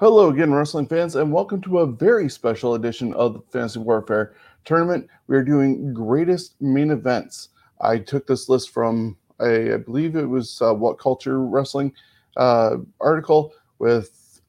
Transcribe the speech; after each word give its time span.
Hello 0.00 0.30
again, 0.30 0.50
wrestling 0.50 0.86
fans, 0.86 1.14
and 1.14 1.30
welcome 1.30 1.60
to 1.60 1.80
a 1.80 1.86
very 1.86 2.26
special 2.30 2.72
edition 2.72 3.12
of 3.12 3.34
the 3.34 3.40
Fantasy 3.52 3.80
Warfare 3.80 4.32
Tournament. 4.64 5.06
We 5.26 5.36
are 5.36 5.44
doing 5.44 5.92
greatest 5.92 6.58
main 6.58 6.90
events. 6.90 7.50
I 7.82 7.98
took 7.98 8.26
this 8.26 8.48
list 8.48 8.70
from, 8.70 9.18
a, 9.42 9.74
I 9.74 9.76
believe 9.76 10.16
it 10.16 10.24
was 10.24 10.62
uh, 10.62 10.72
What 10.72 10.98
Culture 10.98 11.44
Wrestling 11.44 11.92
uh, 12.38 12.76
article 12.98 13.52
with 13.78 14.40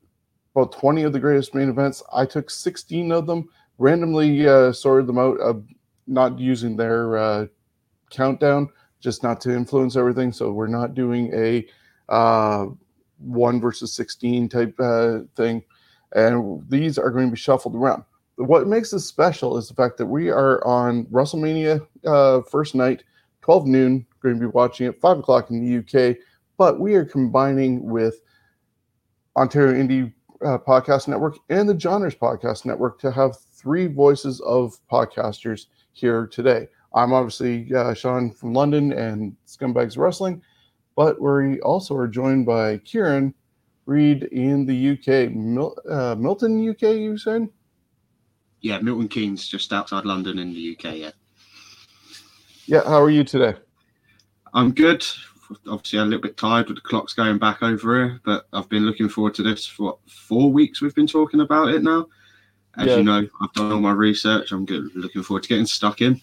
about 0.56 0.72
20 0.72 1.04
of 1.04 1.12
the 1.12 1.20
greatest 1.20 1.54
main 1.54 1.68
events. 1.68 2.02
I 2.14 2.26
took 2.26 2.50
16 2.50 3.12
of 3.12 3.28
them, 3.28 3.50
randomly 3.78 4.48
uh, 4.48 4.72
sorted 4.72 5.06
them 5.06 5.20
out, 5.20 5.38
uh, 5.42 5.56
not 6.08 6.40
using 6.40 6.78
their 6.78 7.18
uh, 7.18 7.48
countdown, 8.10 8.70
just 9.02 9.22
not 9.22 9.42
to 9.42 9.54
influence 9.54 9.98
everything. 9.98 10.32
So 10.32 10.54
we're 10.54 10.68
not 10.68 10.94
doing 10.96 11.30
a 11.34 11.68
uh, 12.08 12.68
one 13.22 13.60
versus 13.60 13.94
16 13.94 14.50
type 14.50 14.76
uh, 14.80 15.20
thing. 15.36 15.64
And 16.14 16.64
these 16.70 16.98
are 16.98 17.10
going 17.10 17.28
to 17.28 17.32
be 17.32 17.38
shuffled 17.38 17.76
around. 17.76 18.04
What 18.36 18.68
makes 18.68 18.92
this 18.92 19.06
special 19.06 19.58
is 19.58 19.68
the 19.68 19.76
fact 19.76 19.98
that 19.98 20.08
we 20.08 20.30
are 20.30 20.66
on 20.66 21.06
WrestleMania 21.06 21.86
uh, 22.06 22.42
first 22.42 22.76
night, 22.76 23.04
12 23.42 23.68
noon, 23.68 24.06
going 24.22 24.36
to 24.36 24.42
be 24.42 24.48
watching 24.48 24.88
it 24.88 25.00
5 25.00 25.20
o'clock 25.20 25.50
in 25.50 25.64
the 25.64 25.78
UK, 26.12 26.18
but 26.58 26.80
we 26.80 26.96
are 26.96 27.06
combining 27.06 27.86
with 27.86 28.22
Ontario 29.36 29.82
Indie 29.82 30.14
uh, 30.46 30.58
Podcast 30.58 31.08
Network 31.08 31.38
and 31.50 31.68
the 31.68 31.80
Genres 31.80 32.16
Podcast 32.16 32.66
Network 32.66 33.00
to 33.00 33.12
have 33.12 33.38
three 33.40 33.88
voices 33.88 34.42
of 34.42 34.78
podcasters 34.92 35.68
here 35.94 36.28
today. 36.28 36.68
I'm 36.94 37.14
obviously 37.14 37.74
uh, 37.74 37.94
Sean 37.94 38.32
from 38.32 38.54
London 38.54 38.92
and 38.92 39.36
Scumbags 39.48 39.98
Wrestling, 39.98 40.42
but 41.02 41.20
we 41.20 41.60
also 41.62 41.96
are 41.96 42.08
joined 42.08 42.46
by 42.46 42.78
Kieran 42.78 43.34
Reid 43.88 44.26
in 44.26 44.68
the 44.68 44.92
UK. 44.92 45.34
Mil- 45.34 45.76
uh, 45.90 46.14
Milton, 46.14 46.70
UK, 46.70 46.94
you 46.94 47.18
said? 47.18 47.50
Yeah, 48.60 48.78
Milton 48.82 49.08
Keynes, 49.08 49.48
just 49.48 49.74
outside 49.74 50.06
London 50.06 50.38
in 50.38 50.54
the 50.54 50.78
UK, 50.78 50.98
yeah. 50.98 51.10
Yeah, 52.68 52.84
how 52.84 53.02
are 53.02 53.10
you 53.10 53.24
today? 53.24 53.56
I'm 54.54 54.72
good. 54.72 55.04
Obviously, 55.68 55.98
I'm 55.98 56.06
a 56.06 56.10
little 56.12 56.22
bit 56.22 56.38
tired 56.38 56.68
with 56.68 56.78
the 56.78 56.82
clocks 56.82 57.14
going 57.14 57.40
back 57.40 57.64
over 57.64 57.98
here, 57.98 58.22
but 58.24 58.46
I've 58.54 58.70
been 58.70 58.86
looking 58.86 59.10
forward 59.10 59.34
to 59.36 59.44
this 59.44 59.66
for 59.66 59.84
what, 59.84 59.98
four 60.08 60.52
weeks. 60.52 60.84
We've 60.84 60.94
been 60.94 61.08
talking 61.08 61.42
about 61.42 61.70
it 61.70 61.82
now. 61.82 62.06
As 62.78 62.86
yeah. 62.86 62.98
you 62.98 63.04
know, 63.04 63.28
I've 63.42 63.54
done 63.54 63.72
all 63.72 63.80
my 63.80 63.92
research. 63.92 64.52
I'm 64.52 64.66
good, 64.66 64.96
looking 64.96 65.24
forward 65.24 65.42
to 65.44 65.50
getting 65.50 65.66
stuck 65.66 66.02
in. 66.02 66.22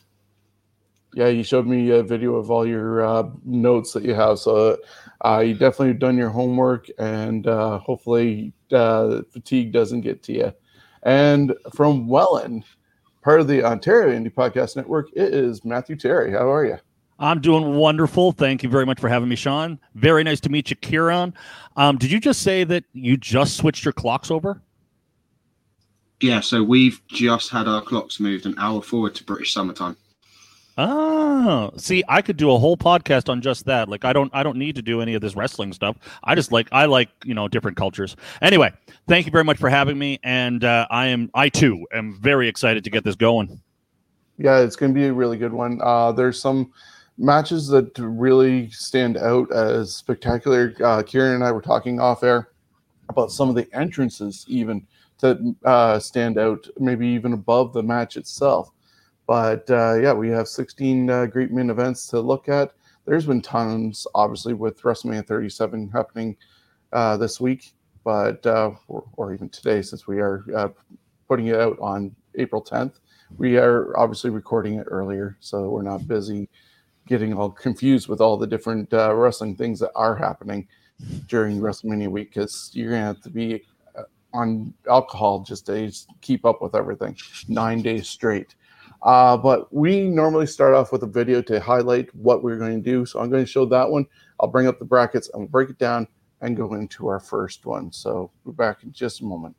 Yeah, 1.14 1.28
you 1.28 1.42
showed 1.42 1.66
me 1.66 1.90
a 1.90 2.02
video 2.02 2.34
of 2.36 2.50
all 2.50 2.66
your 2.66 3.04
uh, 3.04 3.28
notes 3.44 3.92
that 3.92 4.04
you 4.04 4.14
have. 4.14 4.38
So 4.38 4.78
uh, 5.24 5.38
you 5.40 5.54
definitely 5.54 5.94
done 5.94 6.16
your 6.16 6.30
homework, 6.30 6.86
and 6.98 7.46
uh, 7.46 7.78
hopefully 7.78 8.52
uh, 8.72 9.22
fatigue 9.30 9.72
doesn't 9.72 10.02
get 10.02 10.22
to 10.24 10.32
you. 10.32 10.52
And 11.02 11.54
from 11.74 12.08
Welland, 12.08 12.64
part 13.22 13.40
of 13.40 13.48
the 13.48 13.64
Ontario 13.64 14.18
Indie 14.18 14.32
Podcast 14.32 14.76
Network, 14.76 15.08
it 15.14 15.32
is 15.32 15.64
Matthew 15.64 15.96
Terry. 15.96 16.32
How 16.32 16.50
are 16.52 16.64
you? 16.64 16.78
I'm 17.18 17.40
doing 17.40 17.74
wonderful. 17.74 18.32
Thank 18.32 18.62
you 18.62 18.68
very 18.68 18.86
much 18.86 19.00
for 19.00 19.08
having 19.08 19.28
me, 19.28 19.34
Sean. 19.34 19.80
Very 19.94 20.22
nice 20.22 20.40
to 20.40 20.48
meet 20.50 20.70
you, 20.70 20.76
Kieran. 20.76 21.34
Um, 21.76 21.98
did 21.98 22.12
you 22.12 22.20
just 22.20 22.42
say 22.42 22.62
that 22.64 22.84
you 22.92 23.16
just 23.16 23.56
switched 23.56 23.84
your 23.84 23.92
clocks 23.92 24.30
over? 24.30 24.62
Yeah, 26.20 26.40
so 26.40 26.62
we've 26.62 27.00
just 27.08 27.50
had 27.50 27.66
our 27.66 27.82
clocks 27.82 28.20
moved 28.20 28.46
an 28.46 28.54
hour 28.58 28.82
forward 28.82 29.14
to 29.16 29.24
British 29.24 29.52
summertime. 29.52 29.96
Oh, 30.80 31.72
see, 31.76 32.04
I 32.08 32.22
could 32.22 32.36
do 32.36 32.52
a 32.52 32.58
whole 32.58 32.76
podcast 32.76 33.28
on 33.28 33.42
just 33.42 33.64
that. 33.64 33.88
Like, 33.88 34.04
I 34.04 34.12
don't, 34.12 34.30
I 34.32 34.44
don't 34.44 34.56
need 34.56 34.76
to 34.76 34.82
do 34.82 35.00
any 35.00 35.14
of 35.14 35.20
this 35.20 35.34
wrestling 35.34 35.72
stuff. 35.72 35.96
I 36.22 36.36
just 36.36 36.52
like, 36.52 36.68
I 36.70 36.84
like, 36.84 37.08
you 37.24 37.34
know, 37.34 37.48
different 37.48 37.76
cultures. 37.76 38.14
Anyway, 38.42 38.72
thank 39.08 39.26
you 39.26 39.32
very 39.32 39.42
much 39.42 39.58
for 39.58 39.68
having 39.68 39.98
me, 39.98 40.20
and 40.22 40.62
uh, 40.62 40.86
I 40.88 41.08
am, 41.08 41.32
I 41.34 41.48
too, 41.48 41.84
am 41.92 42.16
very 42.20 42.48
excited 42.48 42.84
to 42.84 42.90
get 42.90 43.02
this 43.02 43.16
going. 43.16 43.60
Yeah, 44.38 44.60
it's 44.60 44.76
going 44.76 44.94
to 44.94 44.98
be 44.98 45.06
a 45.06 45.12
really 45.12 45.36
good 45.36 45.52
one. 45.52 45.80
Uh, 45.82 46.12
there's 46.12 46.40
some 46.40 46.72
matches 47.18 47.66
that 47.68 47.98
really 47.98 48.70
stand 48.70 49.16
out 49.16 49.50
as 49.52 49.96
spectacular. 49.96 50.74
Uh, 50.82 51.02
Kieran 51.02 51.34
and 51.34 51.44
I 51.44 51.50
were 51.50 51.60
talking 51.60 51.98
off 51.98 52.22
air 52.22 52.50
about 53.08 53.32
some 53.32 53.48
of 53.48 53.56
the 53.56 53.68
entrances, 53.72 54.44
even 54.46 54.86
that 55.18 55.56
uh, 55.64 55.98
stand 55.98 56.38
out, 56.38 56.68
maybe 56.78 57.08
even 57.08 57.32
above 57.32 57.72
the 57.72 57.82
match 57.82 58.16
itself. 58.16 58.70
But 59.28 59.70
uh, 59.70 59.98
yeah, 60.00 60.14
we 60.14 60.30
have 60.30 60.48
16 60.48 61.10
uh, 61.10 61.26
great 61.26 61.52
main 61.52 61.68
events 61.68 62.06
to 62.08 62.20
look 62.20 62.48
at. 62.48 62.72
There's 63.04 63.26
been 63.26 63.42
tons, 63.42 64.06
obviously, 64.14 64.54
with 64.54 64.80
WrestleMania 64.80 65.26
37 65.26 65.90
happening 65.90 66.34
uh, 66.94 67.18
this 67.18 67.38
week, 67.38 67.74
but 68.04 68.44
uh, 68.46 68.70
or, 68.88 69.04
or, 69.18 69.34
even 69.34 69.50
today, 69.50 69.82
since 69.82 70.06
we 70.06 70.20
are 70.20 70.44
uh, 70.56 70.68
putting 71.28 71.48
it 71.48 71.56
out 71.56 71.78
on 71.78 72.16
April 72.36 72.64
10th. 72.64 73.00
We 73.36 73.58
are 73.58 73.94
obviously 73.98 74.30
recording 74.30 74.76
it 74.78 74.86
earlier, 74.88 75.36
so 75.40 75.68
we're 75.68 75.82
not 75.82 76.08
busy 76.08 76.48
getting 77.06 77.34
all 77.34 77.50
confused 77.50 78.08
with 78.08 78.22
all 78.22 78.38
the 78.38 78.46
different 78.46 78.92
uh, 78.94 79.14
wrestling 79.14 79.56
things 79.56 79.78
that 79.80 79.92
are 79.94 80.16
happening 80.16 80.66
during 81.26 81.60
WrestleMania 81.60 82.08
week 82.08 82.32
because 82.32 82.70
you're 82.72 82.92
gonna 82.92 83.04
have 83.04 83.20
to 83.20 83.30
be 83.30 83.62
on 84.32 84.72
alcohol 84.88 85.40
just 85.40 85.66
to 85.66 85.90
keep 86.20 86.44
up 86.44 86.60
with 86.62 86.74
everything 86.74 87.16
nine 87.48 87.82
days 87.82 88.08
straight. 88.08 88.54
Uh, 89.02 89.36
but 89.36 89.72
we 89.72 90.02
normally 90.02 90.46
start 90.46 90.74
off 90.74 90.92
with 90.92 91.02
a 91.02 91.06
video 91.06 91.40
to 91.42 91.60
highlight 91.60 92.12
what 92.14 92.42
we're 92.42 92.58
going 92.58 92.82
to 92.82 92.90
do. 92.90 93.06
So 93.06 93.20
I'm 93.20 93.30
going 93.30 93.44
to 93.44 93.50
show 93.50 93.64
that 93.66 93.88
one. 93.88 94.06
I'll 94.40 94.48
bring 94.48 94.66
up 94.66 94.78
the 94.78 94.84
brackets 94.84 95.30
and 95.34 95.50
break 95.50 95.70
it 95.70 95.78
down 95.78 96.08
and 96.40 96.56
go 96.56 96.74
into 96.74 97.08
our 97.08 97.20
first 97.20 97.66
one. 97.66 97.92
So 97.92 98.30
we're 98.44 98.52
back 98.52 98.82
in 98.82 98.92
just 98.92 99.20
a 99.20 99.24
moment. 99.24 99.56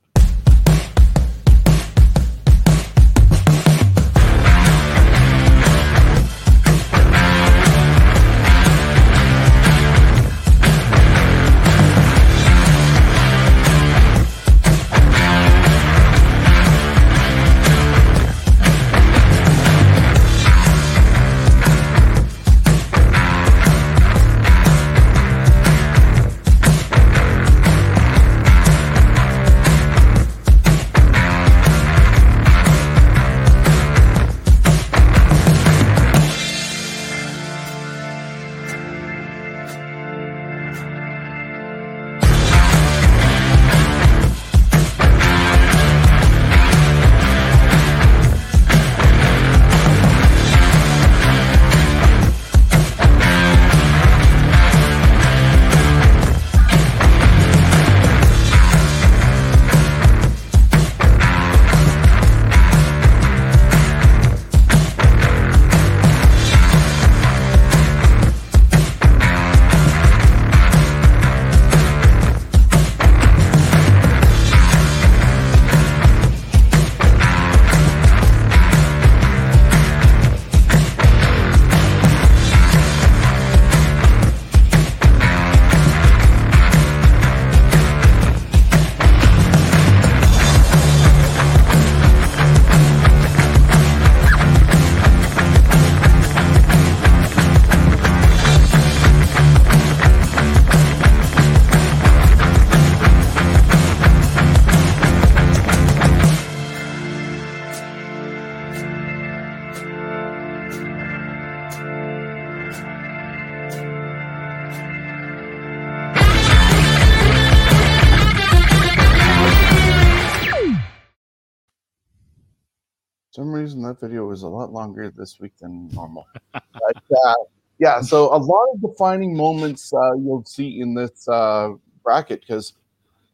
Some 123.40 123.54
reason 123.54 123.82
that 123.82 123.98
video 124.02 124.26
was 124.26 124.44
a 124.44 124.48
lot 124.50 124.74
longer 124.74 125.10
this 125.10 125.40
week 125.40 125.54
than 125.60 125.88
normal. 125.94 126.28
but, 126.52 127.04
uh, 127.26 127.34
yeah, 127.78 128.02
so 128.02 128.26
a 128.36 128.36
lot 128.36 128.68
of 128.74 128.82
defining 128.82 129.34
moments 129.34 129.94
uh, 129.94 130.14
you'll 130.16 130.44
see 130.44 130.82
in 130.82 130.94
this 130.94 131.26
uh, 131.30 131.70
bracket 132.04 132.42
because 132.42 132.74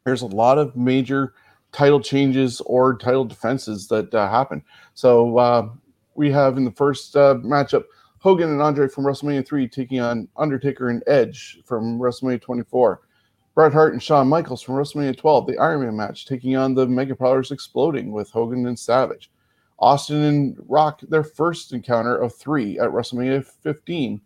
there's 0.04 0.22
a 0.22 0.26
lot 0.26 0.58
of 0.58 0.76
major 0.76 1.34
title 1.72 2.00
changes 2.00 2.60
or 2.66 2.96
title 2.96 3.24
defenses 3.24 3.88
that 3.88 4.14
uh, 4.14 4.30
happen. 4.30 4.62
So 4.94 5.38
uh, 5.38 5.70
we 6.14 6.30
have 6.30 6.56
in 6.56 6.64
the 6.64 6.70
first 6.70 7.16
uh, 7.16 7.34
matchup 7.42 7.82
Hogan 8.20 8.50
and 8.50 8.62
Andre 8.62 8.86
from 8.86 9.02
WrestleMania 9.02 9.44
3 9.44 9.66
taking 9.66 9.98
on 9.98 10.28
Undertaker 10.36 10.88
and 10.88 11.02
Edge 11.08 11.58
from 11.64 11.98
WrestleMania 11.98 12.40
24. 12.40 13.00
Bret 13.56 13.72
Hart 13.72 13.92
and 13.92 14.02
Shawn 14.02 14.28
Michaels 14.28 14.62
from 14.62 14.76
WrestleMania 14.76 15.16
12, 15.16 15.48
the 15.48 15.58
Iron 15.58 15.80
Man 15.80 15.96
match, 15.96 16.26
taking 16.26 16.54
on 16.54 16.74
the 16.74 16.86
Mega 16.86 17.16
Powers 17.16 17.50
Exploding 17.50 18.12
with 18.12 18.30
Hogan 18.30 18.68
and 18.68 18.78
Savage. 18.78 19.30
Austin 19.78 20.22
and 20.22 20.56
Rock, 20.68 21.00
their 21.02 21.24
first 21.24 21.72
encounter 21.72 22.16
of 22.16 22.34
three 22.34 22.78
at 22.78 22.90
WrestleMania 22.90 23.44
15. 23.44 24.20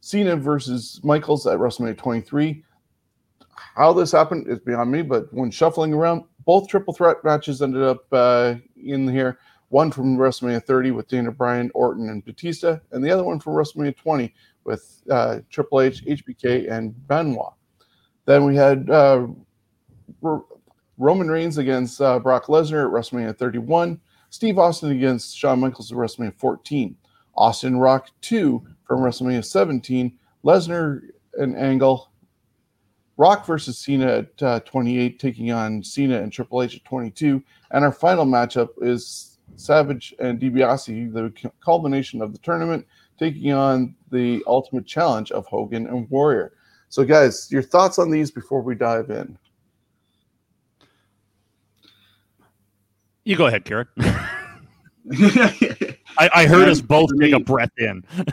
Cena 0.00 0.36
versus 0.36 1.00
Michaels 1.04 1.46
at 1.46 1.58
WrestleMania 1.58 1.96
23. 1.98 2.64
How 3.76 3.92
this 3.92 4.12
happened 4.12 4.48
is 4.48 4.58
beyond 4.58 4.90
me, 4.90 5.02
but 5.02 5.32
when 5.32 5.50
shuffling 5.50 5.92
around, 5.92 6.24
both 6.46 6.68
triple 6.68 6.94
threat 6.94 7.22
matches 7.22 7.62
ended 7.62 7.82
up 7.82 8.04
uh, 8.12 8.54
in 8.82 9.06
here. 9.06 9.38
One 9.68 9.92
from 9.92 10.16
WrestleMania 10.16 10.64
30 10.64 10.90
with 10.92 11.08
Daniel 11.08 11.32
Bryan, 11.32 11.70
Orton, 11.74 12.08
and 12.08 12.24
Batista, 12.24 12.78
and 12.90 13.04
the 13.04 13.10
other 13.10 13.22
one 13.22 13.38
from 13.38 13.52
WrestleMania 13.52 13.96
20 13.96 14.34
with 14.64 15.02
uh, 15.10 15.40
Triple 15.50 15.82
H, 15.82 16.04
HBK, 16.04 16.70
and 16.70 17.06
Benoit. 17.06 17.52
Then 18.24 18.44
we 18.44 18.56
had 18.56 18.90
uh, 18.90 19.28
Roman 20.98 21.30
Reigns 21.30 21.58
against 21.58 22.00
uh, 22.00 22.18
Brock 22.18 22.46
Lesnar 22.46 22.86
at 22.86 22.92
WrestleMania 22.92 23.36
31. 23.36 24.00
Steve 24.30 24.58
Austin 24.58 24.92
against 24.92 25.36
Shawn 25.36 25.60
Michaels 25.60 25.92
at 25.92 25.98
WrestleMania 25.98 26.34
14. 26.36 26.96
Austin 27.34 27.78
Rock 27.78 28.08
2 28.22 28.64
from 28.86 29.00
WrestleMania 29.00 29.44
17. 29.44 30.16
Lesnar 30.44 31.02
and 31.34 31.56
Angle. 31.56 32.10
Rock 33.16 33.44
versus 33.44 33.76
Cena 33.76 34.06
at 34.06 34.42
uh, 34.42 34.60
28, 34.60 35.18
taking 35.18 35.50
on 35.50 35.82
Cena 35.82 36.22
and 36.22 36.32
Triple 36.32 36.62
H 36.62 36.76
at 36.76 36.84
22. 36.84 37.42
And 37.72 37.84
our 37.84 37.92
final 37.92 38.24
matchup 38.24 38.70
is 38.80 39.38
Savage 39.56 40.14
and 40.18 40.40
DiBiase, 40.40 41.12
the 41.12 41.50
culmination 41.62 42.22
of 42.22 42.32
the 42.32 42.38
tournament, 42.38 42.86
taking 43.18 43.52
on 43.52 43.94
the 44.10 44.42
ultimate 44.46 44.86
challenge 44.86 45.30
of 45.32 45.46
Hogan 45.46 45.86
and 45.86 46.08
Warrior. 46.08 46.54
So, 46.88 47.04
guys, 47.04 47.50
your 47.50 47.62
thoughts 47.62 47.98
on 47.98 48.10
these 48.10 48.30
before 48.30 48.62
we 48.62 48.74
dive 48.74 49.10
in? 49.10 49.36
You 53.24 53.36
go 53.36 53.46
ahead, 53.46 53.64
Karen. 53.64 53.86
I, 55.12 55.96
I, 56.18 56.46
heard 56.46 56.64
um, 56.64 56.70
us 56.70 56.80
both 56.80 57.10
take 57.10 57.30
me, 57.30 57.32
a 57.32 57.40
breath 57.40 57.72
in. 57.78 58.04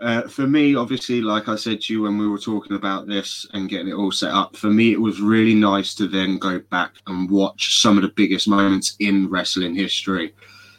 uh, 0.00 0.22
for 0.22 0.46
me, 0.46 0.74
obviously, 0.74 1.20
like 1.20 1.48
I 1.48 1.56
said 1.56 1.80
to 1.82 1.92
you 1.92 2.02
when 2.02 2.18
we 2.18 2.28
were 2.28 2.38
talking 2.38 2.76
about 2.76 3.06
this 3.06 3.46
and 3.52 3.68
getting 3.68 3.88
it 3.88 3.94
all 3.94 4.12
set 4.12 4.32
up, 4.32 4.56
for 4.56 4.68
me, 4.68 4.92
it 4.92 5.00
was 5.00 5.20
really 5.20 5.54
nice 5.54 5.94
to 5.96 6.06
then 6.08 6.38
go 6.38 6.58
back 6.58 6.92
and 7.06 7.30
watch 7.30 7.80
some 7.80 7.96
of 7.96 8.02
the 8.02 8.08
biggest 8.08 8.48
moments 8.48 8.96
in 9.00 9.28
wrestling 9.28 9.74
history. 9.74 10.34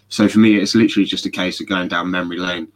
So 0.10 0.28
for 0.28 0.40
me, 0.40 0.56
it's 0.56 0.76
literally 0.76 1.06
just 1.06 1.26
a 1.26 1.32
case 1.32 1.60
of 1.60 1.68
going 1.68 1.90
down 1.90 2.10
memory 2.10 2.38
lane 2.38 2.68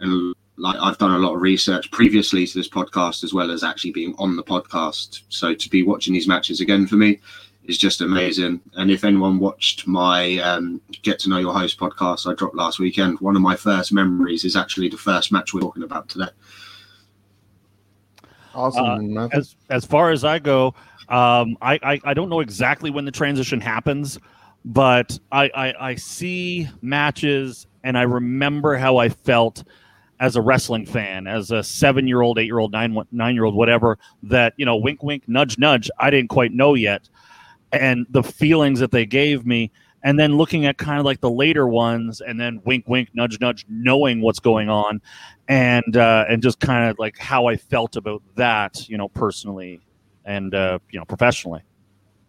and 0.00 0.34
like 0.58 0.78
I've 0.80 0.98
done 0.98 1.12
a 1.12 1.18
lot 1.18 1.34
of 1.34 1.42
research 1.42 1.90
previously 1.90 2.46
to 2.46 2.54
this 2.54 2.68
podcast 2.68 3.24
as 3.24 3.34
well 3.34 3.50
as 3.50 3.62
actually 3.62 3.92
being 3.92 4.14
on 4.18 4.36
the 4.36 4.42
podcast. 4.42 5.22
So 5.28 5.54
to 5.54 5.68
be 5.68 5.82
watching 5.82 6.14
these 6.14 6.28
matches 6.28 6.60
again 6.60 6.86
for 6.86 6.96
me 6.96 7.20
is 7.66 7.78
just 7.78 8.00
amazing. 8.00 8.60
And 8.74 8.90
if 8.90 9.04
anyone 9.04 9.38
watched 9.38 9.86
my 9.86 10.38
um, 10.38 10.80
Get 11.02 11.18
to 11.20 11.28
Know 11.28 11.38
Your 11.38 11.52
Host 11.52 11.78
podcast 11.78 12.30
I 12.30 12.34
dropped 12.34 12.54
last 12.54 12.78
weekend, 12.78 13.20
one 13.20 13.36
of 13.36 13.42
my 13.42 13.56
first 13.56 13.92
memories 13.92 14.44
is 14.44 14.56
actually 14.56 14.88
the 14.88 14.96
first 14.96 15.32
match 15.32 15.52
we're 15.52 15.60
talking 15.60 15.82
about 15.82 16.08
today. 16.08 16.28
Awesome. 18.54 19.16
Uh, 19.18 19.28
as 19.32 19.54
as 19.68 19.84
far 19.84 20.10
as 20.10 20.24
I 20.24 20.38
go, 20.38 20.68
um, 21.08 21.58
I, 21.60 21.78
I, 21.82 22.00
I 22.04 22.14
don't 22.14 22.30
know 22.30 22.40
exactly 22.40 22.90
when 22.90 23.04
the 23.04 23.10
transition 23.10 23.60
happens, 23.60 24.18
but 24.64 25.18
I, 25.30 25.50
I 25.54 25.74
I 25.90 25.94
see 25.96 26.68
matches 26.80 27.66
and 27.84 27.98
I 27.98 28.02
remember 28.02 28.76
how 28.76 28.96
I 28.96 29.10
felt 29.10 29.62
as 30.18 30.36
a 30.36 30.40
wrestling 30.40 30.86
fan, 30.86 31.26
as 31.26 31.50
a 31.50 31.62
seven 31.62 32.08
year 32.08 32.22
old, 32.22 32.38
eight 32.38 32.46
year 32.46 32.58
old, 32.58 32.72
nine 32.72 32.98
nine 33.12 33.34
year 33.34 33.44
old, 33.44 33.54
whatever. 33.54 33.98
That 34.22 34.54
you 34.56 34.64
know, 34.64 34.76
wink, 34.76 35.02
wink, 35.02 35.24
nudge, 35.28 35.58
nudge. 35.58 35.90
I 35.98 36.10
didn't 36.10 36.30
quite 36.30 36.52
know 36.52 36.74
yet, 36.74 37.08
and 37.72 38.06
the 38.10 38.22
feelings 38.22 38.80
that 38.80 38.90
they 38.90 39.06
gave 39.06 39.46
me, 39.46 39.70
and 40.02 40.18
then 40.18 40.36
looking 40.36 40.66
at 40.66 40.78
kind 40.78 40.98
of 40.98 41.04
like 41.04 41.20
the 41.20 41.30
later 41.30 41.66
ones, 41.66 42.20
and 42.20 42.40
then 42.40 42.60
wink, 42.64 42.84
wink, 42.86 43.10
nudge, 43.14 43.40
nudge, 43.40 43.66
knowing 43.68 44.20
what's 44.20 44.40
going 44.40 44.68
on, 44.68 45.00
and 45.48 45.96
uh, 45.96 46.24
and 46.28 46.42
just 46.42 46.60
kind 46.60 46.90
of 46.90 46.98
like 46.98 47.18
how 47.18 47.46
I 47.46 47.56
felt 47.56 47.96
about 47.96 48.22
that, 48.36 48.88
you 48.88 48.96
know, 48.96 49.08
personally 49.08 49.80
and 50.24 50.54
uh, 50.54 50.78
you 50.90 50.98
know 50.98 51.04
professionally. 51.04 51.62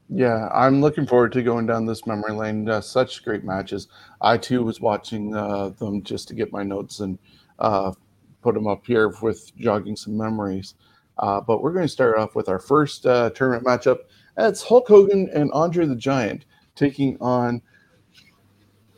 Yeah, 0.10 0.48
I'm 0.54 0.80
looking 0.80 1.06
forward 1.06 1.34
to 1.34 1.44
going 1.44 1.66
down 1.66 1.86
this 1.86 2.08
memory 2.08 2.32
lane. 2.32 2.70
Uh, 2.70 2.80
such 2.80 3.26
great 3.26 3.44
matches. 3.44 3.90
I 4.22 4.38
too 4.38 4.64
was 4.64 4.80
watching 4.80 5.36
uh, 5.36 5.70
them 5.70 6.02
just 6.02 6.30
to 6.30 6.34
get 6.34 6.54
my 6.54 6.64
notes 6.64 7.02
and 7.02 7.20
uh, 7.60 7.92
put 8.42 8.56
them 8.56 8.68
up 8.68 8.86
here 8.86 9.14
with 9.22 9.54
jogging 9.58 9.98
some 9.98 10.16
memories. 10.16 10.76
Uh, 11.20 11.42
but 11.42 11.62
we're 11.62 11.74
going 11.74 11.86
to 11.86 11.92
start 11.92 12.18
off 12.18 12.36
with 12.36 12.48
our 12.48 12.60
first 12.60 13.06
uh, 13.06 13.30
tournament 13.32 13.66
matchup. 13.66 13.98
It's 14.38 14.62
Hulk 14.62 14.88
Hogan 14.88 15.30
and 15.34 15.52
Andre 15.52 15.88
the 15.88 15.96
Giant 15.96 16.46
taking 16.76 17.18
on 17.20 17.62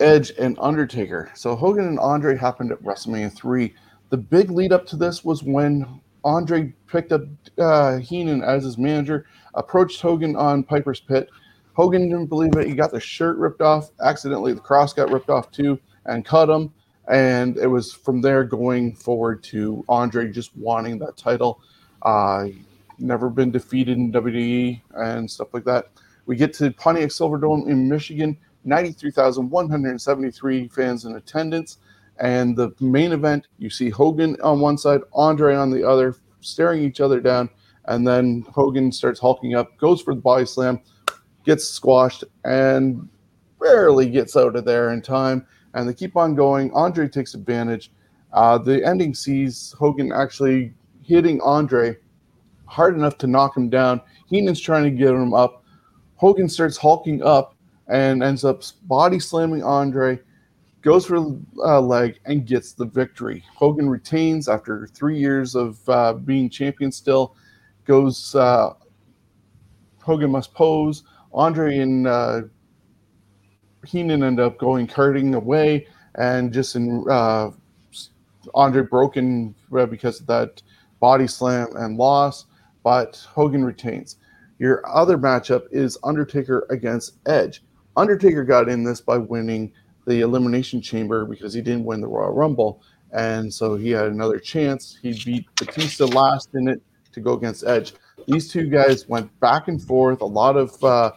Edge 0.01 0.33
and 0.37 0.57
Undertaker. 0.59 1.31
So 1.33 1.55
Hogan 1.55 1.87
and 1.87 1.99
Andre 1.99 2.35
happened 2.35 2.73
at 2.73 2.83
WrestleMania 2.83 3.33
3. 3.33 3.73
The 4.09 4.17
big 4.17 4.51
lead 4.51 4.73
up 4.73 4.85
to 4.87 4.97
this 4.97 5.23
was 5.23 5.41
when 5.41 6.01
Andre 6.25 6.73
picked 6.87 7.13
up 7.13 7.21
uh, 7.57 7.97
Heenan 7.99 8.43
as 8.43 8.65
his 8.65 8.77
manager, 8.77 9.27
approached 9.53 10.01
Hogan 10.01 10.35
on 10.35 10.63
Piper's 10.63 10.99
Pit. 10.99 11.29
Hogan 11.73 12.09
didn't 12.09 12.27
believe 12.27 12.55
it. 12.57 12.67
He 12.67 12.73
got 12.73 12.91
the 12.91 12.99
shirt 12.99 13.37
ripped 13.37 13.61
off. 13.61 13.91
Accidentally, 14.03 14.51
the 14.53 14.59
cross 14.59 14.91
got 14.91 15.09
ripped 15.09 15.29
off 15.29 15.51
too 15.51 15.79
and 16.05 16.25
cut 16.25 16.49
him. 16.49 16.73
And 17.07 17.57
it 17.57 17.67
was 17.67 17.93
from 17.93 18.21
there 18.21 18.43
going 18.43 18.93
forward 18.93 19.41
to 19.43 19.85
Andre 19.87 20.31
just 20.31 20.55
wanting 20.57 20.99
that 20.99 21.15
title. 21.15 21.61
Uh, 22.01 22.47
never 22.99 23.29
been 23.29 23.51
defeated 23.51 23.97
in 23.97 24.11
WWE 24.11 24.81
and 24.95 25.29
stuff 25.29 25.53
like 25.53 25.65
that. 25.65 25.91
We 26.25 26.35
get 26.35 26.53
to 26.55 26.71
Pontiac 26.71 27.09
Silverdome 27.09 27.67
in 27.67 27.87
Michigan, 27.89 28.37
93,173 28.65 30.67
fans 30.67 31.05
in 31.05 31.15
attendance. 31.15 31.77
And 32.19 32.55
the 32.55 32.71
main 32.79 33.13
event, 33.13 33.47
you 33.57 33.69
see 33.69 33.89
Hogan 33.89 34.37
on 34.41 34.59
one 34.59 34.77
side, 34.77 35.01
Andre 35.13 35.55
on 35.55 35.71
the 35.71 35.87
other, 35.87 36.15
staring 36.41 36.83
each 36.83 37.01
other 37.01 37.19
down. 37.19 37.49
And 37.85 38.07
then 38.07 38.45
Hogan 38.53 38.91
starts 38.91 39.19
hulking 39.19 39.55
up, 39.55 39.75
goes 39.77 40.01
for 40.01 40.13
the 40.13 40.21
body 40.21 40.45
slam, 40.45 40.81
gets 41.45 41.67
squashed, 41.67 42.23
and 42.43 43.09
barely 43.59 44.07
gets 44.09 44.37
out 44.37 44.55
of 44.55 44.65
there 44.65 44.91
in 44.91 45.01
time 45.01 45.47
and 45.73 45.87
they 45.87 45.93
keep 45.93 46.17
on 46.17 46.35
going. 46.35 46.71
Andre 46.73 47.07
takes 47.07 47.33
advantage. 47.33 47.91
Uh, 48.33 48.57
the 48.57 48.85
ending 48.85 49.13
sees 49.13 49.73
Hogan 49.77 50.11
actually 50.11 50.73
hitting 51.03 51.41
Andre 51.41 51.97
hard 52.69 52.95
enough 52.95 53.17
to 53.17 53.27
knock 53.27 53.57
him 53.57 53.69
down. 53.69 54.01
Heenan's 54.27 54.61
trying 54.61 54.83
to 54.83 54.91
get 54.91 55.09
him 55.09 55.33
up. 55.33 55.63
Hogan 56.15 56.47
starts 56.47 56.77
hulking 56.77 57.23
up 57.23 57.55
and 57.87 58.23
ends 58.23 58.45
up 58.45 58.61
body 58.83 59.19
slamming 59.19 59.63
Andre, 59.63 60.19
goes 60.81 61.05
for 61.05 61.35
a 61.63 61.81
leg, 61.81 62.19
and 62.25 62.45
gets 62.45 62.73
the 62.73 62.85
victory. 62.85 63.43
Hogan 63.55 63.89
retains 63.89 64.47
after 64.47 64.87
three 64.87 65.17
years 65.17 65.55
of 65.55 65.77
uh, 65.89 66.13
being 66.13 66.49
champion 66.49 66.91
still. 66.91 67.35
Goes, 67.85 68.35
uh, 68.35 68.73
Hogan 70.01 70.31
must 70.31 70.53
pose. 70.53 71.03
Andre 71.33 71.79
and 71.79 72.07
uh, 72.07 72.41
Heenan 73.85 74.23
end 74.23 74.39
up 74.39 74.57
going 74.57 74.87
carting 74.87 75.35
away, 75.35 75.87
and 76.15 76.53
just 76.53 76.75
in 76.75 77.05
uh, 77.09 77.51
Andre 78.53 78.83
broken 78.83 79.55
uh, 79.75 79.85
because 79.85 80.19
of 80.19 80.27
that 80.27 80.61
body 80.99 81.27
slam 81.27 81.69
and 81.75 81.97
loss, 81.97 82.45
but 82.83 83.25
Hogan 83.29 83.63
retains. 83.63 84.17
Your 84.59 84.87
other 84.87 85.17
matchup 85.17 85.67
is 85.71 85.97
Undertaker 86.03 86.65
against 86.69 87.17
Edge. 87.25 87.63
Undertaker 87.95 88.43
got 88.43 88.69
in 88.69 88.83
this 88.83 89.01
by 89.01 89.17
winning 89.17 89.71
the 90.05 90.21
Elimination 90.21 90.81
Chamber 90.81 91.25
because 91.25 91.53
he 91.53 91.61
didn't 91.61 91.85
win 91.85 92.01
the 92.01 92.07
Royal 92.07 92.33
Rumble, 92.33 92.81
and 93.11 93.53
so 93.53 93.75
he 93.75 93.91
had 93.91 94.07
another 94.07 94.39
chance. 94.39 94.97
He 95.01 95.13
beat 95.23 95.45
Batista 95.55 96.05
last 96.05 96.49
in 96.55 96.67
it 96.67 96.81
to 97.13 97.19
go 97.19 97.33
against 97.33 97.65
Edge. 97.65 97.93
These 98.27 98.51
two 98.51 98.67
guys 98.69 99.07
went 99.07 99.37
back 99.39 99.67
and 99.67 99.81
forth, 99.81 100.21
a 100.21 100.25
lot 100.25 100.57
of 100.57 100.83
uh, 100.83 101.11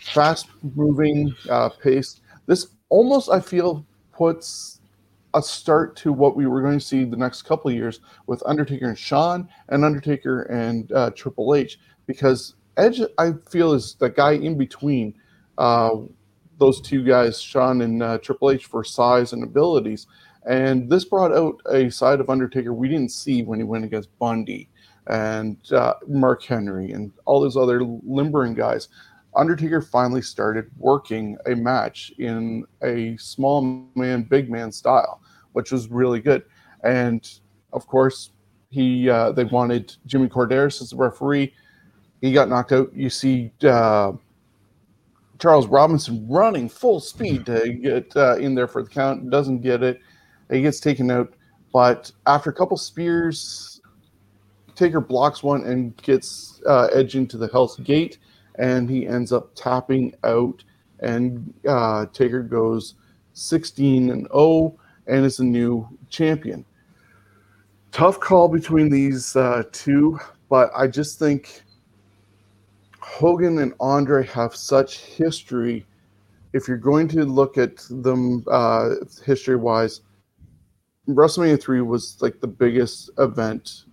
fast 0.00 0.48
moving 0.74 1.34
uh, 1.48 1.70
pace. 1.70 2.20
This 2.46 2.68
almost, 2.88 3.30
I 3.30 3.40
feel, 3.40 3.86
puts 4.12 4.77
a 5.34 5.42
start 5.42 5.96
to 5.96 6.12
what 6.12 6.36
we 6.36 6.46
were 6.46 6.62
going 6.62 6.78
to 6.78 6.84
see 6.84 7.04
the 7.04 7.16
next 7.16 7.42
couple 7.42 7.70
of 7.70 7.76
years 7.76 8.00
with 8.26 8.42
Undertaker 8.46 8.88
and 8.88 8.98
Shawn 8.98 9.48
and 9.68 9.84
Undertaker 9.84 10.42
and 10.42 10.90
uh, 10.92 11.10
Triple 11.10 11.54
H 11.54 11.78
because 12.06 12.54
Edge, 12.76 13.00
I 13.18 13.32
feel, 13.50 13.72
is 13.72 13.94
the 13.94 14.08
guy 14.08 14.32
in 14.32 14.56
between 14.56 15.14
uh, 15.58 15.96
those 16.58 16.80
two 16.80 17.04
guys, 17.04 17.40
Shawn 17.40 17.82
and 17.82 18.02
uh, 18.02 18.18
Triple 18.18 18.50
H, 18.50 18.66
for 18.66 18.84
size 18.84 19.32
and 19.32 19.42
abilities. 19.42 20.06
And 20.46 20.88
this 20.88 21.04
brought 21.04 21.32
out 21.32 21.60
a 21.70 21.90
side 21.90 22.20
of 22.20 22.30
Undertaker 22.30 22.72
we 22.72 22.88
didn't 22.88 23.10
see 23.10 23.42
when 23.42 23.58
he 23.58 23.64
went 23.64 23.84
against 23.84 24.16
Bundy 24.18 24.70
and 25.08 25.56
uh, 25.72 25.94
Mark 26.06 26.42
Henry 26.44 26.92
and 26.92 27.12
all 27.24 27.40
those 27.40 27.56
other 27.56 27.82
limbering 27.82 28.54
guys. 28.54 28.88
Undertaker 29.34 29.80
finally 29.80 30.22
started 30.22 30.70
working 30.78 31.36
a 31.46 31.54
match 31.54 32.12
in 32.18 32.64
a 32.82 33.16
small 33.18 33.86
man, 33.94 34.22
big 34.22 34.50
man 34.50 34.72
style, 34.72 35.20
which 35.52 35.70
was 35.70 35.88
really 35.88 36.20
good. 36.20 36.44
And 36.82 37.28
of 37.72 37.86
course, 37.86 38.30
he 38.70 39.08
uh, 39.08 39.32
they 39.32 39.44
wanted 39.44 39.96
Jimmy 40.06 40.28
Korderas 40.28 40.82
as 40.82 40.90
the 40.90 40.96
referee. 40.96 41.54
He 42.20 42.32
got 42.32 42.48
knocked 42.48 42.72
out. 42.72 42.92
You 42.94 43.10
see 43.10 43.52
uh, 43.62 44.12
Charles 45.38 45.66
Robinson 45.66 46.26
running 46.28 46.68
full 46.68 47.00
speed 47.00 47.46
to 47.46 47.72
get 47.72 48.14
uh, 48.16 48.36
in 48.36 48.54
there 48.54 48.68
for 48.68 48.82
the 48.82 48.90
count. 48.90 49.30
Doesn't 49.30 49.60
get 49.60 49.82
it. 49.82 50.00
He 50.50 50.62
gets 50.62 50.80
taken 50.80 51.10
out. 51.10 51.32
But 51.72 52.10
after 52.26 52.50
a 52.50 52.52
couple 52.52 52.76
spears, 52.76 53.80
Taker 54.74 55.00
blocks 55.00 55.42
one 55.42 55.64
and 55.64 55.96
gets 55.98 56.60
uh, 56.66 56.88
Edge 56.92 57.16
into 57.16 57.36
the 57.36 57.48
Hell's 57.48 57.76
Gate, 57.78 58.18
and 58.58 58.90
he 58.90 59.06
ends 59.06 59.32
up 59.32 59.54
tapping 59.54 60.14
out. 60.24 60.62
And 61.00 61.54
uh, 61.66 62.06
Taker 62.12 62.42
goes 62.42 62.94
16 63.32 64.10
and 64.10 64.26
0 64.32 64.76
and 65.06 65.24
is 65.24 65.38
a 65.38 65.44
new 65.44 65.88
champion. 66.10 66.64
Tough 67.92 68.20
call 68.20 68.48
between 68.48 68.90
these 68.90 69.34
uh, 69.36 69.62
two, 69.72 70.18
but 70.48 70.70
I 70.76 70.88
just 70.88 71.18
think 71.18 71.62
Hogan 73.00 73.58
and 73.58 73.72
Andre 73.80 74.26
have 74.26 74.54
such 74.54 74.98
history. 74.98 75.86
If 76.52 76.68
you're 76.68 76.76
going 76.76 77.08
to 77.08 77.24
look 77.24 77.56
at 77.58 77.76
them 77.90 78.44
uh, 78.50 78.90
history 79.24 79.56
wise, 79.56 80.02
WrestleMania 81.08 81.60
3 81.60 81.80
was 81.80 82.20
like 82.20 82.40
the 82.40 82.46
biggest 82.46 83.10
event 83.18 83.84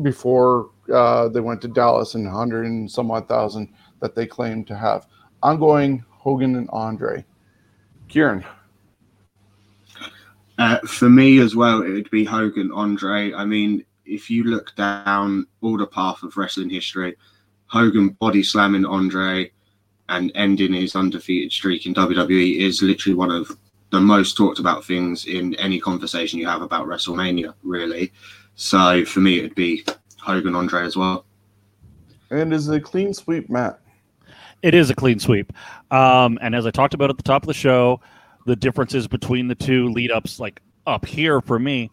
before 0.00 0.70
uh, 0.92 1.28
they 1.28 1.40
went 1.40 1.60
to 1.62 1.68
Dallas 1.68 2.14
and 2.14 2.24
100 2.24 2.66
and 2.66 2.90
some 2.90 3.10
odd 3.10 3.28
thousand 3.28 3.72
that 4.00 4.14
they 4.14 4.26
claim 4.26 4.64
to 4.64 4.76
have. 4.76 5.06
I'm 5.42 5.58
going 5.58 6.04
Hogan 6.10 6.56
and 6.56 6.68
Andre. 6.72 7.24
Kieran. 8.08 8.44
Uh, 10.58 10.78
for 10.80 11.08
me 11.08 11.38
as 11.38 11.56
well, 11.56 11.82
it 11.82 11.90
would 11.90 12.10
be 12.10 12.24
Hogan, 12.24 12.70
Andre. 12.72 13.32
I 13.32 13.44
mean, 13.44 13.84
if 14.04 14.30
you 14.30 14.44
look 14.44 14.74
down 14.76 15.46
all 15.60 15.78
the 15.78 15.86
path 15.86 16.22
of 16.22 16.36
wrestling 16.36 16.70
history, 16.70 17.16
Hogan 17.66 18.10
body 18.10 18.42
slamming 18.42 18.84
Andre 18.84 19.50
and 20.08 20.30
ending 20.34 20.74
his 20.74 20.94
undefeated 20.94 21.52
streak 21.52 21.86
in 21.86 21.94
WWE 21.94 22.58
is 22.58 22.82
literally 22.82 23.16
one 23.16 23.30
of 23.30 23.56
the 23.90 24.00
most 24.00 24.36
talked 24.36 24.58
about 24.58 24.84
things 24.84 25.26
in 25.26 25.54
any 25.54 25.80
conversation 25.80 26.38
you 26.38 26.46
have 26.46 26.62
about 26.62 26.86
WrestleMania, 26.86 27.54
really. 27.62 28.12
So 28.54 29.04
for 29.04 29.20
me, 29.20 29.38
it'd 29.38 29.54
be 29.54 29.84
Hogan 30.22 30.48
and 30.48 30.56
Andre 30.56 30.84
as 30.84 30.96
well. 30.96 31.24
And 32.30 32.52
is 32.52 32.68
a 32.68 32.80
clean 32.80 33.12
sweep, 33.12 33.50
Matt? 33.50 33.80
It 34.62 34.74
is 34.74 34.88
a 34.88 34.94
clean 34.94 35.18
sweep. 35.18 35.52
Um, 35.90 36.38
and 36.40 36.54
as 36.54 36.64
I 36.64 36.70
talked 36.70 36.94
about 36.94 37.10
at 37.10 37.16
the 37.16 37.22
top 37.22 37.42
of 37.42 37.48
the 37.48 37.54
show, 37.54 38.00
the 38.46 38.56
differences 38.56 39.08
between 39.08 39.48
the 39.48 39.54
two 39.54 39.88
lead 39.88 40.10
ups, 40.12 40.38
like 40.38 40.62
up 40.86 41.04
here 41.04 41.40
for 41.40 41.58
me, 41.58 41.90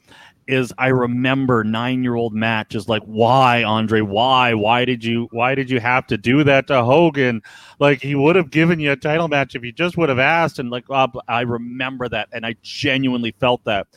is 0.48 0.74
I 0.78 0.88
remember 0.88 1.64
nine 1.64 2.04
year 2.04 2.16
old 2.16 2.34
Matt 2.34 2.70
just 2.70 2.88
like, 2.88 3.04
why, 3.04 3.64
Andre? 3.64 4.02
Why? 4.02 4.54
Why 4.54 4.86
did 4.86 5.04
you 5.04 5.28
why 5.32 5.56
did 5.56 5.70
you 5.70 5.80
have 5.80 6.08
to 6.08 6.18
do 6.18 6.44
that 6.44 6.68
to 6.68 6.84
Hogan? 6.84 7.42
Like 7.80 8.02
he 8.02 8.16
would 8.16 8.36
have 8.36 8.50
given 8.50 8.80
you 8.80 8.92
a 8.92 8.96
title 8.96 9.28
match 9.28 9.56
if 9.56 9.64
you 9.64 9.72
just 9.72 9.98
would 9.98 10.10
have 10.10 10.20
asked. 10.20 10.58
And 10.58 10.70
like 10.70 10.86
uh, 10.90 11.08
I 11.28 11.42
remember 11.42 12.10
that 12.10 12.30
and 12.32 12.46
I 12.46 12.56
genuinely 12.62 13.32
felt 13.40 13.64
that. 13.66 13.88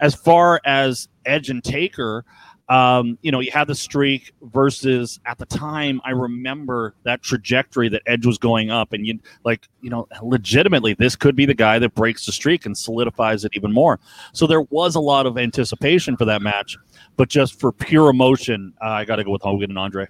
As 0.00 0.14
far 0.14 0.62
as 0.64 1.08
Edge 1.26 1.50
and 1.50 1.62
Taker, 1.62 2.24
um, 2.70 3.18
you 3.20 3.32
know, 3.32 3.40
you 3.40 3.50
had 3.50 3.66
the 3.66 3.74
streak 3.74 4.32
versus 4.42 5.18
at 5.26 5.38
the 5.38 5.46
time, 5.46 6.00
I 6.04 6.10
remember 6.10 6.94
that 7.02 7.20
trajectory 7.20 7.88
that 7.88 8.02
Edge 8.06 8.24
was 8.24 8.38
going 8.38 8.70
up, 8.70 8.92
and 8.92 9.04
you 9.04 9.18
like, 9.44 9.68
you 9.80 9.90
know, 9.90 10.06
legitimately, 10.22 10.94
this 10.94 11.16
could 11.16 11.34
be 11.34 11.44
the 11.44 11.54
guy 11.54 11.80
that 11.80 11.96
breaks 11.96 12.26
the 12.26 12.32
streak 12.32 12.66
and 12.66 12.78
solidifies 12.78 13.44
it 13.44 13.50
even 13.54 13.72
more. 13.72 13.98
So 14.32 14.46
there 14.46 14.62
was 14.62 14.94
a 14.94 15.00
lot 15.00 15.26
of 15.26 15.36
anticipation 15.36 16.16
for 16.16 16.24
that 16.26 16.42
match, 16.42 16.78
but 17.16 17.28
just 17.28 17.58
for 17.58 17.72
pure 17.72 18.08
emotion, 18.08 18.72
uh, 18.80 18.90
I 18.90 19.04
got 19.04 19.16
to 19.16 19.24
go 19.24 19.32
with 19.32 19.42
Hogan 19.42 19.70
and 19.70 19.78
Andre. 19.78 20.06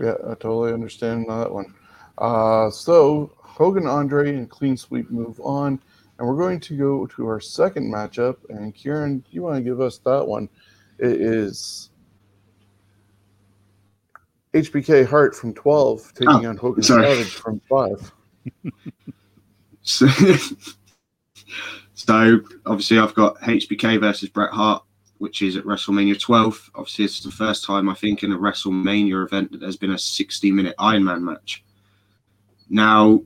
Yeah, 0.00 0.14
I 0.24 0.34
totally 0.34 0.72
understand 0.72 1.28
that 1.28 1.52
one. 1.52 1.74
Uh, 2.16 2.70
so 2.70 3.30
Hogan, 3.36 3.86
Andre, 3.86 4.30
and 4.30 4.48
clean 4.48 4.78
sweep 4.78 5.10
move 5.10 5.38
on, 5.40 5.78
and 6.18 6.26
we're 6.26 6.36
going 6.36 6.60
to 6.60 6.78
go 6.78 7.06
to 7.08 7.26
our 7.26 7.40
second 7.40 7.92
matchup. 7.92 8.36
And 8.48 8.74
Kieran, 8.74 9.22
you 9.30 9.42
want 9.42 9.56
to 9.56 9.62
give 9.62 9.82
us 9.82 9.98
that 9.98 10.26
one? 10.26 10.48
It 10.98 11.20
is 11.20 11.90
HBK 14.54 15.04
Hart 15.04 15.34
from 15.34 15.52
12 15.52 16.14
taking 16.14 16.28
oh, 16.28 16.48
on 16.48 16.56
Hogan 16.56 16.82
sorry. 16.82 17.04
Savage 17.04 17.32
from 17.32 17.60
5. 17.68 18.12
so, 19.82 20.06
so, 21.94 22.40
obviously, 22.64 22.98
I've 22.98 23.14
got 23.14 23.36
HBK 23.40 24.00
versus 24.00 24.28
Bret 24.28 24.52
Hart, 24.52 24.84
which 25.18 25.42
is 25.42 25.56
at 25.56 25.64
WrestleMania 25.64 26.20
12. 26.20 26.70
Obviously, 26.76 27.04
it's 27.04 27.22
the 27.22 27.32
first 27.32 27.64
time 27.64 27.88
I 27.88 27.94
think 27.94 28.22
in 28.22 28.32
a 28.32 28.38
WrestleMania 28.38 29.24
event 29.26 29.50
that 29.50 29.58
there's 29.58 29.76
been 29.76 29.92
a 29.92 29.98
60 29.98 30.52
minute 30.52 30.76
Iron 30.78 31.04
Man 31.04 31.24
match. 31.24 31.64
Now, 32.70 33.22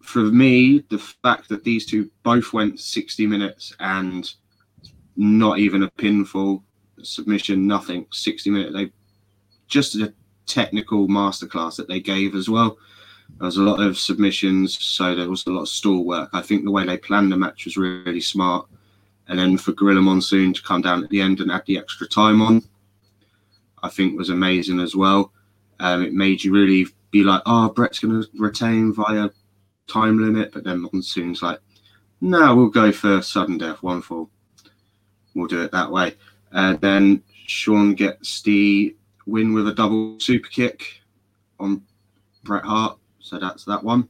for 0.00 0.20
me, 0.20 0.84
the 0.88 0.98
fact 0.98 1.50
that 1.50 1.64
these 1.64 1.84
two 1.84 2.10
both 2.22 2.54
went 2.54 2.80
60 2.80 3.26
minutes 3.26 3.74
and 3.78 4.32
not 5.18 5.58
even 5.58 5.82
a 5.82 5.90
pinfall, 5.90 6.62
submission, 7.02 7.66
nothing. 7.66 8.06
60 8.12 8.50
minutes. 8.50 8.72
They 8.72 8.92
just 9.66 9.96
a 9.96 10.14
technical 10.46 11.08
masterclass 11.08 11.76
that 11.76 11.88
they 11.88 12.00
gave 12.00 12.34
as 12.34 12.48
well. 12.48 12.78
There 13.38 13.46
was 13.46 13.56
a 13.56 13.62
lot 13.62 13.80
of 13.80 13.98
submissions, 13.98 14.82
so 14.82 15.14
there 15.14 15.28
was 15.28 15.44
a 15.46 15.50
lot 15.50 15.62
of 15.62 15.68
stall 15.68 16.04
work. 16.06 16.30
I 16.32 16.40
think 16.40 16.64
the 16.64 16.70
way 16.70 16.86
they 16.86 16.96
planned 16.96 17.32
the 17.32 17.36
match 17.36 17.64
was 17.64 17.76
really 17.76 18.20
smart. 18.20 18.66
And 19.26 19.38
then 19.38 19.58
for 19.58 19.72
Gorilla 19.72 20.00
Monsoon 20.00 20.54
to 20.54 20.62
come 20.62 20.80
down 20.80 21.04
at 21.04 21.10
the 21.10 21.20
end 21.20 21.40
and 21.40 21.50
add 21.50 21.64
the 21.66 21.78
extra 21.78 22.06
time 22.06 22.40
on, 22.40 22.62
I 23.82 23.88
think 23.88 24.16
was 24.16 24.30
amazing 24.30 24.80
as 24.80 24.96
well. 24.96 25.32
Um, 25.80 26.02
it 26.02 26.14
made 26.14 26.42
you 26.42 26.52
really 26.52 26.86
be 27.10 27.24
like, 27.24 27.42
oh, 27.44 27.68
Bret's 27.70 27.98
going 27.98 28.22
to 28.22 28.28
retain 28.38 28.94
via 28.94 29.28
time 29.88 30.18
limit. 30.18 30.52
But 30.52 30.64
then 30.64 30.80
Monsoon's 30.80 31.42
like, 31.42 31.58
no, 32.20 32.54
we'll 32.54 32.68
go 32.68 32.92
for 32.92 33.20
sudden 33.20 33.58
death, 33.58 33.82
one 33.82 34.00
fall 34.00 34.30
we'll 35.38 35.48
do 35.48 35.62
it 35.62 35.72
that 35.72 35.90
way. 35.90 36.14
And 36.52 36.76
uh, 36.76 36.78
then 36.80 37.22
Sean 37.46 37.94
gets 37.94 38.42
the 38.42 38.94
win 39.26 39.52
with 39.52 39.68
a 39.68 39.74
double 39.74 40.18
super 40.20 40.48
kick 40.48 40.84
on 41.60 41.82
Bret 42.44 42.64
Hart. 42.64 42.98
So 43.20 43.38
that's 43.38 43.64
that 43.66 43.84
one. 43.84 44.08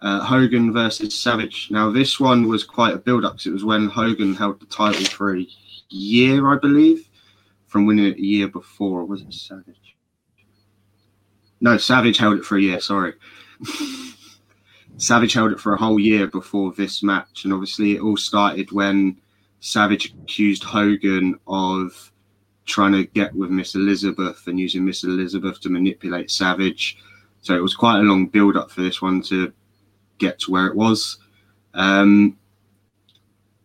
Uh, 0.00 0.20
Hogan 0.20 0.72
versus 0.72 1.14
Savage. 1.14 1.68
Now, 1.70 1.90
this 1.90 2.18
one 2.18 2.48
was 2.48 2.64
quite 2.64 2.94
a 2.94 2.98
build 2.98 3.24
up 3.24 3.34
because 3.34 3.46
it 3.46 3.52
was 3.52 3.64
when 3.64 3.88
Hogan 3.88 4.34
held 4.34 4.60
the 4.60 4.66
title 4.66 5.04
for 5.04 5.36
a 5.36 5.46
year, 5.90 6.52
I 6.52 6.56
believe, 6.56 7.08
from 7.68 7.86
winning 7.86 8.06
it 8.06 8.16
a 8.16 8.22
year 8.22 8.48
before. 8.48 9.00
Or 9.00 9.04
was 9.04 9.22
it 9.22 9.32
Savage? 9.32 9.96
No, 11.60 11.76
Savage 11.76 12.18
held 12.18 12.38
it 12.38 12.44
for 12.44 12.56
a 12.56 12.60
year, 12.60 12.80
sorry. 12.80 13.14
Savage 14.96 15.34
held 15.34 15.52
it 15.52 15.60
for 15.60 15.74
a 15.74 15.78
whole 15.78 16.00
year 16.00 16.26
before 16.26 16.72
this 16.72 17.02
match. 17.02 17.44
And 17.44 17.52
obviously, 17.52 17.92
it 17.92 18.00
all 18.00 18.16
started 18.16 18.72
when 18.72 19.20
Savage 19.62 20.12
accused 20.24 20.64
Hogan 20.64 21.38
of 21.46 22.12
trying 22.66 22.90
to 22.92 23.04
get 23.04 23.32
with 23.32 23.48
Miss 23.48 23.76
Elizabeth 23.76 24.42
and 24.48 24.58
using 24.58 24.84
Miss 24.84 25.04
Elizabeth 25.04 25.60
to 25.60 25.68
manipulate 25.68 26.32
Savage. 26.32 26.98
So 27.42 27.54
it 27.54 27.62
was 27.62 27.76
quite 27.76 28.00
a 28.00 28.02
long 28.02 28.26
build 28.26 28.56
up 28.56 28.72
for 28.72 28.82
this 28.82 29.00
one 29.00 29.22
to 29.22 29.52
get 30.18 30.40
to 30.40 30.50
where 30.50 30.66
it 30.66 30.74
was. 30.74 31.18
Um, 31.74 32.36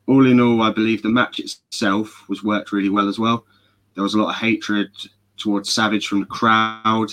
all 0.05 0.27
in 0.27 0.39
all, 0.39 0.61
I 0.61 0.69
believe 0.69 1.01
the 1.01 1.09
match 1.09 1.39
itself 1.39 2.29
was 2.29 2.43
worked 2.43 2.71
really 2.71 2.89
well 2.89 3.09
as 3.09 3.17
well. 3.17 3.47
There 3.95 4.03
was 4.03 4.13
a 4.13 4.19
lot 4.19 4.29
of 4.29 4.35
hatred 4.35 4.91
towards 5.35 5.73
Savage 5.73 6.07
from 6.07 6.19
the 6.19 6.27
crowd. 6.27 7.07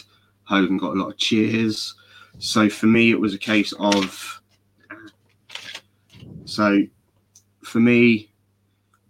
Hogan 0.44 0.76
got 0.76 0.94
a 0.94 1.00
lot 1.00 1.08
of 1.08 1.16
cheers. 1.16 1.94
So 2.38 2.68
for 2.68 2.86
me, 2.86 3.12
it 3.12 3.20
was 3.20 3.32
a 3.32 3.38
case 3.38 3.72
of. 3.78 4.42
So 6.44 6.82
for 7.62 7.80
me, 7.80 8.28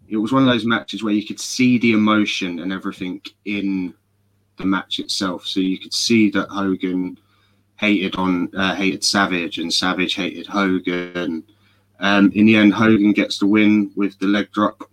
it 0.09 0.17
was 0.17 0.33
one 0.33 0.43
of 0.43 0.49
those 0.49 0.67
matches 0.67 1.03
where 1.03 1.15
you 1.15 1.27
could 1.27 1.41
see 1.41 1.79
the 1.79 1.93
emotion 1.93 2.61
and 2.61 2.73
everything 2.73 3.21
in 3.45 3.95
the 4.59 4.65
match 4.65 4.99
itself. 4.99 5.47
So 5.47 5.61
you 5.61 5.79
could 5.79 5.95
see 5.95 6.31
that 6.31 6.49
Hogan 6.49 7.19
hated 7.77 8.17
on 8.17 8.55
uh, 8.55 8.75
hated 8.75 9.05
Savage 9.05 9.59
and 9.59 9.73
Savage 9.73 10.15
hated 10.15 10.47
Hogan. 10.47 11.45
Um, 12.01 12.31
in 12.35 12.47
the 12.47 12.57
end, 12.57 12.75
Hogan 12.75 13.13
gets 13.13 13.39
the 13.39 13.47
win 13.47 13.93
with 13.97 14.19
the 14.19 14.27
leg 14.27 14.51
drop, 14.53 14.91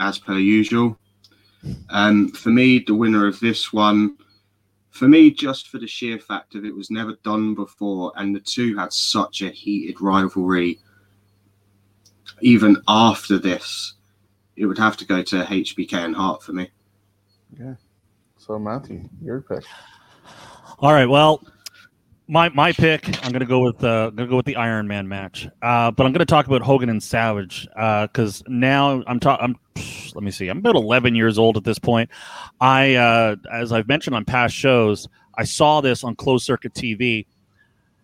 as 0.00 0.18
per 0.18 0.38
usual. 0.38 0.98
Um, 1.90 2.30
for 2.30 2.50
me, 2.50 2.80
the 2.80 2.94
winner 2.94 3.26
of 3.26 3.38
this 3.40 3.72
one, 3.72 4.16
for 4.90 5.08
me, 5.08 5.30
just 5.30 5.68
for 5.68 5.78
the 5.78 5.86
sheer 5.86 6.18
fact 6.18 6.52
that 6.52 6.64
it 6.64 6.74
was 6.74 6.90
never 6.90 7.14
done 7.22 7.54
before, 7.54 8.12
and 8.16 8.34
the 8.34 8.40
two 8.40 8.76
had 8.76 8.92
such 8.92 9.42
a 9.42 9.48
heated 9.48 10.00
rivalry, 10.00 10.80
even 12.40 12.76
after 12.88 13.38
this, 13.38 13.94
it 14.56 14.66
would 14.66 14.78
have 14.78 14.96
to 14.98 15.04
go 15.04 15.22
to 15.22 15.44
HBK 15.44 15.94
and 15.94 16.14
Hart 16.14 16.42
for 16.42 16.52
me. 16.52 16.70
Yeah. 17.58 17.74
So 18.38 18.58
Matthew, 18.58 19.08
your 19.22 19.40
pick. 19.40 19.64
All 20.78 20.92
right. 20.92 21.06
Well, 21.06 21.44
my 22.28 22.48
my 22.50 22.72
pick. 22.72 23.24
I'm 23.24 23.32
gonna 23.32 23.46
go 23.46 23.60
with 23.60 23.82
uh, 23.84 24.10
gonna 24.10 24.28
go 24.28 24.36
with 24.36 24.46
the 24.46 24.56
Iron 24.56 24.88
Man 24.88 25.08
match. 25.08 25.48
Uh, 25.60 25.90
but 25.90 26.06
I'm 26.06 26.12
gonna 26.12 26.24
talk 26.24 26.46
about 26.46 26.62
Hogan 26.62 26.88
and 26.88 27.02
Savage 27.02 27.68
because 27.74 28.42
uh, 28.42 28.44
now 28.48 29.02
I'm 29.06 29.20
talking. 29.20 29.44
I'm 29.44 29.56
let 30.14 30.22
me 30.22 30.30
see. 30.30 30.48
I'm 30.48 30.58
about 30.58 30.76
11 30.76 31.14
years 31.14 31.38
old 31.38 31.56
at 31.56 31.64
this 31.64 31.78
point. 31.78 32.10
I, 32.60 32.94
uh, 32.94 33.36
as 33.52 33.72
I've 33.72 33.88
mentioned 33.88 34.14
on 34.16 34.24
past 34.24 34.54
shows, 34.54 35.08
I 35.36 35.44
saw 35.44 35.80
this 35.80 36.04
on 36.04 36.16
closed 36.16 36.44
circuit 36.44 36.74
TV. 36.74 37.26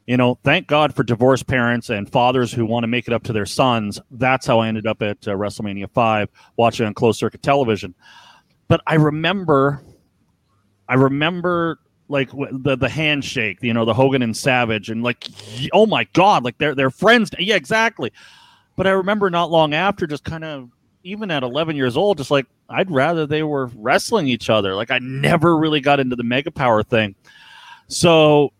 You 0.08 0.16
know, 0.16 0.38
thank 0.42 0.66
God 0.66 0.94
for 0.94 1.02
divorced 1.02 1.46
parents 1.46 1.90
and 1.90 2.10
fathers 2.10 2.50
who 2.50 2.64
want 2.64 2.84
to 2.84 2.86
make 2.86 3.08
it 3.08 3.12
up 3.12 3.24
to 3.24 3.32
their 3.34 3.44
sons. 3.44 4.00
That's 4.10 4.46
how 4.46 4.58
I 4.58 4.68
ended 4.68 4.86
up 4.86 5.02
at 5.02 5.28
uh, 5.28 5.32
WrestleMania 5.32 5.90
5 5.92 6.30
watching 6.56 6.86
on 6.86 6.94
closed 6.94 7.18
circuit 7.18 7.42
television. 7.42 7.94
But 8.68 8.80
I 8.86 8.94
remember, 8.94 9.82
I 10.88 10.94
remember 10.94 11.78
like 12.08 12.30
the 12.30 12.74
the 12.74 12.88
handshake, 12.88 13.58
you 13.60 13.74
know, 13.74 13.84
the 13.84 13.92
Hogan 13.92 14.22
and 14.22 14.34
Savage, 14.34 14.88
and 14.88 15.02
like, 15.02 15.28
oh 15.74 15.84
my 15.84 16.04
God, 16.14 16.42
like 16.42 16.56
they're 16.56 16.74
they're 16.74 16.88
friends. 16.90 17.30
Yeah, 17.38 17.56
exactly. 17.56 18.10
But 18.76 18.86
I 18.86 18.92
remember 18.92 19.28
not 19.28 19.50
long 19.50 19.74
after, 19.74 20.06
just 20.06 20.24
kind 20.24 20.42
of 20.42 20.70
even 21.02 21.30
at 21.30 21.42
11 21.42 21.76
years 21.76 21.98
old, 21.98 22.16
just 22.16 22.30
like 22.30 22.46
I'd 22.70 22.90
rather 22.90 23.26
they 23.26 23.42
were 23.42 23.66
wrestling 23.76 24.26
each 24.26 24.48
other. 24.48 24.74
Like 24.74 24.90
I 24.90 25.00
never 25.00 25.58
really 25.58 25.82
got 25.82 26.00
into 26.00 26.16
the 26.16 26.24
mega 26.24 26.50
power 26.50 26.82
thing. 26.82 27.14
So 27.88 28.54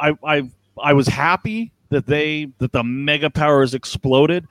I 0.00 0.12
I 0.24 0.50
I 0.82 0.92
was 0.92 1.06
happy 1.06 1.72
that 1.90 2.06
they 2.06 2.48
that 2.58 2.72
the 2.72 2.84
mega 2.84 3.30
powers 3.30 3.74
exploded. 3.74 4.46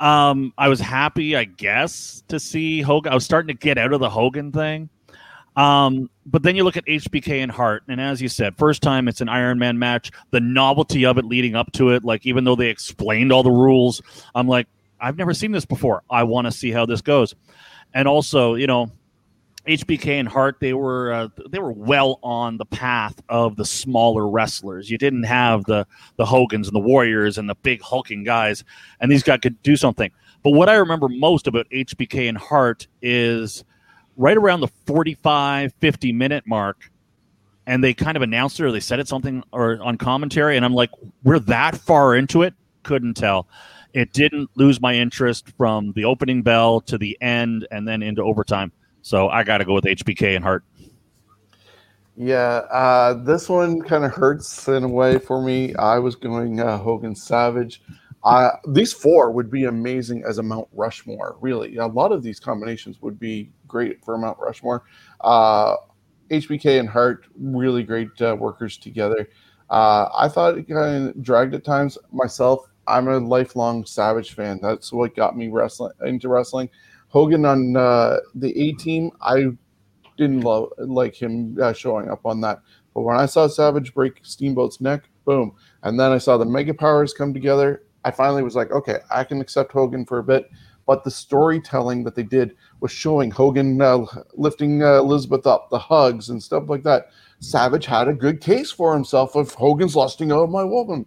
Um, 0.00 0.52
I 0.58 0.68
was 0.68 0.80
happy, 0.80 1.36
I 1.36 1.44
guess, 1.44 2.22
to 2.28 2.40
see 2.40 2.82
Hogan. 2.82 3.12
I 3.12 3.14
was 3.14 3.24
starting 3.24 3.48
to 3.48 3.58
get 3.58 3.78
out 3.78 3.92
of 3.92 4.00
the 4.00 4.10
Hogan 4.10 4.52
thing. 4.52 4.88
Um, 5.56 6.10
but 6.26 6.42
then 6.42 6.56
you 6.56 6.64
look 6.64 6.76
at 6.76 6.84
HBK 6.84 7.42
and 7.42 7.50
Hart, 7.50 7.84
and 7.86 8.00
as 8.00 8.20
you 8.20 8.28
said, 8.28 8.56
first 8.56 8.82
time 8.82 9.06
it's 9.06 9.20
an 9.20 9.28
Iron 9.28 9.58
Man 9.58 9.78
match. 9.78 10.10
The 10.30 10.40
novelty 10.40 11.06
of 11.06 11.16
it 11.16 11.24
leading 11.24 11.54
up 11.54 11.70
to 11.72 11.90
it, 11.90 12.04
like 12.04 12.26
even 12.26 12.44
though 12.44 12.56
they 12.56 12.68
explained 12.68 13.32
all 13.32 13.44
the 13.44 13.50
rules, 13.50 14.02
I'm 14.34 14.48
like, 14.48 14.66
I've 15.00 15.16
never 15.16 15.32
seen 15.32 15.52
this 15.52 15.64
before. 15.64 16.02
I 16.10 16.24
want 16.24 16.46
to 16.46 16.50
see 16.50 16.70
how 16.72 16.86
this 16.86 17.02
goes. 17.02 17.34
And 17.92 18.08
also, 18.08 18.54
you 18.54 18.66
know, 18.66 18.90
HBK 19.66 20.20
and 20.20 20.28
Hart, 20.28 20.56
they 20.60 20.74
were 20.74 21.12
uh, 21.12 21.28
they 21.48 21.58
were 21.58 21.72
well 21.72 22.18
on 22.22 22.58
the 22.58 22.66
path 22.66 23.20
of 23.28 23.56
the 23.56 23.64
smaller 23.64 24.28
wrestlers. 24.28 24.90
You 24.90 24.98
didn't 24.98 25.22
have 25.24 25.64
the 25.64 25.86
the 26.16 26.26
Hogans 26.26 26.68
and 26.68 26.74
the 26.74 26.80
Warriors 26.80 27.38
and 27.38 27.48
the 27.48 27.54
big 27.56 27.80
hulking 27.80 28.24
guys, 28.24 28.62
and 29.00 29.10
these 29.10 29.22
guys 29.22 29.40
could 29.42 29.62
do 29.62 29.76
something. 29.76 30.10
But 30.42 30.50
what 30.50 30.68
I 30.68 30.74
remember 30.74 31.08
most 31.08 31.46
about 31.46 31.68
HBK 31.70 32.28
and 32.28 32.36
Hart 32.36 32.86
is 33.00 33.64
right 34.16 34.36
around 34.36 34.60
the 34.60 34.68
45, 34.86 35.72
50 35.80 36.12
minute 36.12 36.44
mark, 36.46 36.90
and 37.66 37.82
they 37.82 37.94
kind 37.94 38.16
of 38.16 38.22
announced 38.22 38.60
it 38.60 38.64
or 38.64 38.72
they 38.72 38.80
said 38.80 39.00
it 39.00 39.08
something 39.08 39.42
or 39.52 39.82
on 39.82 39.96
commentary, 39.96 40.56
and 40.56 40.64
I'm 40.64 40.74
like, 40.74 40.90
we're 41.22 41.38
that 41.40 41.76
far 41.76 42.14
into 42.14 42.42
it, 42.42 42.54
couldn't 42.82 43.14
tell 43.14 43.48
it 43.94 44.12
didn't 44.12 44.50
lose 44.56 44.80
my 44.80 44.92
interest 44.94 45.48
from 45.56 45.92
the 45.92 46.04
opening 46.04 46.42
bell 46.42 46.80
to 46.80 46.98
the 46.98 47.16
end 47.20 47.66
and 47.70 47.86
then 47.86 48.02
into 48.02 48.22
overtime. 48.22 48.72
So 49.04 49.28
I 49.28 49.44
got 49.44 49.58
to 49.58 49.66
go 49.66 49.74
with 49.74 49.84
HBK 49.84 50.34
and 50.34 50.42
Hart. 50.42 50.64
Yeah, 52.16 52.62
uh, 52.72 53.12
this 53.12 53.50
one 53.50 53.82
kind 53.82 54.02
of 54.02 54.12
hurts 54.12 54.66
in 54.66 54.82
a 54.82 54.88
way 54.88 55.18
for 55.18 55.42
me. 55.42 55.74
I 55.74 55.98
was 55.98 56.16
going 56.16 56.58
uh, 56.58 56.78
Hogan 56.78 57.14
Savage. 57.14 57.82
Uh, 58.22 58.52
these 58.66 58.94
four 58.94 59.30
would 59.30 59.50
be 59.50 59.64
amazing 59.64 60.24
as 60.26 60.38
a 60.38 60.42
Mount 60.42 60.68
Rushmore. 60.72 61.36
Really, 61.42 61.76
a 61.76 61.86
lot 61.86 62.12
of 62.12 62.22
these 62.22 62.40
combinations 62.40 63.02
would 63.02 63.20
be 63.20 63.50
great 63.68 64.02
for 64.02 64.16
Mount 64.16 64.38
Rushmore. 64.38 64.84
HBK 65.22 66.64
uh, 66.64 66.80
and 66.80 66.88
Hart, 66.88 67.26
really 67.38 67.82
great 67.82 68.08
uh, 68.22 68.34
workers 68.40 68.78
together. 68.78 69.28
Uh, 69.68 70.08
I 70.16 70.28
thought 70.28 70.56
it 70.56 70.66
kind 70.66 71.10
of 71.10 71.22
dragged 71.22 71.52
at 71.52 71.62
times. 71.62 71.98
Myself, 72.10 72.70
I'm 72.86 73.08
a 73.08 73.18
lifelong 73.18 73.84
Savage 73.84 74.32
fan. 74.32 74.60
That's 74.62 74.94
what 74.94 75.14
got 75.14 75.36
me 75.36 75.48
wrestling 75.48 75.92
into 76.06 76.30
wrestling. 76.30 76.70
Hogan 77.14 77.44
on 77.44 77.76
uh, 77.76 78.18
the 78.34 78.50
A 78.60 78.72
team, 78.72 79.12
I 79.20 79.46
didn't 80.16 80.40
love 80.40 80.72
like 80.78 81.14
him 81.14 81.56
uh, 81.62 81.72
showing 81.72 82.10
up 82.10 82.26
on 82.26 82.40
that. 82.40 82.60
But 82.92 83.02
when 83.02 83.16
I 83.16 83.26
saw 83.26 83.46
Savage 83.46 83.94
break 83.94 84.18
Steamboat's 84.24 84.80
neck, 84.80 85.04
boom, 85.24 85.54
and 85.84 85.98
then 85.98 86.10
I 86.10 86.18
saw 86.18 86.36
the 86.36 86.44
Mega 86.44 86.74
Powers 86.74 87.14
come 87.14 87.32
together, 87.32 87.84
I 88.04 88.10
finally 88.10 88.42
was 88.42 88.56
like, 88.56 88.72
okay, 88.72 88.98
I 89.12 89.22
can 89.22 89.40
accept 89.40 89.70
Hogan 89.70 90.04
for 90.04 90.18
a 90.18 90.24
bit. 90.24 90.50
But 90.86 91.04
the 91.04 91.10
storytelling 91.10 92.02
that 92.02 92.16
they 92.16 92.24
did 92.24 92.56
was 92.80 92.90
showing 92.90 93.30
Hogan 93.30 93.80
uh, 93.80 94.06
lifting 94.34 94.82
uh, 94.82 94.98
Elizabeth 94.98 95.46
up, 95.46 95.70
the 95.70 95.78
hugs 95.78 96.30
and 96.30 96.42
stuff 96.42 96.64
like 96.66 96.82
that. 96.82 97.10
Savage 97.38 97.86
had 97.86 98.08
a 98.08 98.12
good 98.12 98.40
case 98.40 98.72
for 98.72 98.92
himself 98.92 99.36
of 99.36 99.54
Hogan's 99.54 99.94
lusting 99.94 100.32
out 100.32 100.50
my 100.50 100.64
woman. 100.64 101.06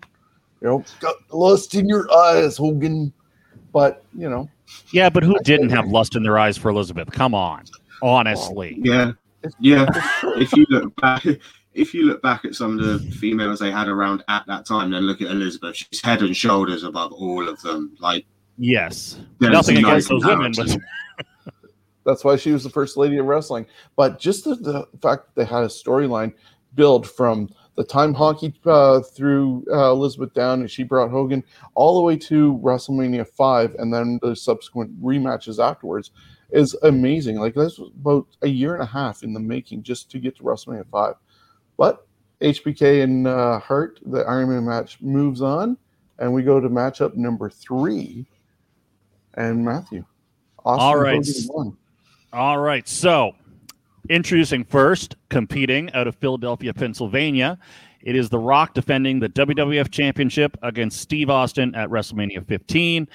You 0.61 0.67
know, 0.69 0.85
got 1.01 1.15
lust 1.33 1.75
in 1.75 1.89
your 1.89 2.09
eyes, 2.11 2.55
Hogan. 2.55 3.11
But 3.73 4.05
you 4.17 4.29
know, 4.29 4.49
yeah, 4.91 5.09
but 5.09 5.23
who 5.23 5.37
didn't 5.43 5.69
have 5.69 5.87
lust 5.87 6.15
in 6.15 6.23
their 6.23 6.37
eyes 6.37 6.57
for 6.57 6.69
Elizabeth? 6.69 7.11
Come 7.11 7.33
on, 7.33 7.65
honestly. 8.01 8.79
Yeah, 8.81 9.13
yeah. 9.59 9.85
if 10.37 10.53
you 10.53 10.65
look 10.69 10.95
back, 10.97 11.25
if 11.73 11.93
you 11.93 12.05
look 12.05 12.21
back 12.21 12.45
at 12.45 12.55
some 12.55 12.79
of 12.79 12.85
the 12.85 13.11
females 13.11 13.59
they 13.59 13.71
had 13.71 13.87
around 13.87 14.23
at 14.27 14.45
that 14.47 14.65
time, 14.65 14.91
then 14.91 15.03
look 15.03 15.21
at 15.21 15.31
Elizabeth. 15.31 15.75
She's 15.75 16.01
head 16.03 16.21
and 16.21 16.35
shoulders 16.35 16.83
above 16.83 17.13
all 17.13 17.47
of 17.47 17.61
them. 17.61 17.95
Like, 17.99 18.25
yes, 18.57 19.19
nothing 19.39 19.77
against 19.77 20.09
those 20.09 20.25
women, 20.25 20.53
but. 20.55 20.77
That's 22.05 22.23
why 22.23 22.37
she 22.37 22.53
was 22.53 22.63
the 22.63 22.69
first 22.69 22.95
lady 22.95 23.17
of 23.17 23.25
wrestling. 23.25 23.65
But 23.97 24.17
just 24.17 24.45
the, 24.45 24.55
the 24.55 24.87
fact 25.01 25.25
that 25.25 25.35
they 25.35 25.43
had 25.43 25.63
a 25.63 25.67
storyline 25.67 26.33
build 26.73 27.05
from 27.05 27.49
the 27.77 27.83
time 27.83 28.13
hockey 28.13 28.53
uh, 28.65 28.99
through 29.01 29.63
uh, 29.71 29.91
Elizabeth 29.91 30.33
down 30.33 30.61
and 30.61 30.69
she 30.69 30.83
brought 30.83 31.11
Hogan 31.11 31.43
all 31.75 31.95
the 31.95 32.01
way 32.01 32.17
to 32.17 32.59
WrestleMania 32.63 33.25
5 33.27 33.75
and 33.75 33.93
then 33.93 34.19
the 34.23 34.35
subsequent 34.35 35.01
rematches 35.01 35.63
afterwards 35.63 36.11
is 36.49 36.75
amazing. 36.81 37.37
Like 37.37 37.53
this 37.53 37.77
was 37.77 37.91
about 37.91 38.25
a 38.41 38.47
year 38.47 38.73
and 38.73 38.81
a 38.81 38.87
half 38.87 39.21
in 39.21 39.31
the 39.31 39.39
making 39.39 39.83
just 39.83 40.09
to 40.11 40.19
get 40.19 40.35
to 40.37 40.43
WrestleMania 40.43 40.89
5. 40.89 41.13
But 41.77 42.07
HBK 42.41 43.03
and 43.03 43.27
uh, 43.27 43.59
Hart, 43.59 43.99
the 44.03 44.21
Iron 44.21 44.49
Man 44.49 44.65
match 44.65 44.99
moves 44.99 45.43
on 45.43 45.77
and 46.17 46.33
we 46.33 46.41
go 46.41 46.59
to 46.59 46.69
matchup 46.69 47.15
number 47.15 47.47
three. 47.47 48.25
And 49.35 49.63
Matthew. 49.63 50.03
Austin 50.65 50.83
all 50.83 50.97
right. 50.97 51.23
All 52.33 52.57
right. 52.57 52.87
So 52.87 53.35
Introducing 54.09 54.63
first, 54.63 55.15
competing 55.29 55.91
out 55.93 56.07
of 56.07 56.15
Philadelphia, 56.15 56.73
Pennsylvania, 56.73 57.57
it 58.01 58.15
is 58.15 58.29
The 58.29 58.39
Rock 58.39 58.73
defending 58.73 59.19
the 59.19 59.27
WWF 59.27 59.91
Championship 59.91 60.57
against 60.61 61.01
Steve 61.01 61.29
Austin 61.29 61.75
at 61.75 61.89
WrestleMania 61.89 62.47
15. 62.47 63.07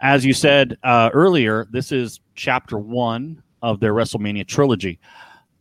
As 0.00 0.24
you 0.24 0.32
said 0.32 0.78
uh, 0.82 1.10
earlier, 1.12 1.66
this 1.72 1.92
is 1.92 2.20
chapter 2.36 2.78
one 2.78 3.42
of 3.60 3.80
their 3.80 3.92
WrestleMania 3.92 4.46
trilogy. 4.46 4.98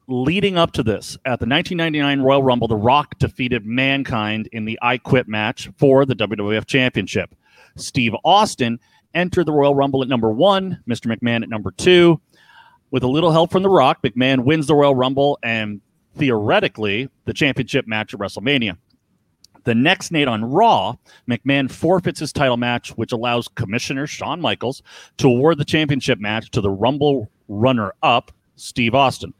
Leading 0.07 0.57
up 0.57 0.71
to 0.71 0.81
this, 0.81 1.17
at 1.25 1.39
the 1.39 1.45
1999 1.45 2.21
Royal 2.21 2.41
Rumble, 2.41 2.69
The 2.69 2.75
Rock 2.77 3.19
defeated 3.19 3.65
Mankind 3.65 4.47
in 4.53 4.63
the 4.63 4.79
I 4.81 4.97
Quit 4.97 5.27
match 5.27 5.69
for 5.77 6.05
the 6.05 6.15
WWF 6.15 6.65
Championship. 6.65 7.35
Steve 7.75 8.13
Austin 8.23 8.79
entered 9.13 9.45
the 9.45 9.51
Royal 9.51 9.75
Rumble 9.75 10.01
at 10.01 10.07
number 10.07 10.31
one, 10.31 10.81
Mr. 10.87 11.13
McMahon 11.13 11.43
at 11.43 11.49
number 11.49 11.71
two. 11.71 12.21
With 12.91 13.03
a 13.03 13.07
little 13.07 13.31
help 13.31 13.51
from 13.51 13.63
The 13.63 13.69
Rock, 13.69 14.01
McMahon 14.01 14.43
wins 14.43 14.67
the 14.67 14.75
Royal 14.75 14.95
Rumble 14.95 15.37
and 15.43 15.81
theoretically 16.17 17.09
the 17.25 17.33
championship 17.33 17.87
match 17.87 18.13
at 18.13 18.19
WrestleMania. 18.19 18.77
The 19.65 19.75
next 19.75 20.11
night 20.11 20.27
on 20.27 20.45
Raw, 20.45 20.95
McMahon 21.29 21.69
forfeits 21.69 22.19
his 22.19 22.33
title 22.33 22.57
match, 22.57 22.89
which 22.91 23.11
allows 23.11 23.47
Commissioner 23.49 24.07
Shawn 24.07 24.41
Michaels 24.41 24.81
to 25.17 25.27
award 25.27 25.57
the 25.57 25.65
championship 25.65 26.19
match 26.19 26.49
to 26.51 26.61
the 26.61 26.71
Rumble 26.71 27.29
runner 27.47 27.93
up, 28.01 28.31
Steve 28.55 28.95
Austin. 28.95 29.33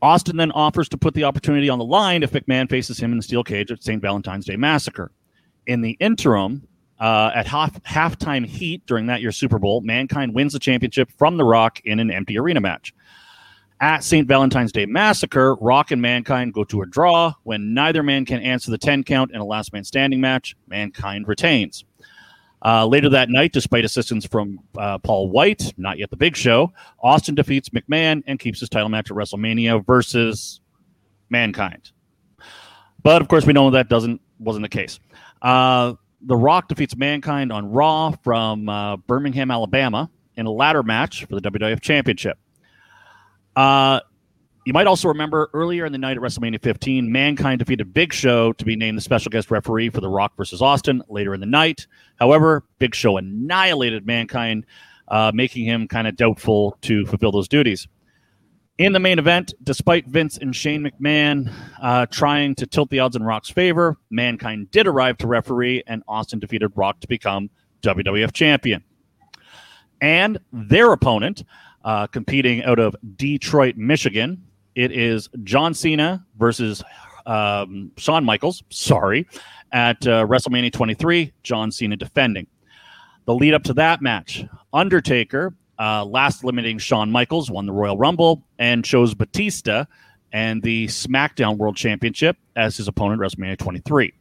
Austin 0.00 0.36
then 0.36 0.52
offers 0.52 0.88
to 0.90 0.98
put 0.98 1.14
the 1.14 1.24
opportunity 1.24 1.68
on 1.68 1.78
the 1.78 1.84
line 1.84 2.22
if 2.22 2.32
McMahon 2.32 2.68
faces 2.68 2.98
him 2.98 3.12
in 3.12 3.16
the 3.16 3.22
steel 3.22 3.44
cage 3.44 3.70
at 3.70 3.82
St. 3.82 4.02
Valentine's 4.02 4.46
Day 4.46 4.56
Massacre. 4.56 5.12
In 5.66 5.80
the 5.80 5.96
interim, 6.00 6.66
uh, 7.02 7.32
at 7.34 7.48
half 7.48 7.82
halftime 7.82 8.46
heat 8.46 8.86
during 8.86 9.06
that 9.06 9.20
year's 9.20 9.36
Super 9.36 9.58
Bowl, 9.58 9.80
Mankind 9.80 10.32
wins 10.32 10.52
the 10.52 10.60
championship 10.60 11.10
from 11.18 11.36
The 11.36 11.44
Rock 11.44 11.80
in 11.84 11.98
an 11.98 12.12
empty 12.12 12.38
arena 12.38 12.60
match. 12.60 12.94
At 13.80 14.04
St. 14.04 14.28
Valentine's 14.28 14.70
Day 14.70 14.86
Massacre, 14.86 15.56
Rock 15.56 15.90
and 15.90 16.00
Mankind 16.00 16.54
go 16.54 16.62
to 16.62 16.82
a 16.82 16.86
draw. 16.86 17.34
When 17.42 17.74
neither 17.74 18.04
man 18.04 18.24
can 18.24 18.40
answer 18.40 18.70
the 18.70 18.78
10 18.78 19.02
count 19.02 19.32
in 19.32 19.40
a 19.40 19.44
last 19.44 19.72
man 19.72 19.82
standing 19.82 20.20
match, 20.20 20.54
Mankind 20.68 21.26
retains. 21.26 21.84
Uh, 22.64 22.86
later 22.86 23.08
that 23.08 23.28
night, 23.28 23.52
despite 23.52 23.84
assistance 23.84 24.24
from 24.24 24.60
uh, 24.78 24.98
Paul 24.98 25.28
White, 25.28 25.74
not 25.76 25.98
yet 25.98 26.10
the 26.10 26.16
big 26.16 26.36
show, 26.36 26.72
Austin 27.02 27.34
defeats 27.34 27.70
McMahon 27.70 28.22
and 28.28 28.38
keeps 28.38 28.60
his 28.60 28.68
title 28.68 28.88
match 28.88 29.10
at 29.10 29.16
WrestleMania 29.16 29.84
versus 29.84 30.60
Mankind. 31.30 31.90
But 33.02 33.20
of 33.20 33.26
course, 33.26 33.44
we 33.44 33.52
know 33.52 33.70
that 33.70 33.88
doesn't 33.88 34.20
wasn't 34.38 34.62
the 34.62 34.68
case. 34.68 35.00
Uh, 35.40 35.94
the 36.24 36.36
Rock 36.36 36.68
defeats 36.68 36.96
Mankind 36.96 37.52
on 37.52 37.70
Raw 37.70 38.12
from 38.22 38.68
uh, 38.68 38.96
Birmingham, 38.96 39.50
Alabama, 39.50 40.10
in 40.36 40.46
a 40.46 40.50
ladder 40.50 40.82
match 40.82 41.24
for 41.24 41.38
the 41.38 41.50
WWF 41.50 41.80
Championship. 41.80 42.38
Uh, 43.54 44.00
you 44.64 44.72
might 44.72 44.86
also 44.86 45.08
remember 45.08 45.50
earlier 45.52 45.84
in 45.84 45.92
the 45.92 45.98
night 45.98 46.16
at 46.16 46.22
WrestleMania 46.22 46.62
15, 46.62 47.10
Mankind 47.10 47.58
defeated 47.58 47.92
Big 47.92 48.12
Show 48.12 48.52
to 48.52 48.64
be 48.64 48.76
named 48.76 48.96
the 48.96 49.02
special 49.02 49.30
guest 49.30 49.50
referee 49.50 49.90
for 49.90 50.00
The 50.00 50.08
Rock 50.08 50.36
versus 50.36 50.62
Austin 50.62 51.02
later 51.08 51.34
in 51.34 51.40
the 51.40 51.46
night. 51.46 51.88
However, 52.16 52.64
Big 52.78 52.94
Show 52.94 53.16
annihilated 53.16 54.06
Mankind, 54.06 54.64
uh, 55.08 55.32
making 55.34 55.64
him 55.64 55.88
kind 55.88 56.06
of 56.06 56.14
doubtful 56.14 56.78
to 56.82 57.04
fulfill 57.06 57.32
those 57.32 57.48
duties. 57.48 57.88
In 58.78 58.94
the 58.94 58.98
main 58.98 59.18
event, 59.18 59.52
despite 59.62 60.06
Vince 60.06 60.38
and 60.38 60.56
Shane 60.56 60.82
McMahon 60.82 61.52
uh, 61.82 62.06
trying 62.06 62.54
to 62.54 62.66
tilt 62.66 62.88
the 62.88 63.00
odds 63.00 63.14
in 63.14 63.22
Rock's 63.22 63.50
favor, 63.50 63.98
Mankind 64.10 64.70
did 64.70 64.86
arrive 64.86 65.18
to 65.18 65.26
referee, 65.26 65.82
and 65.86 66.02
Austin 66.08 66.38
defeated 66.38 66.72
Rock 66.74 66.98
to 67.00 67.06
become 67.06 67.50
WWF 67.82 68.32
champion. 68.32 68.82
And 70.00 70.38
their 70.52 70.90
opponent, 70.92 71.44
uh, 71.84 72.06
competing 72.06 72.64
out 72.64 72.78
of 72.78 72.96
Detroit, 73.16 73.76
Michigan, 73.76 74.42
it 74.74 74.90
is 74.90 75.28
John 75.44 75.74
Cena 75.74 76.24
versus 76.38 76.82
um, 77.26 77.92
Shawn 77.98 78.24
Michaels. 78.24 78.62
Sorry, 78.70 79.28
at 79.72 80.04
uh, 80.06 80.26
WrestleMania 80.26 80.72
23, 80.72 81.30
John 81.42 81.70
Cena 81.70 81.96
defending. 81.96 82.46
The 83.26 83.34
lead 83.34 83.52
up 83.52 83.64
to 83.64 83.74
that 83.74 84.00
match, 84.00 84.44
Undertaker 84.72 85.54
uh, 85.78 86.04
last 86.04 86.44
limiting 86.44 86.78
Shawn 86.78 87.10
Michaels 87.10 87.50
won 87.50 87.66
the 87.66 87.72
Royal 87.72 87.96
Rumble 87.96 88.42
and 88.58 88.84
chose 88.84 89.14
Batista 89.14 89.86
and 90.32 90.62
the 90.62 90.86
SmackDown 90.86 91.56
World 91.58 91.76
Championship 91.76 92.36
as 92.56 92.76
his 92.76 92.88
opponent 92.88 93.20
WrestleMania 93.20 93.58
23. 93.58 94.12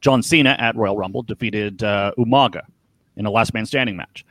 John 0.00 0.22
Cena 0.22 0.56
at 0.58 0.76
Royal 0.76 0.96
Rumble 0.96 1.22
defeated 1.22 1.82
uh, 1.82 2.12
Umaga 2.18 2.62
in 3.16 3.26
a 3.26 3.30
last 3.30 3.54
man 3.54 3.66
standing 3.66 3.96
match. 3.96 4.24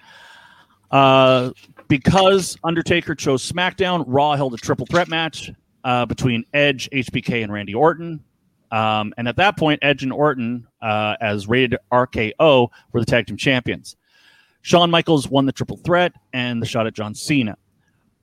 Uh, 0.91 1.51
because 1.87 2.57
Undertaker 2.63 3.15
chose 3.15 3.49
SmackDown, 3.51 4.03
Raw 4.07 4.35
held 4.35 4.53
a 4.53 4.57
triple 4.57 4.85
threat 4.85 5.07
match 5.07 5.51
uh, 5.83 6.05
between 6.05 6.45
Edge, 6.53 6.89
HBK, 6.91 7.43
and 7.43 7.51
Randy 7.51 7.73
Orton. 7.73 8.23
Um, 8.71 9.13
and 9.17 9.27
at 9.27 9.35
that 9.37 9.57
point, 9.57 9.79
Edge 9.83 10.03
and 10.03 10.13
Orton, 10.13 10.67
uh, 10.81 11.15
as 11.21 11.47
rated 11.47 11.77
RKO, 11.91 12.69
were 12.91 12.99
the 12.99 13.05
tag 13.05 13.27
team 13.27 13.37
champions. 13.37 13.95
Shawn 14.63 14.89
Michaels 14.89 15.29
won 15.29 15.45
the 15.45 15.51
triple 15.51 15.75
threat 15.75 16.13
and 16.31 16.61
the 16.61 16.65
shot 16.65 16.87
at 16.87 16.93
John 16.93 17.13
Cena. 17.13 17.57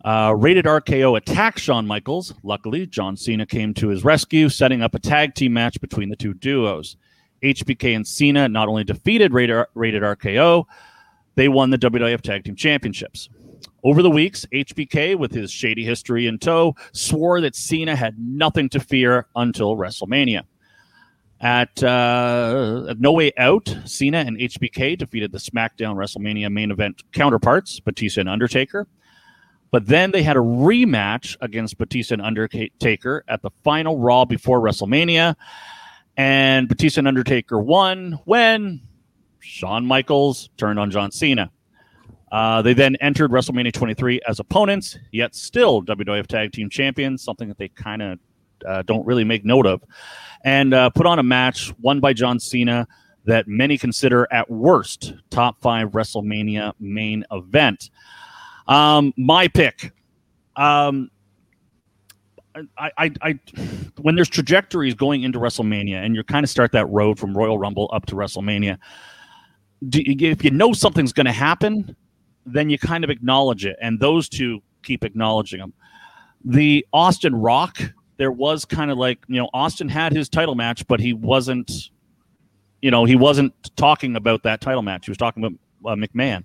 Uh, 0.02 0.34
rated 0.36 0.64
RKO 0.64 1.18
attacked 1.18 1.58
Shawn 1.58 1.86
Michaels. 1.86 2.32
Luckily, 2.42 2.86
John 2.86 3.14
Cena 3.14 3.44
came 3.44 3.74
to 3.74 3.88
his 3.88 4.04
rescue, 4.04 4.48
setting 4.48 4.80
up 4.80 4.94
a 4.94 4.98
tag 4.98 5.34
team 5.34 5.52
match 5.52 5.78
between 5.82 6.08
the 6.08 6.16
two 6.16 6.32
duos. 6.32 6.96
HBK 7.42 7.94
and 7.94 8.06
Cena 8.08 8.48
not 8.48 8.68
only 8.68 8.84
defeated 8.84 9.34
rated, 9.34 9.66
rated 9.74 10.02
RKO, 10.02 10.64
they 11.34 11.48
won 11.48 11.68
the 11.68 11.78
WWF 11.78 12.22
Tag 12.22 12.44
Team 12.44 12.56
Championships. 12.56 13.28
Over 13.84 14.02
the 14.02 14.10
weeks, 14.10 14.46
HBK, 14.52 15.16
with 15.16 15.32
his 15.32 15.50
shady 15.50 15.84
history 15.84 16.26
in 16.26 16.38
tow, 16.38 16.74
swore 16.92 17.42
that 17.42 17.54
Cena 17.54 17.94
had 17.94 18.18
nothing 18.18 18.70
to 18.70 18.80
fear 18.80 19.26
until 19.36 19.76
WrestleMania. 19.76 20.44
At, 21.40 21.82
uh, 21.82 22.94
No 22.98 23.12
Way 23.12 23.32
Out, 23.38 23.74
Cena 23.86 24.18
and 24.18 24.36
HBK 24.36 24.98
defeated 24.98 25.32
the 25.32 25.38
SmackDown 25.38 25.96
WrestleMania 25.96 26.52
main 26.52 26.70
event 26.70 27.02
counterparts, 27.12 27.80
Batista 27.80 28.20
and 28.20 28.28
Undertaker. 28.28 28.86
But 29.70 29.86
then 29.86 30.10
they 30.10 30.22
had 30.22 30.36
a 30.36 30.40
rematch 30.40 31.36
against 31.40 31.78
Batista 31.78 32.14
and 32.14 32.22
Undertaker 32.22 33.24
at 33.28 33.40
the 33.42 33.50
final 33.62 33.98
Raw 33.98 34.24
before 34.24 34.60
WrestleMania. 34.60 35.36
And 36.16 36.68
Batista 36.68 37.00
and 37.00 37.08
Undertaker 37.08 37.58
won 37.58 38.18
when 38.24 38.82
Shawn 39.38 39.86
Michaels 39.86 40.50
turned 40.56 40.78
on 40.78 40.90
John 40.90 41.10
Cena. 41.10 41.50
Uh, 42.30 42.62
they 42.62 42.74
then 42.74 42.96
entered 42.96 43.30
WrestleMania 43.30 43.72
23 43.72 44.20
as 44.28 44.38
opponents, 44.38 44.98
yet 45.10 45.34
still 45.34 45.82
WWF 45.82 46.26
Tag 46.26 46.52
Team 46.52 46.68
Champions, 46.70 47.22
something 47.22 47.48
that 47.48 47.58
they 47.58 47.68
kind 47.68 48.02
of 48.02 48.18
uh, 48.66 48.82
don't 48.82 49.06
really 49.06 49.24
make 49.24 49.44
note 49.44 49.66
of 49.66 49.82
and 50.44 50.72
uh, 50.74 50.90
put 50.90 51.06
on 51.06 51.18
a 51.18 51.22
match 51.22 51.72
won 51.80 52.00
by 52.00 52.12
John 52.12 52.38
Cena 52.38 52.86
that 53.24 53.46
many 53.46 53.76
consider 53.76 54.26
at 54.32 54.50
worst 54.50 55.14
top 55.30 55.60
five 55.60 55.90
WrestleMania 55.90 56.72
main 56.80 57.24
event. 57.30 57.90
Um, 58.66 59.12
my 59.16 59.48
pick. 59.48 59.92
Um, 60.56 61.10
I, 62.76 62.90
I, 62.98 63.10
I, 63.22 63.38
when 64.00 64.16
there's 64.16 64.28
trajectories 64.28 64.94
going 64.94 65.22
into 65.22 65.38
WrestleMania, 65.38 66.04
and 66.04 66.16
you 66.16 66.24
kind 66.24 66.42
of 66.44 66.50
start 66.50 66.72
that 66.72 66.86
road 66.86 67.18
from 67.18 67.36
Royal 67.36 67.58
Rumble 67.58 67.88
up 67.92 68.06
to 68.06 68.16
WrestleMania, 68.16 68.78
do, 69.88 70.02
if 70.04 70.44
you 70.44 70.50
know 70.50 70.72
something's 70.72 71.12
going 71.12 71.26
to 71.26 71.32
happen, 71.32 71.94
then 72.46 72.68
you 72.68 72.78
kind 72.78 73.04
of 73.04 73.10
acknowledge 73.10 73.64
it, 73.64 73.76
and 73.80 74.00
those 74.00 74.28
two 74.28 74.60
keep 74.82 75.04
acknowledging 75.04 75.60
them. 75.60 75.72
The 76.44 76.86
Austin 76.92 77.34
Rock 77.34 77.78
there 78.20 78.30
was 78.30 78.66
kind 78.66 78.90
of 78.90 78.98
like 78.98 79.18
you 79.28 79.40
know 79.40 79.48
Austin 79.54 79.88
had 79.88 80.12
his 80.12 80.28
title 80.28 80.54
match, 80.54 80.86
but 80.86 81.00
he 81.00 81.14
wasn't, 81.14 81.88
you 82.82 82.90
know, 82.90 83.06
he 83.06 83.16
wasn't 83.16 83.54
talking 83.76 84.14
about 84.14 84.42
that 84.42 84.60
title 84.60 84.82
match. 84.82 85.06
He 85.06 85.10
was 85.10 85.16
talking 85.16 85.42
about 85.42 85.58
uh, 85.90 85.96
McMahon. 85.96 86.44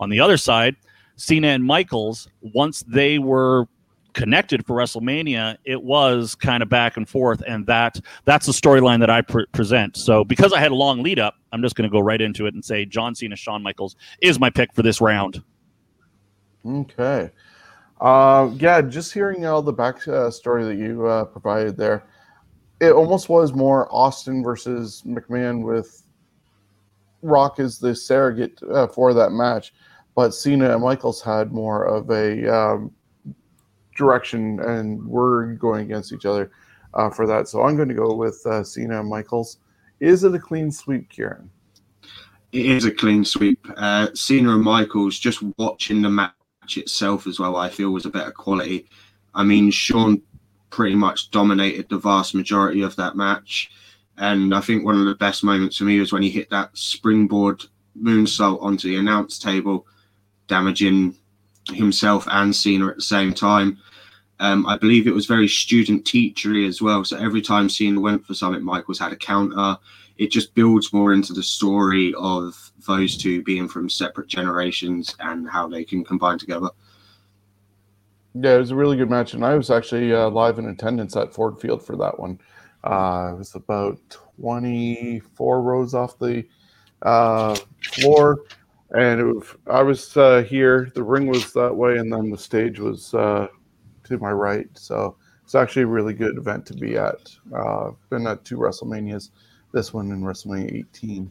On 0.00 0.10
the 0.10 0.20
other 0.20 0.36
side, 0.36 0.76
Cena 1.16 1.48
and 1.48 1.64
Michaels, 1.64 2.28
once 2.42 2.84
they 2.86 3.18
were 3.18 3.66
connected 4.12 4.66
for 4.66 4.76
WrestleMania, 4.76 5.56
it 5.64 5.82
was 5.82 6.34
kind 6.34 6.62
of 6.62 6.68
back 6.68 6.98
and 6.98 7.08
forth, 7.08 7.42
and 7.48 7.66
that 7.68 7.98
that's 8.26 8.44
the 8.44 8.52
storyline 8.52 9.00
that 9.00 9.08
I 9.08 9.22
pre- 9.22 9.46
present. 9.46 9.96
So 9.96 10.24
because 10.24 10.52
I 10.52 10.60
had 10.60 10.72
a 10.72 10.76
long 10.76 11.02
lead 11.02 11.18
up, 11.18 11.36
I'm 11.52 11.62
just 11.62 11.74
going 11.74 11.88
to 11.88 11.92
go 11.92 12.00
right 12.00 12.20
into 12.20 12.44
it 12.44 12.52
and 12.52 12.62
say 12.62 12.84
John 12.84 13.14
Cena, 13.14 13.34
Shawn 13.34 13.62
Michaels 13.62 13.96
is 14.20 14.38
my 14.38 14.50
pick 14.50 14.74
for 14.74 14.82
this 14.82 15.00
round. 15.00 15.42
Okay. 16.66 17.30
Uh, 18.00 18.50
yeah, 18.58 18.80
just 18.80 19.14
hearing 19.14 19.46
all 19.46 19.62
the 19.62 19.72
back 19.72 20.06
uh, 20.08 20.30
story 20.30 20.64
that 20.64 20.76
you 20.76 21.06
uh, 21.06 21.24
provided 21.24 21.76
there, 21.76 22.04
it 22.80 22.92
almost 22.92 23.28
was 23.28 23.52
more 23.52 23.88
Austin 23.94 24.42
versus 24.42 25.02
McMahon 25.06 25.62
with 25.62 26.02
Rock 27.22 27.58
as 27.58 27.78
the 27.78 27.94
surrogate 27.94 28.60
uh, 28.70 28.86
for 28.86 29.14
that 29.14 29.30
match, 29.30 29.72
but 30.14 30.34
Cena 30.34 30.72
and 30.72 30.82
Michaels 30.82 31.22
had 31.22 31.52
more 31.52 31.84
of 31.84 32.10
a 32.10 32.54
um, 32.54 32.92
direction 33.96 34.60
and 34.60 35.06
were 35.06 35.54
going 35.54 35.82
against 35.82 36.12
each 36.12 36.26
other 36.26 36.50
uh, 36.94 37.08
for 37.10 37.26
that. 37.26 37.48
So 37.48 37.62
I'm 37.62 37.76
going 37.76 37.88
to 37.88 37.94
go 37.94 38.14
with 38.14 38.44
uh, 38.44 38.62
Cena 38.62 39.00
and 39.00 39.08
Michaels. 39.08 39.58
Is 40.00 40.24
it 40.24 40.34
a 40.34 40.38
clean 40.38 40.70
sweep, 40.70 41.08
Kieran? 41.08 41.48
It 42.52 42.66
is 42.66 42.84
a 42.84 42.90
clean 42.90 43.24
sweep. 43.24 43.66
Uh, 43.76 44.08
Cena 44.14 44.54
and 44.54 44.62
Michaels, 44.62 45.18
just 45.18 45.42
watching 45.58 46.02
the 46.02 46.10
match 46.10 46.32
itself 46.76 47.26
as 47.26 47.38
well, 47.38 47.56
I 47.56 47.68
feel 47.68 47.90
was 47.90 48.06
a 48.06 48.10
better 48.10 48.30
quality. 48.30 48.86
I 49.34 49.44
mean, 49.44 49.70
Sean 49.70 50.22
pretty 50.70 50.94
much 50.94 51.30
dominated 51.30 51.88
the 51.88 51.98
vast 51.98 52.34
majority 52.34 52.82
of 52.82 52.96
that 52.96 53.16
match. 53.16 53.70
And 54.18 54.54
I 54.54 54.60
think 54.60 54.84
one 54.84 54.98
of 54.98 55.06
the 55.06 55.14
best 55.14 55.44
moments 55.44 55.76
for 55.76 55.84
me 55.84 56.00
was 56.00 56.12
when 56.12 56.22
he 56.22 56.30
hit 56.30 56.50
that 56.50 56.76
springboard 56.76 57.62
moonsault 58.00 58.62
onto 58.62 58.88
the 58.88 58.96
announce 58.96 59.38
table, 59.38 59.86
damaging 60.46 61.14
himself 61.72 62.26
and 62.30 62.54
Cena 62.54 62.88
at 62.88 62.96
the 62.96 63.02
same 63.02 63.32
time. 63.32 63.78
Um, 64.40 64.66
I 64.66 64.76
believe 64.76 65.06
it 65.06 65.14
was 65.14 65.26
very 65.26 65.48
student 65.48 66.04
teachery 66.04 66.66
as 66.68 66.82
well. 66.82 67.04
So 67.04 67.16
every 67.16 67.40
time 67.40 67.68
Cena 67.68 68.00
went 68.00 68.26
for 68.26 68.34
something, 68.34 68.64
Michaels 68.64 68.98
had 68.98 69.12
a 69.12 69.16
counter. 69.16 69.78
It 70.16 70.30
just 70.30 70.54
builds 70.54 70.92
more 70.92 71.12
into 71.12 71.32
the 71.32 71.42
story 71.42 72.14
of 72.16 72.72
those 72.86 73.16
two 73.16 73.42
being 73.42 73.68
from 73.68 73.88
separate 73.88 74.28
generations 74.28 75.14
and 75.20 75.48
how 75.48 75.68
they 75.68 75.84
can 75.84 76.04
combine 76.04 76.38
together. 76.38 76.68
Yeah, 78.34 78.56
it 78.56 78.58
was 78.58 78.70
a 78.72 78.76
really 78.76 78.96
good 78.96 79.10
match, 79.10 79.34
and 79.34 79.44
I 79.44 79.54
was 79.54 79.70
actually 79.70 80.12
uh, 80.12 80.28
live 80.28 80.58
in 80.58 80.66
attendance 80.66 81.16
at 81.16 81.32
Ford 81.32 81.60
Field 81.60 81.84
for 81.84 81.96
that 81.96 82.18
one. 82.18 82.40
Uh, 82.82 83.30
it 83.32 83.38
was 83.38 83.54
about 83.54 83.98
24 84.40 85.62
rows 85.62 85.94
off 85.94 86.18
the 86.18 86.44
uh, 87.02 87.56
floor, 87.80 88.42
and 88.90 89.34
was, 89.34 89.56
I 89.68 89.82
was 89.82 90.16
uh, 90.16 90.42
here. 90.42 90.90
The 90.94 91.02
ring 91.02 91.26
was 91.28 91.52
that 91.52 91.74
way, 91.74 91.98
and 91.98 92.12
then 92.12 92.30
the 92.30 92.38
stage 92.38 92.80
was 92.80 93.14
uh, 93.14 93.46
to 94.04 94.18
my 94.18 94.32
right. 94.32 94.68
So 94.74 95.16
it's 95.44 95.54
actually 95.54 95.82
a 95.82 95.88
really 95.88 96.14
good 96.14 96.36
event 96.36 96.66
to 96.66 96.74
be 96.74 96.96
at. 96.96 97.30
Uh, 97.54 97.92
been 98.10 98.26
at 98.26 98.44
two 98.44 98.56
WrestleManias, 98.56 99.30
this 99.74 99.92
one 99.92 100.10
in 100.10 100.22
WrestleMania 100.22 100.78
18. 100.78 101.30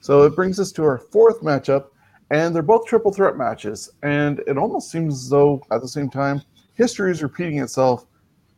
So 0.00 0.24
it 0.24 0.34
brings 0.34 0.60
us 0.60 0.72
to 0.72 0.84
our 0.84 0.98
fourth 0.98 1.40
matchup, 1.40 1.86
and 2.30 2.54
they're 2.54 2.62
both 2.62 2.86
triple 2.86 3.12
threat 3.12 3.36
matches. 3.36 3.90
And 4.02 4.40
it 4.40 4.58
almost 4.58 4.90
seems 4.90 5.14
as 5.14 5.30
though 5.30 5.62
at 5.70 5.80
the 5.80 5.88
same 5.88 6.10
time, 6.10 6.42
history 6.74 7.10
is 7.10 7.22
repeating 7.22 7.58
itself 7.60 8.06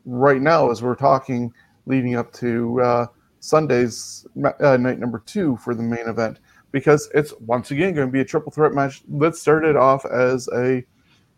right 0.05 0.41
now 0.41 0.71
as 0.71 0.83
we're 0.83 0.97
talking, 0.97 1.53
leading 1.87 2.17
up 2.17 2.33
to 2.35 2.81
uh, 2.81 3.07
Sunday's 3.39 4.27
uh, 4.61 4.77
night 4.77 4.99
number 4.99 5.23
two 5.25 5.57
for 5.59 5.75
the 5.75 5.83
main 5.83 6.09
event, 6.09 6.41
because 6.73 7.09
it's 7.15 7.33
once 7.41 7.71
again 7.71 7.95
going 7.95 8.09
to 8.09 8.13
be 8.13 8.21
a 8.21 8.25
triple 8.25 8.53
threat 8.53 8.73
match. 8.73 9.03
Let's 9.09 9.41
start 9.41 9.65
it 9.65 9.77
off 9.77 10.05
as 10.05 10.49
a 10.55 10.85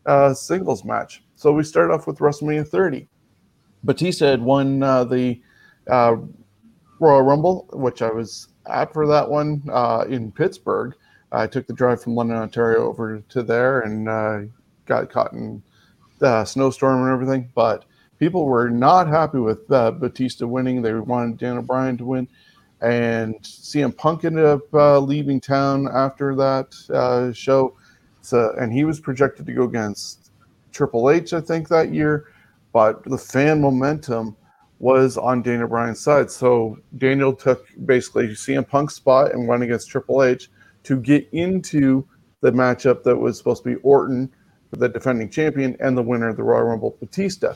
uh, 0.06 0.34
singles 0.34 0.84
match. 0.84 1.22
So 1.36 1.52
we 1.52 1.62
start 1.62 1.90
off 1.90 2.06
with 2.06 2.18
WrestleMania 2.18 2.66
30. 2.66 3.08
Batista 3.84 4.26
had 4.26 4.42
won 4.42 4.82
uh, 4.82 5.04
the 5.04 5.40
uh, 5.88 6.16
Royal 7.02 7.22
Rumble, 7.22 7.68
which 7.72 8.00
I 8.00 8.10
was 8.10 8.48
at 8.66 8.92
for 8.92 9.06
that 9.08 9.28
one 9.28 9.62
uh, 9.70 10.04
in 10.08 10.30
Pittsburgh. 10.32 10.94
I 11.32 11.46
took 11.46 11.66
the 11.66 11.72
drive 11.72 12.02
from 12.02 12.14
London, 12.14 12.36
Ontario, 12.36 12.86
over 12.86 13.22
to 13.30 13.42
there 13.42 13.80
and 13.80 14.08
uh, 14.08 14.40
got 14.86 15.10
caught 15.10 15.32
in 15.32 15.62
the 16.18 16.44
snowstorm 16.44 17.02
and 17.02 17.12
everything. 17.12 17.50
But 17.54 17.84
people 18.18 18.44
were 18.44 18.70
not 18.70 19.08
happy 19.08 19.38
with 19.38 19.70
uh, 19.70 19.90
Batista 19.90 20.46
winning. 20.46 20.82
They 20.82 20.94
wanted 20.94 21.38
Daniel 21.38 21.62
Bryan 21.62 21.96
to 21.98 22.04
win. 22.04 22.28
And 22.80 23.40
CM 23.42 23.96
Punk 23.96 24.24
ended 24.24 24.44
up 24.44 24.72
uh, 24.74 24.98
leaving 24.98 25.40
town 25.40 25.88
after 25.92 26.34
that 26.36 26.74
uh, 26.90 27.32
show. 27.32 27.74
So, 28.20 28.54
and 28.60 28.72
he 28.72 28.84
was 28.84 29.00
projected 29.00 29.46
to 29.46 29.52
go 29.52 29.64
against 29.64 30.30
Triple 30.72 31.10
H, 31.10 31.32
I 31.32 31.40
think, 31.40 31.68
that 31.68 31.92
year. 31.92 32.26
But 32.72 33.02
the 33.04 33.18
fan 33.18 33.60
momentum 33.60 34.36
was 34.82 35.16
on 35.16 35.42
Daniel 35.42 35.68
Bryan's 35.68 36.00
side. 36.00 36.28
So 36.28 36.76
Daniel 36.98 37.32
took 37.32 37.68
basically 37.86 38.26
CM 38.30 38.68
Punk's 38.68 38.96
spot 38.96 39.32
and 39.32 39.46
went 39.46 39.62
against 39.62 39.88
Triple 39.88 40.24
H 40.24 40.50
to 40.82 41.00
get 41.00 41.28
into 41.30 42.04
the 42.40 42.50
matchup 42.50 43.04
that 43.04 43.16
was 43.16 43.38
supposed 43.38 43.62
to 43.62 43.76
be 43.76 43.80
Orton, 43.82 44.28
the 44.72 44.88
defending 44.88 45.30
champion, 45.30 45.76
and 45.78 45.96
the 45.96 46.02
winner 46.02 46.28
of 46.28 46.36
the 46.36 46.42
Royal 46.42 46.64
Rumble, 46.64 46.96
Batista. 46.98 47.54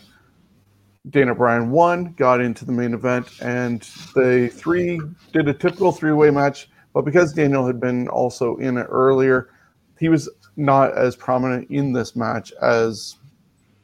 Daniel 1.11 1.35
Bryan 1.35 1.73
won, 1.73 2.13
got 2.13 2.41
into 2.41 2.65
the 2.65 2.71
main 2.71 2.95
event, 2.95 3.27
and 3.41 3.81
the 4.15 4.49
three 4.55 5.01
did 5.33 5.49
a 5.49 5.55
typical 5.55 5.91
three 5.91 6.13
way 6.13 6.31
match. 6.31 6.71
But 6.95 7.05
because 7.05 7.33
Daniel 7.33 7.67
had 7.67 7.81
been 7.81 8.07
also 8.07 8.57
in 8.59 8.79
it 8.79 8.87
earlier, 8.89 9.51
he 9.99 10.09
was 10.09 10.29
not 10.57 10.97
as 10.97 11.17
prominent 11.17 11.69
in 11.73 11.93
this 11.93 12.15
match 12.15 12.53
as 12.63 13.17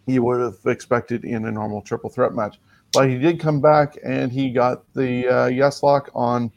you 0.07 0.23
would 0.23 0.41
have 0.41 0.59
expected 0.67 1.25
in 1.25 1.45
a 1.47 1.51
normal 1.51 1.83
triple 1.83 2.09
threat 2.09 2.35
match. 2.35 2.59
But 2.93 3.09
he 3.09 3.19
did 3.19 3.41
come 3.41 3.61
back 3.61 3.97
and 4.05 4.31
he 4.31 4.51
got 4.51 4.85
the 4.95 5.27
uh, 5.27 5.47
yes 5.47 5.83
lock 5.83 6.11
on 6.15 6.53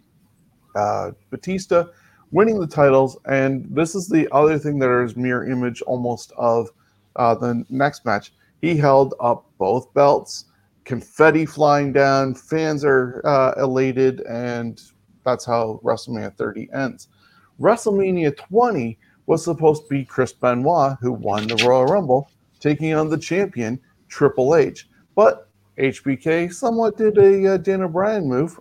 uh, 0.76 1.12
Batista, 1.30 1.86
winning 2.32 2.60
the 2.60 2.68
titles. 2.68 3.18
And 3.26 3.66
this 3.70 3.96
is 3.96 4.10
the 4.10 4.28
other 4.34 4.60
thing 4.60 4.78
that 4.80 5.04
is 5.04 5.16
mirror 5.16 5.50
image 5.50 5.82
almost 5.84 6.34
of 6.38 6.70
uh, 7.16 7.36
the 7.36 7.66
next 7.70 8.06
match. 8.06 8.34
He 8.62 8.76
held 8.76 9.14
up 9.20 9.46
both 9.58 9.94
belts, 9.94 10.46
confetti 10.84 11.46
flying 11.46 11.94
down, 11.94 12.36
fans 12.36 12.84
are 12.84 13.22
uh, 13.26 13.54
elated, 13.58 14.22
and 14.22 14.82
that's 15.24 15.46
how 15.46 15.80
WrestleMania 15.84 16.36
30 16.36 16.70
ends. 16.74 17.08
WrestleMania 17.60 18.36
20 18.36 18.98
was 19.26 19.44
supposed 19.44 19.84
to 19.84 19.90
be 19.90 20.06
Chris 20.06 20.34
Benoit, 20.34 20.98
who 21.00 21.14
won 21.14 21.48
the 21.48 21.56
Royal 21.66 21.86
Rumble, 21.86 22.30
taking 22.60 22.94
on 22.94 23.10
the 23.10 23.18
champion, 23.18 23.80
Triple 24.10 24.56
H. 24.56 24.90
But 25.16 25.45
HBK 25.78 26.54
somewhat 26.54 26.98
did 26.98 27.18
a 27.18 27.54
uh, 27.54 27.58
Daniel 27.58 27.90
Bryan 27.90 28.28
move, 28.28 28.60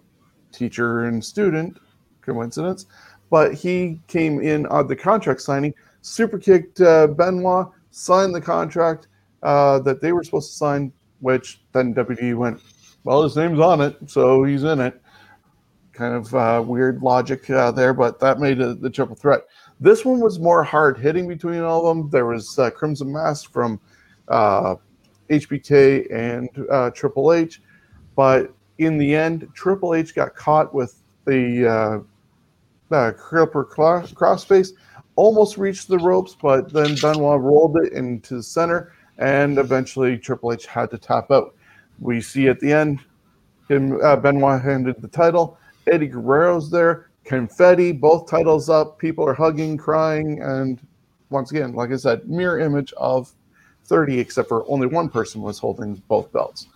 teacher 0.53 1.05
and 1.05 1.25
student, 1.25 1.79
coincidence. 2.23 2.87
But 3.31 3.55
he 3.55 4.01
came 4.07 4.41
in 4.41 4.67
on 4.67 4.87
the 4.87 4.97
contract 4.97 5.41
signing, 5.41 5.75
super 6.03 6.39
kicked 6.39 6.81
uh, 6.81 7.09
Benoit, 7.09 7.69
signed 7.91 8.35
the 8.35 8.41
contract 8.41 9.09
uh, 9.43 9.79
that 9.81 10.01
they 10.01 10.13
were 10.13 10.25
supposed 10.25 10.51
to 10.51 10.57
sign, 10.57 10.93
which 11.21 11.63
then 11.73 11.95
WWE 11.95 12.37
went, 12.37 12.61
well, 13.05 13.23
his 13.23 13.37
name's 13.37 13.61
on 13.61 13.81
it, 13.81 13.97
so 14.07 14.45
he's 14.45 14.65
in 14.65 14.81
it. 14.81 15.01
Kind 15.93 16.15
of 16.15 16.35
uh, 16.35 16.63
weird 16.67 17.03
logic 17.03 17.49
uh, 17.51 17.71
there, 17.71 17.95
but 17.95 18.19
that 18.19 18.41
made 18.41 18.61
it 18.61 18.81
the 18.81 18.91
triple 18.91 19.15
threat. 19.15 19.43
This 19.79 20.05
one 20.05 20.19
was 20.19 20.41
more 20.41 20.65
hard 20.65 20.99
hitting 20.99 21.29
between 21.29 21.61
all 21.61 21.87
of 21.87 21.97
them. 21.97 22.11
There 22.11 22.27
was 22.27 22.59
uh, 22.59 22.71
Crimson 22.71 23.13
Mask 23.13 23.53
from 23.53 23.81
HBK 25.31 26.13
and 26.13 26.49
uh, 26.71 26.91
Triple 26.91 27.33
H. 27.33 27.63
But 28.17 28.53
in 28.79 28.99
the 28.99 29.15
end, 29.15 29.49
Triple 29.55 29.95
H 29.95 30.15
got 30.15 30.35
caught 30.35 30.75
with 30.75 30.97
the 31.25 31.67
uh, 31.67 32.95
uh, 32.95 33.13
Crippler 33.13 33.67
crossface, 33.67 34.73
almost 35.17 35.59
reached 35.59 35.89
the 35.89 35.99
ropes, 35.99 36.37
but 36.41 36.73
then 36.73 36.95
Benoit 37.01 37.41
rolled 37.41 37.77
it 37.79 37.93
into 37.93 38.37
the 38.37 38.43
center, 38.43 38.93
and 39.19 39.59
eventually 39.59 40.19
Triple 40.19 40.53
H 40.53 40.67
had 40.67 40.91
to 40.91 40.99
tap 40.99 41.31
out. 41.31 41.55
We 42.01 42.21
see 42.21 42.49
at 42.49 42.61
the 42.61 42.73
end, 42.73 43.01
him 43.69 43.99
uh, 44.03 44.17
Benoit 44.17 44.61
handed 44.61 45.01
the 45.01 45.09
title. 45.09 45.59
Eddie 45.87 46.09
Guerrero's 46.09 46.71
there, 46.71 47.11
confetti, 47.25 47.93
both 47.93 48.29
titles 48.29 48.69
up. 48.69 48.99
People 48.99 49.27
are 49.27 49.35
hugging, 49.35 49.77
crying, 49.77 50.43
and 50.43 50.81
once 51.31 51.51
again, 51.51 51.75
like 51.75 51.91
I 51.91 51.97
said, 51.97 52.29
mirror 52.29 52.61
image 52.61 52.93
of 52.95 53.33
30, 53.85 54.19
except 54.19 54.49
for 54.49 54.65
only 54.69 54.87
one 54.87 55.09
person 55.09 55.41
was 55.41 55.59
holding 55.59 55.95
both 56.09 56.33
belts. 56.33 56.69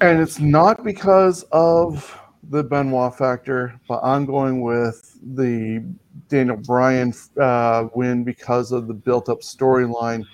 And 0.00 0.20
it's 0.20 0.38
not 0.38 0.84
because 0.84 1.44
of 1.52 2.20
the 2.50 2.62
Benoit 2.62 3.16
factor, 3.16 3.78
but 3.88 4.00
I'm 4.02 4.26
going 4.26 4.60
with 4.60 5.18
the 5.34 5.84
Daniel 6.28 6.56
Bryan 6.56 7.14
uh, 7.40 7.88
win 7.94 8.24
because 8.24 8.72
of 8.72 8.86
the 8.86 8.94
built 8.94 9.28
up 9.28 9.40
storyline 9.40 10.26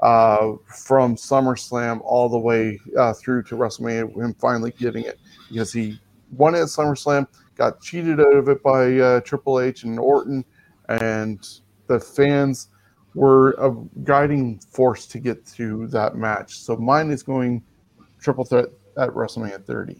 uh, 0.00 0.52
from 0.66 1.16
SummerSlam 1.16 2.00
all 2.04 2.28
the 2.28 2.38
way 2.38 2.78
uh, 2.98 3.12
through 3.14 3.42
to 3.44 3.56
WrestleMania, 3.56 4.14
him 4.14 4.34
finally 4.34 4.72
getting 4.72 5.04
it 5.04 5.18
because 5.48 5.72
he 5.72 5.98
won 6.32 6.54
at 6.54 6.62
SummerSlam, 6.62 7.26
got 7.56 7.80
cheated 7.80 8.20
out 8.20 8.34
of 8.34 8.48
it 8.48 8.62
by 8.62 8.98
uh, 8.98 9.20
Triple 9.20 9.60
H 9.60 9.84
and 9.84 9.98
Orton, 9.98 10.44
and 10.88 11.48
the 11.86 11.98
fans 11.98 12.68
were 13.16 13.52
a 13.52 13.74
guiding 14.04 14.58
force 14.70 15.06
to 15.06 15.18
get 15.18 15.44
through 15.44 15.88
that 15.88 16.16
match. 16.16 16.58
So 16.58 16.76
mine 16.76 17.10
is 17.10 17.22
going 17.22 17.64
triple 18.20 18.44
threat 18.44 18.66
at 18.98 19.08
WrestleMania 19.08 19.64
30. 19.64 19.96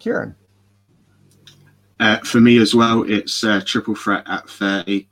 Kieran. 0.00 0.34
Uh, 2.00 2.18
for 2.18 2.40
me 2.40 2.58
as 2.58 2.74
well, 2.74 3.04
it's 3.04 3.44
uh, 3.44 3.60
triple 3.64 3.94
threat 3.94 4.24
at 4.26 4.50
30. 4.50 5.08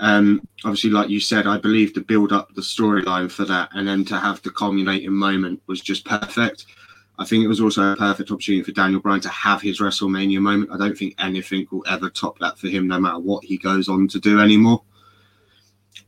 Um, 0.00 0.46
obviously, 0.64 0.90
like 0.90 1.08
you 1.08 1.20
said, 1.20 1.46
I 1.46 1.58
believe 1.58 1.94
to 1.94 2.00
build 2.00 2.32
up 2.32 2.52
the 2.54 2.62
storyline 2.62 3.30
for 3.30 3.44
that 3.44 3.70
and 3.74 3.86
then 3.86 4.04
to 4.06 4.18
have 4.18 4.42
the 4.42 4.50
culminating 4.50 5.12
moment 5.12 5.62
was 5.66 5.80
just 5.80 6.04
perfect. 6.04 6.66
I 7.20 7.24
think 7.24 7.44
it 7.44 7.48
was 7.48 7.60
also 7.60 7.92
a 7.92 7.96
perfect 7.96 8.30
opportunity 8.30 8.62
for 8.64 8.72
Daniel 8.72 9.00
Bryan 9.00 9.20
to 9.20 9.28
have 9.28 9.62
his 9.62 9.80
WrestleMania 9.80 10.40
moment. 10.40 10.70
I 10.72 10.78
don't 10.78 10.98
think 10.98 11.14
anything 11.18 11.66
will 11.70 11.84
ever 11.88 12.10
top 12.10 12.38
that 12.40 12.58
for 12.58 12.68
him, 12.68 12.88
no 12.88 12.98
matter 12.98 13.18
what 13.18 13.44
he 13.44 13.56
goes 13.56 13.88
on 13.88 14.08
to 14.08 14.18
do 14.18 14.40
anymore 14.40 14.82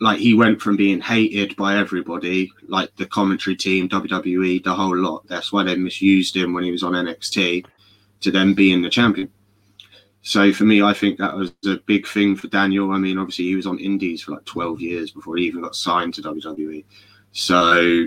like 0.01 0.19
he 0.19 0.35
went 0.35 0.61
from 0.61 0.77
being 0.77 1.01
hated 1.01 1.55
by 1.57 1.77
everybody, 1.77 2.51
like 2.67 2.95
the 2.97 3.07
commentary 3.07 3.55
team, 3.55 3.89
WWE, 3.89 4.65
the 4.65 4.75
whole 4.75 4.97
lot. 4.97 5.27
That's 5.29 5.53
why 5.53 5.63
they 5.63 5.77
misused 5.77 6.35
him 6.35 6.55
when 6.55 6.65
he 6.65 6.71
was 6.71 6.83
on 6.83 6.93
NXT, 6.93 7.67
to 8.21 8.31
then 8.31 8.55
being 8.55 8.81
the 8.81 8.89
champion. 8.89 9.31
So 10.23 10.53
for 10.53 10.65
me, 10.65 10.83
I 10.83 10.93
think 10.93 11.19
that 11.19 11.37
was 11.37 11.53
a 11.67 11.77
big 11.87 12.07
thing 12.07 12.37
for 12.37 12.49
Daniel. 12.49 12.91
I 12.93 12.99
mean, 12.99 13.19
obviously 13.19 13.47
he 13.47 13.57
was 13.57 13.67
on 13.67 13.79
Indies 13.79 14.23
for 14.23 14.33
like 14.33 14.45
12 14.45 14.81
years 14.81 15.11
before 15.11 15.37
he 15.37 15.45
even 15.45 15.63
got 15.63 15.75
signed 15.75 16.15
to 16.15 16.23
WWE. 16.23 16.85
So, 17.33 18.07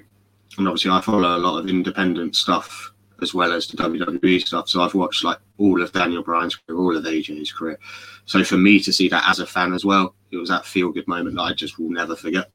and 0.58 0.68
obviously 0.68 0.92
I 0.92 1.02
follow 1.02 1.38
a 1.38 1.40
lot 1.40 1.60
of 1.60 1.70
independent 1.70 2.36
stuff 2.36 2.93
as 3.24 3.34
well 3.34 3.52
as 3.52 3.68
the 3.68 3.78
WWE 3.78 4.46
stuff. 4.46 4.70
So 4.70 4.82
I've 4.82 4.94
watched 4.94 5.24
like 5.24 5.40
all 5.58 5.82
of 5.82 5.92
Daniel 5.92 6.22
Bryan's 6.22 6.56
career, 6.56 6.78
all 6.78 6.96
of 6.96 7.04
AJ's 7.04 7.52
career. 7.52 7.80
So 8.26 8.44
for 8.44 8.58
me 8.58 8.80
to 8.82 8.94
see 8.94 9.10
that 9.10 9.28
as 9.28 9.40
a 9.40 9.48
fan 9.48 9.74
as 9.74 9.84
well, 9.84 10.14
it 10.32 10.38
was 10.38 10.50
that 10.50 10.66
feel 10.66 10.92
good 10.92 11.08
moment 11.08 11.36
that 11.38 11.42
I 11.42 11.54
just 11.54 11.80
will 11.80 11.90
never 11.90 12.16
forget. 12.16 12.52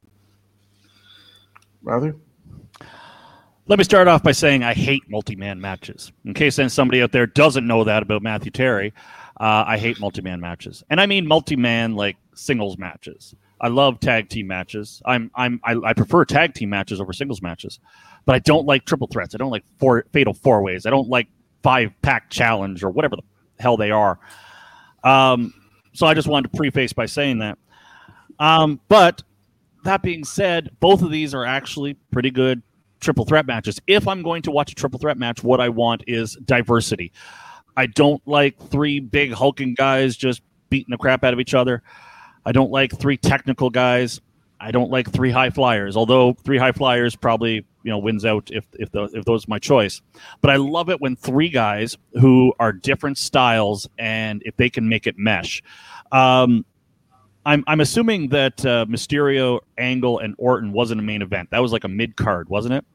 Rather? 1.81 2.15
Let 3.67 3.77
me 3.77 3.83
start 3.83 4.07
off 4.07 4.23
by 4.23 4.31
saying 4.31 4.63
I 4.63 4.73
hate 4.73 5.03
multi 5.09 5.35
man 5.35 5.59
matches. 5.61 6.11
In 6.25 6.33
case 6.33 6.55
then 6.55 6.69
somebody 6.69 7.01
out 7.01 7.11
there 7.11 7.27
doesn't 7.27 7.67
know 7.67 7.83
that 7.83 8.01
about 8.01 8.23
Matthew 8.23 8.51
Terry, 8.51 8.93
uh, 9.39 9.63
I 9.67 9.77
hate 9.77 9.99
multi 9.99 10.21
man 10.21 10.39
matches. 10.39 10.83
And 10.89 10.99
I 10.99 11.05
mean 11.05 11.27
multi 11.27 11.55
man 11.55 11.95
like 11.95 12.17
singles 12.33 12.77
matches. 12.77 13.35
I 13.61 13.67
love 13.67 13.99
tag 13.99 14.29
team 14.29 14.47
matches. 14.47 15.01
I'm 15.05 15.31
I'm 15.35 15.59
I, 15.63 15.75
I, 15.83 15.93
prefer 15.93 16.25
tag 16.25 16.53
team 16.53 16.69
matches 16.69 17.01
over 17.01 17.11
singles 17.13 17.41
matches, 17.41 17.79
but 18.25 18.35
I 18.35 18.39
don't 18.39 18.65
like 18.65 18.85
triple 18.85 19.07
threats. 19.07 19.35
I 19.35 19.37
don't 19.37 19.51
like 19.51 19.65
four 19.79 20.05
fatal 20.13 20.33
four 20.33 20.61
ways. 20.61 20.85
I 20.85 20.89
don't 20.89 21.09
like 21.09 21.27
five 21.61 21.91
pack 22.01 22.29
challenge 22.29 22.83
or 22.83 22.89
whatever 22.89 23.15
the 23.17 23.23
hell 23.59 23.77
they 23.77 23.91
are. 23.91 24.19
Um, 25.03 25.53
so 25.93 26.07
I 26.07 26.13
just 26.13 26.27
wanted 26.27 26.51
to 26.51 26.57
preface 26.57 26.93
by 26.93 27.05
saying 27.05 27.39
that. 27.39 27.57
Um, 28.39 28.79
but 28.87 29.23
that 29.83 30.01
being 30.01 30.23
said, 30.23 30.69
both 30.79 31.01
of 31.01 31.11
these 31.11 31.33
are 31.33 31.45
actually 31.45 31.95
pretty 32.11 32.31
good 32.31 32.61
triple 32.99 33.25
threat 33.25 33.45
matches. 33.45 33.79
If 33.87 34.07
I'm 34.07 34.21
going 34.21 34.41
to 34.43 34.51
watch 34.51 34.71
a 34.71 34.75
triple 34.75 34.99
threat 34.99 35.17
match, 35.17 35.43
what 35.43 35.59
I 35.59 35.69
want 35.69 36.03
is 36.07 36.37
diversity. 36.45 37.11
I 37.75 37.85
don't 37.87 38.25
like 38.27 38.57
three 38.69 38.99
big 38.99 39.31
hulking 39.31 39.73
guys 39.73 40.17
just 40.17 40.41
beating 40.69 40.91
the 40.91 40.97
crap 40.97 41.23
out 41.23 41.33
of 41.33 41.39
each 41.39 41.53
other. 41.53 41.81
I 42.45 42.51
don't 42.51 42.71
like 42.71 42.97
three 42.97 43.17
technical 43.17 43.69
guys. 43.69 44.21
I 44.59 44.71
don't 44.71 44.91
like 44.91 45.09
three 45.11 45.31
high 45.31 45.49
flyers. 45.49 45.95
Although 45.95 46.33
three 46.33 46.57
high 46.57 46.71
flyers 46.73 47.15
probably 47.15 47.65
you 47.83 47.91
know 47.91 47.97
wins 47.97 48.25
out 48.25 48.49
if 48.51 48.65
if 48.73 48.91
the, 48.91 49.03
if 49.13 49.25
those 49.25 49.47
my 49.47 49.59
choice. 49.59 50.01
But 50.41 50.51
I 50.51 50.57
love 50.57 50.89
it 50.89 50.99
when 50.99 51.15
three 51.15 51.49
guys 51.49 51.97
who 52.19 52.53
are 52.59 52.73
different 52.73 53.17
styles 53.17 53.87
and 53.97 54.41
if 54.45 54.55
they 54.57 54.69
can 54.69 54.89
make 54.89 55.07
it 55.07 55.17
mesh. 55.17 55.61
Um, 56.11 56.65
I'm 57.45 57.63
I'm 57.67 57.79
assuming 57.79 58.29
that 58.29 58.65
uh, 58.65 58.85
Mysterio, 58.89 59.59
Angle, 59.77 60.19
and 60.19 60.35
Orton 60.37 60.73
wasn't 60.73 60.99
a 60.99 61.03
main 61.03 61.21
event. 61.21 61.49
That 61.51 61.59
was 61.59 61.71
like 61.71 61.83
a 61.83 61.87
mid 61.87 62.15
card, 62.17 62.49
wasn't 62.49 62.73
it? 62.75 62.85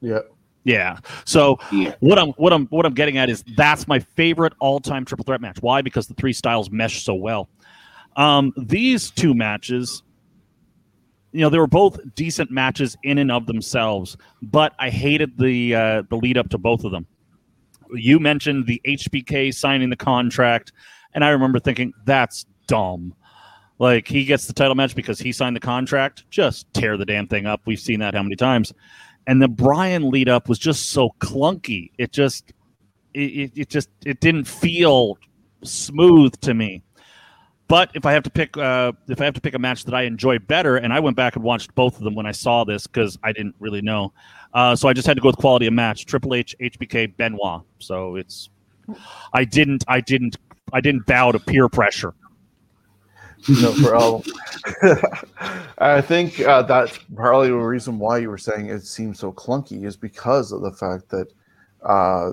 Yeah. 0.00 0.20
Yeah. 0.64 0.98
So 1.24 1.58
Yeah. 1.72 1.94
what 2.00 2.18
I'm 2.18 2.28
what 2.30 2.52
I'm 2.52 2.66
what 2.68 2.86
I'm 2.86 2.94
getting 2.94 3.18
at 3.18 3.28
is 3.28 3.44
that's 3.56 3.86
my 3.86 3.98
favorite 3.98 4.54
all-time 4.60 5.04
triple 5.04 5.24
threat 5.24 5.40
match. 5.40 5.58
Why? 5.60 5.82
Because 5.82 6.06
the 6.06 6.14
three 6.14 6.32
styles 6.32 6.70
mesh 6.70 7.04
so 7.04 7.14
well. 7.14 7.48
Um, 8.16 8.52
these 8.56 9.10
two 9.10 9.34
matches, 9.34 10.02
you 11.32 11.40
know, 11.40 11.48
they 11.48 11.58
were 11.58 11.66
both 11.66 11.98
decent 12.14 12.50
matches 12.50 12.96
in 13.02 13.18
and 13.18 13.32
of 13.32 13.46
themselves, 13.46 14.16
but 14.42 14.74
I 14.78 14.90
hated 14.90 15.38
the 15.38 15.74
uh, 15.74 16.02
the 16.10 16.16
lead 16.16 16.36
up 16.36 16.50
to 16.50 16.58
both 16.58 16.84
of 16.84 16.92
them. 16.92 17.06
You 17.94 18.18
mentioned 18.18 18.66
the 18.66 18.80
HBK 18.86 19.54
signing 19.54 19.90
the 19.90 19.96
contract, 19.96 20.72
and 21.14 21.24
I 21.24 21.30
remember 21.30 21.58
thinking 21.58 21.92
that's 22.04 22.46
dumb. 22.66 23.14
Like 23.78 24.06
he 24.06 24.24
gets 24.24 24.46
the 24.46 24.52
title 24.52 24.74
match 24.74 24.94
because 24.94 25.18
he 25.18 25.32
signed 25.32 25.56
the 25.56 25.60
contract. 25.60 26.24
Just 26.30 26.72
tear 26.72 26.96
the 26.96 27.04
damn 27.04 27.26
thing 27.26 27.46
up. 27.46 27.62
We've 27.64 27.80
seen 27.80 28.00
that 28.00 28.14
how 28.14 28.22
many 28.22 28.36
times. 28.36 28.72
And 29.26 29.40
the 29.40 29.48
Bryan 29.48 30.08
lead 30.10 30.28
up 30.28 30.48
was 30.48 30.58
just 30.58 30.90
so 30.90 31.10
clunky. 31.18 31.90
It 31.98 32.12
just, 32.12 32.52
it, 33.14 33.20
it, 33.20 33.52
it 33.56 33.68
just, 33.68 33.88
it 34.04 34.20
didn't 34.20 34.44
feel 34.44 35.18
smooth 35.64 36.38
to 36.40 36.54
me. 36.54 36.82
But 37.72 37.90
if 37.94 38.04
I 38.04 38.12
have 38.12 38.22
to 38.24 38.30
pick, 38.30 38.58
uh, 38.58 38.92
if 39.08 39.18
I 39.18 39.24
have 39.24 39.32
to 39.32 39.40
pick 39.40 39.54
a 39.54 39.58
match 39.58 39.86
that 39.86 39.94
I 39.94 40.02
enjoy 40.02 40.38
better, 40.38 40.76
and 40.76 40.92
I 40.92 41.00
went 41.00 41.16
back 41.16 41.36
and 41.36 41.42
watched 41.42 41.74
both 41.74 41.96
of 41.96 42.04
them 42.04 42.14
when 42.14 42.26
I 42.26 42.30
saw 42.30 42.64
this 42.64 42.86
because 42.86 43.18
I 43.22 43.32
didn't 43.32 43.54
really 43.60 43.80
know, 43.80 44.12
uh, 44.52 44.76
so 44.76 44.90
I 44.90 44.92
just 44.92 45.06
had 45.06 45.16
to 45.16 45.22
go 45.22 45.28
with 45.28 45.38
quality 45.38 45.68
of 45.68 45.72
match: 45.72 46.04
Triple 46.04 46.34
H, 46.34 46.54
HBK, 46.60 47.16
Benoit. 47.16 47.62
So 47.78 48.16
it's, 48.16 48.50
I 49.32 49.44
didn't, 49.44 49.86
I 49.88 50.02
didn't, 50.02 50.36
I 50.74 50.82
didn't 50.82 51.06
bow 51.06 51.32
to 51.32 51.38
peer 51.38 51.66
pressure. 51.70 52.12
no 53.48 53.72
problem. 53.82 54.22
I 55.78 56.02
think 56.02 56.40
uh, 56.40 56.60
that's 56.64 56.98
probably 57.16 57.48
the 57.48 57.56
reason 57.56 57.98
why 57.98 58.18
you 58.18 58.28
were 58.28 58.36
saying 58.36 58.66
it 58.66 58.84
seems 58.84 59.18
so 59.18 59.32
clunky 59.32 59.86
is 59.86 59.96
because 59.96 60.52
of 60.52 60.60
the 60.60 60.72
fact 60.72 61.08
that 61.08 61.28
uh, 61.82 62.32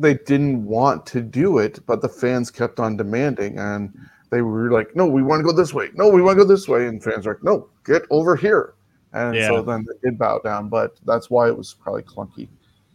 they 0.00 0.14
didn't 0.14 0.64
want 0.64 1.06
to 1.06 1.20
do 1.20 1.58
it, 1.58 1.80
but 1.86 2.00
the 2.02 2.08
fans 2.08 2.50
kept 2.50 2.80
on 2.80 2.96
demanding, 2.96 3.58
and 3.58 3.92
they 4.30 4.42
were 4.42 4.70
like, 4.70 4.94
"No, 4.96 5.06
we 5.06 5.22
want 5.22 5.40
to 5.40 5.44
go 5.44 5.52
this 5.52 5.74
way. 5.74 5.90
No, 5.94 6.08
we 6.08 6.22
want 6.22 6.38
to 6.38 6.44
go 6.44 6.48
this 6.48 6.68
way," 6.68 6.86
and 6.86 7.02
fans 7.02 7.26
were 7.26 7.34
like, 7.34 7.44
"No, 7.44 7.68
get 7.84 8.02
over 8.10 8.36
here." 8.36 8.74
And 9.12 9.34
Yeah. 9.34 9.48
so 9.48 9.62
then 9.62 9.84
they 9.86 10.08
did 10.10 10.18
bow 10.18 10.38
down, 10.38 10.68
but 10.68 10.96
that's 11.04 11.28
why 11.30 11.48
it 11.48 11.56
was 11.56 11.74
probably 11.74 12.02
clunky. 12.02 12.48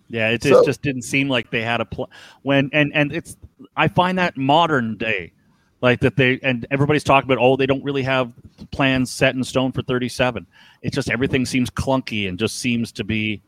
Yeah, 0.08 0.30
it, 0.30 0.44
So- 0.44 0.62
it 0.62 0.66
just 0.66 0.82
didn't 0.82 1.02
seem 1.02 1.28
like 1.30 1.50
they 1.52 1.62
had 1.62 1.82
a 1.82 1.86
pl- 1.86 2.10
when 2.44 2.70
and 2.74 2.92
and 2.94 3.12
it's 3.12 3.36
I 3.76 3.88
find 3.88 4.18
that 4.18 4.38
modern 4.38 4.98
day, 4.98 5.34
like 5.82 6.00
that 6.02 6.16
they 6.16 6.40
and 6.42 6.66
everybody's 6.72 7.04
talking 7.04 7.30
about 7.30 7.42
oh 7.42 7.56
they 7.58 7.66
don't 7.66 7.84
really 7.84 8.04
have 8.04 8.32
plans 8.72 9.12
set 9.12 9.36
in 9.36 9.44
stone 9.44 9.72
for 9.72 9.82
thirty 9.82 10.08
seven. 10.08 10.46
It's 10.84 10.96
just 10.96 11.10
everything 11.10 11.46
seems 11.46 11.70
clunky 11.70 12.30
and 12.30 12.38
just 12.40 12.60
seems 12.60 12.92
to 12.94 13.04
be 13.04 13.42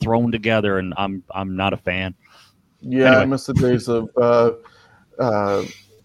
thrown 0.00 0.30
together, 0.32 0.78
and 0.78 0.92
I'm 0.98 1.22
I'm 1.34 1.56
not 1.56 1.72
a 1.72 1.76
fan. 1.78 2.14
Yeah, 2.84 3.18
I 3.18 3.24
miss 3.24 3.46
the 3.46 3.54
days 3.54 3.88
of 3.88 4.08
uh, 4.16 4.52
uh, 5.18 5.64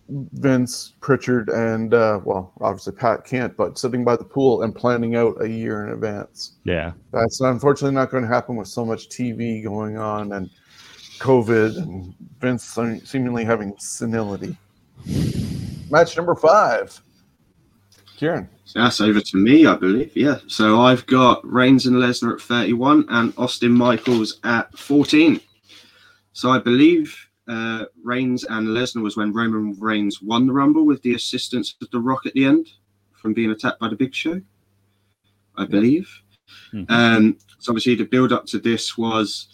Vince, 0.10 0.94
Pritchard, 1.02 1.50
and 1.50 1.94
uh, 1.94 2.20
well, 2.24 2.54
obviously 2.62 2.94
Pat 2.94 3.26
can't, 3.26 3.56
but 3.56 3.78
sitting 3.78 4.04
by 4.04 4.16
the 4.16 4.24
pool 4.24 4.64
and 4.64 4.74
planning 4.74 5.16
out 5.16 5.42
a 5.42 5.48
year 5.48 5.86
in 5.86 5.94
advance. 5.94 6.54
Yeah, 6.64 6.94
That's 7.12 7.42
unfortunately 7.42 7.96
not 7.96 8.10
going 8.10 8.24
to 8.24 8.30
happen 8.30 8.56
with 8.56 8.68
so 8.68 8.86
much 8.86 9.10
TV 9.10 9.64
going 9.64 9.98
on 9.98 10.34
and 10.34 10.50
COVID 11.20 11.78
and 11.78 12.16
Vince 12.40 12.78
seemingly 13.04 13.44
having 13.44 13.76
senility. 13.78 14.58
Match 15.90 16.16
number 16.18 16.36
five. 16.36 17.00
Kieran. 18.18 18.50
So 18.66 18.82
that's 18.82 19.02
over 19.02 19.22
to 19.22 19.38
me, 19.38 19.66
I 19.66 19.76
believe. 19.76 20.16
Yeah. 20.16 20.40
So 20.48 20.82
I've 20.82 21.06
got 21.08 21.42
Reigns 21.50 21.86
and 21.86 21.96
Lesnar 21.96 22.34
at 22.34 22.42
31 22.42 23.06
and 23.10 23.34
Austin 23.38 23.72
Michaels 23.72 24.40
at 24.44 24.78
14. 24.78 25.40
So 26.34 26.52
I 26.52 26.60
believe 26.60 27.16
uh, 27.48 27.86
Reigns 28.04 28.44
and 28.44 28.68
Lesnar 28.68 29.02
was 29.02 29.18
when 29.18 29.34
Roman 29.34 29.76
Reigns 29.80 30.22
won 30.22 30.48
the 30.48 30.54
Rumble 30.54 30.86
with 30.86 31.02
the 31.02 31.16
assistance 31.16 31.76
of 31.82 31.90
The 31.92 32.00
Rock 32.00 32.26
at 32.26 32.34
the 32.34 32.46
end 32.46 32.68
from 33.14 33.34
being 33.34 33.52
attacked 33.52 33.80
by 33.80 33.90
the 33.90 33.96
Big 33.96 34.14
Show. 34.14 34.42
I 35.58 35.66
believe. 35.66 36.10
Mhm. 36.74 36.90
Um, 36.90 37.38
so 37.60 37.72
obviously 37.72 37.96
the 37.96 38.06
build 38.06 38.32
up 38.32 38.46
to 38.48 38.60
this 38.60 38.98
was 38.98 39.50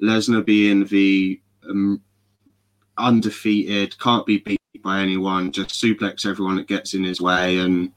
Lesnar 0.00 0.44
being 0.44 0.84
the 0.86 1.40
um, 1.68 2.00
undefeated, 2.96 3.98
can't 3.98 4.26
be 4.26 4.38
beat 4.38 4.60
by 4.82 5.00
anyone, 5.00 5.50
just 5.50 5.70
suplex 5.70 6.24
everyone 6.24 6.56
that 6.56 6.68
gets 6.68 6.94
in 6.94 7.02
his 7.02 7.20
way 7.20 7.58
and 7.58 7.92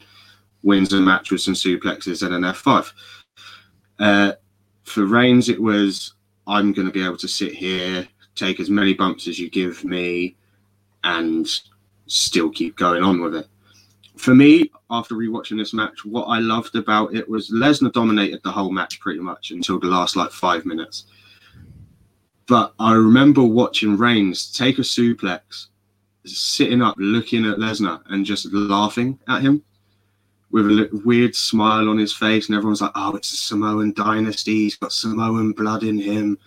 wins 0.64 0.94
a 0.94 1.00
match 1.00 1.32
with 1.32 1.42
some 1.42 1.54
suplexes 1.54 2.24
and 2.26 2.34
an 2.34 2.44
F5. 2.44 2.92
Uh, 4.00 4.34
for 4.84 5.06
Reigns, 5.06 5.50
it 5.50 5.62
was 5.62 6.14
I'm 6.48 6.74
going 6.74 6.88
to 6.88 6.94
be 6.94 7.04
able 7.04 7.18
to 7.18 7.28
sit 7.28 7.54
here, 7.54 8.08
take 8.42 8.60
as 8.60 8.70
many 8.70 8.94
bumps 8.94 9.28
as 9.28 9.40
you 9.40 9.50
give 9.50 9.84
me, 9.84 10.36
and 11.04 11.48
still 12.08 12.50
keep 12.50 12.76
going 12.76 13.04
on 13.04 13.22
with 13.22 13.36
it. 13.36 13.48
For 14.18 14.36
me, 14.36 14.72
after 14.90 15.16
rewatching 15.16 15.58
this 15.58 15.74
match, 15.74 16.06
what 16.06 16.26
I 16.26 16.40
loved 16.40 16.76
about 16.76 17.16
it 17.16 17.28
was 17.28 17.50
Lesnar 17.50 17.94
dominated 17.94 18.42
the 18.44 18.52
whole 18.52 18.72
match 18.72 19.00
pretty 19.00 19.20
much 19.20 19.52
until 19.52 19.80
the 19.80 19.88
last 19.88 20.16
like 20.16 20.32
five 20.32 20.66
minutes. 20.66 21.06
But 22.48 22.74
I 22.80 22.94
remember 22.94 23.44
watching 23.44 23.96
Reigns 23.98 24.52
take 24.52 24.78
a 24.78 24.82
suplex, 24.82 25.68
sitting 26.26 26.82
up, 26.82 26.96
looking 26.98 27.46
at 27.46 27.58
Lesnar, 27.58 28.02
and 28.10 28.26
just 28.26 28.52
laughing 28.52 29.18
at 29.28 29.42
him 29.42 29.64
with 30.52 30.66
a 30.66 31.02
weird 31.06 31.36
smile 31.36 31.88
on 31.90 31.98
his 31.98 32.14
face, 32.14 32.48
and 32.48 32.56
everyone's 32.56 32.82
like, 32.82 32.92
"Oh, 32.94 33.16
it's 33.16 33.32
a 33.32 33.38
Samoan 33.38 33.94
dynasty. 33.94 34.64
He's 34.64 34.76
got 34.76 34.92
Samoan 34.92 35.54
blood 35.54 35.84
in 35.84 35.98
him." 35.98 36.38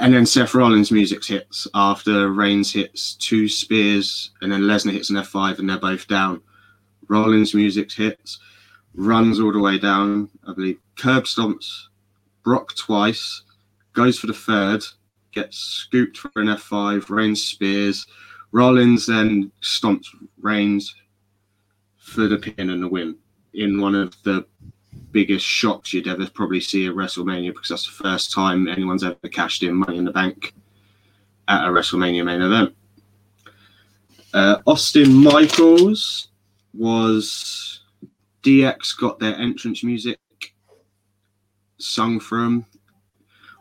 And 0.00 0.12
then 0.12 0.26
Seth 0.26 0.54
Rollins' 0.54 0.90
music 0.90 1.24
hits 1.24 1.66
after 1.74 2.30
Reigns 2.30 2.72
hits 2.72 3.14
two 3.14 3.48
spears, 3.48 4.32
and 4.40 4.50
then 4.50 4.62
Lesnar 4.62 4.92
hits 4.92 5.10
an 5.10 5.16
F5, 5.16 5.58
and 5.58 5.68
they're 5.68 5.78
both 5.78 6.06
down. 6.08 6.42
Rollins' 7.08 7.54
music 7.54 7.92
hits, 7.92 8.38
runs 8.94 9.40
all 9.40 9.52
the 9.52 9.60
way 9.60 9.78
down. 9.78 10.30
I 10.46 10.54
believe 10.54 10.78
curb 10.96 11.24
stomps 11.24 11.88
Brock 12.42 12.76
twice, 12.76 13.42
goes 13.94 14.18
for 14.18 14.26
the 14.26 14.34
third, 14.34 14.84
gets 15.32 15.58
scooped 15.58 16.18
for 16.18 16.30
an 16.36 16.48
F5. 16.48 17.08
Reigns 17.08 17.42
spears. 17.42 18.06
Rollins 18.52 19.06
then 19.06 19.50
stomps 19.62 20.06
Reigns 20.40 20.94
for 21.96 22.28
the 22.28 22.36
pin 22.36 22.70
and 22.70 22.82
the 22.82 22.88
win 22.88 23.16
in 23.54 23.80
one 23.80 23.94
of 23.94 24.14
the 24.24 24.46
biggest 25.14 25.46
shocks 25.46 25.92
you'd 25.92 26.08
ever 26.08 26.28
probably 26.28 26.60
see 26.60 26.86
at 26.86 26.94
WrestleMania 26.94 27.54
because 27.54 27.68
that's 27.68 27.86
the 27.86 28.02
first 28.02 28.32
time 28.32 28.66
anyone's 28.66 29.04
ever 29.04 29.16
cashed 29.30 29.62
in 29.62 29.76
Money 29.76 29.96
in 29.96 30.04
the 30.04 30.10
Bank 30.10 30.52
at 31.46 31.66
a 31.66 31.70
WrestleMania 31.70 32.24
main 32.24 32.42
event. 32.42 32.74
Uh, 34.34 34.58
Austin 34.66 35.14
Michaels 35.14 36.28
was 36.74 37.80
DX 38.42 38.98
got 38.98 39.20
their 39.20 39.36
entrance 39.36 39.84
music 39.84 40.18
sung 41.78 42.18
from. 42.18 42.66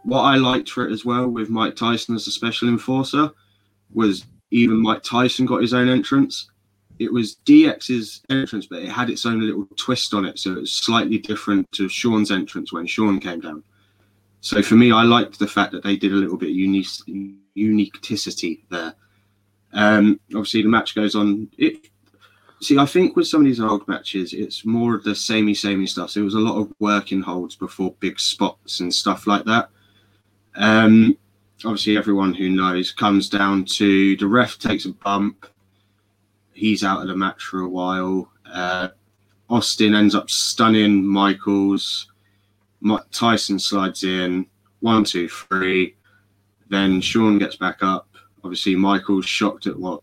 What 0.04 0.22
I 0.22 0.38
liked 0.38 0.72
for 0.72 0.88
it 0.88 0.92
as 0.92 1.06
well 1.06 1.30
with 1.30 1.50
Mike 1.50 1.76
Tyson 1.76 2.16
as 2.16 2.28
a 2.28 2.32
special 2.32 2.68
enforcer 2.68 3.30
was 3.94 4.26
even 4.50 4.82
Mike 4.82 5.04
Tyson 5.04 5.46
got 5.46 5.62
his 5.62 5.76
own 5.76 5.88
entrance 5.88 6.50
it 7.00 7.12
was 7.12 7.38
DX's 7.46 8.22
entrance, 8.30 8.68
but 8.68 8.84
it 8.84 8.90
had 8.90 9.10
its 9.10 9.26
own 9.26 9.40
little 9.40 9.68
twist 9.78 10.14
on 10.14 10.26
it, 10.26 10.40
so 10.40 10.52
it 10.52 10.62
was 10.62 10.72
slightly 10.72 11.18
different 11.18 11.72
to 11.74 11.90
Shawn's 11.90 12.32
entrance 12.32 12.72
when 12.72 12.86
Sean 12.86 13.20
came 13.20 13.40
down. 13.40 13.64
So 14.42 14.62
for 14.62 14.76
me, 14.76 14.92
I 14.92 15.04
liked 15.04 15.40
the 15.40 15.48
fact 15.48 15.72
that 15.72 15.84
they 15.84 15.96
did 15.96 16.12
a 16.12 16.16
little 16.18 16.38
bit 16.38 16.50
of 16.50 16.56
unique 16.56 16.88
uniqueticity 17.58 18.62
there. 18.70 18.94
Um, 19.74 20.20
obviously, 20.30 20.62
the 20.62 20.70
match 20.70 20.96
goes 20.96 21.16
on. 21.16 21.50
It 21.58 21.88
see, 22.62 22.78
I 22.78 22.86
think 22.86 23.16
with 23.16 23.28
some 23.28 23.42
of 23.42 23.46
these 23.46 23.60
old 23.60 23.88
matches, 23.88 24.34
it's 24.34 24.66
more 24.66 24.96
of 24.96 25.04
the 25.04 25.16
samey, 25.16 25.54
samey 25.54 25.88
stuff. 25.88 26.12
So 26.12 26.22
it 26.22 26.26
was 26.26 26.36
a 26.36 26.40
lot 26.40 26.60
of 26.60 26.74
working 26.80 27.22
holds 27.22 27.56
before 27.56 27.96
big 28.00 28.20
spots 28.20 28.80
and 28.80 28.94
stuff 28.94 29.28
like 29.28 29.46
that. 29.46 29.70
Um, 30.56 31.18
obviously, 31.66 31.98
everyone 31.98 32.34
who 32.34 32.50
knows 32.50 32.92
comes 32.92 33.30
down 33.30 33.66
to 33.66 34.16
the 34.18 34.28
ref 34.28 34.60
takes 34.60 34.86
a 34.86 34.94
bump 34.94 35.48
he's 36.54 36.84
out 36.84 37.02
of 37.02 37.08
the 37.08 37.16
match 37.16 37.44
for 37.44 37.62
a 37.62 37.70
while. 37.70 38.32
Uh, 38.46 38.90
Austin 39.50 39.96
ends 39.96 40.16
up 40.16 40.30
stunning 40.30 41.06
Michaels. 41.06 42.08
Tyson 43.12 43.60
slides 43.60 44.04
in. 44.04 44.46
One, 44.80 45.04
two, 45.04 45.30
three. 45.30 45.96
Then 46.70 47.02
Shawn 47.02 47.40
gets 47.40 47.56
back 47.56 47.82
up. 47.82 48.08
Obviously, 48.44 48.76
Michael's 48.76 49.26
shocked 49.26 49.68
at 49.68 49.80
what 49.80 50.02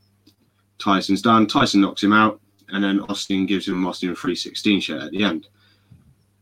Tyson's 0.79 1.23
done. 1.23 1.47
Tyson 1.47 1.81
knocks 1.81 2.03
him 2.03 2.13
out, 2.13 2.41
and 2.69 2.83
then 2.83 3.01
Austin 3.01 3.47
gives 3.47 3.69
him 3.69 3.87
Austin 3.87 4.11
a 4.11 4.15
316 4.15 4.81
shot 4.81 5.03
at 5.03 5.11
the 5.11 5.25
end. 5.25 5.49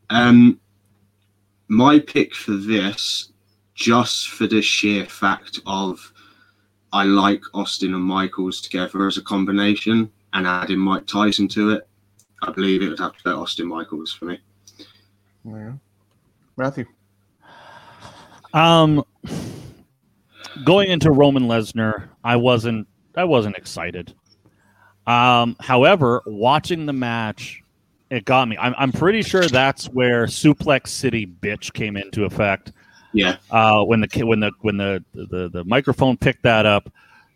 Um, 0.09 0.59
my 1.67 1.99
pick 1.99 2.33
for 2.33 2.53
this, 2.53 3.31
just 3.75 4.29
for 4.29 4.47
the 4.47 4.61
sheer 4.61 5.05
fact 5.05 5.59
of 5.65 6.13
I 6.91 7.03
like 7.03 7.41
Austin 7.53 7.93
and 7.93 8.03
Michaels 8.03 8.61
together 8.61 9.07
as 9.07 9.17
a 9.17 9.21
combination 9.21 10.11
and 10.33 10.47
adding 10.47 10.79
Mike 10.79 11.05
Tyson 11.05 11.47
to 11.49 11.71
it. 11.71 11.87
I 12.41 12.51
believe 12.51 12.81
it 12.81 12.89
would 12.89 12.99
have 12.99 13.17
to 13.17 13.23
be 13.23 13.29
Austin 13.29 13.67
Michaels 13.67 14.13
for 14.13 14.25
me. 14.25 14.39
Yeah. 15.43 15.73
Matthew. 16.57 16.85
Um, 18.53 19.03
going 20.65 20.89
into 20.89 21.11
Roman 21.11 21.43
Lesnar, 21.43 22.09
I 22.23 22.35
wasn't 22.35 22.87
I 23.15 23.23
wasn't 23.23 23.55
excited. 23.57 24.13
Um, 25.05 25.55
however, 25.59 26.21
watching 26.25 26.85
the 26.85 26.93
match, 26.93 27.63
it 28.09 28.25
got 28.25 28.47
me. 28.47 28.57
I'm, 28.57 28.75
I'm 28.77 28.91
pretty 28.91 29.21
sure 29.21 29.47
that's 29.47 29.87
where 29.87 30.25
Suplex 30.25 30.87
City 30.87 31.25
bitch 31.25 31.73
came 31.73 31.97
into 31.97 32.25
effect. 32.25 32.71
Yeah. 33.13 33.37
Uh, 33.49 33.83
when 33.83 34.01
the 34.01 34.23
when 34.25 34.39
the 34.39 34.51
when 34.61 34.77
the, 34.77 35.03
the 35.13 35.49
the 35.49 35.63
microphone 35.65 36.17
picked 36.17 36.43
that 36.43 36.65
up. 36.65 36.91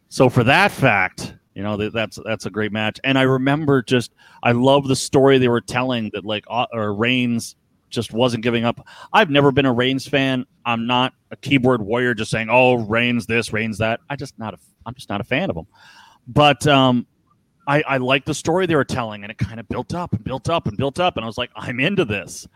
So 0.10 0.30
for 0.30 0.44
that 0.44 0.72
fact, 0.72 1.36
you 1.56 1.64
know 1.64 1.90
that's 1.90 2.20
that's 2.24 2.46
a 2.46 2.50
great 2.50 2.72
match. 2.72 3.00
And 3.04 3.18
I 3.18 3.24
remember 3.24 3.82
just 3.82 4.12
I 4.44 4.52
love 4.52 4.88
the 4.88 4.96
story 4.96 5.38
they 5.38 5.48
were 5.48 5.62
telling 5.62 6.12
that 6.14 6.26
like 6.26 6.46
uh, 6.50 6.68
or 6.72 6.94
Reigns 6.94 7.56
just 7.90 8.12
wasn't 8.14 8.44
giving 8.44 8.66
up. 8.66 8.86
I've 9.14 9.30
never 9.30 9.52
been 9.52 9.66
a 9.66 9.74
Reigns 9.74 10.08
fan. 10.08 10.46
I'm 10.66 10.88
not 10.88 11.14
a 11.32 11.36
keyboard 11.38 11.82
warrior 11.82 12.14
just 12.14 12.32
saying, 12.32 12.50
"Oh, 12.52 12.76
Reigns 12.76 13.26
this, 13.26 13.54
Reigns 13.54 13.78
that." 13.80 14.00
I 14.10 14.16
just 14.16 14.38
not 14.38 14.54
a 14.54 14.58
I'm 14.86 14.94
just 14.96 15.10
not 15.10 15.22
a 15.22 15.24
fan 15.24 15.50
of 15.50 15.58
him. 15.58 15.68
But 16.28 16.66
um, 16.68 17.06
I, 17.68 17.82
I 17.84 17.98
like 17.98 18.26
the 18.26 18.34
story 18.34 18.66
they 18.66 18.76
were 18.76 18.84
telling, 18.86 19.24
and 19.24 19.32
it 19.32 19.38
kind 19.38 19.60
of 19.60 19.68
built 19.68 19.94
up 19.94 20.14
and 20.14 20.24
built 20.24 20.50
up 20.50 20.68
and 20.68 20.78
built 20.78 21.00
up, 21.00 21.18
and 21.18 21.24
I 21.24 21.28
was 21.28 21.38
like, 21.38 21.52
I'm 21.56 21.80
into 21.80 22.06
this. 22.06 22.48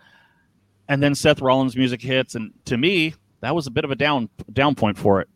And 0.90 1.04
then 1.04 1.16
Seth 1.16 1.42
Rollins' 1.42 1.76
music 1.76 2.02
hits, 2.02 2.36
and 2.36 2.52
to 2.66 2.78
me, 2.78 3.14
that 3.42 3.54
was 3.54 3.68
a 3.68 3.72
bit 3.72 3.84
of 3.84 3.92
a 3.92 3.96
down 3.96 4.30
down 4.54 4.76
point 4.76 4.98
for 4.98 5.22
it. 5.22 5.30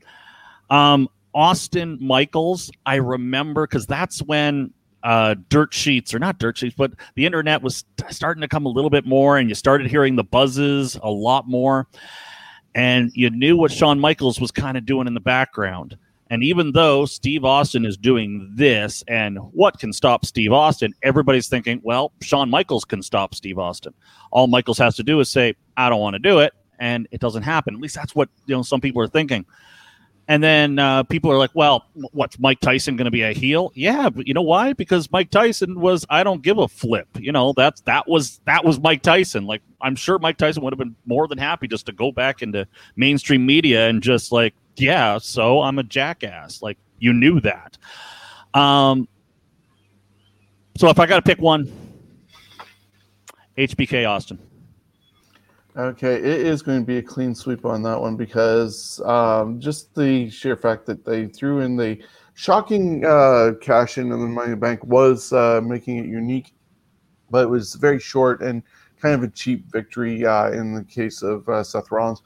Um, 0.70 1.10
Austin 1.34 1.98
Michaels, 2.02 2.72
I 2.86 2.96
remember 2.96 3.68
because 3.68 3.86
that's 3.86 4.22
when 4.22 4.74
uh, 5.04 5.36
dirt 5.50 5.74
sheets 5.74 6.14
or 6.14 6.20
not 6.20 6.38
dirt 6.40 6.58
sheets, 6.58 6.76
but 6.78 6.94
the 7.16 7.26
internet 7.26 7.62
was 7.62 7.86
starting 8.10 8.42
to 8.42 8.48
come 8.48 8.66
a 8.66 8.70
little 8.70 8.90
bit 8.90 9.06
more, 9.06 9.38
and 9.38 9.50
you 9.50 9.56
started 9.56 9.88
hearing 9.88 10.16
the 10.16 10.24
buzzes 10.24 10.98
a 11.02 11.10
lot 11.10 11.48
more, 11.48 11.88
and 12.76 13.12
you 13.14 13.30
knew 13.30 13.58
what 13.58 13.72
Shawn 13.72 14.00
Michaels 14.00 14.40
was 14.40 14.52
kind 14.52 14.78
of 14.78 14.86
doing 14.86 15.08
in 15.08 15.14
the 15.14 15.20
background. 15.20 15.98
And 16.32 16.46
even 16.46 16.72
though 16.72 17.06
Steve 17.06 17.44
Austin 17.44 17.86
is 17.86 17.98
doing 17.98 18.50
this, 18.56 19.04
and 19.10 19.38
what 19.52 19.80
can 19.80 19.92
stop 19.92 20.26
Steve 20.26 20.54
Austin, 20.54 20.94
everybody's 21.04 21.50
thinking, 21.50 21.82
well, 21.84 22.14
Shawn 22.22 22.50
Michaels 22.50 22.86
can 22.86 23.04
stop 23.04 23.36
Steve 23.36 23.60
Austin. 23.60 23.94
All 24.32 24.48
Michaels 24.48 24.78
has 24.78 24.96
to 24.96 25.04
do 25.04 25.20
is 25.20 25.30
say, 25.30 25.56
I 25.76 25.90
don't 25.90 26.00
want 26.00 26.14
to 26.14 26.20
do 26.20 26.40
it, 26.40 26.54
and 26.80 27.06
it 27.12 27.20
doesn't 27.20 27.44
happen. 27.44 27.76
At 27.76 27.82
least 27.82 27.96
that's 27.96 28.16
what 28.16 28.30
you 28.46 28.56
know 28.56 28.62
some 28.62 28.80
people 28.80 29.02
are 29.02 29.10
thinking. 29.10 29.46
And 30.30 30.42
then 30.42 30.80
uh, 30.80 31.04
people 31.04 31.30
are 31.30 31.38
like, 31.38 31.50
well, 31.54 31.86
what's 32.14 32.40
Mike 32.40 32.62
Tyson 32.62 32.96
going 32.96 33.06
to 33.06 33.12
be 33.12 33.24
a 33.24 33.34
heel? 33.34 33.74
Yeah, 33.76 34.10
but 34.10 34.26
you 34.26 34.34
know 34.34 34.42
why? 34.42 34.72
Because 34.72 35.12
Mike 35.12 35.32
Tyson 35.32 35.82
was 35.82 36.06
I 36.10 36.24
don't 36.24 36.42
give 36.42 36.60
a 36.60 36.70
flip. 36.70 37.10
You 37.20 37.34
know, 37.34 37.54
that's 37.58 37.82
that 37.82 38.08
was 38.08 38.40
that 38.46 38.64
was 38.64 38.80
Mike 38.80 39.02
Tyson. 39.02 39.46
Like 39.48 39.62
I'm 39.82 39.98
sure 39.98 40.18
Mike 40.18 40.38
Tyson 40.38 40.64
would 40.64 40.72
have 40.72 40.80
been 40.80 40.96
more 41.06 41.28
than 41.28 41.38
happy 41.38 41.68
just 41.68 41.88
to 41.88 41.92
go 41.92 42.14
back 42.14 42.42
into 42.42 42.66
mainstream 42.96 43.46
media 43.46 43.90
and 43.90 44.02
just 44.02 44.32
like 44.32 44.54
yeah, 44.78 45.18
so 45.18 45.62
I'm 45.62 45.80
a 45.80 45.84
jackass. 45.84 46.62
Like 46.62 46.78
you 47.00 47.14
knew 47.14 47.40
that. 47.42 47.78
Um, 48.54 49.08
so 50.78 50.90
if 50.90 51.00
I 51.00 51.06
got 51.06 51.18
to 51.18 51.22
pick 51.22 51.40
one, 51.40 51.72
HBK 53.58 54.10
Austin. 54.10 54.40
Okay, 55.78 56.16
it 56.16 56.26
is 56.26 56.62
going 56.62 56.82
to 56.82 56.86
be 56.86 56.98
a 56.98 57.02
clean 57.02 57.34
sweep 57.34 57.66
on 57.66 57.82
that 57.84 58.00
one 58.00 58.18
because 58.18 59.00
um, 59.06 59.60
just 59.60 59.96
the 59.96 60.30
sheer 60.30 60.58
fact 60.58 60.86
that 60.88 61.06
they 61.06 61.28
threw 61.28 61.62
in 61.62 61.78
the 61.78 61.98
shocking 62.34 63.06
uh, 63.06 63.52
cash 63.62 63.98
in 63.98 64.12
on 64.12 64.20
the 64.20 64.28
Money 64.28 64.56
Bank 64.56 64.84
was 64.84 65.32
uh, 65.32 65.62
making 65.64 65.98
it 65.98 66.08
unique, 66.08 66.54
but 67.30 67.44
it 67.44 67.50
was 67.50 67.76
very 67.76 68.00
short 68.00 68.42
and 68.42 68.64
kind 69.02 69.16
of 69.16 69.24
a 69.24 69.30
cheap 69.30 69.72
victory 69.72 70.26
uh, 70.26 70.52
in 70.52 70.74
the 70.74 70.84
case 70.84 71.22
of 71.22 71.48
uh, 71.48 71.64
Seth 71.64 71.90
Rollins 71.90 72.22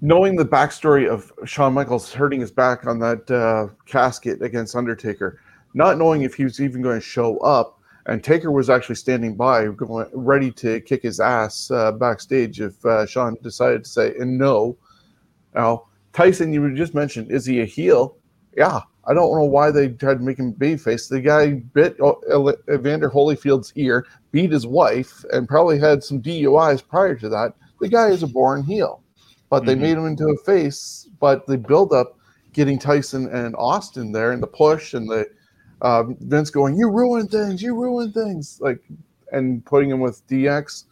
knowing 0.00 0.36
the 0.36 0.44
backstory 0.44 1.08
of 1.08 1.32
Shawn 1.44 1.74
Michaels 1.74 2.12
hurting 2.12 2.40
his 2.40 2.52
back 2.52 2.86
on 2.86 2.98
that 3.00 3.30
uh, 3.30 3.68
casket 3.86 4.42
against 4.42 4.76
Undertaker, 4.76 5.40
not 5.74 5.98
knowing 5.98 6.22
if 6.22 6.34
he 6.34 6.44
was 6.44 6.60
even 6.60 6.82
going 6.82 7.00
to 7.00 7.04
show 7.04 7.38
up, 7.38 7.80
and 8.06 8.22
Taker 8.22 8.50
was 8.50 8.70
actually 8.70 8.94
standing 8.94 9.34
by, 9.34 9.66
going, 9.66 10.08
ready 10.12 10.50
to 10.52 10.80
kick 10.80 11.02
his 11.02 11.20
ass 11.20 11.70
uh, 11.70 11.92
backstage 11.92 12.60
if 12.60 12.82
uh, 12.86 13.06
Shawn 13.06 13.36
decided 13.42 13.84
to 13.84 13.90
say 13.90 14.14
and 14.18 14.38
no. 14.38 14.76
Now 15.54 15.86
Tyson, 16.12 16.52
you 16.52 16.74
just 16.74 16.94
mentioned, 16.94 17.30
is 17.30 17.44
he 17.44 17.60
a 17.60 17.66
heel? 17.66 18.16
Yeah, 18.56 18.80
I 19.04 19.14
don't 19.14 19.36
know 19.36 19.44
why 19.44 19.70
they 19.70 19.88
tried 19.88 20.18
to 20.18 20.24
make 20.24 20.38
him 20.38 20.54
babyface. 20.54 21.08
The 21.08 21.20
guy 21.20 21.52
bit 21.74 21.96
Evander 22.72 23.10
Holyfield's 23.10 23.72
ear, 23.76 24.06
beat 24.32 24.50
his 24.50 24.66
wife, 24.66 25.24
and 25.32 25.48
probably 25.48 25.78
had 25.78 26.02
some 26.02 26.22
DUIs 26.22 26.86
prior 26.86 27.14
to 27.16 27.28
that. 27.28 27.54
The 27.80 27.88
guy 27.88 28.08
is 28.08 28.22
a 28.22 28.26
born 28.26 28.62
heel 28.64 29.02
but 29.50 29.64
they 29.64 29.72
mm-hmm. 29.72 29.82
made 29.82 29.96
him 29.96 30.06
into 30.06 30.28
a 30.28 30.36
face. 30.44 31.08
But 31.20 31.46
the 31.46 31.58
build 31.58 31.92
up, 31.92 32.18
getting 32.52 32.78
Tyson 32.78 33.28
and 33.28 33.54
Austin 33.56 34.12
there, 34.12 34.32
and 34.32 34.42
the 34.42 34.46
push 34.46 34.94
and 34.94 35.08
the 35.08 35.26
uh, 35.80 36.04
Vince 36.20 36.50
going, 36.50 36.76
"You 36.76 36.90
ruin 36.90 37.28
things, 37.28 37.62
you 37.62 37.74
ruin 37.74 38.12
things," 38.12 38.58
like, 38.60 38.82
and 39.32 39.64
putting 39.64 39.90
him 39.90 40.00
with 40.00 40.26
DX. 40.28 40.84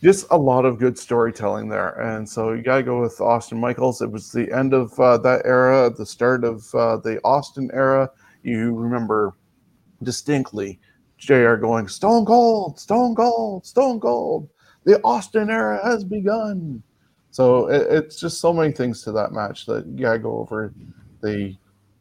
Just 0.00 0.26
a 0.30 0.36
lot 0.36 0.64
of 0.64 0.78
good 0.78 0.96
storytelling 0.96 1.68
there, 1.68 2.00
and 2.00 2.28
so 2.28 2.52
you 2.52 2.62
gotta 2.62 2.84
go 2.84 3.00
with 3.00 3.20
Austin 3.20 3.58
Michaels. 3.58 4.00
It 4.00 4.10
was 4.10 4.30
the 4.30 4.50
end 4.52 4.72
of 4.72 4.98
uh, 5.00 5.18
that 5.18 5.42
era, 5.44 5.90
the 5.90 6.06
start 6.06 6.44
of 6.44 6.72
uh, 6.74 6.98
the 6.98 7.20
Austin 7.24 7.68
era. 7.72 8.08
You 8.44 8.74
remember 8.76 9.34
distinctly 10.04 10.78
JR 11.18 11.54
going, 11.54 11.88
Stone 11.88 12.24
Cold, 12.26 12.78
Stone 12.78 13.16
Cold, 13.16 13.66
Stone 13.66 14.00
Cold. 14.00 14.48
The 14.84 15.00
Austin 15.02 15.50
era 15.50 15.80
has 15.84 16.04
begun. 16.04 16.82
So 17.38 17.68
it, 17.68 17.86
it's 17.88 18.18
just 18.18 18.40
so 18.40 18.52
many 18.52 18.72
things 18.72 19.04
to 19.04 19.12
that 19.12 19.30
match 19.30 19.64
that 19.66 19.86
you 19.86 20.00
gotta 20.00 20.18
go 20.18 20.40
over 20.40 20.74
the 21.20 21.56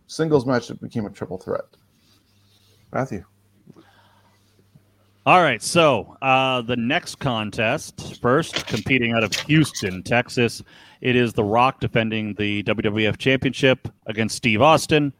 singles 0.08 0.48
match 0.48 0.68
that 0.68 0.82
became 0.82 1.06
a 1.06 1.12
triple 1.12 1.38
threat. 1.38 1.66
Matthew. 2.92 3.24
All 5.28 5.44
right, 5.44 5.62
so 5.62 6.18
uh, 6.24 6.64
the 6.64 6.76
next 6.76 7.20
contest, 7.20 8.20
first 8.20 8.66
competing 8.66 9.14
out 9.14 9.24
of 9.24 9.32
Houston, 9.42 10.02
Texas, 10.02 10.64
it 11.02 11.16
is 11.16 11.34
The 11.34 11.44
Rock 11.44 11.82
defending 11.82 12.34
the 12.34 12.64
WWF 12.64 13.20
Championship 13.20 13.88
against 14.08 14.38
Steve 14.38 14.64
Austin. 14.64 15.14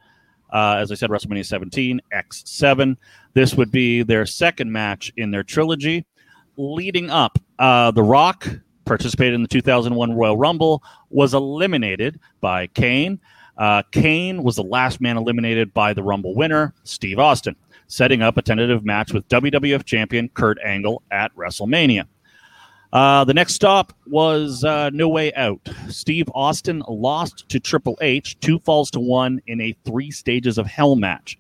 Uh, 0.52 0.78
as 0.80 0.92
I 0.92 0.96
said, 0.96 1.12
WrestleMania 1.12 1.46
17 1.46 2.02
X7. 2.12 2.98
This 3.36 3.54
would 3.54 3.70
be 3.70 4.02
their 4.02 4.26
second 4.26 4.72
match 4.72 5.14
in 5.16 5.30
their 5.30 5.44
trilogy. 5.44 6.08
Leading 6.56 7.12
up, 7.12 7.38
uh, 7.60 7.92
The 7.92 8.02
Rock 8.02 8.48
participated 8.88 9.36
in 9.36 9.42
the 9.44 9.48
2001 9.48 10.14
Royal 10.14 10.38
Rumble, 10.38 10.82
was 11.10 11.34
eliminated 11.34 12.20
by 12.42 12.68
Kane. 12.68 13.20
Uh, 13.58 13.84
Kane 13.92 14.44
was 14.44 14.56
the 14.56 14.64
last 14.64 15.02
man 15.02 15.18
eliminated 15.18 15.74
by 15.74 15.94
the 15.94 16.04
Rumble 16.04 16.36
winner, 16.36 16.74
Steve 16.84 17.20
Austin, 17.20 17.56
setting 17.88 18.22
up 18.22 18.38
a 18.38 18.42
tentative 18.42 18.86
match 18.86 19.14
with 19.14 19.28
WWF 19.30 19.84
champion 19.84 20.30
Kurt 20.30 20.58
Angle 20.64 21.02
at 21.12 21.36
WrestleMania. 21.36 22.06
Uh, 22.94 23.24
the 23.26 23.34
next 23.34 23.54
stop 23.54 23.94
was 24.06 24.64
uh, 24.64 24.90
No 24.92 25.10
Way 25.10 25.34
Out. 25.34 25.68
Steve 25.90 26.30
Austin 26.34 26.82
lost 26.88 27.48
to 27.50 27.60
Triple 27.60 27.98
H 28.02 28.40
two 28.40 28.60
falls 28.60 28.90
to 28.92 29.00
one 29.00 29.42
in 29.48 29.60
a 29.60 29.76
three 29.86 30.10
stages 30.10 30.58
of 30.58 30.66
hell 30.66 30.96
match. 30.96 31.38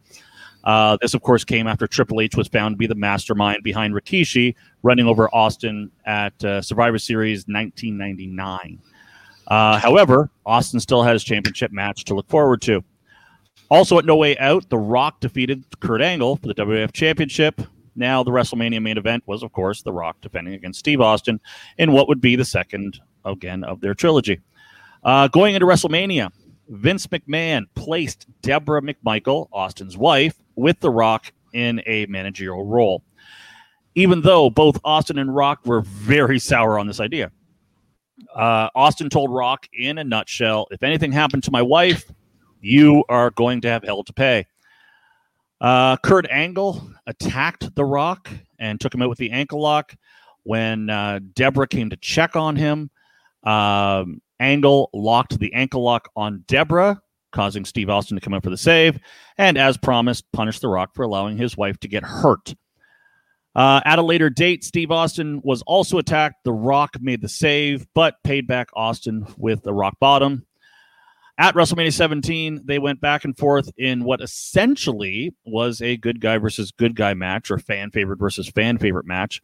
Uh, 0.67 0.97
this, 1.01 1.13
of 1.13 1.21
course, 1.21 1.45
came 1.45 1.65
after 1.65 1.87
Triple 1.87 2.19
H 2.19 2.35
was 2.35 2.49
found 2.49 2.73
to 2.73 2.77
be 2.77 2.87
the 2.87 2.95
mastermind 2.95 3.63
behind 3.63 3.93
Rikishi 3.93 4.53
running 4.83 5.07
over 5.07 5.33
Austin 5.33 5.89
at 6.05 6.43
uh, 6.43 6.61
Survivor 6.61 6.99
Series 6.99 7.45
1999. 7.47 8.77
Uh, 9.47 9.79
however, 9.79 10.29
Austin 10.45 10.81
still 10.81 11.03
has 11.03 11.23
championship 11.23 11.71
match 11.71 12.03
to 12.03 12.13
look 12.13 12.27
forward 12.27 12.61
to. 12.63 12.83
Also, 13.69 13.97
at 13.97 14.03
No 14.03 14.17
Way 14.17 14.37
Out, 14.39 14.69
The 14.69 14.77
Rock 14.77 15.21
defeated 15.21 15.63
Kurt 15.79 16.01
Angle 16.01 16.35
for 16.35 16.47
the 16.47 16.55
WWF 16.55 16.91
Championship. 16.91 17.61
Now, 17.95 18.21
the 18.21 18.31
WrestleMania 18.31 18.81
main 18.81 18.97
event 18.97 19.23
was, 19.25 19.43
of 19.43 19.53
course, 19.53 19.83
The 19.83 19.93
Rock 19.93 20.17
defending 20.19 20.53
against 20.53 20.79
Steve 20.79 20.99
Austin 20.99 21.39
in 21.77 21.93
what 21.93 22.09
would 22.09 22.19
be 22.19 22.35
the 22.35 22.43
second, 22.43 22.99
again, 23.23 23.63
of 23.63 23.79
their 23.79 23.93
trilogy. 23.93 24.41
Uh, 25.01 25.29
going 25.29 25.55
into 25.55 25.65
WrestleMania, 25.65 26.29
Vince 26.67 27.07
McMahon 27.07 27.63
placed 27.73 28.27
Deborah 28.41 28.81
McMichael, 28.81 29.47
Austin's 29.53 29.97
wife, 29.97 30.35
with 30.57 30.79
The 30.81 30.89
Rock 30.89 31.31
in 31.53 31.81
a 31.85 32.05
managerial 32.07 32.65
role. 32.65 33.03
Even 33.95 34.21
though 34.21 34.49
both 34.49 34.79
Austin 34.83 35.17
and 35.17 35.33
Rock 35.33 35.65
were 35.65 35.81
very 35.81 36.39
sour 36.39 36.77
on 36.77 36.85
this 36.85 36.99
idea. 36.99 37.31
Uh, 38.35 38.69
Austin 38.75 39.09
told 39.09 39.31
Rock 39.31 39.67
in 39.73 39.97
a 39.97 40.03
nutshell 40.03 40.67
if 40.71 40.83
anything 40.83 41.11
happened 41.11 41.43
to 41.43 41.51
my 41.51 41.61
wife, 41.61 42.11
you 42.59 43.03
are 43.09 43.31
going 43.31 43.61
to 43.61 43.69
have 43.69 43.83
hell 43.83 44.03
to 44.03 44.13
pay. 44.13 44.45
Uh, 45.61 45.97
Kurt 45.97 46.27
Angle 46.29 46.91
attacked 47.07 47.73
The 47.75 47.85
Rock 47.85 48.29
and 48.59 48.79
took 48.79 48.93
him 48.93 49.01
out 49.01 49.09
with 49.09 49.17
the 49.17 49.31
ankle 49.31 49.61
lock. 49.61 49.95
When 50.43 50.89
uh, 50.89 51.19
Deborah 51.33 51.67
came 51.67 51.89
to 51.89 51.97
check 51.97 52.35
on 52.35 52.55
him, 52.55 52.89
um, 53.43 54.21
Angle 54.39 54.89
locked 54.93 55.39
the 55.39 55.53
ankle 55.53 55.83
lock 55.83 56.09
on 56.15 56.43
Deborah, 56.47 57.01
causing 57.37 57.65
Steve 57.65 57.87
Austin 57.87 58.17
to 58.17 58.21
come 58.21 58.33
up 58.33 58.43
for 58.43 58.49
the 58.49 58.57
save, 58.57 58.99
and 59.37 59.59
as 59.59 59.77
promised, 59.77 60.25
punished 60.33 60.61
The 60.61 60.67
Rock 60.67 60.95
for 60.95 61.03
allowing 61.03 61.37
his 61.37 61.55
wife 61.55 61.77
to 61.81 61.87
get 61.87 62.03
hurt. 62.03 62.55
Uh, 63.53 63.79
at 63.85 63.99
a 63.99 64.01
later 64.01 64.31
date, 64.31 64.63
Steve 64.63 64.89
Austin 64.89 65.39
was 65.43 65.61
also 65.67 65.99
attacked. 65.99 66.43
The 66.43 66.51
Rock 66.51 66.97
made 66.99 67.21
the 67.21 67.29
save, 67.29 67.85
but 67.93 68.15
paid 68.23 68.47
back 68.47 68.69
Austin 68.75 69.27
with 69.37 69.61
the 69.61 69.71
rock 69.71 69.99
bottom. 69.99 70.47
At 71.37 71.53
WrestleMania 71.53 71.93
17, 71.93 72.61
they 72.65 72.79
went 72.79 73.01
back 73.01 73.23
and 73.23 73.37
forth 73.37 73.69
in 73.77 74.03
what 74.03 74.19
essentially 74.19 75.35
was 75.45 75.79
a 75.79 75.95
good 75.95 76.19
guy 76.19 76.39
versus 76.39 76.71
good 76.71 76.95
guy 76.95 77.13
match 77.13 77.51
or 77.51 77.59
fan 77.59 77.91
favorite 77.91 78.17
versus 78.17 78.49
fan 78.49 78.79
favorite 78.79 79.05
match 79.05 79.43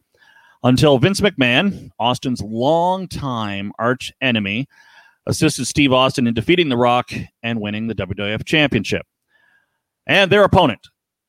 until 0.64 0.98
Vince 0.98 1.20
McMahon, 1.20 1.90
Austin's 2.00 2.42
longtime 2.42 3.70
arch 3.78 4.12
enemy, 4.20 4.66
assisted 5.26 5.66
Steve 5.66 5.92
Austin 5.92 6.26
in 6.26 6.34
defeating 6.34 6.68
The 6.68 6.76
Rock 6.76 7.10
and 7.42 7.60
winning 7.60 7.86
the 7.86 7.94
WWF 7.94 8.44
Championship. 8.44 9.06
And 10.06 10.30
their 10.30 10.44
opponent, 10.44 10.80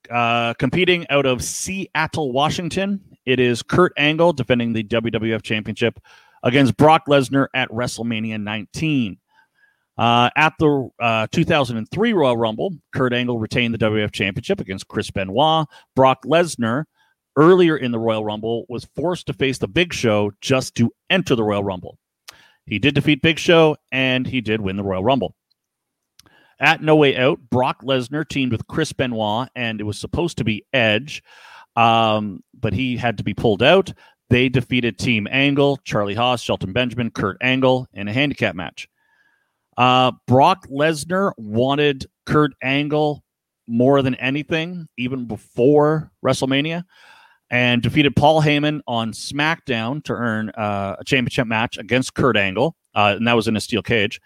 uh, 0.10 0.54
competing 0.56 1.06
out 1.10 1.26
of 1.26 1.44
Seattle, 1.44 2.32
Washington, 2.32 3.02
it 3.26 3.40
is 3.40 3.64
Kurt 3.64 3.94
Angle 3.98 4.34
defending 4.34 4.74
the 4.74 4.84
WWF 4.84 5.42
Championship 5.42 6.00
against 6.44 6.78
Brock 6.78 7.06
Lesnar 7.08 7.48
at 7.54 7.70
WrestleMania 7.70 8.42
19. 8.42 9.18
Uh, 9.98 10.30
at 10.36 10.54
the 10.60 10.90
uh, 11.00 11.26
2003 11.32 12.14
Royal 12.14 12.36
Rumble, 12.36 12.76
Kurt 12.94 13.14
Angle 13.14 13.40
retained 13.40 13.74
the 13.74 13.78
WWF 13.78 14.12
Championship 14.12 14.60
against 14.60 14.88
Chris 14.90 15.10
Benoit. 15.10 15.68
Brock 15.96 16.24
Lesnar, 16.26 16.84
earlier 17.38 17.78
in 17.78 17.92
the 17.92 18.00
Royal 18.00 18.26
Rumble, 18.26 18.66
was 18.68 18.86
forced 18.96 19.28
to 19.28 19.34
face 19.34 19.58
the 19.58 19.70
Big 19.70 19.94
Show 19.94 20.32
just 20.42 20.76
to 20.76 20.92
enter 21.10 21.36
the 21.36 21.44
Royal 21.44 21.64
Rumble. 21.64 21.98
He 22.66 22.80
did 22.80 22.96
defeat 22.96 23.22
Big 23.22 23.40
Show, 23.40 23.78
and 23.92 24.26
he 24.26 24.42
did 24.42 24.62
win 24.62 24.78
the 24.78 24.84
Royal 24.84 25.04
Rumble. 25.04 25.36
At 26.60 26.82
No 26.82 26.96
Way 26.96 27.18
Out, 27.18 27.40
Brock 27.50 27.84
Lesnar 27.84 28.28
teamed 28.28 28.52
with 28.52 28.68
Chris 28.68 28.94
Benoit, 28.94 29.50
and 29.56 29.80
it 29.80 29.84
was 29.84 29.98
supposed 29.98 30.38
to 30.38 30.44
be 30.44 30.66
Edge, 30.74 31.22
um, 31.76 32.42
but 32.60 32.74
he 32.74 32.98
had 32.98 33.18
to 33.18 33.24
be 33.24 33.34
pulled 33.34 33.62
out. 33.62 33.94
They 34.30 34.50
defeated 34.50 34.98
Team 34.98 35.28
Angle, 35.30 35.78
Charlie 35.84 36.16
Haas, 36.16 36.42
Shelton 36.42 36.74
Benjamin, 36.74 37.12
Kurt 37.12 37.38
Angle 37.42 37.88
in 37.94 38.08
a 38.08 38.14
handicap 38.14 38.56
match. 38.56 38.88
Uh, 39.78 40.14
Brock 40.26 40.66
Lesnar 40.68 41.34
wanted 41.38 42.08
Kurt 42.26 42.54
Angle 42.64 43.24
more 43.68 44.02
than 44.02 44.16
anything, 44.16 44.88
even 44.98 45.26
before 45.26 46.12
WrestleMania, 46.24 46.84
and 47.56 47.82
defeated 47.82 48.18
Paul 48.18 48.42
Heyman 48.42 48.82
on 48.86 49.14
SmackDown 49.14 50.04
to 50.04 50.14
earn 50.14 50.50
uh, 50.50 50.98
a 51.00 51.06
championship 51.06 51.48
match 51.48 51.78
against 51.78 52.14
Kurt 52.14 52.36
Angle, 52.36 52.76
uh, 52.94 53.14
and 53.16 53.26
that 53.26 53.34
was 53.34 53.48
in 53.48 53.56
a 53.56 53.62
steel 53.62 53.82
cage. 53.82 54.20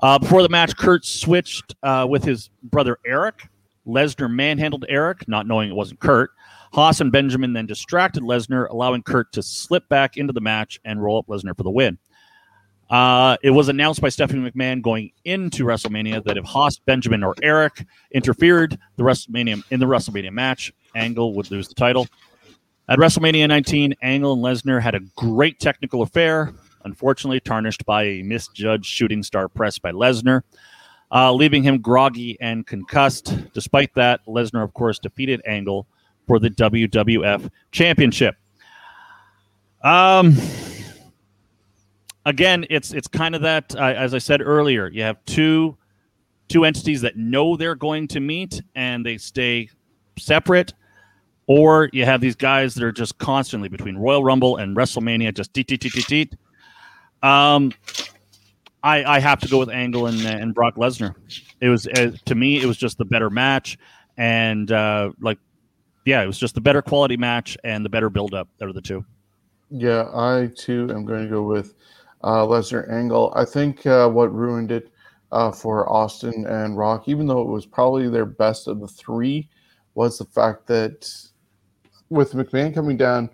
Uh, 0.00 0.18
before 0.18 0.42
the 0.42 0.48
match, 0.48 0.74
Kurt 0.78 1.04
switched 1.04 1.74
uh, 1.82 2.06
with 2.08 2.24
his 2.24 2.48
brother 2.62 2.98
Eric. 3.04 3.46
Lesnar 3.86 4.32
manhandled 4.32 4.86
Eric, 4.88 5.28
not 5.28 5.46
knowing 5.46 5.68
it 5.68 5.74
wasn't 5.74 6.00
Kurt. 6.00 6.30
Haas 6.72 7.02
and 7.02 7.12
Benjamin 7.12 7.52
then 7.52 7.66
distracted 7.66 8.22
Lesnar, 8.22 8.70
allowing 8.70 9.02
Kurt 9.02 9.30
to 9.34 9.42
slip 9.42 9.86
back 9.90 10.16
into 10.16 10.32
the 10.32 10.40
match 10.40 10.80
and 10.86 11.02
roll 11.02 11.18
up 11.18 11.26
Lesnar 11.26 11.54
for 11.54 11.64
the 11.64 11.70
win. 11.70 11.98
Uh, 12.88 13.36
it 13.42 13.50
was 13.50 13.68
announced 13.68 14.00
by 14.00 14.08
Stephanie 14.08 14.50
McMahon 14.50 14.80
going 14.80 15.12
into 15.26 15.64
WrestleMania 15.64 16.24
that 16.24 16.38
if 16.38 16.44
Haas, 16.44 16.78
Benjamin, 16.78 17.22
or 17.22 17.34
Eric 17.42 17.84
interfered 18.12 18.78
the 18.96 19.02
WrestleMania 19.02 19.62
in 19.70 19.78
the 19.78 19.86
WrestleMania 19.86 20.32
match, 20.32 20.72
Angle 20.94 21.34
would 21.34 21.50
lose 21.50 21.68
the 21.68 21.74
title. 21.74 22.08
At 22.88 22.98
WrestleMania 22.98 23.48
19, 23.48 23.94
Angle 24.02 24.32
and 24.32 24.42
Lesnar 24.42 24.80
had 24.80 24.94
a 24.94 25.00
great 25.16 25.60
technical 25.60 26.02
affair, 26.02 26.52
unfortunately 26.84 27.40
tarnished 27.40 27.84
by 27.86 28.02
a 28.02 28.22
misjudged 28.22 28.86
shooting 28.86 29.22
star 29.22 29.48
press 29.48 29.78
by 29.78 29.92
Lesnar, 29.92 30.42
uh, 31.12 31.32
leaving 31.32 31.62
him 31.62 31.80
groggy 31.80 32.36
and 32.40 32.66
concussed. 32.66 33.36
Despite 33.52 33.94
that, 33.94 34.20
Lesnar, 34.26 34.64
of 34.64 34.74
course, 34.74 34.98
defeated 34.98 35.40
Angle 35.46 35.86
for 36.26 36.38
the 36.38 36.50
WWF 36.50 37.50
Championship. 37.70 38.34
Um, 39.82 40.36
again, 42.26 42.66
it's 42.70 42.92
it's 42.92 43.08
kind 43.08 43.34
of 43.34 43.42
that. 43.42 43.74
Uh, 43.76 43.94
as 43.96 44.14
I 44.14 44.18
said 44.18 44.40
earlier, 44.40 44.88
you 44.88 45.02
have 45.02 45.24
two 45.24 45.76
two 46.48 46.64
entities 46.64 47.00
that 47.00 47.16
know 47.16 47.56
they're 47.56 47.74
going 47.74 48.08
to 48.08 48.20
meet 48.20 48.60
and 48.74 49.06
they 49.06 49.16
stay 49.18 49.68
separate, 50.18 50.74
or 51.46 51.88
you 51.92 52.04
have 52.04 52.20
these 52.20 52.36
guys 52.36 52.74
that 52.74 52.84
are 52.84 52.92
just 52.92 53.18
constantly 53.18 53.68
between 53.68 53.96
Royal 53.96 54.24
Rumble 54.24 54.56
and 54.56 54.76
WrestleMania, 54.76 55.34
just 55.34 55.52
deet 55.52 55.68
deet 55.68 55.80
deet 55.80 55.92
deet 55.92 56.06
deet. 56.06 56.36
Um, 57.22 57.72
I 58.82 59.04
I 59.04 59.20
have 59.20 59.40
to 59.40 59.48
go 59.48 59.58
with 59.58 59.70
Angle 59.70 60.06
and 60.06 60.20
and 60.24 60.54
Brock 60.54 60.76
Lesnar. 60.76 61.14
It 61.60 61.68
was 61.68 61.86
uh, 61.86 62.12
to 62.24 62.34
me, 62.34 62.60
it 62.60 62.66
was 62.66 62.76
just 62.76 62.98
the 62.98 63.04
better 63.04 63.30
match, 63.30 63.78
and 64.16 64.70
uh, 64.70 65.12
like, 65.20 65.38
yeah, 66.04 66.22
it 66.22 66.26
was 66.26 66.38
just 66.38 66.54
the 66.54 66.60
better 66.60 66.82
quality 66.82 67.16
match 67.16 67.56
and 67.64 67.84
the 67.84 67.90
better 67.90 68.10
build 68.10 68.34
up 68.34 68.48
out 68.60 68.68
of 68.68 68.74
the 68.74 68.82
two. 68.82 69.04
Yeah, 69.70 70.10
I 70.14 70.50
too 70.56 70.88
am 70.90 71.04
going 71.06 71.24
to 71.24 71.30
go 71.30 71.42
with 71.42 71.74
uh, 72.22 72.44
Lesnar 72.46 72.90
Angle. 72.90 73.32
I 73.34 73.44
think 73.44 73.86
uh, 73.86 74.08
what 74.08 74.34
ruined 74.34 74.70
it 74.72 74.92
uh, 75.32 75.50
for 75.50 75.90
Austin 75.90 76.46
and 76.46 76.76
Rock, 76.76 77.08
even 77.08 77.26
though 77.26 77.40
it 77.40 77.48
was 77.48 77.64
probably 77.64 78.08
their 78.08 78.26
best 78.26 78.68
of 78.68 78.80
the 78.80 78.88
three, 78.88 79.48
was 79.94 80.18
the 80.18 80.26
fact 80.26 80.66
that 80.66 81.10
with 82.12 82.32
McMahon 82.32 82.74
coming 82.74 82.96
down, 82.96 83.30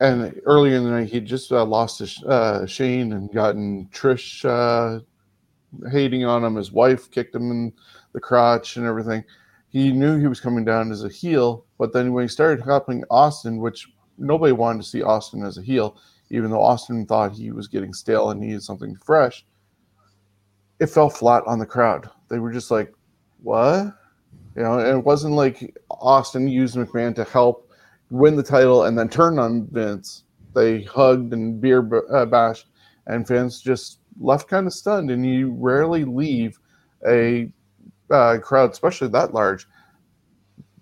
and 0.00 0.40
earlier 0.44 0.76
in 0.76 0.84
the 0.84 0.90
night 0.90 1.08
he 1.08 1.20
just 1.20 1.50
uh, 1.50 1.64
lost 1.64 1.98
to 1.98 2.28
uh, 2.28 2.66
Shane 2.66 3.12
and 3.12 3.32
gotten 3.32 3.88
Trish 3.92 4.44
uh, 4.44 5.00
hating 5.90 6.24
on 6.24 6.44
him. 6.44 6.56
His 6.56 6.70
wife 6.70 7.10
kicked 7.10 7.34
him 7.34 7.50
in 7.50 7.72
the 8.12 8.20
crotch 8.20 8.76
and 8.76 8.86
everything. 8.86 9.24
He 9.68 9.90
knew 9.90 10.18
he 10.18 10.28
was 10.28 10.40
coming 10.40 10.64
down 10.64 10.92
as 10.92 11.02
a 11.02 11.08
heel, 11.08 11.64
but 11.78 11.92
then 11.92 12.12
when 12.12 12.24
he 12.24 12.28
started 12.28 12.62
helping 12.64 13.02
Austin, 13.10 13.58
which 13.58 13.88
nobody 14.18 14.52
wanted 14.52 14.82
to 14.82 14.88
see 14.88 15.02
Austin 15.02 15.42
as 15.42 15.58
a 15.58 15.62
heel, 15.62 15.96
even 16.30 16.50
though 16.50 16.62
Austin 16.62 17.06
thought 17.06 17.32
he 17.32 17.50
was 17.50 17.66
getting 17.66 17.92
stale 17.92 18.30
and 18.30 18.40
needed 18.40 18.62
something 18.62 18.94
fresh, 18.96 19.44
it 20.78 20.86
fell 20.86 21.10
flat 21.10 21.42
on 21.46 21.58
the 21.58 21.66
crowd. 21.66 22.08
They 22.28 22.38
were 22.38 22.52
just 22.52 22.70
like, 22.70 22.92
what? 23.42 23.94
You 24.56 24.62
know, 24.62 24.78
and 24.78 24.98
it 24.98 25.04
wasn't 25.04 25.34
like 25.34 25.76
Austin 25.90 26.46
used 26.46 26.76
McMahon 26.76 27.14
to 27.16 27.24
help 27.24 27.72
win 28.10 28.36
the 28.36 28.42
title 28.42 28.84
and 28.84 28.98
then 28.98 29.08
turn 29.08 29.38
on 29.38 29.68
Vince. 29.70 30.24
They 30.54 30.82
hugged 30.82 31.32
and 31.32 31.60
beer 31.60 32.04
uh, 32.12 32.26
bashed, 32.26 32.68
and 33.06 33.26
fans 33.26 33.60
just 33.60 33.98
left 34.20 34.48
kind 34.48 34.66
of 34.66 34.72
stunned. 34.72 35.10
And 35.10 35.26
you 35.26 35.52
rarely 35.58 36.04
leave 36.04 36.58
a 37.06 37.50
uh, 38.10 38.38
crowd, 38.38 38.70
especially 38.70 39.08
that 39.08 39.34
large, 39.34 39.66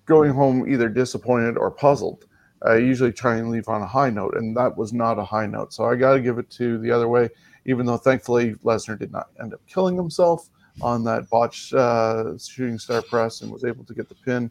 going 0.05 0.33
home 0.33 0.71
either 0.71 0.89
disappointed 0.89 1.57
or 1.57 1.71
puzzled. 1.71 2.27
I 2.65 2.77
usually 2.77 3.13
try 3.13 3.37
and 3.37 3.51
leave 3.51 3.69
on 3.69 3.83
a 3.83 3.87
high 3.87 4.11
note, 4.11 4.37
and 4.37 4.57
that 4.57 4.77
was 4.77 4.93
not 4.93 5.19
a 5.19 5.25
high 5.25 5.47
note. 5.47 5.73
So 5.73 5.85
I 5.85 5.97
got 5.97 6.15
to 6.15 6.21
give 6.21 6.39
it 6.39 6.51
to 6.51 6.79
the 6.79 6.91
other 6.91 7.09
way, 7.09 7.29
even 7.65 7.87
though 7.87 7.97
thankfully 7.97 8.55
Lesnar 8.63 8.99
did 8.99 9.11
not 9.11 9.31
end 9.41 9.55
up 9.55 9.61
killing 9.67 9.97
himself 9.97 10.49
on 10.81 11.05
that 11.05 11.29
botched 11.29 11.75
uh, 11.75 12.37
shooting 12.39 12.79
star 12.79 13.03
press 13.03 13.41
and 13.43 13.51
was 13.51 13.65
able 13.65 13.85
to 13.85 13.95
get 13.95 14.09
the 14.09 14.15
pin. 14.15 14.51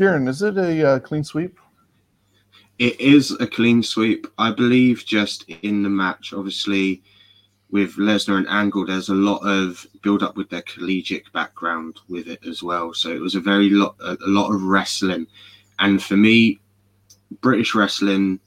Kieran, 0.00 0.28
is 0.28 0.40
it 0.40 0.56
a 0.56 0.92
uh, 0.92 0.98
clean 0.98 1.22
sweep? 1.22 1.58
It 2.78 2.98
is 2.98 3.32
a 3.32 3.46
clean 3.46 3.82
sweep. 3.82 4.26
I 4.38 4.50
believe 4.50 5.04
just 5.04 5.46
in 5.60 5.82
the 5.82 5.90
match, 5.90 6.32
obviously, 6.32 7.02
with 7.70 7.96
Lesnar 7.96 8.38
and 8.38 8.48
Angle, 8.48 8.86
there's 8.86 9.10
a 9.10 9.14
lot 9.14 9.40
of 9.40 9.86
build 10.00 10.22
up 10.22 10.38
with 10.38 10.48
their 10.48 10.62
collegiate 10.62 11.30
background 11.34 12.00
with 12.08 12.28
it 12.28 12.40
as 12.46 12.62
well. 12.62 12.94
So 12.94 13.10
it 13.10 13.20
was 13.20 13.34
a 13.34 13.40
very 13.40 13.68
lot, 13.68 13.94
a 14.00 14.16
lot 14.22 14.50
of 14.54 14.62
wrestling. 14.62 15.26
And 15.80 16.02
for 16.02 16.16
me, 16.16 16.60
British 17.42 17.74
wrestling 17.74 18.40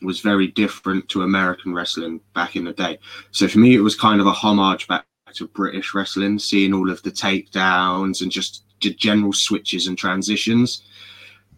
was 0.00 0.20
very 0.20 0.46
different 0.46 1.08
to 1.08 1.22
American 1.22 1.74
wrestling 1.74 2.20
back 2.34 2.54
in 2.54 2.66
the 2.66 2.72
day. 2.72 3.00
So 3.32 3.48
for 3.48 3.58
me, 3.58 3.74
it 3.74 3.80
was 3.80 3.96
kind 3.96 4.20
of 4.20 4.28
a 4.28 4.32
homage 4.32 4.86
back 4.86 5.06
to 5.32 5.48
British 5.48 5.92
wrestling, 5.92 6.38
seeing 6.38 6.72
all 6.72 6.88
of 6.88 7.02
the 7.02 7.10
takedowns 7.10 8.22
and 8.22 8.30
just 8.30 8.62
general 8.90 9.32
switches 9.32 9.86
and 9.86 9.96
transitions. 9.96 10.82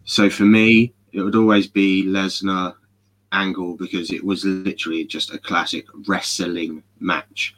So 0.05 0.29
for 0.29 0.43
me, 0.43 0.93
it 1.11 1.21
would 1.21 1.35
always 1.35 1.67
be 1.67 2.05
Lesnar 2.05 2.75
Angle 3.31 3.75
because 3.75 4.11
it 4.11 4.23
was 4.23 4.45
literally 4.45 5.05
just 5.05 5.33
a 5.33 5.37
classic 5.37 5.85
wrestling 6.07 6.83
match. 6.99 7.55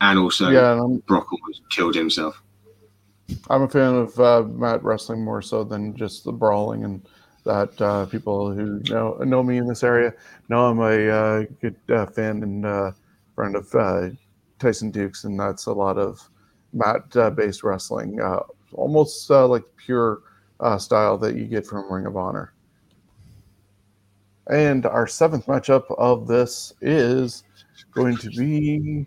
And 0.00 0.18
also, 0.18 0.48
yeah, 0.50 0.80
Brock 1.06 1.32
almost 1.32 1.62
killed 1.70 1.94
himself. 1.94 2.42
I'm 3.48 3.62
a 3.62 3.68
fan 3.68 3.94
of 3.94 4.18
uh, 4.18 4.42
mat 4.42 4.82
wrestling 4.82 5.24
more 5.24 5.42
so 5.42 5.64
than 5.64 5.96
just 5.96 6.24
the 6.24 6.32
brawling 6.32 6.84
and 6.84 7.06
that 7.44 7.80
uh, 7.80 8.06
people 8.06 8.52
who 8.52 8.80
know 8.88 9.14
know 9.24 9.42
me 9.42 9.58
in 9.58 9.66
this 9.66 9.82
area 9.82 10.12
know 10.48 10.66
I'm 10.66 10.78
a 10.78 11.08
uh, 11.08 11.44
good 11.60 11.76
uh, 11.88 12.06
fan 12.06 12.42
and 12.42 12.66
uh, 12.66 12.92
friend 13.34 13.56
of 13.56 13.74
uh, 13.74 14.10
Tyson 14.58 14.90
Dux, 14.90 15.24
and 15.24 15.38
that's 15.38 15.66
a 15.66 15.72
lot 15.72 15.98
of 15.98 16.28
mat-based 16.72 17.64
wrestling, 17.64 18.20
almost 18.74 19.28
like 19.30 19.64
pure 19.76 20.20
style 20.78 21.18
that 21.18 21.36
you 21.36 21.44
get 21.44 21.66
from 21.66 21.92
Ring 21.92 22.06
of 22.06 22.16
Honor. 22.16 22.52
And 24.50 24.86
our 24.86 25.06
seventh 25.06 25.46
matchup 25.46 25.84
of 25.98 26.26
this 26.26 26.72
is 26.80 27.44
going 27.92 28.16
to 28.18 28.30
be 28.30 29.06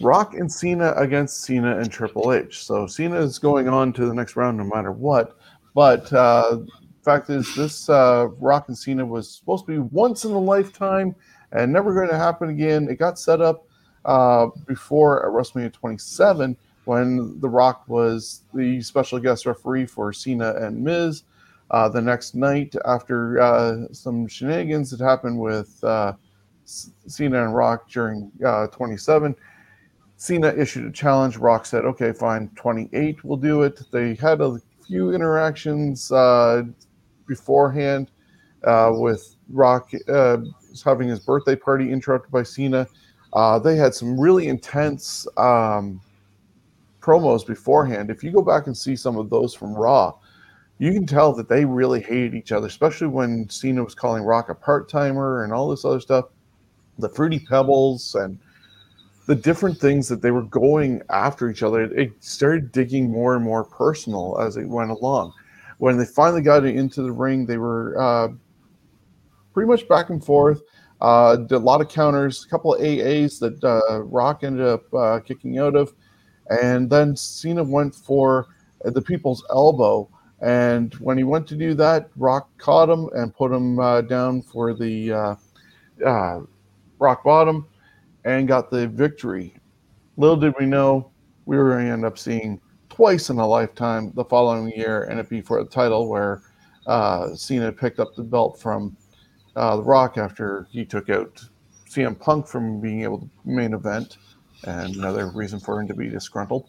Rock 0.00 0.34
and 0.34 0.50
Cena 0.50 0.92
against 0.96 1.42
Cena 1.42 1.78
and 1.78 1.90
Triple 1.90 2.32
H. 2.32 2.64
So 2.64 2.86
Cena 2.86 3.20
is 3.20 3.38
going 3.38 3.68
on 3.68 3.92
to 3.94 4.06
the 4.06 4.14
next 4.14 4.36
round 4.36 4.56
no 4.56 4.64
matter 4.64 4.92
what. 4.92 5.36
But 5.74 6.10
uh, 6.12 6.60
fact 7.04 7.30
is, 7.30 7.54
this 7.54 7.88
uh, 7.88 8.28
Rock 8.38 8.68
and 8.68 8.76
Cena 8.76 9.04
was 9.04 9.30
supposed 9.30 9.66
to 9.66 9.72
be 9.72 9.78
once 9.78 10.24
in 10.24 10.32
a 10.32 10.38
lifetime 10.38 11.14
and 11.52 11.72
never 11.72 11.94
going 11.94 12.08
to 12.08 12.16
happen 12.16 12.48
again. 12.50 12.88
It 12.88 12.98
got 12.98 13.18
set 13.18 13.40
up 13.40 13.66
uh, 14.04 14.48
before 14.66 15.24
at 15.24 15.32
WrestleMania 15.32 15.72
27 15.72 16.56
when 16.88 17.38
The 17.40 17.48
Rock 17.48 17.84
was 17.86 18.44
the 18.54 18.80
special 18.80 19.18
guest 19.18 19.44
referee 19.44 19.84
for 19.84 20.10
Cena 20.10 20.54
and 20.54 20.82
Miz. 20.82 21.24
Uh, 21.70 21.86
the 21.86 22.00
next 22.00 22.34
night, 22.34 22.74
after 22.86 23.38
uh, 23.42 23.92
some 23.92 24.26
shenanigans 24.26 24.90
that 24.90 25.04
happened 25.04 25.38
with 25.38 25.84
uh, 25.84 26.14
Cena 26.64 27.44
and 27.44 27.54
Rock 27.54 27.90
during 27.90 28.32
uh, 28.42 28.68
27, 28.68 29.36
Cena 30.16 30.48
issued 30.56 30.86
a 30.86 30.90
challenge. 30.90 31.36
Rock 31.36 31.66
said, 31.66 31.84
okay, 31.84 32.10
fine, 32.10 32.48
28 32.56 33.22
will 33.22 33.36
do 33.36 33.64
it. 33.64 33.82
They 33.92 34.14
had 34.14 34.40
a 34.40 34.58
few 34.86 35.12
interactions 35.12 36.10
uh, 36.10 36.62
beforehand 37.26 38.10
uh, 38.64 38.92
with 38.94 39.36
Rock 39.50 39.90
having 40.82 41.08
his 41.08 41.20
birthday 41.20 41.54
party 41.54 41.92
interrupted 41.92 42.32
by 42.32 42.44
Cena. 42.44 42.88
They 43.62 43.76
had 43.76 43.92
some 43.92 44.18
really 44.18 44.48
intense 44.48 45.26
um, 45.36 46.00
promos 47.08 47.46
beforehand. 47.46 48.10
If 48.10 48.22
you 48.22 48.30
go 48.30 48.42
back 48.42 48.66
and 48.66 48.76
see 48.76 48.94
some 48.94 49.16
of 49.16 49.30
those 49.30 49.54
from 49.54 49.74
Raw, 49.74 50.12
you 50.78 50.92
can 50.92 51.06
tell 51.06 51.32
that 51.32 51.48
they 51.48 51.64
really 51.64 52.02
hated 52.02 52.34
each 52.34 52.52
other, 52.52 52.66
especially 52.66 53.06
when 53.06 53.48
Cena 53.48 53.82
was 53.82 53.94
calling 53.94 54.22
Rock 54.22 54.50
a 54.50 54.54
part 54.54 54.90
timer 54.90 55.42
and 55.42 55.52
all 55.52 55.70
this 55.70 55.86
other 55.86 56.00
stuff. 56.00 56.26
The 56.98 57.08
Fruity 57.08 57.38
Pebbles 57.38 58.14
and 58.14 58.38
the 59.26 59.34
different 59.34 59.78
things 59.78 60.06
that 60.08 60.20
they 60.20 60.30
were 60.30 60.42
going 60.42 61.02
after 61.08 61.48
each 61.48 61.62
other, 61.62 61.82
it 61.82 62.12
started 62.22 62.72
digging 62.72 63.10
more 63.10 63.36
and 63.36 63.44
more 63.44 63.64
personal 63.64 64.38
as 64.40 64.58
it 64.58 64.68
went 64.68 64.90
along. 64.90 65.32
When 65.78 65.96
they 65.96 66.04
finally 66.04 66.42
got 66.42 66.66
into 66.66 67.02
the 67.02 67.12
ring, 67.12 67.46
they 67.46 67.58
were 67.58 67.98
uh, 68.00 68.28
pretty 69.54 69.68
much 69.68 69.88
back 69.88 70.10
and 70.10 70.22
forth. 70.22 70.60
Uh, 71.00 71.36
did 71.36 71.52
a 71.52 71.58
lot 71.58 71.80
of 71.80 71.88
counters, 71.88 72.44
a 72.44 72.48
couple 72.48 72.74
of 72.74 72.80
AAs 72.80 73.38
that 73.38 73.62
uh, 73.64 74.02
Rock 74.02 74.44
ended 74.44 74.66
up 74.66 74.92
uh, 74.92 75.20
kicking 75.20 75.58
out 75.58 75.74
of, 75.74 75.94
and 76.50 76.88
then 76.88 77.16
Cena 77.16 77.62
went 77.62 77.94
for 77.94 78.46
the 78.84 79.02
people's 79.02 79.44
elbow. 79.50 80.08
And 80.40 80.94
when 80.94 81.18
he 81.18 81.24
went 81.24 81.46
to 81.48 81.56
do 81.56 81.74
that, 81.74 82.10
Rock 82.16 82.48
caught 82.58 82.88
him 82.88 83.08
and 83.14 83.34
put 83.34 83.52
him 83.52 83.78
uh, 83.78 84.02
down 84.02 84.42
for 84.42 84.72
the 84.72 85.12
uh, 85.12 85.34
uh, 86.04 86.40
rock 86.98 87.24
bottom 87.24 87.66
and 88.24 88.46
got 88.46 88.70
the 88.70 88.86
victory. 88.88 89.54
Little 90.16 90.36
did 90.36 90.54
we 90.58 90.66
know 90.66 91.10
we 91.46 91.56
were 91.56 91.70
going 91.70 91.86
to 91.86 91.92
end 91.92 92.04
up 92.04 92.18
seeing 92.18 92.60
twice 92.88 93.30
in 93.30 93.38
a 93.38 93.46
lifetime 93.46 94.12
the 94.14 94.24
following 94.24 94.72
year, 94.76 95.04
and 95.04 95.18
it 95.18 95.28
be 95.28 95.40
for 95.40 95.62
the 95.62 95.68
title 95.68 96.08
where 96.08 96.42
uh, 96.86 97.34
Cena 97.34 97.70
picked 97.72 98.00
up 98.00 98.14
the 98.14 98.22
belt 98.22 98.60
from 98.60 98.96
uh, 99.56 99.76
The 99.76 99.82
Rock 99.82 100.18
after 100.18 100.66
he 100.70 100.84
took 100.84 101.08
out 101.10 101.42
CM 101.88 102.18
Punk 102.18 102.46
from 102.46 102.80
being 102.80 103.02
able 103.02 103.20
to 103.20 103.30
main 103.44 103.72
event, 103.72 104.18
and 104.64 104.96
another 104.96 105.30
reason 105.30 105.60
for 105.60 105.80
him 105.80 105.88
to 105.88 105.94
be 105.94 106.08
disgruntled. 106.08 106.68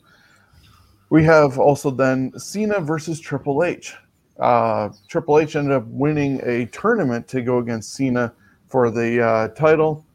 We 1.09 1.23
have 1.23 1.57
also 1.57 1.89
then 1.89 2.37
Cena 2.37 2.79
versus 2.79 3.19
Triple 3.19 3.63
H. 3.63 3.95
Uh, 4.39 4.89
Triple 5.07 5.39
H 5.39 5.55
ended 5.55 5.73
up 5.73 5.85
winning 5.87 6.39
a 6.43 6.65
tournament 6.67 7.27
to 7.29 7.41
go 7.41 7.57
against 7.57 7.93
Cena 7.93 8.33
for 8.67 8.91
the 8.91 9.21
uh, 9.21 9.47
title 9.49 10.05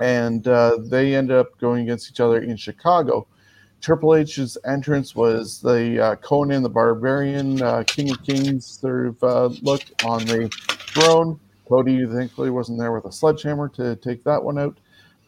and 0.00 0.48
uh, 0.48 0.78
they 0.80 1.14
ended 1.14 1.36
up 1.36 1.56
going 1.58 1.82
against 1.82 2.10
each 2.10 2.20
other 2.20 2.42
in 2.42 2.56
Chicago. 2.56 3.26
Triple 3.80 4.14
H's 4.14 4.56
entrance 4.64 5.14
was 5.14 5.60
the 5.60 6.02
uh, 6.02 6.16
Conan 6.16 6.62
the 6.62 6.70
Barbarian, 6.70 7.60
uh, 7.60 7.84
King 7.86 8.10
of 8.10 8.22
Kings 8.22 8.66
sort 8.66 9.06
of 9.06 9.22
uh, 9.22 9.46
look 9.62 9.82
on 10.04 10.24
the 10.24 10.48
throne. 10.68 11.38
Cody 11.68 12.06
thankfully 12.06 12.50
wasn't 12.50 12.78
there 12.78 12.92
with 12.92 13.04
a 13.04 13.12
sledgehammer 13.12 13.68
to 13.70 13.96
take 13.96 14.24
that 14.24 14.42
one 14.42 14.58
out, 14.58 14.78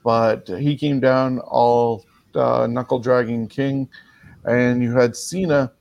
but 0.07 0.47
he 0.47 0.77
came 0.77 1.01
down 1.01 1.41
all 1.41 2.05
uh, 2.37 2.65
knuckle 2.71 3.01
dragging 3.01 3.49
King, 3.49 3.89
and 4.45 4.81
you 4.81 4.93
had 4.93 5.17
Cena 5.17 5.73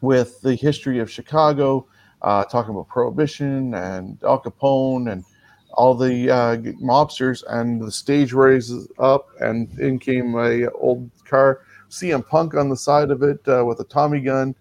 with 0.00 0.40
the 0.42 0.54
history 0.54 1.00
of 1.00 1.10
Chicago, 1.10 1.84
uh, 2.22 2.44
talking 2.44 2.70
about 2.70 2.86
Prohibition 2.86 3.74
and 3.74 4.16
Al 4.22 4.40
Capone 4.40 5.10
and 5.10 5.24
all 5.72 5.92
the 5.92 6.30
uh, 6.30 6.56
mobsters, 6.80 7.42
and 7.48 7.82
the 7.82 7.90
stage 7.90 8.32
raises 8.32 8.86
up, 9.00 9.26
and 9.40 9.68
in 9.80 9.98
came 9.98 10.36
a 10.36 10.70
old 10.70 11.10
car, 11.24 11.62
CM 11.90 12.24
Punk 12.24 12.54
on 12.54 12.68
the 12.68 12.76
side 12.76 13.10
of 13.10 13.24
it 13.24 13.40
uh, 13.48 13.64
with 13.64 13.80
a 13.80 13.84
Tommy 13.84 14.20
gun, 14.20 14.54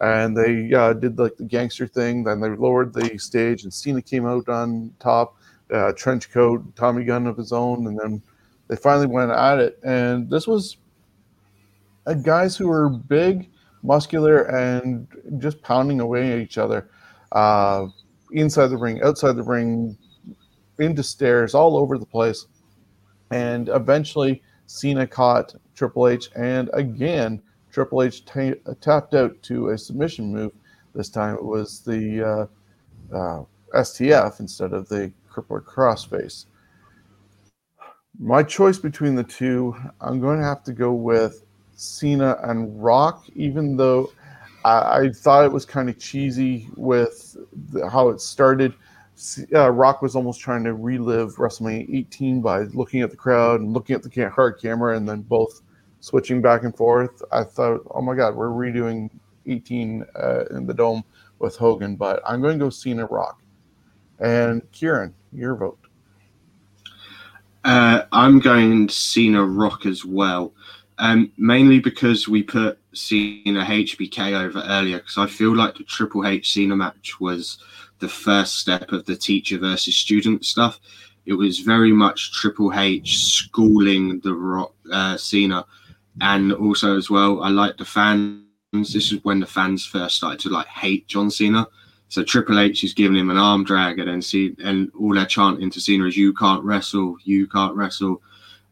and 0.00 0.36
they 0.36 0.74
uh, 0.74 0.92
did 0.92 1.20
like 1.20 1.36
the 1.36 1.44
gangster 1.44 1.86
thing. 1.86 2.24
Then 2.24 2.40
they 2.40 2.48
lowered 2.48 2.94
the 2.94 3.16
stage, 3.16 3.62
and 3.62 3.72
Cena 3.72 4.02
came 4.02 4.26
out 4.26 4.48
on 4.48 4.92
top, 4.98 5.36
uh, 5.72 5.92
trench 5.92 6.32
coat, 6.32 6.64
Tommy 6.74 7.04
gun 7.04 7.28
of 7.28 7.36
his 7.36 7.52
own, 7.52 7.86
and 7.86 7.96
then 7.96 8.20
they 8.70 8.76
finally 8.76 9.08
went 9.08 9.32
at 9.32 9.58
it. 9.58 9.80
And 9.82 10.30
this 10.30 10.46
was 10.46 10.76
guys 12.22 12.56
who 12.56 12.68
were 12.68 12.88
big, 12.88 13.50
muscular, 13.82 14.42
and 14.44 15.08
just 15.38 15.60
pounding 15.60 16.00
away 16.00 16.32
at 16.32 16.38
each 16.38 16.56
other. 16.56 16.88
Uh, 17.32 17.88
inside 18.30 18.68
the 18.68 18.76
ring, 18.76 19.02
outside 19.02 19.34
the 19.34 19.42
ring, 19.42 19.98
into 20.78 21.02
stairs 21.02 21.52
all 21.52 21.76
over 21.76 21.98
the 21.98 22.06
place. 22.06 22.46
And 23.32 23.68
eventually, 23.70 24.40
Cena 24.66 25.04
caught 25.04 25.56
Triple 25.74 26.06
H, 26.06 26.30
and 26.36 26.70
again, 26.72 27.42
Triple 27.72 28.04
H 28.04 28.24
tapped 28.24 29.14
out 29.14 29.42
to 29.42 29.70
a 29.70 29.78
submission 29.78 30.32
move. 30.32 30.52
This 30.94 31.08
time 31.08 31.34
it 31.34 31.44
was 31.44 31.80
the 31.80 32.48
uh, 33.12 33.16
uh, 33.16 33.44
STF 33.74 34.38
instead 34.38 34.72
of 34.72 34.88
the 34.88 35.12
crippler 35.28 35.62
crossface. 35.62 36.46
My 38.22 38.42
choice 38.42 38.78
between 38.78 39.14
the 39.14 39.24
two, 39.24 39.74
I'm 40.00 40.20
going 40.20 40.38
to 40.38 40.44
have 40.44 40.62
to 40.64 40.72
go 40.72 40.92
with 40.92 41.42
Cena 41.74 42.36
and 42.42 42.82
Rock, 42.82 43.24
even 43.34 43.78
though 43.78 44.12
I, 44.64 44.98
I 44.98 45.10
thought 45.10 45.46
it 45.46 45.52
was 45.52 45.64
kind 45.64 45.88
of 45.88 45.98
cheesy 45.98 46.68
with 46.76 47.34
the, 47.72 47.88
how 47.88 48.10
it 48.10 48.20
started 48.20 48.74
uh, 49.54 49.70
Rock 49.70 50.02
was 50.02 50.16
almost 50.16 50.40
trying 50.40 50.64
to 50.64 50.74
relive 50.74 51.36
WrestleMania 51.36 51.94
18 51.94 52.40
by 52.40 52.60
looking 52.62 53.02
at 53.02 53.10
the 53.10 53.16
crowd 53.16 53.60
and 53.60 53.72
looking 53.72 53.94
at 53.94 54.02
the 54.02 54.28
hard 54.30 54.60
camera, 54.60 54.96
and 54.96 55.08
then 55.08 55.22
both 55.22 55.62
switching 56.00 56.40
back 56.40 56.62
and 56.62 56.74
forth. 56.76 57.22
I 57.32 57.44
thought, 57.44 57.82
oh 57.90 58.00
my 58.00 58.14
God, 58.14 58.34
we're 58.34 58.48
redoing 58.48 59.10
18 59.46 60.04
uh, 60.14 60.44
in 60.50 60.66
the 60.66 60.74
dome 60.74 61.04
with 61.38 61.56
Hogan, 61.56 61.96
but 61.96 62.22
I'm 62.26 62.40
going 62.40 62.58
to 62.58 62.64
go 62.64 62.70
Cena 62.70 63.06
Rock. 63.06 63.42
And 64.18 64.62
Kieran, 64.72 65.14
your 65.32 65.54
vote. 65.54 65.79
Uh, 67.64 68.02
I'm 68.12 68.38
going 68.38 68.88
Cena 68.88 69.44
Rock 69.44 69.84
as 69.84 70.04
well, 70.04 70.52
um, 70.98 71.30
mainly 71.36 71.78
because 71.78 72.26
we 72.26 72.42
put 72.42 72.78
Cena 72.94 73.64
HBK 73.64 74.32
over 74.32 74.62
earlier, 74.66 74.98
because 74.98 75.18
I 75.18 75.26
feel 75.26 75.54
like 75.54 75.76
the 75.76 75.84
Triple 75.84 76.26
H 76.26 76.54
Cena 76.54 76.74
match 76.74 77.20
was 77.20 77.58
the 77.98 78.08
first 78.08 78.56
step 78.56 78.92
of 78.92 79.04
the 79.04 79.16
teacher 79.16 79.58
versus 79.58 79.94
student 79.94 80.44
stuff. 80.44 80.80
It 81.26 81.34
was 81.34 81.58
very 81.58 81.92
much 81.92 82.32
Triple 82.32 82.72
H 82.72 83.24
schooling 83.26 84.20
the 84.20 84.34
Rock 84.34 84.74
uh, 84.90 85.18
Cena, 85.18 85.66
and 86.22 86.52
also 86.52 86.96
as 86.96 87.10
well, 87.10 87.42
I 87.42 87.50
like 87.50 87.76
the 87.76 87.84
fans. 87.84 88.46
This 88.72 89.12
is 89.12 89.22
when 89.22 89.40
the 89.40 89.46
fans 89.46 89.84
first 89.84 90.16
started 90.16 90.40
to 90.40 90.48
like 90.48 90.66
hate 90.66 91.06
John 91.08 91.30
Cena. 91.30 91.66
So 92.10 92.24
Triple 92.24 92.58
H 92.58 92.82
is 92.82 92.92
giving 92.92 93.16
him 93.16 93.30
an 93.30 93.36
arm 93.36 93.62
drag, 93.62 94.00
and 94.00 94.08
then 94.08 94.20
see, 94.20 94.56
and 94.62 94.90
all 94.98 95.14
they're 95.14 95.24
chanting 95.24 95.70
to 95.70 95.80
Cena 95.80 96.06
is 96.06 96.16
"You 96.16 96.34
can't 96.34 96.64
wrestle, 96.64 97.16
you 97.22 97.46
can't 97.46 97.76
wrestle." 97.76 98.20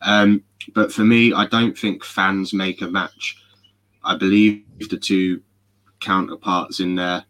Um, 0.02 0.42
but 0.74 0.92
for 0.92 1.04
me, 1.04 1.32
I 1.32 1.46
don't 1.46 1.78
think 1.78 2.04
fans 2.04 2.52
make 2.52 2.82
a 2.82 2.88
match. 2.88 3.40
I 4.02 4.16
believe 4.16 4.64
the 4.90 4.98
two 4.98 5.40
counterparts 6.00 6.80
in 6.80 6.96
there 6.96 7.24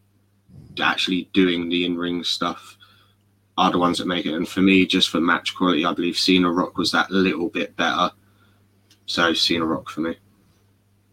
actually 0.80 1.28
doing 1.34 1.68
the 1.68 1.84
in 1.84 1.96
ring 1.96 2.24
stuff 2.24 2.78
are 3.59 3.70
the 3.70 3.78
ones 3.78 3.98
that 3.98 4.06
make 4.06 4.24
it. 4.24 4.32
And 4.32 4.48
for 4.48 4.62
me, 4.62 4.86
just 4.86 5.11
for 5.11 5.20
match 5.20 5.54
quality, 5.54 5.84
I 5.84 5.92
believe 5.92 6.16
Cena 6.16 6.50
Rock 6.50 6.78
was 6.78 6.90
that 6.92 7.11
little 7.11 7.48
bit 7.48 7.76
better. 7.76 8.11
So 9.04 9.34
Cena 9.34 9.66
Rock 9.66 9.90
for 9.90 10.00
me. 10.00 10.16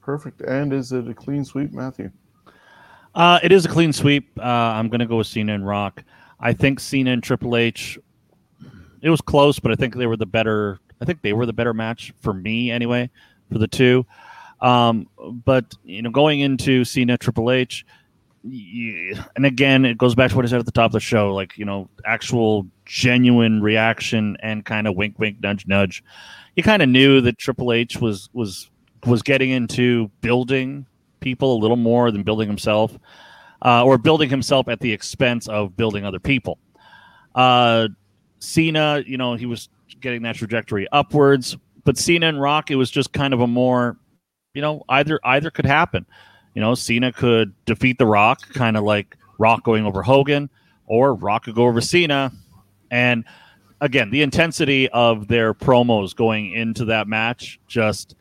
Perfect. 0.02 0.41
And 0.41 0.72
is 0.72 0.93
it 0.93 1.10
a 1.10 1.14
clean 1.14 1.43
sweep, 1.43 1.74
Matthew? 1.74 2.12
Uh, 3.16 3.39
it 3.41 3.51
is 3.53 3.66
a 3.66 3.70
clean 3.70 3.93
sweep. 3.93 4.38
Uh, 4.38 4.43
I'm 4.43 4.89
going 4.89 4.99
to 4.99 5.05
go 5.05 5.18
with 5.18 5.28
Cena 5.28 5.55
and 5.55 5.66
Rock. 5.66 6.03
I 6.39 6.51
think 6.51 6.82
Cena 6.82 7.11
and 7.11 7.24
Triple 7.24 7.55
H. 7.55 7.97
It 9.01 9.09
was 9.09 9.22
close, 9.22 9.57
but 9.57 9.72
I 9.72 9.76
think 9.76 9.95
they 9.95 10.05
were 10.05 10.18
the 10.18 10.26
better. 10.26 10.80
I 11.01 11.05
think 11.05 11.22
they 11.22 11.34
were 11.34 11.45
the 11.45 11.53
better 11.53 11.74
match 11.74 12.13
for 12.20 12.34
me 12.34 12.72
anyway, 12.72 13.09
for 13.51 13.57
the 13.57 13.68
two. 13.68 14.05
Um, 14.61 15.07
but 15.45 15.74
you 15.84 16.01
know, 16.01 16.09
going 16.09 16.41
into 16.41 16.84
Cena 16.84 17.18
Triple 17.18 17.51
H, 17.51 17.86
and 18.43 19.45
again, 19.45 19.86
it 19.86 19.97
goes 19.97 20.13
back 20.13 20.32
to 20.32 20.36
what 20.36 20.45
I 20.45 20.49
said 20.49 20.59
at 20.59 20.66
the 20.66 20.72
top 20.72 20.88
of 20.88 20.93
the 20.93 20.99
show, 20.99 21.34
like 21.34 21.57
you 21.57 21.66
know, 21.66 21.89
actual 22.05 22.68
genuine 22.86 23.61
reaction 23.61 24.38
and 24.41 24.66
kind 24.66 24.88
of 24.88 24.95
wink, 24.95 25.18
wink, 25.20 25.38
nudge, 25.41 25.66
nudge. 25.68 26.03
You 26.55 26.63
kind 26.63 26.82
of 26.82 26.89
knew 26.89 27.22
that 27.22 27.38
Triple 27.38 27.72
H 27.72 27.97
was 27.97 28.30
was 28.34 28.70
was 29.05 29.22
getting 29.22 29.51
into 29.51 30.09
building 30.22 30.86
people 31.20 31.57
a 31.57 31.59
little 31.59 31.78
more 31.78 32.11
than 32.11 32.24
building 32.24 32.47
himself. 32.47 32.97
uh, 33.61 33.84
or 33.84 33.97
building 33.97 34.30
himself 34.30 34.68
at 34.68 34.80
the 34.80 34.91
expense 34.93 35.47
of 35.47 35.76
building 35.76 36.05
other 36.05 36.20
people. 36.20 36.59
Uh, 37.34 37.88
Cena, 38.39 39.03
you 39.05 39.18
know, 39.18 39.34
he 39.34 39.45
was 39.45 39.70
getting 40.01 40.22
that 40.22 40.36
trajectory 40.36 40.88
upwards, 40.91 41.57
but 41.84 41.97
Cena 41.97 42.28
and 42.28 42.39
Rock, 42.39 42.70
it 42.70 42.76
was 42.76 42.91
just 42.91 43.11
kind 43.11 43.34
of 43.34 43.41
a 43.41 43.47
more, 43.47 43.97
you 44.53 44.61
know, 44.61 44.84
either 44.89 45.20
either 45.24 45.49
could 45.49 45.66
happen. 45.66 46.05
You 46.53 46.61
know, 46.61 46.76
Cena 46.76 47.11
could 47.11 47.53
defeat 47.66 47.97
The 47.97 48.05
Rock, 48.05 48.47
kind 48.53 48.78
of 48.78 48.84
like 48.84 49.18
Rock 49.39 49.63
going 49.63 49.86
over 49.86 50.03
Hogan, 50.03 50.49
or 50.86 51.13
Rock 51.16 51.45
could 51.45 51.55
go 51.55 51.66
over 51.66 51.82
Cena. 51.82 52.32
And 52.91 53.26
again, 53.82 54.11
the 54.11 54.22
intensity 54.22 54.88
of 54.89 55.28
their 55.28 55.53
promos 55.53 56.16
going 56.16 56.53
into 56.53 56.86
that 56.86 57.07
match 57.07 57.59
just 57.68 58.16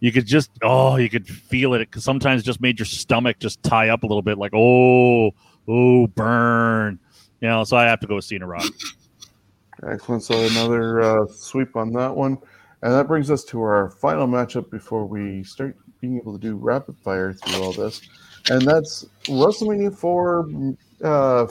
you 0.00 0.12
could 0.12 0.26
just 0.26 0.50
oh 0.62 0.96
you 0.96 1.08
could 1.08 1.26
feel 1.26 1.74
it. 1.74 1.78
Because 1.80 2.04
sometimes 2.04 2.42
just 2.42 2.60
made 2.60 2.78
your 2.78 2.86
stomach 2.86 3.38
just 3.38 3.62
tie 3.62 3.88
up 3.88 4.02
a 4.02 4.06
little 4.06 4.22
bit 4.22 4.38
like 4.38 4.52
oh 4.54 5.30
oh 5.68 6.06
burn. 6.08 6.98
You 7.40 7.48
know 7.48 7.64
so 7.64 7.76
i 7.76 7.84
have 7.84 8.00
to 8.00 8.06
go 8.06 8.16
with 8.16 8.24
cena 8.24 8.46
rock. 8.46 8.64
Excellent. 9.86 10.22
So 10.22 10.38
another 10.38 11.02
uh, 11.02 11.26
sweep 11.26 11.76
on 11.76 11.92
that 11.92 12.14
one. 12.14 12.38
And 12.82 12.92
that 12.92 13.08
brings 13.08 13.30
us 13.30 13.44
to 13.44 13.60
our 13.60 13.90
final 13.90 14.26
matchup 14.26 14.70
before 14.70 15.06
we 15.06 15.42
start 15.42 15.76
being 16.00 16.16
able 16.18 16.32
to 16.32 16.38
do 16.38 16.56
rapid 16.56 16.96
fire 16.98 17.32
through 17.32 17.62
all 17.62 17.72
this. 17.72 18.00
And 18.50 18.62
that's 18.62 19.04
wrestlemania 19.24 19.94
4 19.94 20.48
uh, 21.02 21.46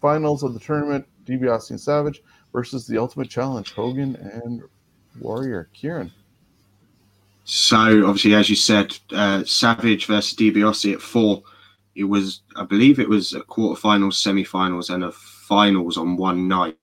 finals 0.00 0.42
of 0.42 0.52
the 0.52 0.60
tournament 0.60 1.06
DiBiase 1.24 1.70
and 1.70 1.80
savage 1.80 2.22
versus 2.52 2.86
the 2.86 2.98
ultimate 2.98 3.30
challenge 3.30 3.72
hogan 3.72 4.16
and 4.16 4.62
warrior 5.20 5.68
kieran 5.72 6.12
so 7.44 8.06
obviously, 8.06 8.34
as 8.34 8.48
you 8.48 8.56
said, 8.56 8.96
uh, 9.12 9.44
Savage 9.44 10.06
versus 10.06 10.36
DiBiase 10.36 10.94
at 10.94 11.02
four. 11.02 11.42
It 11.94 12.04
was, 12.04 12.42
I 12.56 12.64
believe, 12.64 12.98
it 12.98 13.08
was 13.08 13.34
a 13.34 13.40
quarterfinals, 13.40 14.14
semi-finals, 14.14 14.90
and 14.90 15.04
a 15.04 15.12
finals 15.12 15.96
on 15.96 16.16
one 16.16 16.48
night. 16.48 16.78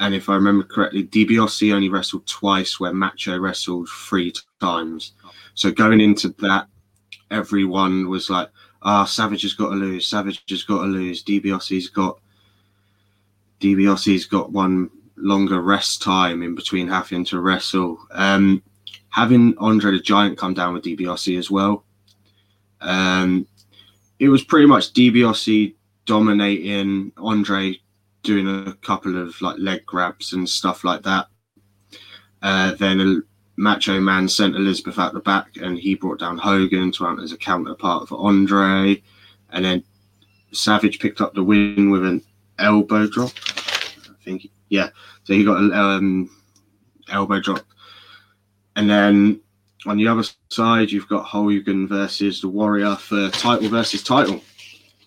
And 0.00 0.14
if 0.14 0.28
I 0.28 0.34
remember 0.34 0.64
correctly, 0.64 1.04
DiBiase 1.04 1.72
only 1.72 1.88
wrestled 1.88 2.26
twice, 2.26 2.78
where 2.78 2.92
Macho 2.92 3.38
wrestled 3.38 3.88
three 3.88 4.34
times. 4.60 5.12
So 5.54 5.70
going 5.70 6.00
into 6.00 6.28
that, 6.40 6.68
everyone 7.30 8.08
was 8.08 8.28
like, 8.28 8.50
"Ah, 8.82 9.02
oh, 9.02 9.06
Savage 9.06 9.42
has 9.42 9.54
got 9.54 9.70
to 9.70 9.76
lose. 9.76 10.06
Savage 10.06 10.44
has 10.48 10.64
got 10.64 10.82
to 10.82 10.88
lose. 10.88 11.24
DiBiase's 11.24 11.88
got 11.88 12.20
DiBiase's 13.60 14.26
got 14.26 14.52
one 14.52 14.90
longer 15.16 15.62
rest 15.62 16.02
time 16.02 16.42
in 16.42 16.54
between 16.54 16.88
having 16.88 17.24
to 17.26 17.40
wrestle." 17.40 17.98
Um, 18.10 18.62
having 19.12 19.54
Andre 19.58 19.92
the 19.92 20.00
Giant 20.00 20.38
come 20.38 20.54
down 20.54 20.74
with 20.74 20.84
DiBiase 20.84 21.38
as 21.38 21.50
well. 21.50 21.84
Um, 22.80 23.46
it 24.18 24.28
was 24.28 24.42
pretty 24.42 24.66
much 24.66 24.92
DiBiase 24.94 25.74
dominating 26.06 27.12
Andre 27.18 27.78
doing 28.22 28.48
a 28.48 28.72
couple 28.74 29.20
of 29.20 29.40
like 29.40 29.58
leg 29.58 29.84
grabs 29.86 30.32
and 30.32 30.48
stuff 30.48 30.82
like 30.82 31.02
that. 31.02 31.26
Uh, 32.40 32.74
then 32.74 33.22
Macho 33.56 34.00
Man 34.00 34.28
sent 34.28 34.56
Elizabeth 34.56 34.98
out 34.98 35.12
the 35.12 35.20
back, 35.20 35.56
and 35.60 35.78
he 35.78 35.94
brought 35.94 36.18
down 36.18 36.38
Hogan 36.38 36.90
to 36.92 37.06
act 37.06 37.20
as 37.20 37.32
a 37.32 37.36
counterpart 37.36 38.08
for 38.08 38.26
Andre. 38.26 39.00
And 39.50 39.64
then 39.64 39.84
Savage 40.52 40.98
picked 40.98 41.20
up 41.20 41.34
the 41.34 41.44
win 41.44 41.90
with 41.90 42.04
an 42.04 42.22
elbow 42.58 43.06
drop. 43.06 43.32
I 44.08 44.24
think, 44.24 44.48
yeah. 44.70 44.88
So 45.24 45.34
he 45.34 45.44
got 45.44 45.58
an 45.58 45.72
um, 45.72 46.30
elbow 47.10 47.40
drop 47.40 47.60
and 48.76 48.88
then 48.88 49.40
on 49.86 49.96
the 49.96 50.08
other 50.08 50.22
side, 50.50 50.90
you've 50.90 51.08
got 51.08 51.24
Hogan 51.24 51.88
versus 51.88 52.40
the 52.40 52.48
Warrior 52.48 52.96
for 52.96 53.30
title 53.30 53.68
versus 53.68 54.02
title. 54.02 54.40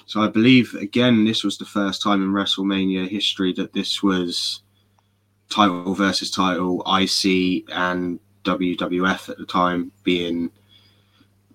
So 0.05 0.21
I 0.21 0.27
believe 0.27 0.73
again, 0.75 1.25
this 1.25 1.43
was 1.43 1.57
the 1.57 1.65
first 1.65 2.01
time 2.01 2.21
in 2.21 2.31
WrestleMania 2.31 3.07
history 3.07 3.53
that 3.53 3.73
this 3.73 4.03
was 4.03 4.61
title 5.49 5.93
versus 5.93 6.29
title, 6.29 6.81
IC 6.81 7.65
and 7.71 8.19
WWF 8.43 9.29
at 9.29 9.37
the 9.37 9.45
time 9.45 9.91
being 10.03 10.51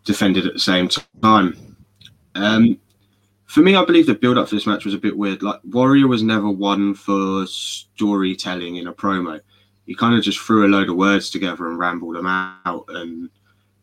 defended 0.05 0.47
at 0.47 0.55
the 0.55 0.61
same 0.61 0.89
time. 1.23 1.77
Um, 2.35 2.79
for 3.47 3.61
me, 3.61 3.77
I 3.77 3.85
believe 3.85 4.07
the 4.07 4.15
build 4.15 4.39
up 4.39 4.49
for 4.49 4.55
this 4.55 4.67
match 4.67 4.85
was 4.85 4.95
a 4.95 4.99
bit 4.99 5.17
weird. 5.17 5.43
Like 5.43 5.61
Warrior 5.65 6.09
was 6.09 6.23
never 6.23 6.49
one 6.49 6.95
for 6.95 7.47
storytelling 7.47 8.77
in 8.77 8.87
a 8.87 8.93
promo 8.93 9.41
he 9.91 9.97
kind 9.97 10.15
of 10.15 10.23
just 10.23 10.39
threw 10.39 10.65
a 10.65 10.69
load 10.69 10.89
of 10.89 10.95
words 10.95 11.31
together 11.31 11.67
and 11.67 11.77
rambled 11.77 12.15
them 12.15 12.25
out, 12.25 12.85
and 12.91 13.29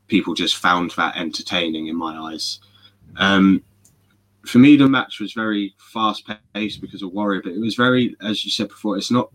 people 0.07 0.33
just 0.33 0.55
found 0.55 0.89
that 0.91 1.17
entertaining 1.17 1.87
in 1.87 1.97
my 1.97 2.17
eyes. 2.17 2.61
Um, 3.17 3.61
for 4.45 4.59
me, 4.59 4.77
the 4.77 4.87
match 4.87 5.19
was 5.19 5.33
very 5.33 5.75
fast 5.77 6.25
paced 6.53 6.79
because 6.79 7.01
of 7.01 7.11
Warrior, 7.11 7.41
but 7.43 7.51
it 7.51 7.59
was 7.59 7.75
very, 7.75 8.15
as 8.21 8.45
you 8.45 8.51
said 8.51 8.69
before, 8.69 8.95
it's 8.97 9.11
not 9.11 9.29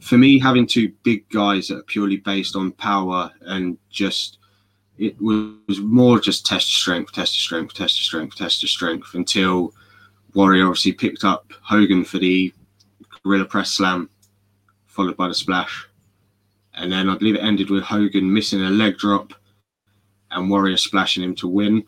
for 0.00 0.18
me 0.18 0.40
having 0.40 0.66
two 0.66 0.92
big 1.04 1.28
guys 1.28 1.68
that 1.68 1.78
are 1.78 1.84
purely 1.84 2.16
based 2.16 2.56
on 2.56 2.72
power 2.72 3.30
and 3.42 3.78
just 3.88 4.38
it 4.98 5.14
was 5.20 5.78
more 5.78 6.18
just 6.18 6.44
test 6.44 6.66
strength, 6.66 7.12
test 7.12 7.34
strength, 7.34 7.74
test 7.74 7.94
strength, 7.94 8.34
test 8.34 8.66
strength 8.66 9.14
until 9.14 9.72
Warrior 10.34 10.66
obviously 10.66 10.94
picked 10.94 11.22
up 11.22 11.52
Hogan 11.62 12.04
for 12.04 12.18
the 12.18 12.52
Gorilla 13.22 13.44
Press 13.44 13.70
Slam, 13.70 14.10
followed 14.86 15.16
by 15.16 15.28
the 15.28 15.34
splash. 15.34 15.87
And 16.78 16.92
then 16.92 17.08
I 17.08 17.16
believe 17.16 17.34
it 17.34 17.42
ended 17.42 17.70
with 17.70 17.82
Hogan 17.82 18.32
missing 18.32 18.62
a 18.62 18.70
leg 18.70 18.98
drop 18.98 19.34
and 20.30 20.48
Warrior 20.48 20.76
splashing 20.76 21.22
him 21.22 21.34
to 21.36 21.48
win. 21.48 21.84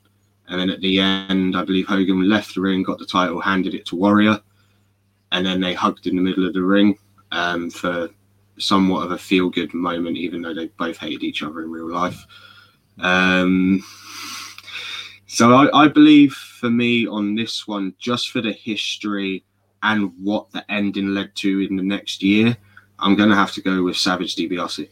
And 0.48 0.60
then 0.60 0.70
at 0.70 0.80
the 0.80 0.98
end, 0.98 1.56
I 1.56 1.64
believe 1.64 1.86
Hogan 1.86 2.28
left 2.28 2.54
the 2.54 2.60
ring, 2.60 2.82
got 2.82 2.98
the 2.98 3.06
title, 3.06 3.40
handed 3.40 3.74
it 3.74 3.86
to 3.86 3.96
Warrior. 3.96 4.40
And 5.30 5.46
then 5.46 5.60
they 5.60 5.74
hugged 5.74 6.08
in 6.08 6.16
the 6.16 6.22
middle 6.22 6.46
of 6.46 6.54
the 6.54 6.62
ring 6.62 6.98
um, 7.30 7.70
for 7.70 8.08
somewhat 8.58 9.04
of 9.04 9.12
a 9.12 9.18
feel 9.18 9.48
good 9.48 9.72
moment, 9.72 10.16
even 10.16 10.42
though 10.42 10.54
they 10.54 10.66
both 10.66 10.96
hated 10.96 11.22
each 11.22 11.42
other 11.42 11.62
in 11.62 11.70
real 11.70 11.90
life. 11.90 12.26
Um, 12.98 13.82
so 15.26 15.54
I, 15.54 15.84
I 15.84 15.88
believe 15.88 16.32
for 16.32 16.68
me 16.68 17.06
on 17.06 17.36
this 17.36 17.68
one, 17.68 17.94
just 17.98 18.30
for 18.30 18.40
the 18.40 18.52
history 18.52 19.44
and 19.82 20.12
what 20.20 20.50
the 20.50 20.68
ending 20.70 21.14
led 21.14 21.34
to 21.36 21.60
in 21.60 21.76
the 21.76 21.82
next 21.82 22.22
year, 22.22 22.56
I'm 23.00 23.16
going 23.16 23.30
to 23.30 23.34
have 23.34 23.52
to 23.52 23.62
go 23.62 23.82
with 23.82 23.96
Savage 23.96 24.36
DiBiase. 24.36 24.88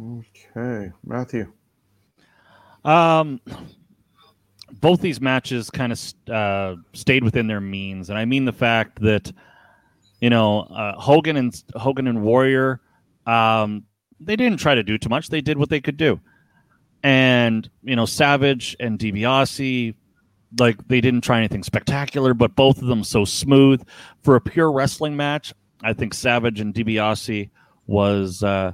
Okay, 0.00 0.90
Matthew. 1.04 1.52
Um, 2.84 3.40
both 4.80 5.00
these 5.00 5.20
matches 5.20 5.70
kind 5.70 5.92
of 5.92 6.00
uh, 6.28 6.76
stayed 6.92 7.22
within 7.22 7.46
their 7.46 7.60
means, 7.60 8.10
and 8.10 8.18
I 8.18 8.24
mean 8.24 8.44
the 8.44 8.52
fact 8.52 9.00
that 9.02 9.30
you 10.20 10.30
know 10.30 10.62
uh, 10.62 10.98
Hogan 10.98 11.36
and 11.36 11.62
Hogan 11.74 12.08
and 12.08 12.22
Warrior, 12.22 12.80
um, 13.26 13.84
they 14.18 14.36
didn't 14.36 14.58
try 14.58 14.74
to 14.74 14.82
do 14.82 14.98
too 14.98 15.08
much. 15.08 15.28
They 15.28 15.40
did 15.40 15.58
what 15.58 15.68
they 15.68 15.80
could 15.80 15.96
do, 15.96 16.20
and 17.02 17.68
you 17.82 17.94
know 17.94 18.06
Savage 18.06 18.74
and 18.80 18.98
DiBiase, 18.98 19.94
like 20.58 20.88
they 20.88 21.00
didn't 21.00 21.22
try 21.22 21.38
anything 21.38 21.62
spectacular, 21.62 22.34
but 22.34 22.56
both 22.56 22.82
of 22.82 22.88
them 22.88 23.04
so 23.04 23.24
smooth 23.24 23.86
for 24.22 24.34
a 24.34 24.40
pure 24.40 24.72
wrestling 24.72 25.16
match. 25.16 25.54
I 25.82 25.92
think 25.92 26.14
Savage 26.14 26.60
and 26.60 26.74
DiBiase 26.74 27.50
was, 27.86 28.42
uh, 28.42 28.72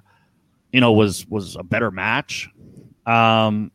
you 0.72 0.80
know, 0.80 0.92
was 0.92 1.26
was 1.26 1.56
a 1.56 1.62
better 1.62 1.90
match. 1.90 2.48
Um, 3.06 3.72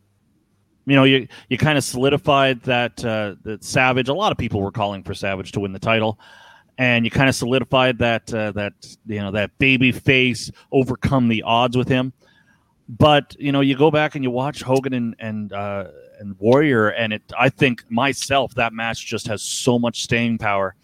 you 0.86 0.96
know, 0.96 1.04
you 1.04 1.28
you 1.50 1.58
kind 1.58 1.78
of 1.78 1.84
solidified 1.84 2.62
that 2.64 3.04
uh, 3.04 3.36
that 3.44 3.64
Savage. 3.64 4.10
A 4.10 4.14
lot 4.14 4.32
of 4.32 4.38
people 4.38 4.62
were 4.62 4.72
calling 4.72 5.04
for 5.04 5.14
Savage 5.14 5.54
to 5.54 5.60
win 5.60 5.72
the 5.72 5.80
title, 5.80 6.20
and 6.78 7.06
you 7.06 7.12
kind 7.12 7.30
of 7.30 7.36
solidified 7.36 8.00
that 8.00 8.34
uh, 8.34 8.52
that 8.52 8.74
you 9.06 9.20
know 9.20 9.32
that 9.32 9.58
baby 9.58 9.92
face 9.92 10.52
overcome 10.72 11.30
the 11.30 11.44
odds 11.44 11.78
with 11.78 11.88
him. 11.88 12.14
But 12.90 13.36
you 13.40 13.52
know, 13.52 13.62
you 13.62 13.78
go 13.78 13.92
back 13.92 14.16
and 14.16 14.24
you 14.24 14.32
watch 14.32 14.62
Hogan 14.62 14.94
and 14.94 15.16
and 15.20 15.54
uh, 15.54 15.86
and 16.20 16.38
Warrior, 16.38 16.90
and 16.90 17.14
it. 17.14 17.24
I 17.38 17.50
think 17.50 17.90
myself 17.90 18.54
that 18.56 18.74
match 18.74 19.06
just 19.06 19.28
has 19.28 19.42
so 19.42 19.80
much 19.80 20.04
staying 20.04 20.38
power, 20.38 20.76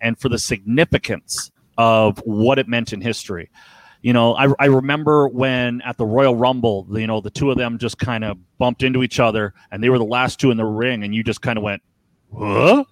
and 0.00 0.18
for 0.18 0.28
the 0.28 0.38
significance 0.38 1.50
of 1.78 2.18
what 2.18 2.58
it 2.58 2.68
meant 2.68 2.92
in 2.92 3.00
history. 3.00 3.50
You 4.02 4.12
know, 4.12 4.34
I, 4.34 4.52
I 4.58 4.66
remember 4.66 5.28
when 5.28 5.80
at 5.82 5.96
the 5.96 6.04
Royal 6.04 6.36
Rumble, 6.36 6.86
you 6.90 7.06
know, 7.06 7.20
the 7.20 7.30
two 7.30 7.50
of 7.50 7.56
them 7.56 7.78
just 7.78 7.98
kind 7.98 8.24
of 8.24 8.36
bumped 8.58 8.82
into 8.82 9.02
each 9.02 9.18
other 9.18 9.54
and 9.70 9.82
they 9.82 9.88
were 9.88 9.98
the 9.98 10.04
last 10.04 10.38
two 10.38 10.50
in 10.50 10.56
the 10.56 10.64
ring, 10.64 11.02
and 11.02 11.14
you 11.14 11.24
just 11.24 11.40
kind 11.40 11.56
of 11.56 11.64
went, 11.64 11.82
huh? 12.36 12.84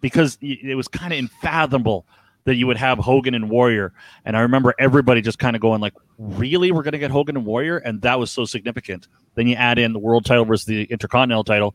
Because 0.00 0.38
it 0.40 0.76
was 0.76 0.88
kind 0.88 1.12
of 1.12 1.18
unfathomable 1.18 2.06
that 2.44 2.54
you 2.54 2.66
would 2.66 2.76
have 2.76 2.98
Hogan 2.98 3.34
and 3.34 3.50
Warrior. 3.50 3.92
And 4.24 4.36
I 4.36 4.40
remember 4.40 4.72
everybody 4.78 5.20
just 5.20 5.38
kind 5.38 5.56
of 5.56 5.62
going 5.62 5.80
like, 5.80 5.94
really? 6.16 6.70
We're 6.70 6.84
going 6.84 6.92
to 6.92 6.98
get 6.98 7.10
Hogan 7.10 7.36
and 7.36 7.44
Warrior? 7.44 7.78
And 7.78 8.00
that 8.02 8.20
was 8.20 8.30
so 8.30 8.44
significant. 8.44 9.08
Then 9.34 9.48
you 9.48 9.56
add 9.56 9.78
in 9.78 9.92
the 9.92 9.98
world 9.98 10.24
title 10.24 10.44
versus 10.44 10.64
the 10.64 10.84
intercontinental 10.84 11.42
title. 11.42 11.74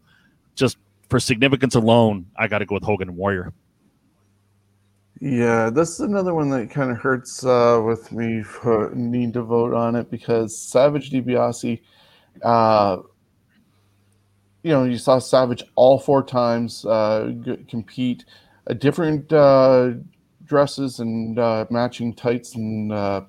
Just 0.55 0.77
for 1.09 1.19
significance 1.19 1.75
alone, 1.75 2.27
I 2.37 2.47
got 2.47 2.59
to 2.59 2.65
go 2.65 2.75
with 2.75 2.83
Hogan 2.83 3.09
and 3.09 3.17
Warrior. 3.17 3.51
Yeah, 5.21 5.69
this 5.69 5.91
is 5.91 5.99
another 6.01 6.33
one 6.33 6.49
that 6.49 6.71
kind 6.71 6.89
of 6.91 6.97
hurts 6.97 7.45
uh, 7.45 7.79
with 7.85 8.11
me 8.11 8.41
for 8.41 8.91
need 8.95 9.33
to 9.33 9.43
vote 9.43 9.71
on 9.73 9.95
it 9.95 10.09
because 10.09 10.57
Savage 10.57 11.11
DiBiase, 11.11 11.79
uh, 12.43 12.97
you 14.63 14.71
know, 14.71 14.85
you 14.85 14.97
saw 14.97 15.19
Savage 15.19 15.63
all 15.75 15.99
four 15.99 16.23
times 16.23 16.85
uh, 16.85 17.33
g- 17.41 17.65
compete, 17.69 18.25
a 18.67 18.75
different 18.75 19.31
uh, 19.31 19.91
dresses 20.45 20.99
and 20.99 21.39
uh, 21.39 21.65
matching 21.69 22.15
tights 22.15 22.55
and 22.55 22.91
uh, 22.91 23.21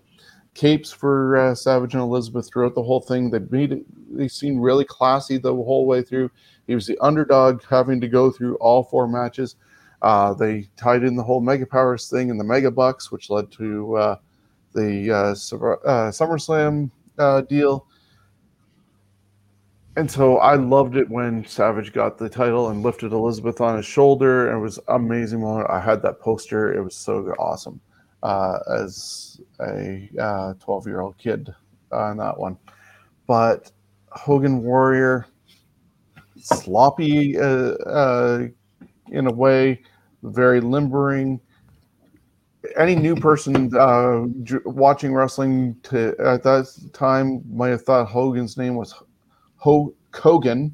capes 0.55 0.93
for 0.93 1.37
uh, 1.39 1.55
Savage 1.55 1.95
and 1.95 2.03
Elizabeth 2.03 2.49
throughout 2.51 2.75
the 2.75 2.83
whole 2.83 3.01
thing. 3.01 3.31
They 3.31 3.41
made 3.51 3.73
it. 3.73 3.85
They 4.17 4.29
seemed 4.29 4.63
really 4.63 4.85
classy 4.87 5.39
the 5.39 5.55
whole 5.55 5.87
way 5.87 6.03
through. 6.03 6.31
He 6.67 6.75
was 6.75 6.87
the 6.87 6.99
underdog, 7.01 7.63
having 7.71 8.01
to 8.01 8.09
go 8.09 8.31
through 8.31 8.57
all 8.57 8.85
four 8.85 9.09
matches. 9.09 9.57
Uh, 10.03 10.35
they 10.35 10.69
tied 10.77 11.05
in 11.05 11.17
the 11.17 11.23
whole 11.23 11.41
Mega 11.41 11.65
Powers 11.65 12.11
thing 12.11 12.31
and 12.31 12.39
the 12.39 12.45
Mega 12.45 12.71
Bucks, 12.71 13.11
which 13.11 13.31
led 13.31 13.51
to 13.53 13.97
uh, 13.97 14.17
the 14.75 15.11
uh, 15.11 15.31
uh 15.31 16.11
SummerSlam 16.11 16.91
uh, 17.19 17.41
deal. 17.43 17.87
And 19.97 20.11
so 20.11 20.39
I 20.39 20.57
loved 20.57 20.97
it 20.97 21.09
when 21.09 21.45
Savage 21.45 21.93
got 21.93 22.19
the 22.19 22.29
title 22.29 22.71
and 22.71 22.83
lifted 22.83 23.13
Elizabeth 23.13 23.61
on 23.61 23.77
his 23.77 23.87
shoulder. 23.87 24.49
And 24.49 24.59
it 24.59 24.61
was 24.61 24.81
amazing 24.89 25.41
moment. 25.41 25.71
I 25.71 25.81
had 25.81 26.03
that 26.03 26.19
poster. 26.19 26.73
It 26.73 26.83
was 26.83 26.97
so 26.97 27.19
awesome 27.39 27.81
uh, 28.23 28.59
as 28.71 29.41
a 29.61 30.09
12 30.61 30.87
year 30.87 31.01
old 31.01 31.17
kid 31.19 31.55
on 31.93 32.17
that 32.17 32.39
one. 32.39 32.57
But 33.27 33.71
Hogan 34.11 34.63
Warrior, 34.63 35.27
sloppy 36.41 37.39
uh, 37.39 37.75
uh, 37.87 38.49
in 39.09 39.27
a 39.27 39.33
way, 39.33 39.83
very 40.23 40.61
limbering. 40.61 41.41
Any 42.77 42.95
new 42.95 43.17
person 43.17 43.75
uh, 43.77 44.25
watching 44.65 45.13
wrestling 45.13 45.77
to 45.85 46.15
at 46.21 46.43
that 46.45 46.69
time 46.93 47.43
might 47.53 47.71
have 47.71 47.83
thought 47.83 48.09
Hogan's 48.09 48.57
name 48.57 48.77
was 48.77 48.95
Ho 49.57 49.95
Kogan, 50.13 50.73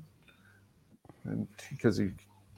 because 1.71 1.97
he 1.97 2.11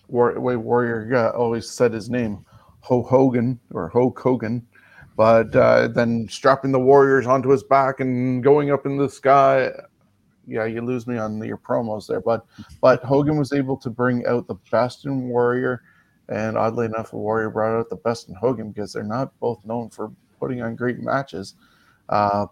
war, 0.08 0.38
way 0.40 0.56
Warrior 0.56 1.32
always 1.34 1.68
said 1.70 1.92
his 1.92 2.10
name, 2.10 2.44
Ho 2.80 3.02
Hogan 3.02 3.60
or 3.72 3.88
Ho 3.88 4.10
Kogan. 4.10 4.62
But 5.16 5.54
uh, 5.54 5.88
then 5.88 6.26
strapping 6.30 6.72
the 6.72 6.80
Warriors 6.80 7.26
onto 7.26 7.50
his 7.50 7.62
back 7.62 8.00
and 8.00 8.42
going 8.42 8.70
up 8.70 8.86
in 8.86 8.96
the 8.96 9.08
sky, 9.08 9.70
yeah, 10.46 10.64
you 10.64 10.80
lose 10.80 11.06
me 11.06 11.18
on 11.18 11.42
your 11.44 11.58
promos 11.58 12.06
there. 12.06 12.20
But 12.20 12.46
but 12.80 13.02
Hogan 13.04 13.36
was 13.36 13.52
able 13.52 13.76
to 13.76 13.90
bring 13.90 14.24
out 14.26 14.46
the 14.46 14.56
best 14.70 15.04
in 15.04 15.28
Warrior, 15.28 15.82
and 16.30 16.56
oddly 16.56 16.86
enough, 16.86 17.12
Warrior 17.12 17.50
brought 17.50 17.78
out 17.78 17.90
the 17.90 17.96
best 17.96 18.28
in 18.28 18.34
Hogan 18.34 18.70
because 18.70 18.92
they're 18.92 19.02
not 19.02 19.38
both 19.40 19.64
known 19.64 19.90
for 19.90 20.12
putting 20.38 20.62
on 20.62 20.76
great 20.76 21.00
matches. 21.00 21.54
Uh, 22.08 22.46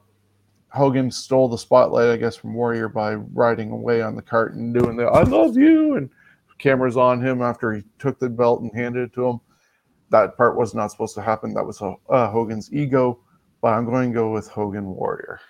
Hogan 0.70 1.10
stole 1.10 1.48
the 1.48 1.56
spotlight, 1.56 2.08
I 2.08 2.16
guess, 2.16 2.36
from 2.36 2.54
Warrior 2.54 2.88
by 2.88 3.14
riding 3.14 3.70
away 3.70 4.02
on 4.02 4.16
the 4.16 4.22
cart 4.22 4.54
and 4.54 4.74
doing 4.74 4.96
the 4.96 5.04
"I 5.04 5.22
love 5.22 5.56
you" 5.56 5.96
and 5.96 6.10
cameras 6.58 6.96
on 6.96 7.24
him 7.24 7.40
after 7.40 7.72
he 7.72 7.84
took 7.98 8.18
the 8.18 8.28
belt 8.28 8.60
and 8.60 8.74
handed 8.74 9.04
it 9.04 9.14
to 9.14 9.26
him. 9.26 9.40
That 10.10 10.36
part 10.36 10.56
was 10.56 10.74
not 10.74 10.90
supposed 10.90 11.14
to 11.14 11.22
happen. 11.22 11.54
That 11.54 11.64
was 11.64 11.80
uh, 11.80 12.30
Hogan's 12.30 12.72
ego, 12.72 13.20
but 13.62 13.68
I'm 13.68 13.84
going 13.84 14.10
to 14.10 14.14
go 14.14 14.32
with 14.32 14.48
Hogan 14.48 14.86
Warrior, 14.86 15.40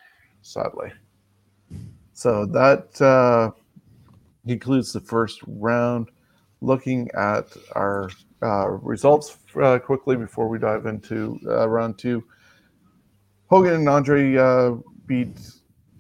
sadly. 0.43 0.93
So 2.13 2.47
that 2.47 3.01
uh, 3.01 3.53
concludes 4.47 4.93
the 4.93 5.01
first 5.01 5.41
round. 5.47 6.11
Looking 6.61 7.09
at 7.15 7.47
our 7.73 8.11
uh, 8.43 8.69
results 8.69 9.39
uh, 9.61 9.79
quickly 9.79 10.17
before 10.17 10.49
we 10.49 10.59
dive 10.59 10.87
into 10.87 11.39
uh, 11.47 11.69
round 11.69 11.99
two. 11.99 12.25
Hogan 13.49 13.75
and 13.75 13.89
Andre 13.89 14.37
uh, 14.37 14.75
beat 15.07 15.39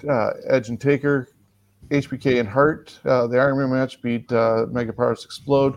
uh, 0.09 0.31
Edge 0.47 0.69
and 0.69 0.81
Taker. 0.81 1.29
HBK 1.89 2.39
and 2.39 2.49
Hart. 2.49 2.99
the 3.03 3.39
Iron 3.39 3.59
Man 3.59 3.71
match 3.71 4.03
beat 4.03 4.31
Mega 4.31 4.93
Powers 4.93 5.25
Explode. 5.25 5.77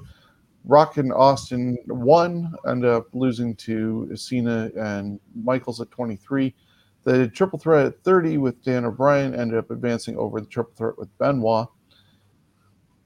Rock 0.66 0.98
and 0.98 1.12
Austin 1.14 1.78
won, 1.88 2.54
ended 2.68 2.90
up 2.90 3.08
losing 3.14 3.56
to 3.56 4.16
Cena 4.16 4.70
and 4.78 5.20
Michaels 5.42 5.82
at 5.82 5.90
23. 5.90 6.54
The 7.04 7.30
triple 7.30 7.58
threat 7.58 7.86
at 7.86 8.04
30 8.04 8.38
with 8.38 8.62
Daniel 8.64 8.92
Bryan 8.92 9.34
ended 9.34 9.58
up 9.58 9.72
advancing 9.72 10.18
over 10.18 10.40
the 10.40 10.46
triple 10.48 10.74
threat 10.76 10.98
with 10.98 11.18
Benoit 11.18 11.68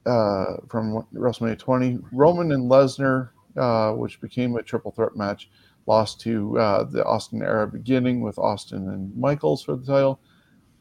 uh, 0.05 0.57
from 0.67 1.05
WrestleMania 1.13 1.57
20. 1.57 1.99
Roman 2.11 2.51
and 2.51 2.69
Lesnar, 2.69 3.29
uh, 3.57 3.91
which 3.93 4.21
became 4.21 4.55
a 4.55 4.63
triple 4.63 4.91
threat 4.91 5.15
match, 5.15 5.49
lost 5.87 6.19
to 6.21 6.57
uh, 6.57 6.83
the 6.83 7.03
Austin 7.05 7.41
era 7.41 7.67
beginning 7.67 8.21
with 8.21 8.39
Austin 8.39 8.89
and 8.89 9.15
Michaels 9.15 9.63
for 9.63 9.75
the 9.75 9.85
title. 9.85 10.19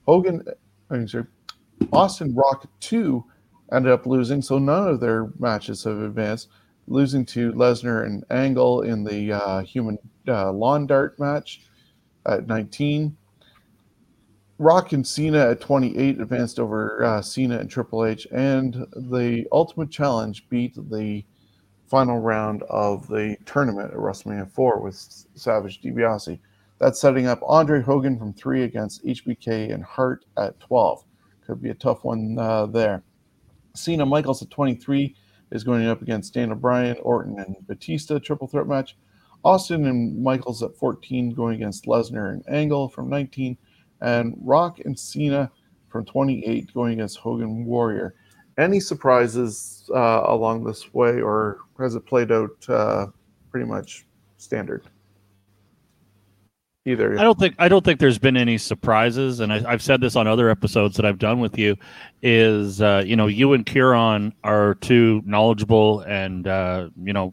Hogan, 0.06 0.42
I 0.90 0.96
mean, 0.96 1.08
sorry, 1.08 1.26
Austin 1.92 2.34
Rock 2.34 2.66
2 2.80 3.24
ended 3.72 3.92
up 3.92 4.06
losing, 4.06 4.42
so 4.42 4.58
none 4.58 4.88
of 4.88 5.00
their 5.00 5.30
matches 5.38 5.84
have 5.84 6.00
advanced, 6.00 6.48
losing 6.86 7.24
to 7.26 7.52
Lesnar 7.52 8.04
and 8.06 8.24
Angle 8.30 8.82
in 8.82 9.04
the 9.04 9.32
uh, 9.32 9.60
human 9.62 9.98
uh, 10.28 10.52
lawn 10.52 10.86
dart 10.86 11.18
match 11.18 11.62
at 12.26 12.46
19. 12.46 13.16
Rock 14.58 14.92
and 14.92 15.06
Cena 15.06 15.50
at 15.50 15.60
28 15.60 16.20
advanced 16.20 16.60
over 16.60 17.04
uh, 17.04 17.20
Cena 17.20 17.58
and 17.58 17.68
Triple 17.68 18.04
H, 18.04 18.26
and 18.30 18.86
the 18.94 19.46
Ultimate 19.50 19.90
Challenge 19.90 20.48
beat 20.48 20.74
the 20.90 21.24
final 21.86 22.20
round 22.20 22.62
of 22.64 23.08
the 23.08 23.36
tournament 23.46 23.90
at 23.90 23.96
WrestleMania 23.96 24.48
4 24.50 24.80
with 24.80 25.26
Savage 25.34 25.82
DiBiase. 25.82 26.38
That's 26.78 27.00
setting 27.00 27.26
up 27.26 27.40
Andre 27.46 27.82
Hogan 27.82 28.18
from 28.18 28.32
three 28.32 28.62
against 28.62 29.04
HBK 29.04 29.72
and 29.72 29.82
Hart 29.82 30.24
at 30.36 30.58
12. 30.60 31.04
Could 31.46 31.60
be 31.60 31.70
a 31.70 31.74
tough 31.74 32.04
one 32.04 32.38
uh, 32.38 32.66
there. 32.66 33.02
Cena 33.74 34.06
Michaels 34.06 34.42
at 34.42 34.50
23 34.50 35.16
is 35.50 35.64
going 35.64 35.86
up 35.86 36.00
against 36.00 36.34
Daniel 36.34 36.56
Bryan, 36.56 36.96
Orton, 37.02 37.38
and 37.38 37.56
Batista 37.66 38.18
triple 38.18 38.46
threat 38.46 38.66
match. 38.66 38.96
Austin 39.44 39.86
and 39.86 40.22
Michaels 40.22 40.62
at 40.62 40.76
14 40.76 41.34
going 41.34 41.56
against 41.56 41.84
Lesnar 41.84 42.32
and 42.32 42.44
Angle 42.48 42.88
from 42.88 43.10
19, 43.10 43.58
and 44.04 44.36
Rock 44.42 44.80
and 44.80 44.96
Cena 44.96 45.50
from 45.88 46.04
28 46.04 46.72
going 46.74 46.94
against 46.94 47.18
Hogan 47.18 47.64
Warrior. 47.64 48.14
Any 48.58 48.78
surprises 48.78 49.90
uh, 49.92 50.22
along 50.26 50.64
this 50.64 50.92
way, 50.94 51.20
or 51.20 51.58
has 51.78 51.94
it 51.94 52.06
played 52.06 52.30
out 52.30 52.68
uh, 52.68 53.06
pretty 53.50 53.66
much 53.66 54.06
standard? 54.36 54.84
Either. 56.86 57.18
I 57.18 57.22
don't 57.22 57.38
think 57.38 57.54
I 57.58 57.68
don't 57.68 57.82
think 57.82 57.98
there's 57.98 58.18
been 58.18 58.36
any 58.36 58.58
surprises, 58.58 59.40
and 59.40 59.50
I, 59.50 59.70
have 59.70 59.80
said 59.80 60.02
this 60.02 60.16
on 60.16 60.26
other 60.26 60.50
episodes 60.50 60.96
that 60.96 61.06
I've 61.06 61.18
done 61.18 61.40
with 61.40 61.58
you. 61.58 61.76
Is 62.22 62.82
uh, 62.82 63.02
you 63.06 63.16
know 63.16 63.26
you 63.26 63.54
and 63.54 63.64
Kieran 63.64 64.34
are 64.44 64.74
two 64.76 65.22
knowledgeable 65.24 66.00
and 66.00 66.46
uh, 66.46 66.90
you 67.02 67.14
know 67.14 67.32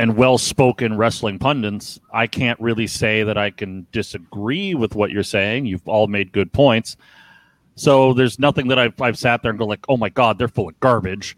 and 0.00 0.16
well-spoken 0.16 0.96
wrestling 0.96 1.38
pundits, 1.38 2.00
I 2.10 2.26
can't 2.26 2.58
really 2.58 2.86
say 2.86 3.22
that 3.22 3.36
I 3.36 3.50
can 3.50 3.86
disagree 3.92 4.74
with 4.74 4.94
what 4.94 5.10
you're 5.10 5.22
saying. 5.22 5.66
You've 5.66 5.86
all 5.86 6.06
made 6.06 6.32
good 6.32 6.50
points. 6.54 6.96
So 7.74 8.14
there's 8.14 8.38
nothing 8.38 8.68
that 8.68 8.78
I've, 8.78 8.98
I've 8.98 9.18
sat 9.18 9.42
there 9.42 9.50
and 9.50 9.58
go 9.58 9.66
like, 9.66 9.84
oh 9.90 9.98
my 9.98 10.08
God, 10.08 10.38
they're 10.38 10.48
full 10.48 10.70
of 10.70 10.80
garbage. 10.80 11.36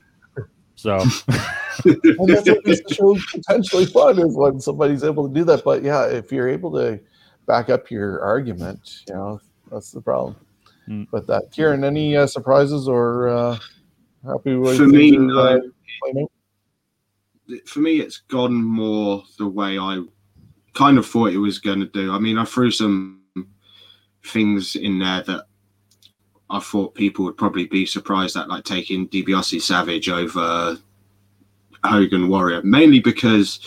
So 0.77 0.95
and 1.85 2.29
that's 2.29 2.49
what 2.49 2.65
makes 2.65 2.83
the 2.87 2.95
show 2.95 3.19
potentially 3.33 3.87
fun 3.87 4.21
is 4.21 4.37
when 4.37 4.61
somebody's 4.61 5.03
able 5.03 5.27
to 5.27 5.35
do 5.35 5.43
that. 5.43 5.65
But 5.65 5.83
yeah, 5.83 6.07
if 6.07 6.31
you're 6.31 6.49
able 6.49 6.71
to 6.75 7.01
back 7.47 7.69
up 7.69 7.91
your 7.91 8.21
argument, 8.21 9.03
you 9.09 9.15
know, 9.15 9.41
that's 9.73 9.91
the 9.91 10.01
problem. 10.01 10.37
Mm. 10.89 11.09
But 11.11 11.27
that, 11.27 11.51
Kieran, 11.51 11.83
any 11.83 12.17
uh, 12.17 12.29
surprises 12.29 12.87
or 12.87 13.29
uh, 13.29 13.59
happy 14.25 14.55
with 14.55 14.77
For 14.77 14.87
me, 14.87 15.17
are, 15.17 15.59
uh, 15.59 15.61
for 17.67 17.81
me, 17.81 18.01
it's 18.01 18.19
gone 18.29 18.55
more 18.55 19.23
the 19.39 19.49
way 19.49 19.79
I 19.79 20.03
kind 20.75 20.99
of 20.99 21.07
thought 21.07 21.33
it 21.33 21.39
was 21.39 21.59
going 21.59 21.81
to 21.81 21.87
do. 21.87 22.13
I 22.13 22.19
mean, 22.19 22.39
I 22.39 22.45
threw 22.45 22.71
some 22.71 23.21
things 24.25 24.77
in 24.77 24.99
there 24.99 25.23
that 25.23 25.47
I 26.51 26.61
thought 26.61 26.95
people 26.95 27.25
would 27.25 27.37
probably 27.37 27.67
be 27.67 27.87
surprised 27.87 28.37
at, 28.37 28.49
like 28.49 28.65
taking 28.65 29.09
DiBiase 29.09 29.61
Savage 29.63 30.09
over 30.09 30.77
Hogan 31.85 32.29
Warrior, 32.29 32.63
mainly 32.63 33.01
because 33.01 33.67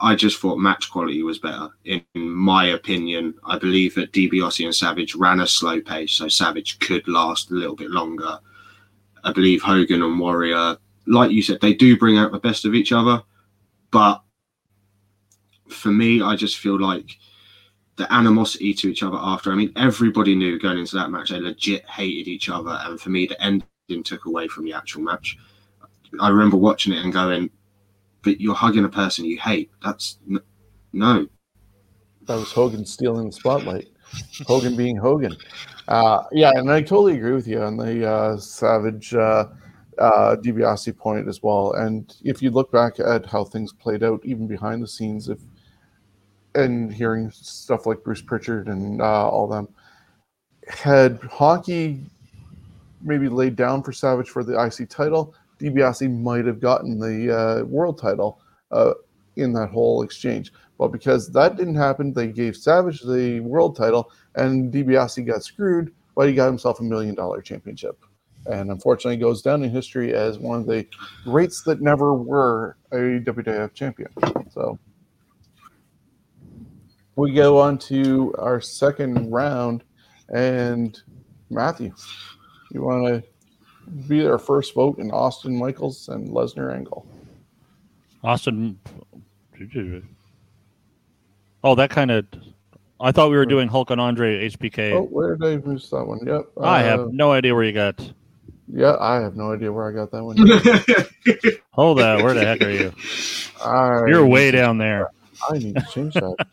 I 0.00 0.14
just 0.14 0.38
thought 0.38 0.58
match 0.58 0.90
quality 0.90 1.22
was 1.22 1.38
better. 1.38 1.68
In 1.84 2.04
my 2.14 2.66
opinion, 2.66 3.34
I 3.44 3.58
believe 3.58 3.94
that 3.94 4.12
DiBiase 4.12 4.64
and 4.64 4.74
Savage 4.74 5.14
ran 5.14 5.40
a 5.40 5.46
slow 5.46 5.80
pace, 5.80 6.12
so 6.12 6.28
Savage 6.28 6.78
could 6.80 7.06
last 7.08 7.50
a 7.50 7.54
little 7.54 7.76
bit 7.76 7.90
longer. 7.90 8.38
I 9.22 9.32
believe 9.32 9.62
Hogan 9.62 10.02
and 10.02 10.18
Warrior 10.18 10.76
like 11.06 11.30
you 11.30 11.42
said, 11.42 11.60
they 11.60 11.74
do 11.74 11.98
bring 11.98 12.18
out 12.18 12.32
the 12.32 12.38
best 12.38 12.64
of 12.64 12.74
each 12.74 12.92
other. 12.92 13.22
But 13.90 14.22
for 15.68 15.90
me, 15.90 16.22
I 16.22 16.36
just 16.36 16.58
feel 16.58 16.80
like 16.80 17.18
the 17.96 18.12
animosity 18.12 18.74
to 18.74 18.90
each 18.90 19.02
other 19.02 19.18
after. 19.20 19.52
I 19.52 19.54
mean, 19.54 19.72
everybody 19.76 20.34
knew 20.34 20.58
going 20.58 20.78
into 20.78 20.96
that 20.96 21.10
match 21.10 21.30
they 21.30 21.40
legit 21.40 21.88
hated 21.88 22.28
each 22.28 22.48
other, 22.48 22.78
and 22.82 23.00
for 23.00 23.10
me, 23.10 23.26
the 23.26 23.40
ending 23.42 24.02
took 24.02 24.26
away 24.26 24.48
from 24.48 24.64
the 24.64 24.72
actual 24.72 25.02
match. 25.02 25.38
I 26.20 26.28
remember 26.28 26.56
watching 26.56 26.92
it 26.92 27.04
and 27.04 27.12
going, 27.12 27.50
"But 28.22 28.40
you're 28.40 28.54
hugging 28.54 28.84
a 28.84 28.88
person 28.88 29.24
you 29.24 29.38
hate. 29.38 29.70
That's 29.82 30.18
n- 30.28 30.40
no." 30.92 31.28
That 32.26 32.36
was 32.36 32.52
Hogan 32.52 32.86
stealing 32.86 33.26
the 33.26 33.32
spotlight. 33.32 33.88
Hogan 34.46 34.76
being 34.76 34.96
Hogan. 34.96 35.36
Uh, 35.88 36.22
yeah, 36.32 36.50
and 36.54 36.70
I 36.70 36.80
totally 36.80 37.16
agree 37.16 37.32
with 37.32 37.46
you 37.46 37.60
on 37.60 37.76
the 37.76 38.08
uh, 38.08 38.36
Savage. 38.38 39.14
Uh, 39.14 39.46
uh, 39.98 40.36
DiBiase 40.36 40.96
point 40.96 41.28
as 41.28 41.42
well. 41.42 41.72
And 41.72 42.14
if 42.22 42.42
you 42.42 42.50
look 42.50 42.70
back 42.72 42.98
at 43.00 43.26
how 43.26 43.44
things 43.44 43.72
played 43.72 44.02
out, 44.02 44.20
even 44.24 44.46
behind 44.46 44.82
the 44.82 44.88
scenes, 44.88 45.28
if 45.28 45.38
and 46.54 46.92
hearing 46.92 47.30
stuff 47.30 47.84
like 47.84 48.04
Bruce 48.04 48.22
Pritchard 48.22 48.68
and 48.68 49.02
uh, 49.02 49.28
all 49.28 49.48
them, 49.48 49.68
had 50.68 51.20
Honky 51.20 52.04
maybe 53.02 53.28
laid 53.28 53.56
down 53.56 53.82
for 53.82 53.92
Savage 53.92 54.30
for 54.30 54.44
the 54.44 54.62
IC 54.62 54.88
title, 54.88 55.34
DiBiase 55.58 56.10
might 56.20 56.46
have 56.46 56.60
gotten 56.60 56.98
the 56.98 57.36
uh, 57.36 57.64
world 57.64 57.98
title 57.98 58.40
uh, 58.70 58.92
in 59.36 59.52
that 59.52 59.68
whole 59.68 60.02
exchange. 60.02 60.52
But 60.78 60.88
because 60.88 61.30
that 61.32 61.56
didn't 61.56 61.76
happen, 61.76 62.12
they 62.12 62.28
gave 62.28 62.56
Savage 62.56 63.00
the 63.02 63.40
world 63.40 63.76
title, 63.76 64.10
and 64.34 64.72
DiBiase 64.72 65.26
got 65.26 65.44
screwed, 65.44 65.92
but 66.16 66.28
he 66.28 66.34
got 66.34 66.46
himself 66.46 66.80
a 66.80 66.84
million 66.84 67.14
dollar 67.14 67.40
championship. 67.40 68.04
And 68.46 68.70
unfortunately, 68.70 69.16
goes 69.16 69.40
down 69.40 69.62
in 69.62 69.70
history 69.70 70.14
as 70.14 70.38
one 70.38 70.60
of 70.60 70.66
the 70.66 70.86
greats 71.24 71.62
that 71.62 71.80
never 71.80 72.14
were 72.14 72.76
a 72.92 73.20
WWF 73.20 73.72
champion. 73.72 74.10
So 74.52 74.78
we 77.16 77.32
go 77.32 77.58
on 77.58 77.78
to 77.78 78.34
our 78.38 78.60
second 78.60 79.30
round, 79.30 79.84
and 80.28 81.00
Matthew, 81.50 81.94
you 82.72 82.82
want 82.82 83.06
to 83.06 83.22
be 84.08 84.26
our 84.26 84.38
first 84.38 84.74
vote 84.74 84.98
in 84.98 85.10
Austin 85.10 85.56
Michaels 85.56 86.08
and 86.08 86.28
Lesnar 86.28 86.74
Angle? 86.74 87.06
Austin. 88.22 88.78
Oh, 91.62 91.74
that 91.74 91.90
kind 91.90 92.10
of. 92.10 92.26
I 93.00 93.12
thought 93.12 93.30
we 93.30 93.36
were 93.36 93.46
doing 93.46 93.68
Hulk 93.68 93.90
and 93.90 94.00
Andre 94.00 94.48
HBK. 94.48 94.92
Oh, 94.92 95.02
where 95.02 95.36
did 95.36 95.46
I 95.46 95.68
miss 95.68 95.90
that 95.90 96.04
one? 96.04 96.20
Yep. 96.26 96.46
I 96.62 96.80
have 96.82 97.00
uh, 97.00 97.08
no 97.10 97.32
idea 97.32 97.54
where 97.54 97.64
you 97.64 97.72
got. 97.72 98.12
Yeah, 98.72 98.96
I 98.98 99.16
have 99.16 99.36
no 99.36 99.52
idea 99.52 99.70
where 99.70 99.88
I 99.88 99.92
got 99.92 100.10
that 100.10 100.24
one. 100.24 100.36
Hold 101.70 102.00
on, 102.00 102.22
where 102.22 102.34
the 102.34 102.44
heck 102.44 102.62
are 102.62 102.70
you? 102.70 102.92
I 103.62 104.06
You're 104.06 104.26
way 104.26 104.50
down 104.50 104.78
there. 104.78 105.10
I 105.50 105.58
need 105.58 105.74
to 105.74 105.86
change 105.92 106.14
that. 106.14 106.46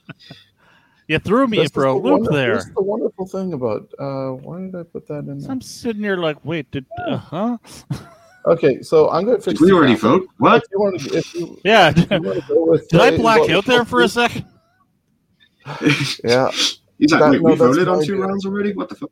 you 1.08 1.20
threw 1.20 1.48
me 1.48 1.68
for 1.68 1.86
a 1.86 1.94
loop 1.94 2.30
there. 2.30 2.56
That's 2.56 2.70
the 2.74 2.82
wonderful 2.82 3.28
thing 3.28 3.54
about. 3.54 3.90
Uh, 3.98 4.32
why 4.32 4.60
did 4.60 4.76
I 4.76 4.84
put 4.84 5.08
that 5.08 5.20
in? 5.20 5.40
There? 5.40 5.52
I'm 5.52 5.62
sitting 5.62 6.04
here 6.04 6.18
like, 6.18 6.44
wait, 6.44 6.70
did 6.72 6.86
uh 7.06 7.18
huh? 7.18 7.58
Okay, 8.44 8.82
so 8.82 9.08
I'm 9.12 9.26
going 9.26 9.38
to 9.38 9.44
fix. 9.44 9.60
Did 9.60 9.66
we 9.68 9.72
already 9.72 9.94
vote? 9.94 10.28
What? 10.40 10.64
If 10.64 10.72
you 10.72 10.80
want 10.80 11.00
to, 11.00 11.16
if 11.16 11.36
you, 11.36 11.62
yeah. 11.64 11.94
If 11.96 12.10
you 12.50 12.66
with, 12.66 12.88
did 12.90 13.00
I 13.00 13.16
black 13.16 13.48
out 13.52 13.66
there 13.66 13.86
for 13.86 14.02
a 14.02 14.10
second? 14.10 14.46
yeah. 16.24 16.50
He's 16.98 17.12
like, 17.12 17.34
wait, 17.34 17.44
we 17.44 17.54
voted 17.54 17.88
on 17.88 18.04
two 18.04 18.20
rounds 18.20 18.48
already? 18.48 18.74
What 18.74 18.90
the 18.90 18.96
fuck? 18.96 19.12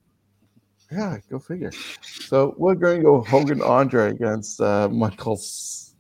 Yeah, 0.92 1.18
go 1.30 1.40
figure. 1.40 1.72
So 2.02 2.56
we're 2.58 2.76
going 2.76 2.98
to 2.98 3.04
go 3.04 3.22
Hogan 3.22 3.62
Andre 3.62 4.12
against 4.12 4.60
uh, 4.60 4.90
Michaels. 4.90 5.94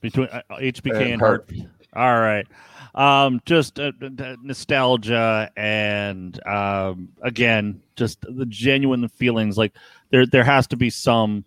Between 0.00 0.28
uh, 0.28 0.42
HBK 0.50 0.94
and, 0.94 1.12
and 1.12 1.20
Hart. 1.20 1.50
All 1.94 2.20
right. 2.20 2.46
Um, 2.94 3.40
just 3.46 3.78
uh, 3.78 3.92
nostalgia 4.42 5.50
and 5.56 6.38
um, 6.46 7.08
again, 7.22 7.80
just 7.96 8.20
the 8.22 8.46
genuine 8.46 9.08
feelings. 9.08 9.56
Like 9.56 9.72
there, 10.10 10.26
there 10.26 10.44
has 10.44 10.66
to 10.68 10.76
be 10.76 10.90
some 10.90 11.44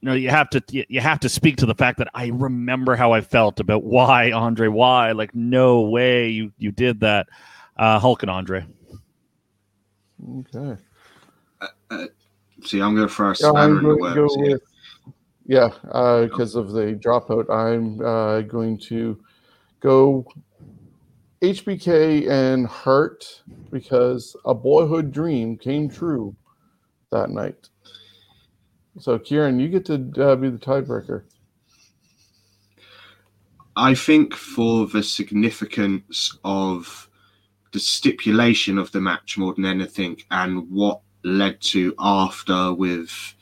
you 0.00 0.08
know 0.08 0.14
you 0.14 0.30
have 0.30 0.48
to 0.50 0.62
you 0.68 1.00
have 1.00 1.20
to 1.20 1.28
speak 1.28 1.56
to 1.56 1.66
the 1.66 1.74
fact 1.74 1.98
that 1.98 2.08
I 2.14 2.28
remember 2.28 2.94
how 2.94 3.12
I 3.12 3.20
felt 3.20 3.60
about 3.60 3.82
why 3.82 4.30
Andre 4.30 4.68
why 4.68 5.12
like 5.12 5.34
no 5.34 5.82
way 5.82 6.28
you 6.28 6.52
you 6.56 6.70
did 6.70 7.00
that 7.00 7.26
uh 7.76 7.98
Hulk 7.98 8.22
and 8.22 8.30
Andre 8.30 8.66
okay 10.38 10.80
uh, 11.60 11.66
uh, 11.90 12.06
see 12.64 12.80
I'm 12.80 12.94
going 12.94 13.08
to 13.08 13.14
throw 13.14 13.30
a 13.30 13.34
spanner 13.34 13.78
in 13.78 13.84
the 13.84 13.96
works 13.96 14.36
with, 14.36 14.62
yeah 15.46 15.68
because 16.24 16.56
uh, 16.56 16.60
of 16.60 16.72
the 16.72 16.94
dropout 16.94 17.50
I'm 17.50 18.00
uh, 18.00 18.42
going 18.42 18.78
to 18.88 19.18
go 19.80 20.26
HBK 21.40 22.28
and 22.28 22.66
Hart 22.66 23.42
because 23.70 24.36
a 24.44 24.54
boyhood 24.54 25.12
dream 25.12 25.56
came 25.56 25.88
true 25.88 26.34
that 27.10 27.30
night 27.30 27.68
so, 29.00 29.18
Kieran, 29.18 29.60
you 29.60 29.68
get 29.68 29.84
to 29.86 29.94
uh, 29.94 30.36
be 30.36 30.50
the 30.50 30.58
tiebreaker. 30.58 31.22
I 33.76 33.94
think 33.94 34.34
for 34.34 34.86
the 34.86 35.04
significance 35.04 36.36
of 36.44 37.07
the 37.72 37.80
stipulation 37.80 38.78
of 38.78 38.90
the 38.92 39.00
match 39.00 39.38
more 39.38 39.54
than 39.54 39.64
anything, 39.64 40.20
and 40.30 40.70
what 40.70 41.00
led 41.24 41.60
to 41.60 41.94
after 41.98 42.72
with 42.72 43.34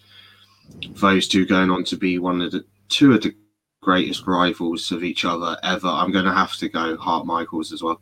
those 1.00 1.28
two 1.28 1.46
going 1.46 1.70
on 1.70 1.84
to 1.84 1.96
be 1.96 2.18
one 2.18 2.40
of 2.40 2.52
the 2.52 2.64
two 2.88 3.12
of 3.12 3.22
the 3.22 3.34
greatest 3.82 4.26
rivals 4.26 4.90
of 4.90 5.04
each 5.04 5.24
other 5.24 5.56
ever, 5.62 5.86
I'm 5.86 6.10
going 6.10 6.24
to 6.24 6.32
have 6.32 6.56
to 6.56 6.68
go 6.68 6.96
Hart 6.96 7.26
Michaels 7.26 7.72
as 7.72 7.82
well. 7.82 8.00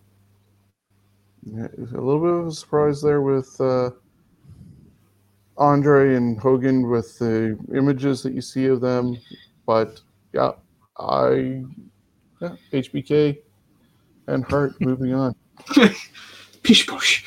Yeah, 1.43 1.66
a 1.77 2.01
little 2.01 2.20
bit 2.20 2.31
of 2.31 2.47
a 2.47 2.53
surprise 2.53 3.03
there 3.03 3.20
with 3.20 3.61
uh, 3.61 3.91
Andre 5.59 6.16
and 6.16 6.39
Hogan 6.41 6.89
with 6.89 7.18
the 7.18 7.59
images 7.75 8.22
that 8.22 8.33
you 8.33 8.41
see 8.41 8.66
of 8.66 8.81
them. 8.81 9.18
But 9.66 10.01
yeah, 10.33 10.53
I 10.97 11.64
yeah, 12.41 12.57
HBK 12.72 13.39
and 14.27 14.45
Hart 14.45 14.81
moving 14.81 15.12
on. 15.12 15.35
Pish 16.63 16.87
posh. 16.87 17.25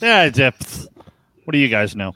Yeah, 0.00 0.28
depth. 0.30 0.88
What 1.44 1.52
do 1.52 1.58
you 1.58 1.68
guys 1.68 1.94
know? 1.94 2.14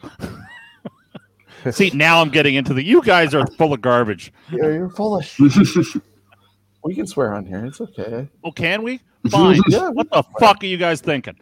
See, 1.70 1.90
now 1.90 2.20
I'm 2.20 2.30
getting 2.30 2.54
into 2.54 2.72
the. 2.72 2.82
You 2.82 3.02
guys 3.02 3.34
are 3.34 3.46
full 3.46 3.72
of 3.72 3.80
garbage. 3.80 4.32
Yeah, 4.50 4.68
you're 4.68 4.90
full 4.90 5.18
of. 5.18 5.34
we 6.84 6.94
can 6.94 7.06
swear 7.06 7.34
on 7.34 7.44
here. 7.44 7.64
It's 7.66 7.80
okay. 7.80 8.28
Oh, 8.44 8.52
can 8.52 8.82
we? 8.82 9.00
Fine. 9.30 9.60
yeah, 9.68 9.88
what 9.88 10.08
the 10.10 10.22
fuck 10.38 10.62
are 10.62 10.66
you 10.66 10.76
guys 10.76 11.00
thinking? 11.00 11.36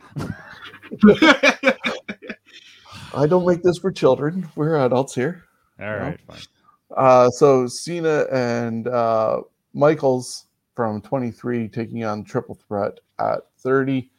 I 3.14 3.26
don't 3.26 3.46
make 3.46 3.62
this 3.62 3.78
for 3.78 3.92
children. 3.92 4.48
We're 4.56 4.76
adults 4.76 5.14
here. 5.14 5.44
All 5.80 5.94
right, 5.94 6.18
fine. 6.26 6.40
Uh, 6.96 7.28
so 7.30 7.66
Cena 7.66 8.26
and 8.32 8.88
uh, 8.88 9.42
Michaels 9.74 10.45
from 10.76 11.00
23 11.00 11.68
taking 11.68 12.04
on 12.04 12.22
Triple 12.22 12.54
Threat 12.54 13.00
at 13.18 13.40
30. 13.58 14.10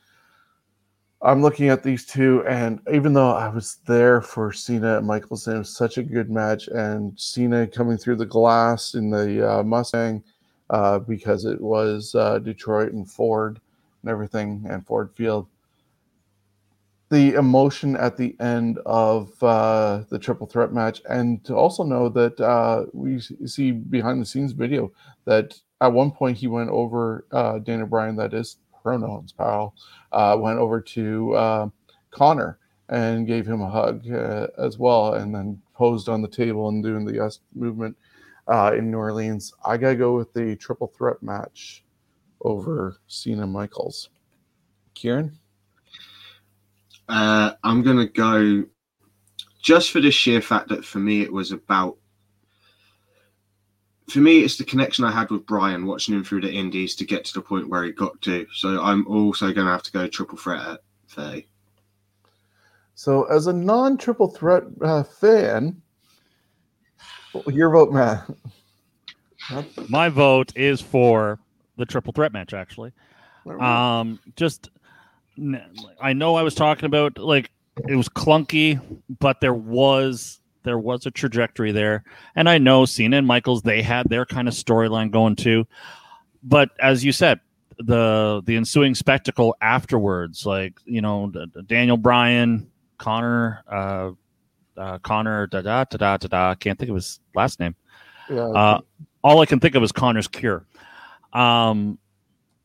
I'm 1.21 1.41
looking 1.41 1.69
at 1.69 1.83
these 1.83 2.05
two, 2.05 2.43
and 2.47 2.79
even 2.91 3.13
though 3.13 3.31
I 3.31 3.47
was 3.47 3.77
there 3.87 4.21
for 4.21 4.51
Cena 4.51 4.97
and 4.97 5.07
Michaels, 5.07 5.47
and 5.47 5.55
it 5.55 5.59
was 5.59 5.75
such 5.75 5.97
a 5.97 6.03
good 6.03 6.29
match, 6.29 6.67
and 6.67 7.17
Cena 7.19 7.65
coming 7.65 7.97
through 7.97 8.17
the 8.17 8.25
glass 8.25 8.93
in 8.95 9.09
the 9.09 9.59
uh, 9.59 9.63
Mustang 9.63 10.23
uh, 10.69 10.99
because 10.99 11.45
it 11.45 11.61
was 11.61 12.13
uh, 12.13 12.39
Detroit 12.39 12.91
and 12.91 13.09
Ford 13.09 13.59
and 14.01 14.11
everything, 14.11 14.65
and 14.69 14.85
Ford 14.85 15.11
Field 15.15 15.47
the 17.09 17.33
emotion 17.35 17.95
at 17.95 18.17
the 18.17 18.35
end 18.39 18.79
of 18.85 19.41
uh, 19.41 20.03
the 20.09 20.19
triple 20.19 20.45
threat 20.45 20.73
match, 20.73 21.01
and 21.09 21.43
to 21.45 21.55
also 21.55 21.83
know 21.83 22.09
that 22.09 22.39
uh, 22.41 22.85
we 22.93 23.19
see 23.19 23.71
behind 23.71 24.21
the 24.21 24.25
scenes 24.25 24.51
video 24.51 24.91
that 25.25 25.57
at 25.81 25.91
one 25.91 26.11
point 26.11 26.37
he 26.37 26.47
went 26.47 26.69
over 26.69 27.25
uh, 27.31 27.59
Daniel 27.59 27.87
Bryan, 27.87 28.15
that 28.17 28.33
is 28.33 28.57
pronouns 28.81 29.31
pal, 29.31 29.75
uh, 30.11 30.37
went 30.39 30.59
over 30.59 30.81
to 30.81 31.33
uh, 31.35 31.69
Connor 32.11 32.57
and 32.89 33.27
gave 33.27 33.45
him 33.45 33.61
a 33.61 33.69
hug 33.69 34.09
uh, 34.11 34.47
as 34.57 34.77
well, 34.77 35.15
and 35.15 35.33
then 35.35 35.61
posed 35.73 36.09
on 36.09 36.21
the 36.21 36.27
table 36.27 36.69
and 36.69 36.83
doing 36.83 37.05
the 37.05 37.21
S 37.21 37.39
movement 37.53 37.95
in 38.49 38.91
New 38.91 38.97
Orleans. 38.97 39.53
I 39.65 39.77
gotta 39.77 39.95
go 39.95 40.15
with 40.15 40.33
the 40.33 40.55
triple 40.55 40.87
threat 40.97 41.21
match 41.21 41.83
over 42.41 42.97
Cena 43.07 43.45
Michaels. 43.45 44.09
Kieran. 44.93 45.37
Uh, 47.09 47.53
I'm 47.63 47.83
to 47.83 48.05
go 48.05 48.65
just 49.61 49.91
for 49.91 50.01
the 50.01 50.11
sheer 50.11 50.41
fact 50.41 50.69
that 50.69 50.85
for 50.85 50.99
me 50.99 51.21
it 51.21 51.31
was 51.31 51.51
about. 51.51 51.97
For 54.09 54.19
me, 54.19 54.39
it's 54.39 54.57
the 54.57 54.63
connection 54.63 55.03
I 55.03 55.11
had 55.11 55.29
with 55.29 55.45
Bryan 55.45 55.85
watching 55.85 56.15
him 56.15 56.23
through 56.23 56.41
the 56.41 56.51
Indies 56.51 56.95
to 56.95 57.05
get 57.05 57.25
to 57.25 57.33
the 57.33 57.41
point 57.41 57.67
where 57.67 57.83
he 57.83 57.91
got 57.91 58.21
to. 58.21 58.47
So 58.53 58.81
I'm 58.81 59.05
also 59.07 59.47
going 59.51 59.67
to 59.67 59.71
have 59.71 59.83
to 59.83 59.91
go 59.91 60.07
triple 60.07 60.37
threat 60.37 60.65
at 60.65 60.79
30. 61.09 61.45
So, 62.95 63.25
as 63.25 63.45
a 63.45 63.53
non 63.53 63.97
triple 63.97 64.29
threat 64.29 64.63
uh, 64.81 65.03
fan, 65.03 65.79
your 67.45 67.69
vote, 67.69 67.91
Matt. 67.91 68.27
My 69.87 70.09
vote 70.09 70.51
is 70.55 70.81
for 70.81 71.39
the 71.77 71.85
triple 71.85 72.11
threat 72.11 72.33
match. 72.33 72.53
Actually, 72.53 72.91
um, 73.59 74.19
just 74.35 74.69
I 76.01 76.13
know 76.13 76.35
I 76.35 76.41
was 76.41 76.55
talking 76.55 76.85
about 76.85 77.17
like 77.17 77.51
it 77.87 77.95
was 77.95 78.09
clunky, 78.09 78.81
but 79.19 79.41
there 79.41 79.53
was 79.53 80.39
there 80.67 80.77
was 80.77 81.05
a 81.05 81.11
trajectory 81.11 81.71
there, 81.71 82.03
and 82.35 82.49
I 82.49 82.57
know 82.57 82.83
Cena 82.85 83.17
and 83.17 83.25
Michaels 83.25 83.61
they 83.61 83.81
had 83.81 84.09
their 84.09 84.25
kind 84.25 84.49
of 84.49 84.53
storyline 84.53 85.11
going 85.11 85.37
too. 85.37 85.65
But 86.43 86.71
as 86.79 87.05
you 87.05 87.13
said, 87.13 87.39
the 87.79 88.41
the 88.45 88.57
ensuing 88.57 88.93
spectacle 88.93 89.55
afterwards, 89.61 90.45
like 90.45 90.77
you 90.85 91.01
know 91.01 91.31
Daniel 91.67 91.95
Bryan, 91.95 92.69
Connor, 92.97 93.63
uh, 93.71 94.11
uh, 94.75 94.97
Connor 94.99 95.47
da 95.47 95.61
da 95.61 95.85
da 95.85 95.97
da 95.97 96.17
da 96.17 96.27
da. 96.27 96.55
Can't 96.55 96.77
think 96.77 96.89
of 96.89 96.95
his 96.95 97.21
last 97.33 97.61
name. 97.61 97.75
Yeah. 98.29 98.41
Uh, 98.41 98.81
all 99.23 99.39
I 99.39 99.45
can 99.45 99.61
think 99.61 99.75
of 99.75 99.83
is 99.83 99.93
Connor's 99.93 100.27
cure. 100.27 100.65
Um, 101.31 101.97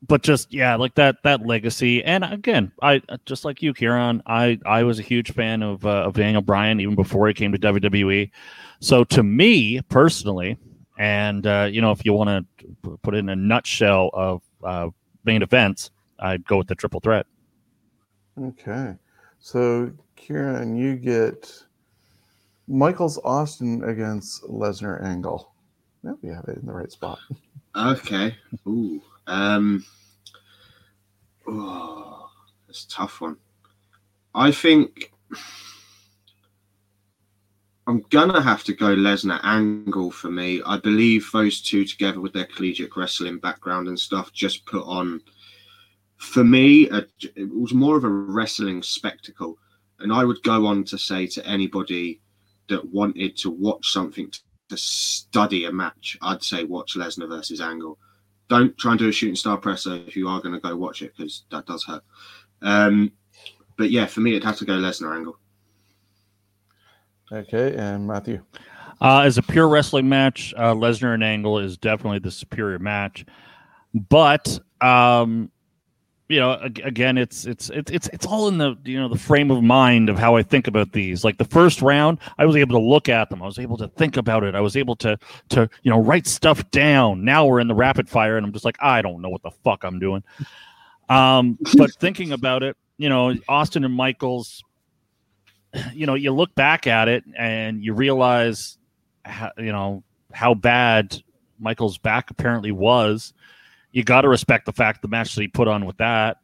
but 0.06 0.22
just 0.22 0.52
yeah, 0.52 0.76
like 0.76 0.94
that 0.96 1.22
that 1.22 1.46
legacy. 1.46 2.02
And 2.04 2.24
again, 2.24 2.72
I 2.82 3.02
just 3.24 3.44
like 3.44 3.62
you, 3.62 3.72
Kieran. 3.72 4.22
I 4.26 4.58
I 4.66 4.82
was 4.82 4.98
a 4.98 5.02
huge 5.02 5.32
fan 5.32 5.62
of 5.62 5.86
uh, 5.86 6.04
of 6.04 6.14
Daniel 6.14 6.42
Bryan 6.42 6.80
even 6.80 6.94
before 6.94 7.28
he 7.28 7.34
came 7.34 7.52
to 7.52 7.58
WWE. 7.58 8.30
So 8.80 9.04
to 9.04 9.22
me 9.22 9.80
personally, 9.82 10.58
and 10.98 11.46
uh, 11.46 11.68
you 11.70 11.80
know, 11.80 11.92
if 11.92 12.04
you 12.04 12.12
want 12.12 12.46
to 12.58 12.98
put 13.02 13.14
it 13.14 13.18
in 13.18 13.28
a 13.28 13.36
nutshell 13.36 14.10
of 14.12 14.42
uh, 14.62 14.88
main 15.24 15.42
events, 15.42 15.90
I'd 16.18 16.44
go 16.46 16.58
with 16.58 16.68
the 16.68 16.74
triple 16.74 17.00
threat. 17.00 17.26
Okay. 18.40 18.94
So, 19.40 19.92
Kieran, 20.16 20.76
you 20.76 20.94
get 20.96 21.52
Michaels 22.68 23.18
Austin 23.24 23.82
against 23.84 24.44
Lesnar 24.44 25.02
Angle. 25.02 25.52
Yeah, 26.04 26.12
we 26.22 26.28
have 26.30 26.44
it 26.48 26.58
in 26.58 26.66
the 26.66 26.72
right 26.72 26.90
spot. 26.90 27.18
Okay. 27.76 28.36
Ooh. 28.66 29.02
Um. 29.26 29.84
Oh, 31.46 32.30
it's 32.68 32.84
a 32.84 32.88
tough 32.88 33.20
one. 33.20 33.36
I 34.34 34.50
think 34.50 35.12
I'm 37.86 38.00
gonna 38.10 38.40
have 38.40 38.64
to 38.64 38.72
go 38.72 38.94
Lesnar 38.94 39.40
Angle 39.42 40.10
for 40.10 40.30
me. 40.30 40.62
I 40.64 40.78
believe 40.78 41.28
those 41.32 41.60
two 41.60 41.84
together 41.84 42.20
with 42.20 42.32
their 42.32 42.46
collegiate 42.46 42.96
wrestling 42.96 43.38
background 43.38 43.88
and 43.88 43.98
stuff 43.98 44.32
just 44.32 44.64
put 44.66 44.84
on 44.86 45.20
for 46.22 46.44
me, 46.44 46.88
a, 46.90 47.04
it 47.34 47.52
was 47.52 47.74
more 47.74 47.96
of 47.96 48.04
a 48.04 48.08
wrestling 48.08 48.80
spectacle. 48.80 49.58
And 49.98 50.12
I 50.12 50.24
would 50.24 50.40
go 50.44 50.66
on 50.66 50.84
to 50.84 50.96
say 50.96 51.26
to 51.26 51.44
anybody 51.44 52.20
that 52.68 52.92
wanted 52.92 53.36
to 53.38 53.50
watch 53.50 53.92
something 53.92 54.32
to 54.68 54.76
study 54.76 55.64
a 55.64 55.72
match, 55.72 56.16
I'd 56.22 56.44
say 56.44 56.62
watch 56.62 56.94
Lesnar 56.94 57.28
versus 57.28 57.60
Angle. 57.60 57.98
Don't 58.48 58.76
try 58.76 58.92
and 58.92 58.98
do 58.98 59.08
a 59.08 59.12
shooting 59.12 59.36
star 59.36 59.56
presser 59.56 59.96
if 60.06 60.16
you 60.16 60.28
are 60.28 60.40
going 60.40 60.54
to 60.54 60.60
go 60.60 60.76
watch 60.76 61.02
it 61.02 61.14
because 61.16 61.44
that 61.50 61.66
does 61.66 61.84
hurt. 61.84 62.02
Um, 62.60 63.12
but 63.76 63.90
yeah, 63.90 64.06
for 64.06 64.20
me, 64.20 64.32
it'd 64.32 64.44
have 64.44 64.58
to 64.58 64.64
go 64.64 64.74
Lesnar 64.74 65.16
Angle. 65.16 65.38
Okay, 67.30 67.74
and 67.76 68.06
Matthew. 68.06 68.42
Uh, 69.00 69.20
as 69.20 69.38
a 69.38 69.42
pure 69.42 69.68
wrestling 69.68 70.08
match, 70.08 70.52
uh, 70.56 70.74
Lesnar 70.74 71.14
and 71.14 71.24
Angle 71.24 71.58
is 71.58 71.76
definitely 71.76 72.18
the 72.18 72.30
superior 72.30 72.78
match. 72.78 73.24
But 73.94 74.58
um, 74.80 75.50
you 76.32 76.40
know 76.40 76.52
again 76.82 77.18
it's 77.18 77.44
it's 77.44 77.68
it's 77.70 77.90
it's 77.90 78.08
it's 78.08 78.24
all 78.24 78.48
in 78.48 78.56
the 78.56 78.74
you 78.84 78.98
know 78.98 79.06
the 79.08 79.18
frame 79.18 79.50
of 79.50 79.62
mind 79.62 80.08
of 80.08 80.18
how 80.18 80.34
i 80.34 80.42
think 80.42 80.66
about 80.66 80.92
these. 80.92 81.24
Like 81.24 81.36
the 81.36 81.44
first 81.44 81.82
round 81.82 82.18
i 82.38 82.46
was 82.46 82.56
able 82.56 82.78
to 82.80 82.84
look 82.84 83.08
at 83.10 83.28
them. 83.28 83.42
I 83.42 83.46
was 83.46 83.58
able 83.58 83.76
to 83.76 83.88
think 83.88 84.16
about 84.16 84.42
it. 84.42 84.54
I 84.54 84.60
was 84.60 84.74
able 84.74 84.96
to 84.96 85.18
to 85.50 85.68
you 85.82 85.90
know 85.90 86.00
write 86.00 86.26
stuff 86.26 86.68
down. 86.70 87.22
Now 87.24 87.44
we're 87.44 87.60
in 87.60 87.68
the 87.68 87.74
rapid 87.74 88.08
fire 88.08 88.38
and 88.38 88.46
i'm 88.46 88.52
just 88.52 88.64
like 88.64 88.78
i 88.80 89.02
don't 89.02 89.20
know 89.20 89.28
what 89.28 89.42
the 89.42 89.50
fuck 89.62 89.84
i'm 89.84 89.98
doing. 89.98 90.24
Um 91.10 91.58
but 91.76 91.92
thinking 92.00 92.32
about 92.32 92.62
it 92.62 92.76
you 92.96 93.08
know 93.08 93.34
austin 93.48 93.84
and 93.84 93.94
michaels 93.94 94.62
you 95.92 96.06
know 96.06 96.14
you 96.14 96.32
look 96.32 96.54
back 96.54 96.86
at 96.86 97.08
it 97.08 97.24
and 97.36 97.82
you 97.82 97.94
realize 97.94 98.78
how, 99.24 99.50
you 99.58 99.72
know 99.72 100.02
how 100.32 100.54
bad 100.54 101.22
michael's 101.58 101.98
back 101.98 102.30
apparently 102.30 102.72
was 102.72 103.34
you 103.92 104.02
got 104.02 104.22
to 104.22 104.28
respect 104.28 104.66
the 104.66 104.72
fact 104.72 105.02
the 105.02 105.08
match 105.08 105.34
that 105.34 105.42
he 105.42 105.48
put 105.48 105.68
on 105.68 105.84
with 105.84 105.98
that. 105.98 106.38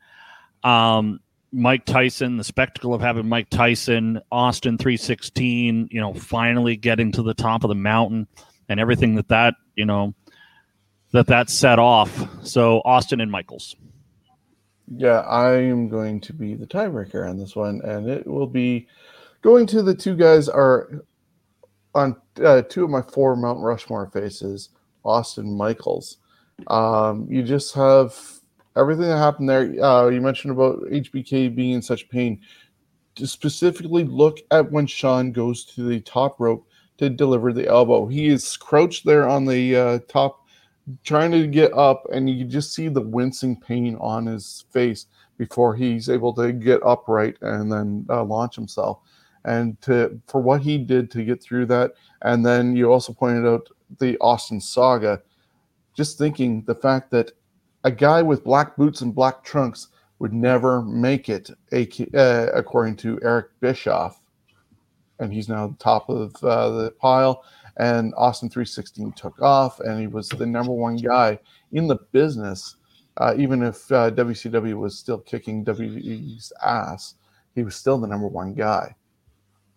Um, 0.62 1.20
Mike 1.50 1.86
Tyson, 1.86 2.36
the 2.36 2.44
spectacle 2.44 2.92
of 2.92 3.00
having 3.00 3.28
Mike 3.28 3.48
Tyson, 3.48 4.20
Austin 4.30 4.76
316, 4.76 5.88
you 5.90 6.00
know, 6.00 6.12
finally 6.12 6.76
getting 6.76 7.10
to 7.12 7.22
the 7.22 7.34
top 7.34 7.64
of 7.64 7.68
the 7.68 7.74
mountain 7.74 8.26
and 8.68 8.78
everything 8.78 9.14
that 9.14 9.28
that, 9.28 9.54
you 9.74 9.86
know, 9.86 10.14
that 11.12 11.26
that 11.28 11.48
set 11.48 11.78
off. 11.78 12.28
So 12.46 12.82
Austin 12.84 13.20
and 13.20 13.30
Michaels. 13.30 13.74
Yeah, 14.94 15.20
I 15.20 15.54
am 15.54 15.88
going 15.88 16.20
to 16.22 16.32
be 16.32 16.54
the 16.54 16.66
tiebreaker 16.66 17.28
on 17.28 17.38
this 17.38 17.54
one, 17.54 17.80
and 17.82 18.08
it 18.08 18.26
will 18.26 18.46
be 18.46 18.86
going 19.42 19.66
to 19.68 19.82
the 19.82 19.94
two 19.94 20.16
guys 20.16 20.48
are 20.48 21.04
on 21.94 22.16
uh, 22.42 22.62
two 22.62 22.84
of 22.84 22.90
my 22.90 23.02
four 23.02 23.36
Mount 23.36 23.60
Rushmore 23.60 24.10
faces, 24.10 24.70
Austin 25.04 25.56
Michaels. 25.56 26.18
Um, 26.66 27.26
you 27.30 27.42
just 27.42 27.74
have 27.74 28.14
everything 28.76 29.04
that 29.04 29.18
happened 29.18 29.48
there. 29.48 29.82
Uh, 29.82 30.08
you 30.08 30.20
mentioned 30.20 30.52
about 30.52 30.80
HBK 30.82 31.54
being 31.54 31.72
in 31.72 31.82
such 31.82 32.08
pain. 32.08 32.40
To 33.16 33.26
specifically 33.26 34.04
look 34.04 34.38
at 34.52 34.70
when 34.70 34.86
Shawn 34.86 35.32
goes 35.32 35.64
to 35.66 35.82
the 35.82 36.00
top 36.00 36.38
rope 36.38 36.68
to 36.98 37.08
deliver 37.08 37.52
the 37.52 37.66
elbow. 37.66 38.06
He 38.06 38.28
is 38.28 38.56
crouched 38.56 39.04
there 39.04 39.28
on 39.28 39.44
the 39.44 39.76
uh, 39.76 39.98
top, 40.08 40.46
trying 41.04 41.30
to 41.32 41.46
get 41.46 41.72
up, 41.72 42.06
and 42.12 42.28
you 42.28 42.44
just 42.44 42.74
see 42.74 42.88
the 42.88 43.00
wincing 43.00 43.58
pain 43.58 43.96
on 44.00 44.26
his 44.26 44.64
face 44.70 45.06
before 45.36 45.74
he's 45.74 46.08
able 46.08 46.32
to 46.34 46.52
get 46.52 46.84
upright 46.84 47.36
and 47.40 47.72
then 47.72 48.04
uh, 48.10 48.22
launch 48.24 48.56
himself. 48.56 49.00
And 49.44 49.80
to 49.82 50.20
for 50.26 50.40
what 50.40 50.60
he 50.60 50.78
did 50.78 51.10
to 51.12 51.24
get 51.24 51.42
through 51.42 51.66
that, 51.66 51.92
and 52.22 52.44
then 52.44 52.76
you 52.76 52.92
also 52.92 53.12
pointed 53.12 53.46
out 53.46 53.68
the 53.98 54.18
Austin 54.20 54.60
saga 54.60 55.22
just 55.98 56.16
thinking 56.16 56.62
the 56.62 56.76
fact 56.76 57.10
that 57.10 57.32
a 57.82 57.90
guy 57.90 58.22
with 58.22 58.44
black 58.44 58.76
boots 58.76 59.00
and 59.00 59.12
black 59.12 59.42
trunks 59.42 59.88
would 60.20 60.32
never 60.32 60.80
make 60.80 61.28
it, 61.28 61.50
uh, 61.72 62.46
according 62.54 62.94
to 62.94 63.18
Eric 63.20 63.48
Bischoff. 63.58 64.20
And 65.18 65.32
he's 65.32 65.48
now 65.48 65.74
top 65.80 66.08
of 66.08 66.36
uh, 66.44 66.70
the 66.70 66.90
pile. 66.92 67.42
And 67.78 68.14
Austin 68.16 68.48
316 68.48 69.10
took 69.14 69.42
off, 69.42 69.80
and 69.80 69.98
he 69.98 70.06
was 70.06 70.28
the 70.28 70.46
number 70.46 70.70
one 70.70 70.98
guy 70.98 71.36
in 71.72 71.88
the 71.88 71.96
business. 72.12 72.76
Uh, 73.16 73.34
even 73.36 73.64
if 73.64 73.90
uh, 73.90 74.12
WCW 74.12 74.74
was 74.74 74.96
still 74.96 75.18
kicking 75.18 75.64
WWE's 75.64 76.52
ass, 76.64 77.16
he 77.56 77.64
was 77.64 77.74
still 77.74 77.98
the 77.98 78.06
number 78.06 78.28
one 78.28 78.54
guy. 78.54 78.94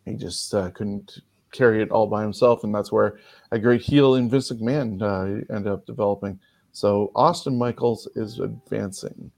He 0.05 0.13
just 0.13 0.53
uh, 0.53 0.69
couldn't 0.69 1.21
carry 1.51 1.81
it 1.81 1.91
all 1.91 2.07
by 2.07 2.21
himself, 2.21 2.63
and 2.63 2.73
that's 2.73 2.91
where 2.91 3.19
a 3.51 3.59
great 3.59 3.81
heel 3.81 4.15
in 4.15 4.29
Vince 4.29 4.51
McMahon 4.51 5.01
uh, 5.01 5.53
ended 5.53 5.71
up 5.71 5.85
developing. 5.85 6.39
So 6.71 7.11
Austin 7.15 7.57
Michaels 7.57 8.07
is 8.15 8.39
advancing, 8.39 9.31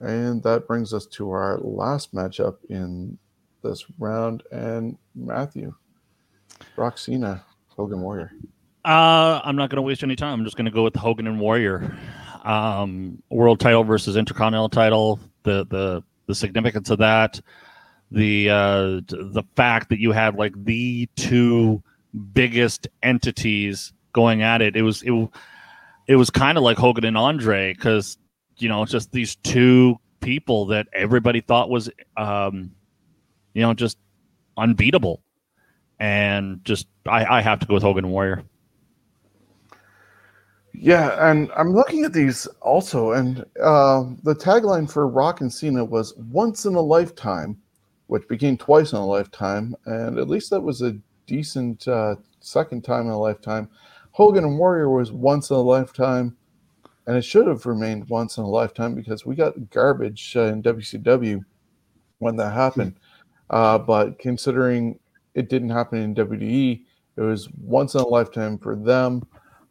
and 0.00 0.42
that 0.42 0.66
brings 0.66 0.92
us 0.92 1.06
to 1.06 1.30
our 1.30 1.58
last 1.58 2.14
matchup 2.14 2.56
in 2.68 3.16
this 3.62 3.84
round. 3.98 4.42
And 4.50 4.98
Matthew, 5.14 5.74
Cena, 6.96 7.44
Hogan 7.68 8.00
Warrior. 8.00 8.32
Uh, 8.84 9.40
I'm 9.44 9.56
not 9.56 9.70
going 9.70 9.76
to 9.76 9.82
waste 9.82 10.02
any 10.02 10.16
time. 10.16 10.40
I'm 10.40 10.44
just 10.44 10.56
going 10.56 10.66
to 10.66 10.70
go 10.70 10.84
with 10.84 10.94
Hogan 10.94 11.26
and 11.26 11.40
Warrior. 11.40 11.96
Um, 12.44 13.20
world 13.30 13.58
title 13.58 13.82
versus 13.82 14.16
Intercontinental 14.16 14.68
title. 14.68 15.18
The 15.42 15.66
the 15.66 16.02
the 16.26 16.34
significance 16.34 16.90
of 16.90 16.98
that 16.98 17.40
the 18.10 18.50
uh, 18.50 19.00
the 19.08 19.42
fact 19.56 19.88
that 19.90 19.98
you 19.98 20.12
had 20.12 20.36
like 20.36 20.52
the 20.64 21.08
two 21.16 21.82
biggest 22.32 22.88
entities 23.02 23.92
going 24.12 24.42
at 24.42 24.62
it. 24.62 24.76
It 24.76 24.82
was 24.82 25.02
it, 25.02 25.28
it 26.06 26.16
was 26.16 26.30
kind 26.30 26.56
of 26.56 26.64
like 26.64 26.78
Hogan 26.78 27.04
and 27.04 27.16
Andre 27.16 27.74
because 27.74 28.18
you 28.58 28.68
know 28.68 28.84
just 28.84 29.12
these 29.12 29.36
two 29.36 29.96
people 30.20 30.66
that 30.66 30.86
everybody 30.92 31.40
thought 31.40 31.68
was 31.68 31.90
um, 32.16 32.72
you 33.54 33.62
know 33.62 33.74
just 33.74 33.98
unbeatable, 34.56 35.22
and 35.98 36.64
just 36.64 36.86
I, 37.06 37.38
I 37.38 37.40
have 37.42 37.60
to 37.60 37.66
go 37.66 37.74
with 37.74 37.82
Hogan 37.82 38.08
Warrior. 38.10 38.44
Yeah, 40.78 41.30
and 41.30 41.50
I'm 41.56 41.72
looking 41.72 42.04
at 42.04 42.12
these 42.12 42.46
also, 42.60 43.12
and 43.12 43.40
uh, 43.62 44.04
the 44.22 44.34
tagline 44.34 44.90
for 44.90 45.08
Rock 45.08 45.40
and 45.40 45.52
Cena 45.52 45.84
was 45.84 46.14
"Once 46.16 46.66
in 46.66 46.74
a 46.74 46.80
lifetime." 46.80 47.56
Which 48.06 48.28
became 48.28 48.56
twice 48.56 48.92
in 48.92 48.98
a 48.98 49.06
lifetime, 49.06 49.74
and 49.84 50.18
at 50.18 50.28
least 50.28 50.50
that 50.50 50.60
was 50.60 50.82
a 50.82 50.96
decent 51.26 51.86
uh, 51.88 52.16
second 52.40 52.82
time 52.82 53.06
in 53.06 53.12
a 53.12 53.18
lifetime. 53.18 53.68
Hogan 54.12 54.44
and 54.44 54.58
Warrior 54.58 54.88
was 54.88 55.12
once 55.12 55.50
in 55.50 55.56
a 55.56 55.60
lifetime, 55.60 56.36
and 57.06 57.16
it 57.16 57.22
should 57.22 57.46
have 57.46 57.66
remained 57.66 58.08
once 58.08 58.38
in 58.38 58.44
a 58.44 58.48
lifetime 58.48 58.94
because 58.94 59.26
we 59.26 59.34
got 59.34 59.70
garbage 59.70 60.36
uh, 60.36 60.44
in 60.44 60.62
WCW 60.62 61.44
when 62.18 62.36
that 62.36 62.52
happened. 62.52 62.94
Uh, 63.50 63.78
but 63.78 64.18
considering 64.18 64.98
it 65.34 65.48
didn't 65.48 65.70
happen 65.70 66.00
in 66.00 66.14
WWE, 66.14 66.82
it 67.16 67.20
was 67.20 67.48
once 67.60 67.94
in 67.94 68.00
a 68.00 68.06
lifetime 68.06 68.58
for 68.58 68.76
them. 68.76 69.22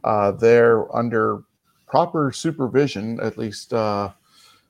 Uh, 0.03 0.32
they're 0.32 0.94
under 0.95 1.44
proper 1.88 2.32
supervision, 2.32 3.20
at 3.22 3.38
least 3.38 3.74
uh, 3.74 4.12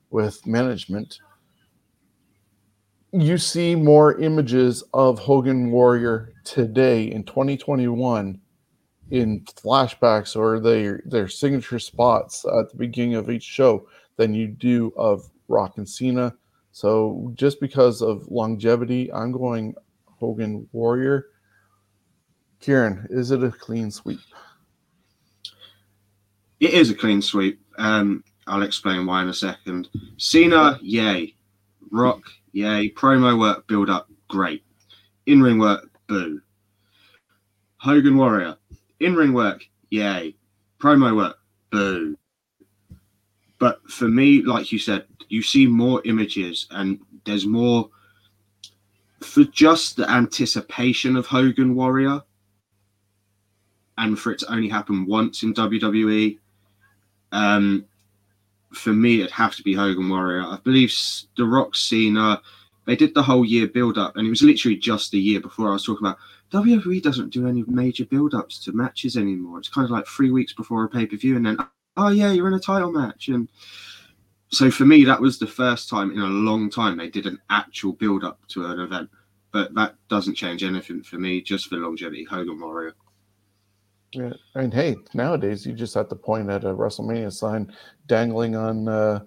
with 0.10 0.46
management 0.48 1.20
you 3.22 3.38
see 3.38 3.76
more 3.76 4.20
images 4.20 4.84
of 4.94 5.20
Hogan 5.20 5.72
Warrior 5.72 6.34
today 6.44 7.06
in 7.06 7.24
2021 7.24 8.40
in 9.12 9.42
flashbacks 9.46 10.36
or 10.36 10.60
their 10.60 11.02
their 11.06 11.28
signature 11.28 11.80
spots 11.80 12.44
at 12.46 12.70
the 12.70 12.78
beginning 12.78 13.16
of 13.16 13.30
each 13.30 13.44
show 13.44 13.88
than 14.18 14.34
you 14.34 14.48
do 14.48 14.92
of 14.98 15.30
Rock 15.48 15.78
and 15.78 15.88
Cena. 15.88 16.34
So 16.72 17.32
just 17.36 17.62
because 17.62 18.02
of 18.02 18.28
longevity, 18.28 19.12
I'm 19.14 19.32
going 19.32 19.76
Hogan 20.06 20.68
Warrior. 20.74 21.28
Kieran, 22.60 23.08
is 23.10 23.32
it 23.32 23.44
a 23.44 23.52
clean 23.52 23.92
sweep? 23.92 24.20
It 26.60 26.74
is 26.74 26.90
a 26.90 26.96
clean 26.96 27.22
sweep. 27.22 27.62
Um, 27.78 28.24
I'll 28.48 28.64
explain 28.64 29.06
why 29.06 29.22
in 29.22 29.30
a 29.30 29.34
second. 29.34 29.90
Cena, 30.18 30.80
yay. 30.82 31.36
Rock, 31.92 32.24
yay. 32.56 32.90
Promo 32.90 33.38
work, 33.38 33.68
build 33.68 33.90
up, 33.90 34.10
great. 34.30 34.64
In 35.27 35.41
ring 35.41 35.60
work, 35.60 35.90
boo. 36.07 36.41
Hogan 37.77 38.18
Warrior, 38.18 38.57
in 38.99 39.15
ring 39.15 39.34
work, 39.34 39.68
yay. 39.90 40.36
Promo 40.80 41.15
work, 41.15 41.38
boo. 41.69 42.18
But 43.60 43.82
for 43.90 44.07
me, 44.07 44.41
like 44.41 44.72
you 44.72 44.80
said, 44.80 45.06
you 45.27 45.41
see 45.41 45.68
more 45.68 46.02
images 46.06 46.68
and 46.72 46.99
there's 47.26 47.45
more 47.45 47.90
for 49.22 49.44
just 49.45 49.98
the 49.98 50.10
anticipation 50.10 51.15
of 51.15 51.26
Hogan 51.26 51.76
Warrior 51.76 52.22
and 53.98 54.18
for 54.18 54.32
it 54.32 54.40
to 54.40 54.52
only 54.52 54.69
happen 54.69 55.06
once 55.06 55.44
in 55.44 55.53
WWE. 55.53 56.38
Um, 57.32 57.86
for 58.76 58.94
me, 58.94 59.20
it'd 59.20 59.32
have 59.32 59.56
to 59.56 59.64
be 59.64 59.74
Hogan 59.74 60.10
Warrior. 60.10 60.44
I 60.44 60.58
believe 60.64 60.94
The 61.38 61.46
Rock 61.46 61.76
Cena, 61.76 62.42
they 62.86 62.96
did 62.96 63.14
the 63.14 63.24
whole 63.24 63.46
year 63.46 63.68
build 63.68 63.98
up, 63.98 64.16
and 64.16 64.28
it 64.28 64.30
was 64.30 64.42
literally 64.42 64.78
just 64.78 65.12
the 65.12 65.20
year 65.20 65.40
before 65.40 65.70
I 65.70 65.74
was 65.74 65.86
talking 65.86 66.06
about 66.06 66.18
WWE 66.52 67.02
doesn't 67.02 67.34
do 67.34 67.48
any 67.48 67.64
major 67.68 68.06
build 68.06 68.34
ups 68.34 68.64
to 68.64 68.72
matches 68.72 69.18
anymore. 69.18 69.60
It's 69.60 69.70
kind 69.70 69.86
of 69.86 69.92
like 69.92 70.08
three 70.08 70.32
weeks 70.32 70.54
before 70.54 70.84
a 70.84 70.90
pay 70.90 71.06
per 71.06 71.18
view, 71.18 71.36
and 71.36 71.46
then, 71.46 71.58
oh 71.98 72.10
yeah, 72.10 72.32
you're 72.32 72.48
in 72.48 72.54
a 72.54 72.60
title 72.60 72.92
match. 72.92 73.28
And 73.30 73.50
so 74.50 74.70
for 74.70 74.86
me, 74.86 75.04
that 75.06 75.20
was 75.20 75.40
the 75.40 75.48
first 75.48 75.90
time 75.90 76.12
in 76.12 76.20
a 76.20 76.26
long 76.26 76.70
time 76.70 76.98
they 76.98 77.10
did 77.10 77.26
an 77.26 77.40
actual 77.50 77.94
build 77.94 78.24
up 78.24 78.40
to 78.50 78.66
an 78.66 78.80
event. 78.80 79.10
But 79.52 79.74
that 79.76 79.96
doesn't 80.10 80.36
change 80.36 80.64
anything 80.64 81.02
for 81.02 81.18
me, 81.18 81.42
just 81.42 81.68
for 81.68 81.78
longevity. 81.78 82.26
Hogan 82.26 82.60
Warrior. 82.60 82.94
Yeah, 84.14 84.34
and 84.56 84.73
hey, 84.73 84.95
nowadays 85.14 85.65
you 85.65 85.73
just 85.73 85.94
have 85.95 86.10
to 86.10 86.15
point 86.15 86.49
at 86.49 86.64
a 86.64 86.68
WrestleMania 86.68 87.34
sign 87.34 87.73
dangling 88.07 88.56
on 88.56 88.88
uh, 88.88 89.19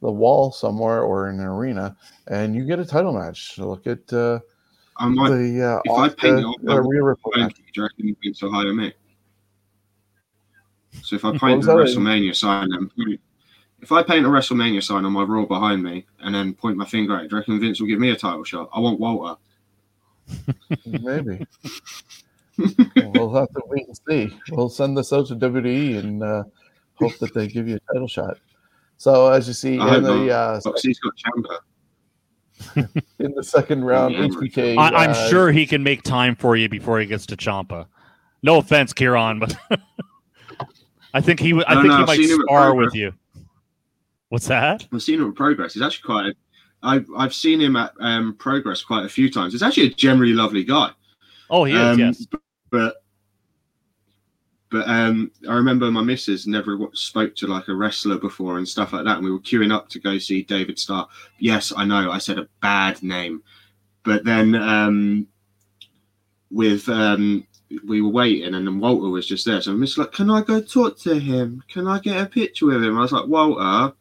the 0.00 0.12
wall 0.12 0.52
somewhere 0.52 1.02
or 1.02 1.28
in 1.30 1.40
an 1.40 1.46
arena, 1.46 1.96
and 2.28 2.54
you 2.54 2.64
get 2.64 2.78
a 2.78 2.84
title 2.84 3.12
match. 3.12 3.58
Look 3.58 3.86
at 3.86 4.12
uh, 4.12 4.38
I 4.98 5.08
might, 5.08 5.30
the 5.30 5.62
uh, 5.64 5.80
if 5.84 5.92
I 5.92 6.08
paint 6.08 6.38
it 6.38 6.44
on 6.44 6.68
uh, 6.68 6.80
Rhea 6.80 7.02
Ripley 7.02 7.32
do 7.34 7.54
you 7.74 7.82
reckon 7.82 8.08
you 8.08 8.16
think 8.22 8.36
so 8.36 8.50
high 8.50 8.62
on 8.62 8.76
me? 8.76 8.92
So 11.02 11.16
if 11.16 11.24
I 11.24 11.36
paint 11.36 11.58
was 11.58 11.68
a 11.68 11.70
that? 11.70 11.76
WrestleMania 11.76 12.34
sign 12.34 12.72
and 12.72 12.94
point, 12.94 13.20
if 13.80 13.92
I 13.92 14.02
paint 14.02 14.26
a 14.26 14.28
WrestleMania 14.28 14.82
sign 14.82 15.04
on 15.04 15.12
my 15.12 15.22
Raw 15.22 15.44
behind 15.44 15.82
me 15.82 16.06
and 16.20 16.34
then 16.34 16.54
point 16.54 16.76
my 16.76 16.84
finger 16.84 17.16
at 17.16 17.24
it, 17.24 17.30
do 17.30 17.36
you 17.36 17.40
reckon 17.40 17.60
Vince 17.60 17.80
will 17.80 17.86
give 17.86 18.00
me 18.00 18.10
a 18.10 18.16
title 18.16 18.44
shot? 18.44 18.68
I 18.72 18.80
want 18.80 18.98
Walter. 18.98 19.40
Maybe. 20.86 21.46
we'll 22.58 23.32
have 23.34 23.48
to 23.50 23.62
wait 23.66 23.86
and 23.86 23.98
see. 24.08 24.36
We'll 24.50 24.68
send 24.68 24.96
this 24.96 25.12
out 25.12 25.28
to 25.28 25.36
WWE 25.36 25.98
and 25.98 26.22
uh, 26.22 26.44
hope 26.94 27.16
that 27.18 27.32
they 27.34 27.46
give 27.48 27.68
you 27.68 27.76
a 27.76 27.92
title 27.92 28.08
shot. 28.08 28.38
So 28.96 29.30
as 29.30 29.46
you 29.46 29.54
see 29.54 29.78
I 29.78 29.96
in 29.98 30.04
hope 30.04 30.26
the 30.26 30.34
uh, 30.34 30.60
But 30.64 30.80
he's 30.80 30.98
got 30.98 31.12
Chamber. 31.16 31.58
in 33.20 33.32
the 33.34 33.44
second 33.44 33.84
round, 33.84 34.14
Yeah. 34.14 34.26
HBK. 34.26 34.76
I, 34.76 35.04
I'm 35.04 35.10
uh, 35.10 35.28
sure 35.28 35.52
he 35.52 35.66
can 35.66 35.82
make 35.82 36.02
time 36.02 36.34
for 36.34 36.56
you 36.56 36.68
before 36.68 36.98
he 36.98 37.06
gets 37.06 37.24
to 37.26 37.36
Champa. 37.36 37.86
No 38.42 38.58
offense, 38.58 38.92
Kieran, 38.92 39.38
but 39.38 39.56
I 41.14 41.20
think 41.20 41.40
he 41.40 41.52
would. 41.52 41.64
I 41.66 41.74
No, 41.74 41.82
think 41.82 41.90
no, 41.90 41.96
he 41.96 42.02
I've 42.02 42.06
might 42.08 42.16
seen 42.16 42.30
him 42.30 42.40
at 42.40 42.44
spar 42.46 42.74
with 42.74 42.94
you. 42.94 43.12
What's 44.28 44.46
that? 44.48 44.86
I've 44.92 45.02
seen 45.02 45.20
him 45.20 45.28
at 45.30 45.34
Progress. 45.36 45.74
He's 45.74 45.82
actually 45.82 46.06
quite. 46.06 46.34
I've 46.82 47.06
I've 47.16 47.34
seen 47.34 47.60
him 47.60 47.76
at 47.76 47.92
um, 48.00 48.34
Progress 48.38 48.82
quite 48.82 49.04
a 49.04 49.08
few 49.08 49.30
times. 49.30 49.52
He's 49.52 49.62
actually 49.62 49.86
a 49.88 49.94
generally 49.94 50.32
lovely 50.32 50.64
guy. 50.64 50.90
Oh, 51.50 51.64
he 51.64 51.74
is. 51.74 51.80
Um, 51.80 51.98
yes. 51.98 52.26
But 52.26 52.40
but 52.70 53.02
but 54.70 54.88
um, 54.88 55.30
I 55.48 55.54
remember 55.54 55.90
my 55.90 56.02
missus 56.02 56.46
never 56.46 56.78
spoke 56.92 57.34
to 57.36 57.46
like 57.46 57.68
a 57.68 57.74
wrestler 57.74 58.18
before 58.18 58.58
and 58.58 58.68
stuff 58.68 58.92
like 58.92 59.04
that. 59.04 59.16
And 59.16 59.24
we 59.24 59.30
were 59.30 59.38
queuing 59.38 59.72
up 59.72 59.88
to 59.90 59.98
go 59.98 60.18
see 60.18 60.42
David 60.42 60.78
Starr. 60.78 61.08
Yes, 61.38 61.72
I 61.74 61.86
know 61.86 62.10
I 62.10 62.18
said 62.18 62.38
a 62.38 62.48
bad 62.60 63.02
name, 63.02 63.42
but 64.04 64.24
then 64.24 64.54
um, 64.54 65.26
with 66.50 66.86
um, 66.88 67.46
we 67.86 68.02
were 68.02 68.10
waiting 68.10 68.54
and 68.54 68.66
then 68.66 68.78
Walter 68.78 69.08
was 69.08 69.26
just 69.26 69.46
there. 69.46 69.62
So 69.62 69.72
I'm 69.72 69.80
just 69.80 69.96
like, 69.96 70.12
can 70.12 70.30
I 70.30 70.42
go 70.42 70.60
talk 70.60 70.98
to 71.00 71.18
him? 71.18 71.62
Can 71.68 71.86
I 71.86 71.98
get 71.98 72.20
a 72.20 72.26
picture 72.26 72.66
with 72.66 72.84
him? 72.84 72.98
I 72.98 73.02
was 73.02 73.12
like, 73.12 73.26
Walter. 73.26 73.94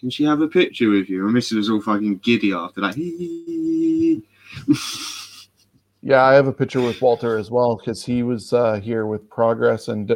Can 0.00 0.10
she 0.10 0.24
have 0.24 0.40
a 0.40 0.48
picture 0.48 0.90
with 0.90 1.08
you? 1.08 1.26
And 1.26 1.36
Mrs. 1.36 1.56
was 1.56 1.70
all 1.70 1.80
fucking 1.80 2.18
giddy 2.18 2.52
after 2.52 2.80
that. 2.82 2.94
Yeah, 6.02 6.22
I 6.22 6.34
have 6.34 6.46
a 6.46 6.52
picture 6.52 6.80
with 6.80 7.00
Walter 7.02 7.38
as 7.38 7.50
well 7.50 7.76
because 7.76 8.04
he 8.04 8.22
was 8.22 8.52
uh, 8.52 8.74
here 8.74 9.06
with 9.06 9.28
Progress 9.28 9.88
and 9.88 10.12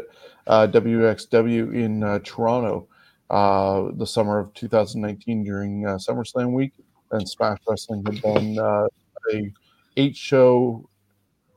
uh, 0.47 0.67
WXW 0.69 1.75
in 1.75 2.05
uh, 2.05 2.21
Toronto 2.23 2.87
uh, 3.31 3.91
the 3.95 4.07
summer 4.07 4.39
of 4.39 4.55
2019 4.55 5.43
during 5.43 5.87
uh, 5.87 5.97
SummerSlam 5.97 6.53
week. 6.53 6.73
And 7.11 7.29
Smash 7.29 7.59
Wrestling 7.69 8.05
had 8.07 8.23
done 8.23 8.59
uh, 8.59 8.87
a 9.33 9.53
eight 9.97 10.17
show 10.17 10.89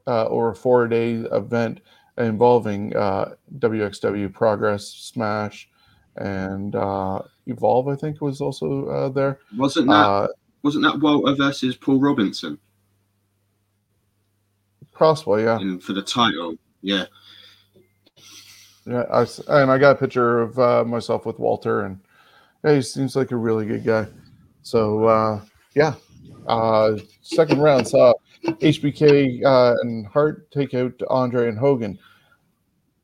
uh, 0.07 0.26
or 0.26 0.52
a 0.52 0.56
four 0.56 0.88
day 0.88 1.14
event 1.14 1.81
involving 2.18 2.95
uh, 2.95 3.35
WXW 3.60 4.34
Progress, 4.34 4.88
Smash, 4.88 5.69
and 6.18 6.76
uh, 6.76 7.22
Evolve. 7.45 7.88
I 7.88 7.95
think 7.95 8.22
was 8.22 8.41
also 8.41 8.88
uh, 8.88 9.10
there. 9.10 9.39
wasn't 9.57 9.88
that 9.89 10.30
wasn't 10.64 10.84
that 10.84 10.99
Walter 10.99 11.35
versus 11.35 11.76
Paul 11.76 11.99
Robinson? 11.99 12.57
Possibly, 14.95 15.43
yeah. 15.43 15.59
And 15.59 15.81
for 15.84 15.93
the 15.93 16.01
title. 16.01 16.55
Yeah, 16.81 17.05
Yeah, 18.85 19.03
I, 19.11 19.26
and 19.47 19.72
I 19.72 19.77
got 19.77 19.91
a 19.91 19.99
picture 19.99 20.41
of 20.41 20.59
uh, 20.59 20.84
myself 20.84 21.26
with 21.26 21.39
Walter, 21.39 21.81
and 21.81 21.99
yeah, 22.63 22.76
he 22.76 22.81
seems 22.81 23.15
like 23.15 23.31
a 23.31 23.35
really 23.35 23.65
good 23.65 23.84
guy. 23.84 24.07
So 24.61 25.05
uh, 25.05 25.41
yeah, 25.76 25.95
uh, 26.47 26.97
second 27.22 27.59
round 27.59 27.88
saw 27.88 28.13
HBK 28.43 29.43
uh, 29.43 29.76
and 29.81 30.05
Hart 30.07 30.49
take 30.51 30.73
out 30.73 30.93
Andre 31.09 31.49
and 31.49 31.57
Hogan. 31.57 31.97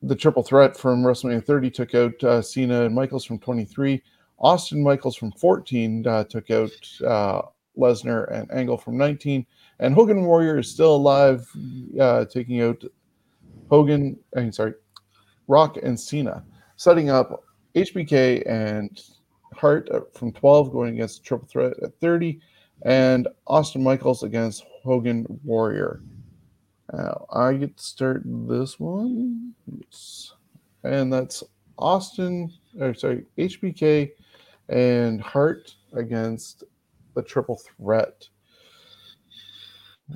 The 0.03 0.15
triple 0.15 0.43
threat 0.43 0.75
from 0.75 1.03
WrestleMania 1.03 1.45
30 1.45 1.69
took 1.69 1.93
out 1.93 2.23
uh, 2.23 2.41
Cena 2.41 2.85
and 2.85 2.95
Michaels 2.95 3.25
from 3.25 3.39
23. 3.39 4.01
Austin 4.39 4.81
Michaels 4.81 5.15
from 5.15 5.31
14 5.33 6.07
uh, 6.07 6.23
took 6.23 6.49
out 6.49 6.71
uh, 7.05 7.41
Lesnar 7.77 8.31
and 8.31 8.51
Angle 8.51 8.77
from 8.77 8.97
19. 8.97 9.45
And 9.81 9.95
Hogan 9.95 10.23
Warrior 10.25 10.59
is 10.59 10.69
still 10.69 10.95
alive, 10.95 11.45
uh, 11.99 12.25
taking 12.25 12.61
out 12.61 12.83
Hogan. 13.69 14.17
I 14.37 14.41
mean, 14.41 14.51
sorry, 14.51 14.75
Rock 15.47 15.77
and 15.81 15.99
Cena, 15.99 16.43
setting 16.77 17.09
up 17.09 17.43
HBK 17.75 18.43
and 18.47 19.01
Hart 19.53 19.89
from 20.13 20.31
12 20.31 20.71
going 20.71 20.93
against 20.93 21.25
Triple 21.25 21.47
Threat 21.47 21.73
at 21.83 21.99
30, 21.99 22.39
and 22.83 23.27
Austin 23.47 23.83
Michaels 23.83 24.23
against 24.23 24.63
Hogan 24.83 25.25
Warrior. 25.43 26.01
Now, 26.93 27.25
I 27.31 27.53
get 27.53 27.77
to 27.77 27.83
start 27.83 28.21
this 28.25 28.79
one. 28.79 29.53
And 30.83 31.11
that's 31.11 31.43
Austin, 31.77 32.51
or 32.79 32.93
sorry, 32.93 33.25
HBK 33.37 34.11
and 34.69 35.21
Hart 35.21 35.73
against 35.93 36.65
the 37.15 37.23
Triple 37.23 37.59
Threat. 37.77 38.27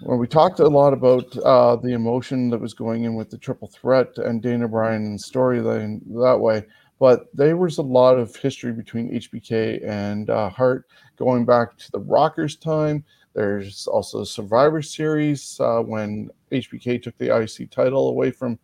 Well, 0.01 0.17
we 0.17 0.27
talked 0.27 0.59
a 0.59 0.67
lot 0.67 0.93
about 0.93 1.37
uh, 1.37 1.77
the 1.77 1.93
emotion 1.93 2.49
that 2.49 2.59
was 2.59 2.73
going 2.73 3.05
in 3.05 3.15
with 3.15 3.29
the 3.29 3.37
triple 3.37 3.67
threat 3.67 4.17
and 4.17 4.41
Daniel 4.41 4.67
Bryan's 4.67 5.29
storyline 5.29 6.01
that 6.21 6.37
way, 6.37 6.63
but 6.99 7.27
there 7.33 7.57
was 7.57 7.77
a 7.77 7.83
lot 7.83 8.17
of 8.17 8.35
history 8.35 8.73
between 8.73 9.11
HBK 9.11 9.87
and 9.87 10.29
uh, 10.29 10.49
Hart 10.49 10.85
going 11.17 11.45
back 11.45 11.77
to 11.77 11.91
the 11.91 11.99
Rockers' 11.99 12.55
time. 12.55 13.03
There's 13.33 13.87
also 13.87 14.23
Survivor 14.23 14.81
Series 14.81 15.59
uh, 15.59 15.81
when 15.81 16.29
HBK 16.51 17.01
took 17.01 17.17
the 17.17 17.35
IC 17.35 17.71
title 17.71 18.09
away 18.09 18.31
from 18.31 18.59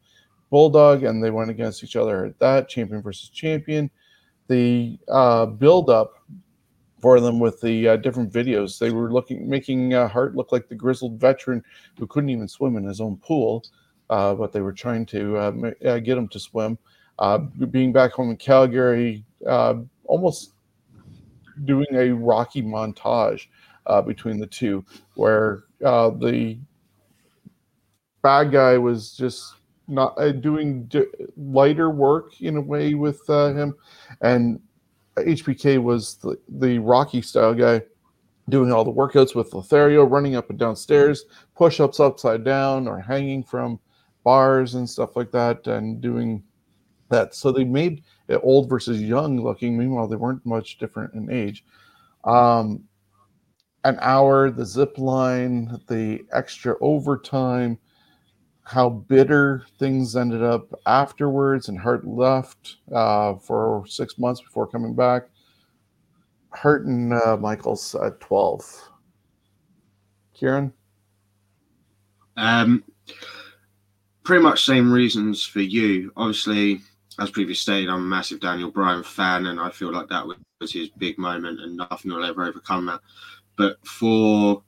Bulldog 0.49 1.03
and 1.03 1.23
they 1.23 1.31
went 1.31 1.49
against 1.49 1.83
each 1.83 1.95
other 1.95 2.25
at 2.25 2.39
that 2.39 2.67
champion 2.67 3.01
versus 3.01 3.29
champion. 3.29 3.89
The 4.47 4.97
uh, 5.07 5.45
build 5.45 5.89
up 5.89 6.15
for 7.01 7.19
them 7.19 7.39
with 7.39 7.59
the 7.61 7.89
uh, 7.89 7.95
different 7.97 8.31
videos. 8.31 8.77
They 8.77 8.91
were 8.91 9.11
looking, 9.11 9.49
making 9.49 9.93
uh, 9.93 10.07
Hart 10.07 10.35
look 10.35 10.51
like 10.51 10.69
the 10.69 10.75
grizzled 10.75 11.19
veteran 11.19 11.63
who 11.97 12.05
couldn't 12.05 12.29
even 12.29 12.47
swim 12.47 12.77
in 12.77 12.83
his 12.83 13.01
own 13.01 13.17
pool, 13.17 13.65
uh, 14.09 14.35
but 14.35 14.51
they 14.51 14.61
were 14.61 14.71
trying 14.71 15.05
to 15.07 15.37
uh, 15.37 15.71
uh, 15.85 15.99
get 15.99 16.17
him 16.17 16.27
to 16.29 16.39
swim. 16.39 16.77
Uh, 17.17 17.39
being 17.69 17.91
back 17.91 18.11
home 18.11 18.29
in 18.29 18.37
Calgary, 18.37 19.25
almost 20.05 20.53
doing 21.65 21.87
a 21.93 22.11
Rocky 22.11 22.61
montage 22.61 23.47
between 24.05 24.39
the 24.39 24.47
two, 24.47 24.85
where 25.15 25.63
the 25.79 26.57
bad 28.21 28.51
guy 28.51 28.77
was 28.77 29.15
just 29.17 29.55
not 29.87 30.15
doing 30.41 30.85
d- 30.85 31.05
lighter 31.35 31.89
work 31.89 32.41
in 32.41 32.57
a 32.57 32.61
way 32.61 32.93
with 32.93 33.27
him, 33.27 33.75
and 34.21 34.59
HBK 35.17 35.81
was 35.81 36.15
the, 36.15 36.37
the 36.47 36.79
Rocky 36.79 37.21
style 37.21 37.53
guy 37.53 37.81
doing 38.49 38.71
all 38.71 38.83
the 38.83 38.91
workouts 38.91 39.35
with 39.35 39.53
Lothario, 39.53 40.03
running 40.03 40.35
up 40.35 40.49
and 40.49 40.59
downstairs, 40.59 41.25
push 41.55 41.79
ups 41.79 41.99
upside 41.99 42.43
down, 42.43 42.87
or 42.87 42.99
hanging 42.99 43.43
from 43.43 43.79
bars 44.23 44.75
and 44.75 44.89
stuff 44.89 45.15
like 45.15 45.31
that, 45.31 45.67
and 45.67 46.01
doing 46.01 46.43
that. 47.09 47.35
So 47.35 47.51
they 47.51 47.63
made 47.63 48.03
it 48.27 48.39
old 48.43 48.69
versus 48.69 49.01
young 49.01 49.41
looking. 49.41 49.77
Meanwhile, 49.77 50.07
they 50.07 50.15
weren't 50.15 50.45
much 50.45 50.77
different 50.77 51.13
in 51.13 51.31
age. 51.31 51.63
Um, 52.23 52.83
an 53.83 53.97
hour, 54.01 54.51
the 54.51 54.65
zip 54.65 54.97
line, 54.97 55.79
the 55.87 56.21
extra 56.31 56.75
overtime, 56.81 57.77
how 58.63 58.89
bitter 58.89 59.65
things 59.79 60.15
ended 60.15 60.43
up 60.43 60.67
afterwards, 60.85 61.69
and 61.69 61.79
Hart 61.79 62.05
left 62.05 62.77
uh, 62.93 63.35
for 63.35 63.85
six 63.87 64.17
months 64.17 64.41
before 64.41 64.67
coming 64.67 64.95
back. 64.95 65.23
Hart 66.53 66.85
and 66.85 67.13
uh, 67.13 67.37
Michaels 67.37 67.95
at 67.95 68.19
12. 68.19 68.89
Kieran? 70.33 70.73
Um, 72.37 72.83
pretty 74.23 74.43
much 74.43 74.65
same 74.65 74.91
reasons 74.91 75.43
for 75.43 75.61
you. 75.61 76.11
Obviously, 76.15 76.81
as 77.19 77.31
previously 77.31 77.55
stated, 77.55 77.89
I'm 77.89 77.99
a 77.99 78.01
massive 78.01 78.39
Daniel 78.39 78.71
Bryan 78.71 79.03
fan, 79.03 79.47
and 79.47 79.59
I 79.59 79.69
feel 79.69 79.91
like 79.91 80.07
that 80.09 80.25
was 80.25 80.71
his 80.71 80.89
big 80.89 81.17
moment, 81.17 81.59
and 81.59 81.77
nothing 81.77 82.11
will 82.11 82.25
ever 82.25 82.45
overcome 82.45 82.85
that. 82.87 83.01
But 83.57 83.85
for 83.85 84.63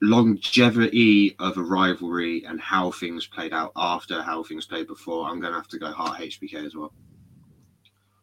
longevity 0.00 1.34
of 1.38 1.56
a 1.56 1.62
rivalry 1.62 2.44
and 2.44 2.60
how 2.60 2.90
things 2.92 3.26
played 3.26 3.52
out 3.52 3.72
after 3.76 4.22
how 4.22 4.42
things 4.42 4.66
played 4.66 4.86
before, 4.86 5.28
I'm 5.28 5.40
going 5.40 5.52
to 5.52 5.58
have 5.58 5.68
to 5.68 5.78
go 5.78 5.90
Hart 5.92 6.20
HBK 6.20 6.66
as 6.66 6.76
well. 6.76 6.92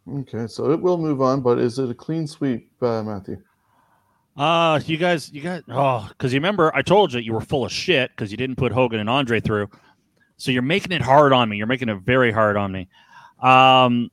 Okay, 0.08 0.48
so 0.48 0.72
it 0.72 0.80
will 0.80 0.98
move 0.98 1.22
on, 1.22 1.42
but 1.42 1.58
is 1.58 1.80
it 1.80 1.90
a 1.90 1.94
clean 1.94 2.28
sweep, 2.28 2.72
uh, 2.82 3.02
Matthew? 3.02 3.42
Uh, 4.38 4.80
you 4.86 4.98
guys, 4.98 5.32
you 5.32 5.42
guys, 5.42 5.64
oh, 5.70 6.06
because 6.10 6.34
you 6.34 6.38
remember 6.38 6.74
I 6.76 6.82
told 6.82 7.14
you 7.14 7.22
you 7.22 7.34
were 7.34 7.42
full 7.42 7.66
of 7.66 7.72
shit 7.72 8.12
because 8.12 8.32
you 8.32 8.38
didn't 8.38 8.58
put 8.58 8.72
Hogan 8.72 9.00
and 9.00 9.10
Andre 9.10 9.40
through. 9.40 9.70
So 10.38 10.52
you're 10.52 10.62
making 10.62 10.92
it 10.92 11.02
hard 11.02 11.32
on 11.32 11.48
me. 11.48 11.58
You're 11.58 11.68
making 11.68 11.88
it 11.88 12.02
very 12.02 12.32
hard 12.32 12.58
on 12.58 12.72
me. 12.72 12.90
Um, 13.42 14.12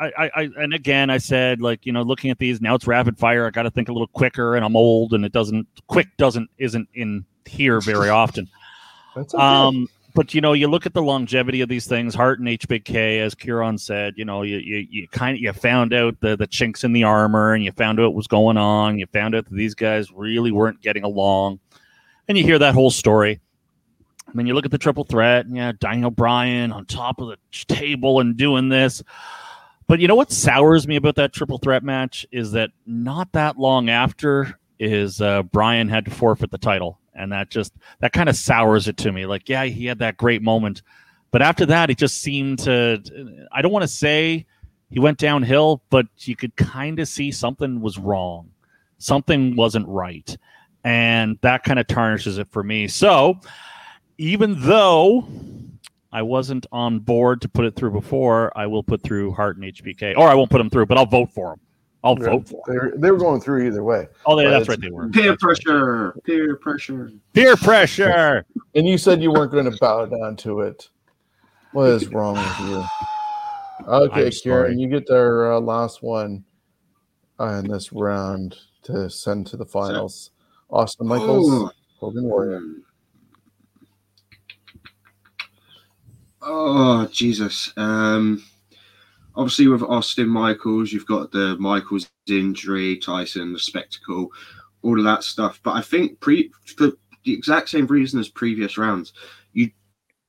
I, 0.00 0.30
I, 0.34 0.48
and 0.58 0.74
again, 0.74 1.10
I 1.10 1.18
said 1.18 1.60
like 1.60 1.84
you 1.84 1.92
know, 1.92 2.02
looking 2.02 2.30
at 2.30 2.38
these 2.38 2.60
now, 2.60 2.74
it's 2.74 2.86
rapid 2.86 3.18
fire. 3.18 3.46
I 3.46 3.50
got 3.50 3.62
to 3.62 3.70
think 3.70 3.88
a 3.88 3.92
little 3.92 4.06
quicker, 4.08 4.54
and 4.54 4.64
I'm 4.64 4.76
old, 4.76 5.12
and 5.12 5.24
it 5.24 5.32
doesn't 5.32 5.66
quick 5.88 6.08
doesn't 6.16 6.48
isn't 6.58 6.88
in 6.94 7.24
here 7.46 7.80
very 7.80 8.08
often. 8.08 8.48
That's 9.16 9.34
okay. 9.34 9.42
Um, 9.42 9.88
but 10.14 10.34
you 10.34 10.40
know, 10.40 10.52
you 10.52 10.68
look 10.68 10.86
at 10.86 10.94
the 10.94 11.02
longevity 11.02 11.60
of 11.60 11.68
these 11.68 11.86
things. 11.86 12.14
Hart 12.14 12.38
and 12.38 12.48
HBK, 12.48 13.20
as 13.20 13.34
Kieran 13.34 13.78
said, 13.78 14.14
you 14.16 14.24
know, 14.24 14.42
you 14.42 14.58
you, 14.58 14.86
you 14.90 15.08
kind 15.08 15.36
of 15.36 15.42
you 15.42 15.52
found 15.52 15.92
out 15.92 16.18
the 16.20 16.36
the 16.36 16.46
chinks 16.46 16.84
in 16.84 16.92
the 16.92 17.04
armor, 17.04 17.54
and 17.54 17.64
you 17.64 17.72
found 17.72 18.00
out 18.00 18.04
what 18.04 18.14
was 18.14 18.26
going 18.26 18.56
on. 18.56 18.98
You 18.98 19.06
found 19.06 19.34
out 19.34 19.44
that 19.44 19.54
these 19.54 19.74
guys 19.74 20.10
really 20.12 20.52
weren't 20.52 20.80
getting 20.80 21.04
along, 21.04 21.60
and 22.28 22.38
you 22.38 22.44
hear 22.44 22.58
that 22.58 22.74
whole 22.74 22.90
story. 22.90 23.40
I 24.28 24.32
mean, 24.34 24.46
you 24.46 24.54
look 24.54 24.64
at 24.64 24.70
the 24.70 24.78
triple 24.78 25.04
threat, 25.04 25.46
and 25.46 25.56
yeah, 25.56 25.72
Daniel 25.78 26.10
Bryan 26.10 26.70
on 26.70 26.84
top 26.84 27.20
of 27.20 27.28
the 27.28 27.38
table 27.66 28.20
and 28.20 28.36
doing 28.36 28.68
this. 28.68 29.02
But 29.88 30.00
you 30.00 30.06
know 30.06 30.14
what 30.14 30.30
sours 30.30 30.86
me 30.86 30.96
about 30.96 31.16
that 31.16 31.32
triple 31.32 31.56
threat 31.56 31.82
match 31.82 32.26
is 32.30 32.52
that 32.52 32.70
not 32.86 33.32
that 33.32 33.58
long 33.58 33.88
after 33.88 34.60
is 34.78 35.20
uh, 35.22 35.42
Bryan 35.44 35.88
had 35.88 36.04
to 36.04 36.10
forfeit 36.10 36.50
the 36.50 36.58
title, 36.58 37.00
and 37.14 37.32
that 37.32 37.50
just 37.50 37.72
that 38.00 38.12
kind 38.12 38.28
of 38.28 38.36
sours 38.36 38.86
it 38.86 38.98
to 38.98 39.10
me. 39.10 39.24
Like, 39.24 39.48
yeah, 39.48 39.64
he 39.64 39.86
had 39.86 39.98
that 40.00 40.18
great 40.18 40.42
moment, 40.42 40.82
but 41.30 41.40
after 41.40 41.64
that, 41.66 41.88
it 41.88 41.96
just 41.96 42.20
seemed 42.20 42.58
to. 42.60 43.02
I 43.50 43.62
don't 43.62 43.72
want 43.72 43.82
to 43.82 43.88
say 43.88 44.46
he 44.90 45.00
went 45.00 45.16
downhill, 45.16 45.82
but 45.88 46.06
you 46.18 46.36
could 46.36 46.54
kind 46.56 47.00
of 47.00 47.08
see 47.08 47.32
something 47.32 47.80
was 47.80 47.98
wrong, 47.98 48.50
something 48.98 49.56
wasn't 49.56 49.88
right, 49.88 50.36
and 50.84 51.38
that 51.40 51.64
kind 51.64 51.78
of 51.78 51.86
tarnishes 51.86 52.36
it 52.36 52.48
for 52.50 52.62
me. 52.62 52.88
So, 52.88 53.40
even 54.18 54.54
though 54.60 55.26
I 56.12 56.22
wasn't 56.22 56.66
on 56.72 57.00
board 57.00 57.40
to 57.42 57.48
put 57.48 57.64
it 57.66 57.76
through 57.76 57.90
before. 57.92 58.50
I 58.56 58.66
will 58.66 58.82
put 58.82 59.02
through 59.02 59.32
Hart 59.32 59.56
and 59.58 59.64
HBK, 59.64 60.16
or 60.16 60.28
I 60.28 60.34
won't 60.34 60.50
put 60.50 60.58
them 60.58 60.70
through, 60.70 60.86
but 60.86 60.96
I'll 60.98 61.06
vote 61.06 61.30
for 61.32 61.50
them. 61.50 61.60
I'll 62.04 62.18
Yeah, 62.18 62.30
vote 62.30 62.48
for 62.48 62.62
they, 62.66 62.74
them. 62.74 62.84
were, 62.92 62.94
they 62.96 63.10
were 63.10 63.18
going 63.18 63.40
through 63.40 63.66
either 63.66 63.82
way. 63.84 64.06
Oh, 64.24 64.36
they, 64.36 64.44
that's 64.48 64.68
right, 64.68 64.80
they 64.80 64.90
were. 64.90 65.08
Peer 65.08 65.30
That's 65.32 65.42
right. 65.44 65.56
pressure, 65.60 66.14
peer 66.24 66.56
pressure. 66.56 67.12
Peer 67.34 67.56
pressure. 67.56 68.46
And 68.74 68.86
you 68.86 68.96
said 68.96 69.20
you 69.22 69.32
weren't 69.32 69.52
going 69.52 69.70
to 69.70 69.76
bow 69.78 70.06
down 70.06 70.36
to 70.36 70.60
it. 70.60 70.88
What 71.72 71.90
is 71.90 72.08
wrong 72.08 72.36
with 72.36 72.60
you? 72.70 72.84
Okay, 73.86 74.26
I'm 74.26 74.30
Kieran, 74.30 74.32
sorry. 74.32 74.76
you 74.76 74.88
get 74.88 75.10
our 75.10 75.52
uh, 75.54 75.60
last 75.60 76.02
one 76.02 76.44
uh, 77.38 77.60
in 77.64 77.68
this 77.70 77.92
round 77.92 78.56
to 78.84 79.10
send 79.10 79.46
to 79.48 79.56
the 79.56 79.66
finals. 79.66 80.30
Austin 80.70 81.06
Michaels, 81.06 81.48
Oh. 81.50 81.70
Hogan 81.98 82.24
Warrior. 82.24 82.60
Oh 86.40 87.06
Jesus! 87.10 87.72
Um, 87.76 88.44
obviously, 89.34 89.66
with 89.68 89.82
Austin 89.82 90.28
Michaels, 90.28 90.92
you've 90.92 91.06
got 91.06 91.32
the 91.32 91.56
Michaels 91.58 92.08
injury, 92.28 92.98
Tyson, 92.98 93.52
the 93.52 93.58
spectacle, 93.58 94.30
all 94.82 94.98
of 94.98 95.04
that 95.04 95.24
stuff. 95.24 95.60
But 95.62 95.72
I 95.76 95.82
think 95.82 96.20
pre 96.20 96.52
for 96.76 96.92
the 97.24 97.32
exact 97.32 97.68
same 97.70 97.86
reason 97.86 98.20
as 98.20 98.28
previous 98.28 98.78
rounds, 98.78 99.12
you 99.52 99.70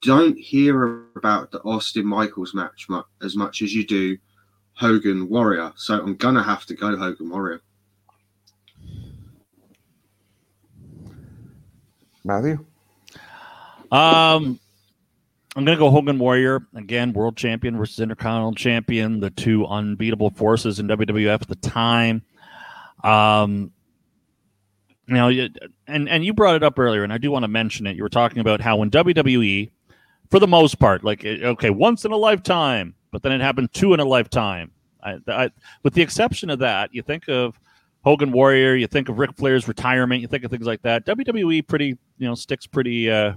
don't 0.02 0.38
hear 0.38 1.06
about 1.16 1.52
the 1.52 1.60
Austin 1.62 2.06
Michaels 2.06 2.54
match 2.54 2.88
mu- 2.90 3.04
as 3.22 3.36
much 3.36 3.62
as 3.62 3.74
you 3.74 3.86
do 3.86 4.18
Hogan 4.74 5.30
Warrior. 5.30 5.74
So 5.76 6.00
I'm 6.02 6.16
gonna 6.16 6.44
have 6.44 6.66
to 6.68 6.74
go 6.74 6.96
Hogan 6.98 7.30
Warrior. 7.30 7.62
Matthew? 12.24 12.66
Um, 13.92 14.60
I'm 15.60 15.66
gonna 15.66 15.78
go 15.78 15.92
Hogan 15.92 16.20
Warrior 16.20 16.66
again, 16.74 17.12
world 17.12 17.36
champion 17.36 17.78
versus 17.78 18.00
intercontinental 18.00 18.56
champion, 18.56 19.20
the 19.20 19.30
two 19.30 19.66
unbeatable 19.66 20.30
forces 20.30 20.80
in 20.80 20.88
WWF 20.88 21.42
at 21.42 21.48
the 21.50 21.56
time. 21.56 22.22
Um, 23.04 23.74
you 25.06 25.16
know, 25.16 25.50
and 25.86 26.08
and 26.08 26.24
you 26.24 26.34
brought 26.34 26.56
it 26.56 26.64
up 26.64 26.80
earlier, 26.80 27.04
and 27.04 27.12
I 27.12 27.18
do 27.18 27.30
want 27.30 27.44
to 27.44 27.50
mention 27.50 27.88
it. 27.88 27.98
You 27.98 28.04
were 28.04 28.10
talking 28.10 28.40
about 28.40 28.62
how 28.62 28.82
in 28.84 28.90
WWE, 28.90 29.70
for 30.30 30.40
the 30.40 30.48
most 30.48 30.80
part, 30.80 31.04
like 31.04 31.26
okay, 31.26 31.72
once 31.72 32.06
in 32.06 32.14
a 32.14 32.18
lifetime, 32.18 32.96
but 33.12 33.22
then 33.22 33.34
it 33.34 33.42
happened 33.42 33.74
two 33.74 33.94
in 33.94 34.00
a 34.00 34.06
lifetime. 34.06 34.72
I, 35.04 35.18
I, 35.28 35.52
with 35.84 35.94
the 35.94 36.02
exception 36.02 36.50
of 36.50 36.60
that, 36.60 36.94
you 36.94 37.02
think 37.02 37.28
of 37.28 37.60
Hogan 38.06 38.32
Warrior, 38.32 38.76
you 38.76 38.88
think 38.88 39.10
of 39.10 39.20
Ric 39.20 39.36
Flair's 39.36 39.68
retirement, 39.68 40.22
you 40.22 40.30
think 40.30 40.46
of 40.46 40.52
things 40.52 40.66
like 40.66 40.84
that. 40.84 41.06
WWE 41.06 41.68
pretty, 41.68 41.98
you 42.18 42.28
know, 42.30 42.36
sticks 42.36 42.66
pretty. 42.66 43.12
Uh, 43.12 43.34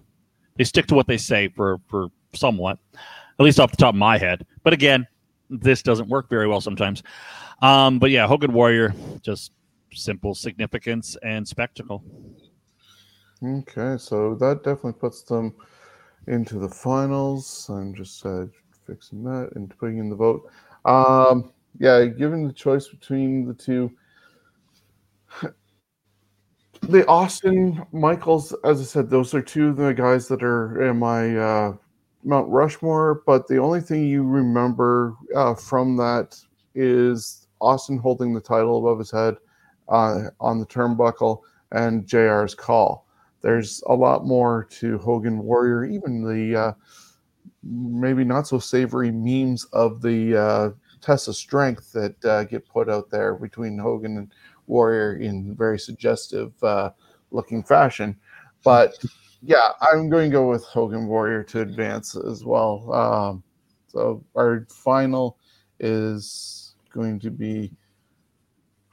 they 0.57 0.65
stick 0.65 0.87
to 0.87 0.95
what 0.95 1.07
they 1.07 1.17
say 1.17 1.49
for 1.49 1.81
for 1.89 2.09
somewhat, 2.35 2.79
at 2.95 3.45
least 3.45 3.61
off 3.61 3.71
the 3.71 3.77
top 3.77 3.95
of 3.95 3.99
my 3.99 4.19
head. 4.19 4.47
But 4.63 4.73
again, 4.73 5.07
this 5.51 5.83
doesn't 5.83 6.09
work 6.09 6.29
very 6.29 6.49
well 6.49 6.61
sometimes. 6.61 7.03
Um, 7.61 7.99
but 7.99 8.11
yeah, 8.11 8.27
Hogan 8.27 8.53
Warrior, 8.53 8.95
just 9.23 9.53
simple 9.93 10.35
significance 10.35 11.17
and 11.23 11.47
spectacle. 11.47 12.03
Okay, 13.45 13.97
so 13.99 14.35
that 14.37 14.63
definitely 14.63 14.95
puts 14.95 15.23
them 15.23 15.55
into 16.29 16.59
the 16.59 16.69
finals. 16.69 17.69
I'm 17.69 17.95
just 17.95 18.25
uh, 18.25 18.47
fixing 18.87 19.25
that 19.25 19.51
and 19.55 19.77
putting 19.79 19.99
in 19.99 20.09
the 20.09 20.17
vote. 20.17 20.49
Um, 20.85 21.53
yeah, 21.79 22.05
given 22.05 22.47
the 22.47 22.53
choice 22.53 22.89
between 22.89 23.47
the 23.47 23.55
two, 23.55 23.91
the 26.83 27.07
Austin 27.07 27.85
Michaels, 27.93 28.55
as 28.65 28.81
I 28.81 28.85
said, 28.85 29.11
those 29.11 29.35
are 29.35 29.43
two 29.43 29.69
of 29.69 29.77
the 29.77 29.95
guys 29.95 30.29
that 30.29 30.43
are 30.43 30.83
in 30.83 30.99
my 30.99 31.37
uh, 31.37 31.75
Mount 32.25 32.49
Rushmore. 32.49 33.23
But 33.27 33.49
the 33.49 33.59
only 33.59 33.81
thing 33.81 34.07
you 34.07 34.23
remember 34.23 35.15
uh, 35.35 35.55
from 35.55 35.97
that 35.97 36.39
is 36.75 37.47
Austin 37.61 37.99
holding 37.99 38.35
the 38.35 38.41
title 38.41 38.79
above 38.79 38.99
his 38.99 39.11
head 39.11 39.37
uh, 39.89 40.31
on 40.41 40.59
the 40.59 40.67
turnbuckle 40.67 41.41
and 41.71 42.07
JR's 42.07 42.55
call 42.55 43.07
there's 43.43 43.83
a 43.89 43.95
lot 43.95 44.25
more 44.25 44.65
to 44.71 44.99
Hogan 44.99 45.43
Warrior, 45.43 45.85
even 45.85 46.23
the 46.23 46.59
uh, 46.59 46.73
maybe 47.63 48.25
not 48.25 48.47
so 48.47 48.59
savory 48.59 49.11
memes 49.11 49.65
of 49.67 50.01
the 50.01 50.37
uh, 50.37 50.71
test 51.01 51.29
of 51.29 51.37
strength 51.37 51.93
that 51.93 52.25
uh, 52.25 52.45
get 52.45 52.69
put 52.69 52.89
out 52.89 53.11
there 53.11 53.35
between 53.35 53.79
Hogan 53.79 54.17
and 54.17 54.33
Warrior 54.73 55.17
in 55.17 55.55
very 55.55 55.79
suggestive 55.79 56.53
uh, 56.65 56.91
looking 57.31 57.63
fashion. 57.63 58.17
But 58.65 58.95
yeah, 59.43 59.71
I'm 59.81 60.09
going 60.09 60.31
to 60.31 60.35
go 60.35 60.49
with 60.49 60.65
Hogan 60.65 61.07
Warrior 61.07 61.43
to 61.45 61.61
advance 61.61 62.17
as 62.17 62.45
well. 62.45 62.93
Um, 62.93 63.43
so 63.89 64.25
our 64.37 64.67
final 64.71 65.39
is 65.79 66.75
going 66.93 67.21
to 67.21 67.31
be 67.31 67.73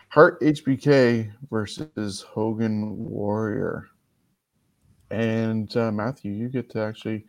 Hart 0.10 0.42
HBK 0.42 1.32
versus 1.52 2.22
Hogan 2.22 2.98
Warrior. 2.98 3.88
And 5.12 5.76
uh, 5.78 5.92
Matthew, 5.92 6.34
you 6.34 6.50
get 6.50 6.70
to 6.72 6.82
actually 6.82 7.26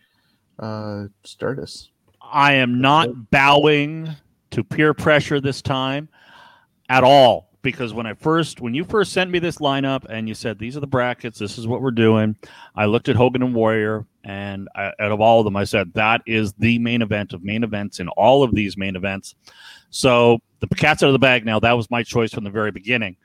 uh, 0.59 1.05
start 1.25 1.59
us. 1.59 1.91
I 2.23 2.55
am 2.55 2.81
not 2.81 3.31
bowing 3.31 4.11
to 4.51 4.65
peer 4.65 4.95
pressure 4.95 5.41
this 5.41 5.63
time 5.63 6.09
at 6.89 7.05
all. 7.05 7.50
Because 7.63 7.93
when 7.93 8.07
I 8.07 8.15
first, 8.15 8.61
when 8.61 8.75
you 8.75 8.85
first 8.85 9.13
sent 9.13 9.31
me 9.31 9.39
this 9.39 9.59
lineup 9.59 10.07
and 10.09 10.29
you 10.29 10.35
said 10.35 10.59
these 10.59 10.77
are 10.77 10.81
the 10.81 10.87
brackets, 10.87 11.39
this 11.39 11.59
is 11.59 11.67
what 11.67 11.83
we're 11.83 11.91
doing, 11.91 12.37
I 12.75 12.87
looked 12.87 13.09
at 13.09 13.17
Hogan 13.17 13.43
and 13.43 13.55
Warrior, 13.55 14.07
and 14.25 14.69
I, 14.75 14.93
out 14.99 15.13
of 15.13 15.21
all 15.21 15.41
of 15.41 15.45
them, 15.45 15.57
I 15.57 15.65
said 15.65 15.93
that 15.95 16.23
is 16.27 16.53
the 16.55 16.79
main 16.79 17.03
event 17.03 17.33
of 17.33 17.43
main 17.43 17.65
events 17.65 18.01
in 18.01 18.09
all 18.11 18.43
of 18.43 18.55
these 18.55 18.77
main 18.77 18.97
events. 18.97 19.35
So 19.91 20.39
the 20.61 20.69
cat's 20.69 21.03
out 21.03 21.09
of 21.09 21.13
the 21.13 21.19
bag 21.19 21.45
now. 21.45 21.59
That 21.59 21.73
was 21.73 21.91
my 21.91 22.03
choice 22.03 22.33
from 22.33 22.45
the 22.45 22.51
very 22.51 22.71
beginning, 22.71 23.17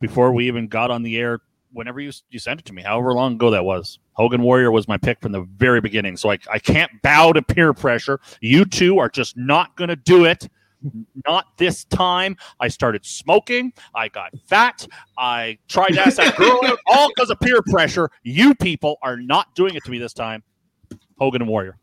before 0.00 0.32
we 0.32 0.46
even 0.46 0.68
got 0.68 0.90
on 0.90 1.02
the 1.02 1.16
air. 1.16 1.40
Whenever 1.72 2.00
you 2.00 2.12
you 2.30 2.38
sent 2.38 2.60
it 2.60 2.66
to 2.66 2.72
me, 2.72 2.82
however 2.82 3.12
long 3.14 3.34
ago 3.34 3.50
that 3.50 3.64
was, 3.64 3.98
Hogan 4.12 4.42
Warrior 4.42 4.70
was 4.70 4.86
my 4.86 4.96
pick 4.96 5.20
from 5.20 5.32
the 5.32 5.42
very 5.42 5.80
beginning. 5.80 6.16
So 6.16 6.30
I, 6.30 6.38
I 6.48 6.60
can't 6.60 6.90
bow 7.02 7.32
to 7.32 7.42
peer 7.42 7.74
pressure. 7.74 8.20
You 8.40 8.64
two 8.64 9.00
are 9.00 9.08
just 9.08 9.36
not 9.36 9.74
going 9.76 9.88
to 9.88 9.96
do 9.96 10.24
it 10.24 10.48
not 11.26 11.46
this 11.56 11.84
time. 11.84 12.36
I 12.60 12.68
started 12.68 13.04
smoking. 13.04 13.72
I 13.94 14.08
got 14.08 14.30
fat. 14.46 14.86
I 15.18 15.58
tried 15.68 15.90
to 15.90 16.06
ask 16.06 16.16
that 16.16 16.36
girl 16.36 16.60
out, 16.64 16.78
all 16.86 17.08
because 17.14 17.30
of 17.30 17.40
peer 17.40 17.60
pressure. 17.62 18.10
You 18.22 18.54
people 18.54 18.98
are 19.02 19.16
not 19.16 19.54
doing 19.54 19.74
it 19.74 19.84
to 19.84 19.90
me 19.90 19.98
this 19.98 20.12
time. 20.12 20.42
Hogan 21.18 21.42
and 21.42 21.50
Warrior. 21.50 21.78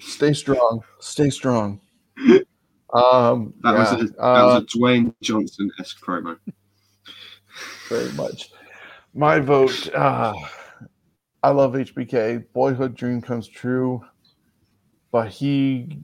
Stay 0.00 0.32
strong. 0.34 0.82
Stay 1.00 1.30
strong. 1.30 1.80
Um, 2.92 3.54
that, 3.62 3.72
yeah, 3.72 3.78
was 3.78 3.92
a, 3.92 3.96
that 4.04 4.18
uh, 4.18 4.44
was 4.44 4.62
a 4.62 4.78
Dwayne 4.78 5.14
Johnson 5.22 5.70
esque 5.80 6.04
promo. 6.04 6.38
Very 7.88 8.12
much. 8.12 8.50
My 9.14 9.38
vote. 9.40 9.92
Uh, 9.94 10.34
I 11.42 11.50
love 11.50 11.72
HBK. 11.72 12.44
Boyhood 12.52 12.94
dream 12.94 13.20
comes 13.20 13.48
true, 13.48 14.04
but 15.10 15.28
he 15.28 15.98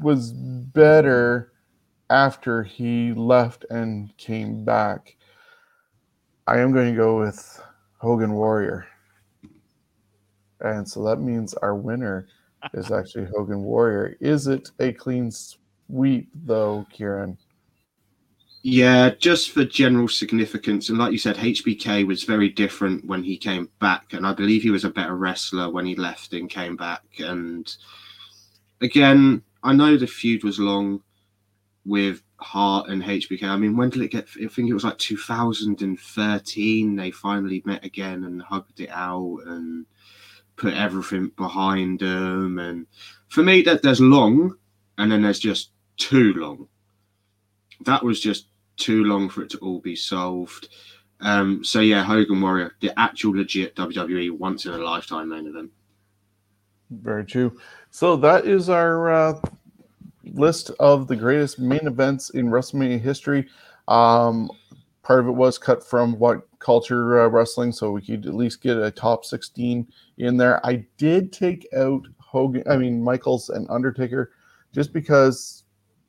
was 0.00 0.32
better 0.32 1.52
after 2.10 2.62
he 2.62 3.12
left 3.12 3.64
and 3.70 4.16
came 4.16 4.64
back. 4.64 5.16
I 6.46 6.58
am 6.58 6.72
going 6.72 6.92
to 6.92 6.96
go 6.96 7.18
with 7.18 7.62
Hogan 7.98 8.34
Warrior. 8.34 8.86
And 10.60 10.88
so 10.88 11.02
that 11.04 11.20
means 11.20 11.54
our 11.54 11.74
winner 11.74 12.28
is 12.72 12.90
actually 12.90 13.26
Hogan 13.26 13.62
Warrior. 13.62 14.16
Is 14.20 14.46
it 14.46 14.70
a 14.78 14.92
clean 14.92 15.30
sweep, 15.30 16.28
though, 16.34 16.86
Kieran? 16.92 17.36
Yeah, 18.62 19.10
just 19.18 19.50
for 19.50 19.64
general 19.64 20.08
significance. 20.08 20.88
And 20.88 20.96
like 20.98 21.12
you 21.12 21.18
said, 21.18 21.36
HBK 21.36 22.06
was 22.06 22.24
very 22.24 22.48
different 22.48 23.04
when 23.04 23.22
he 23.22 23.36
came 23.36 23.68
back. 23.78 24.14
And 24.14 24.26
I 24.26 24.32
believe 24.32 24.62
he 24.62 24.70
was 24.70 24.84
a 24.84 24.90
better 24.90 25.16
wrestler 25.16 25.70
when 25.70 25.84
he 25.84 25.94
left 25.96 26.32
and 26.32 26.48
came 26.48 26.74
back. 26.74 27.02
And 27.18 27.74
again, 28.80 29.42
I 29.64 29.72
know 29.72 29.96
the 29.96 30.06
feud 30.06 30.44
was 30.44 30.60
long 30.60 31.02
with 31.84 32.22
Hart 32.36 32.88
and 32.88 33.02
HBK. 33.02 33.42
I 33.44 33.56
mean, 33.56 33.76
when 33.76 33.90
did 33.90 34.02
it 34.02 34.12
get? 34.12 34.28
I 34.42 34.46
think 34.46 34.68
it 34.68 34.74
was 34.74 34.84
like 34.84 34.98
2013. 34.98 36.96
They 36.96 37.10
finally 37.10 37.62
met 37.64 37.84
again 37.84 38.24
and 38.24 38.42
hugged 38.42 38.80
it 38.80 38.90
out 38.90 39.40
and 39.46 39.86
put 40.56 40.74
everything 40.74 41.32
behind 41.36 42.00
them. 42.00 42.58
And 42.58 42.86
for 43.28 43.42
me, 43.42 43.62
that 43.62 43.82
there's 43.82 44.00
long, 44.00 44.56
and 44.98 45.10
then 45.10 45.22
there's 45.22 45.38
just 45.38 45.70
too 45.96 46.34
long. 46.34 46.68
That 47.84 48.04
was 48.04 48.20
just 48.20 48.48
too 48.76 49.04
long 49.04 49.28
for 49.28 49.42
it 49.42 49.50
to 49.50 49.58
all 49.58 49.80
be 49.80 49.96
solved. 49.96 50.68
Um, 51.20 51.64
so 51.64 51.80
yeah, 51.80 52.04
Hogan 52.04 52.40
Warrior, 52.40 52.72
the 52.80 52.98
actual 52.98 53.36
legit 53.36 53.74
WWE 53.76 54.30
once 54.32 54.66
in 54.66 54.72
a 54.72 54.78
lifetime 54.78 55.30
main 55.30 55.46
event. 55.46 55.70
Very 56.90 57.24
true. 57.24 57.58
So 57.94 58.16
that 58.16 58.44
is 58.44 58.68
our 58.68 59.12
uh, 59.12 59.40
list 60.24 60.72
of 60.80 61.06
the 61.06 61.14
greatest 61.14 61.60
main 61.60 61.86
events 61.86 62.30
in 62.30 62.48
WrestleMania 62.48 63.00
history. 63.00 63.46
Um, 63.86 64.50
part 65.04 65.20
of 65.20 65.28
it 65.28 65.36
was 65.36 65.58
cut 65.58 65.86
from 65.86 66.18
what 66.18 66.40
culture 66.58 67.22
uh, 67.22 67.28
wrestling, 67.28 67.70
so 67.70 67.92
we 67.92 68.02
could 68.02 68.26
at 68.26 68.34
least 68.34 68.62
get 68.62 68.78
a 68.78 68.90
top 68.90 69.24
16 69.24 69.86
in 70.18 70.36
there. 70.36 70.60
I 70.66 70.84
did 70.96 71.32
take 71.32 71.68
out 71.76 72.04
Hogan, 72.18 72.64
I 72.68 72.78
mean 72.78 73.00
Michaels 73.00 73.48
and 73.50 73.64
Undertaker, 73.70 74.32
just 74.72 74.92
because 74.92 75.62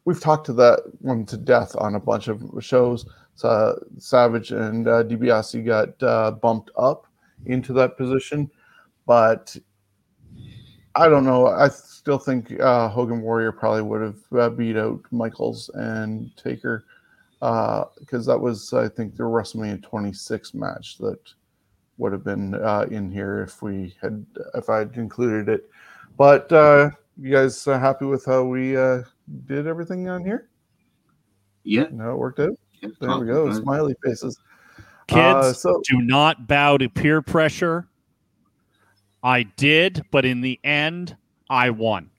we've 0.05 0.19
talked 0.19 0.47
to 0.47 0.53
that 0.53 0.79
one 1.01 1.23
to 1.27 1.37
death 1.37 1.75
on 1.77 1.93
a 1.93 1.99
bunch 1.99 2.29
of 2.29 2.41
shows. 2.61 3.05
So 3.35 3.79
Savage 3.99 4.49
and 4.49 4.87
uh, 4.87 5.03
DiBiase 5.03 5.63
got 5.63 6.01
uh, 6.01 6.31
bumped 6.31 6.71
up 6.79 7.05
into 7.45 7.73
that 7.73 7.95
position, 7.95 8.49
but 9.05 9.55
I 10.95 11.09
don't 11.09 11.25
know. 11.25 11.47
I 11.47 11.67
still 11.67 12.17
think 12.17 12.57
uh, 12.59 12.87
Hogan 12.87 13.21
Warrior 13.21 13.51
probably 13.51 13.81
would 13.81 14.01
have 14.01 14.39
uh, 14.39 14.49
beat 14.49 14.77
out 14.77 15.01
Michaels 15.11 15.69
and 15.73 16.31
Taker 16.37 16.85
because 17.39 18.27
uh, 18.27 18.33
that 18.33 18.39
was, 18.39 18.73
I 18.73 18.87
think, 18.87 19.17
the 19.17 19.23
WrestleMania 19.23 19.83
26 19.83 20.53
match 20.53 20.97
that 20.99 21.19
would 21.97 22.13
have 22.13 22.23
been 22.23 22.55
uh, 22.55 22.85
in 22.89 23.11
here 23.11 23.41
if 23.41 23.61
we 23.61 23.95
had 24.01 24.25
if 24.53 24.69
I 24.69 24.79
had 24.79 24.95
included 24.95 25.49
it. 25.49 25.69
But 26.17 26.51
uh, 26.51 26.91
you 27.17 27.31
guys 27.31 27.63
happy 27.65 28.05
with 28.05 28.25
how 28.25 28.43
we 28.43 28.77
uh, 28.77 29.03
did 29.47 29.67
everything 29.67 30.07
on 30.09 30.23
here? 30.23 30.49
Yeah, 31.63 31.87
no, 31.91 32.11
it 32.11 32.17
worked 32.17 32.39
out. 32.39 32.57
Yeah, 32.81 32.89
there 33.01 33.19
we 33.19 33.27
go. 33.27 33.51
Smiley 33.51 33.95
faces. 34.03 34.39
Kids, 35.07 35.59
so, 35.59 35.81
do 35.87 36.01
not 36.01 36.47
bow 36.47 36.77
to 36.77 36.89
peer 36.89 37.21
pressure 37.21 37.87
I 39.25 39.41
did, 39.41 40.05
but 40.11 40.23
in 40.23 40.41
the 40.41 40.59
end, 40.63 41.17
I 41.49 41.71
won. 41.71 42.11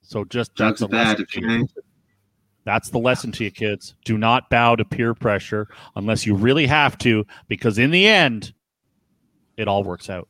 So 0.00 0.24
just 0.24 0.56
that's, 0.56 0.80
that's 0.80 0.90
bad. 0.90 1.18
That's 2.64 2.88
the 2.88 2.98
lesson 2.98 3.30
to 3.32 3.44
you, 3.44 3.50
kids. 3.50 3.94
Do 4.04 4.16
not 4.16 4.48
bow 4.48 4.74
to 4.76 4.86
peer 4.86 5.12
pressure 5.12 5.68
unless 5.94 6.24
you 6.24 6.34
really 6.34 6.66
have 6.66 6.96
to, 6.98 7.26
because 7.46 7.78
in 7.78 7.90
the 7.90 8.08
end, 8.08 8.54
it 9.58 9.68
all 9.68 9.84
works 9.84 10.08
out. 10.08 10.28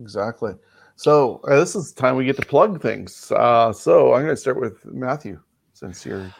Exactly. 0.00 0.54
So 0.96 1.40
uh, 1.48 1.60
this 1.60 1.76
is 1.76 1.92
the 1.92 2.00
time 2.00 2.16
we 2.16 2.24
get 2.24 2.36
to 2.36 2.44
plug 2.44 2.82
things. 2.82 3.30
Uh, 3.30 3.72
so 3.72 4.14
I'm 4.14 4.22
going 4.24 4.34
to 4.34 4.36
start 4.36 4.60
with 4.60 4.84
Matthew, 4.84 5.40
since 5.74 6.04
you're 6.04 6.34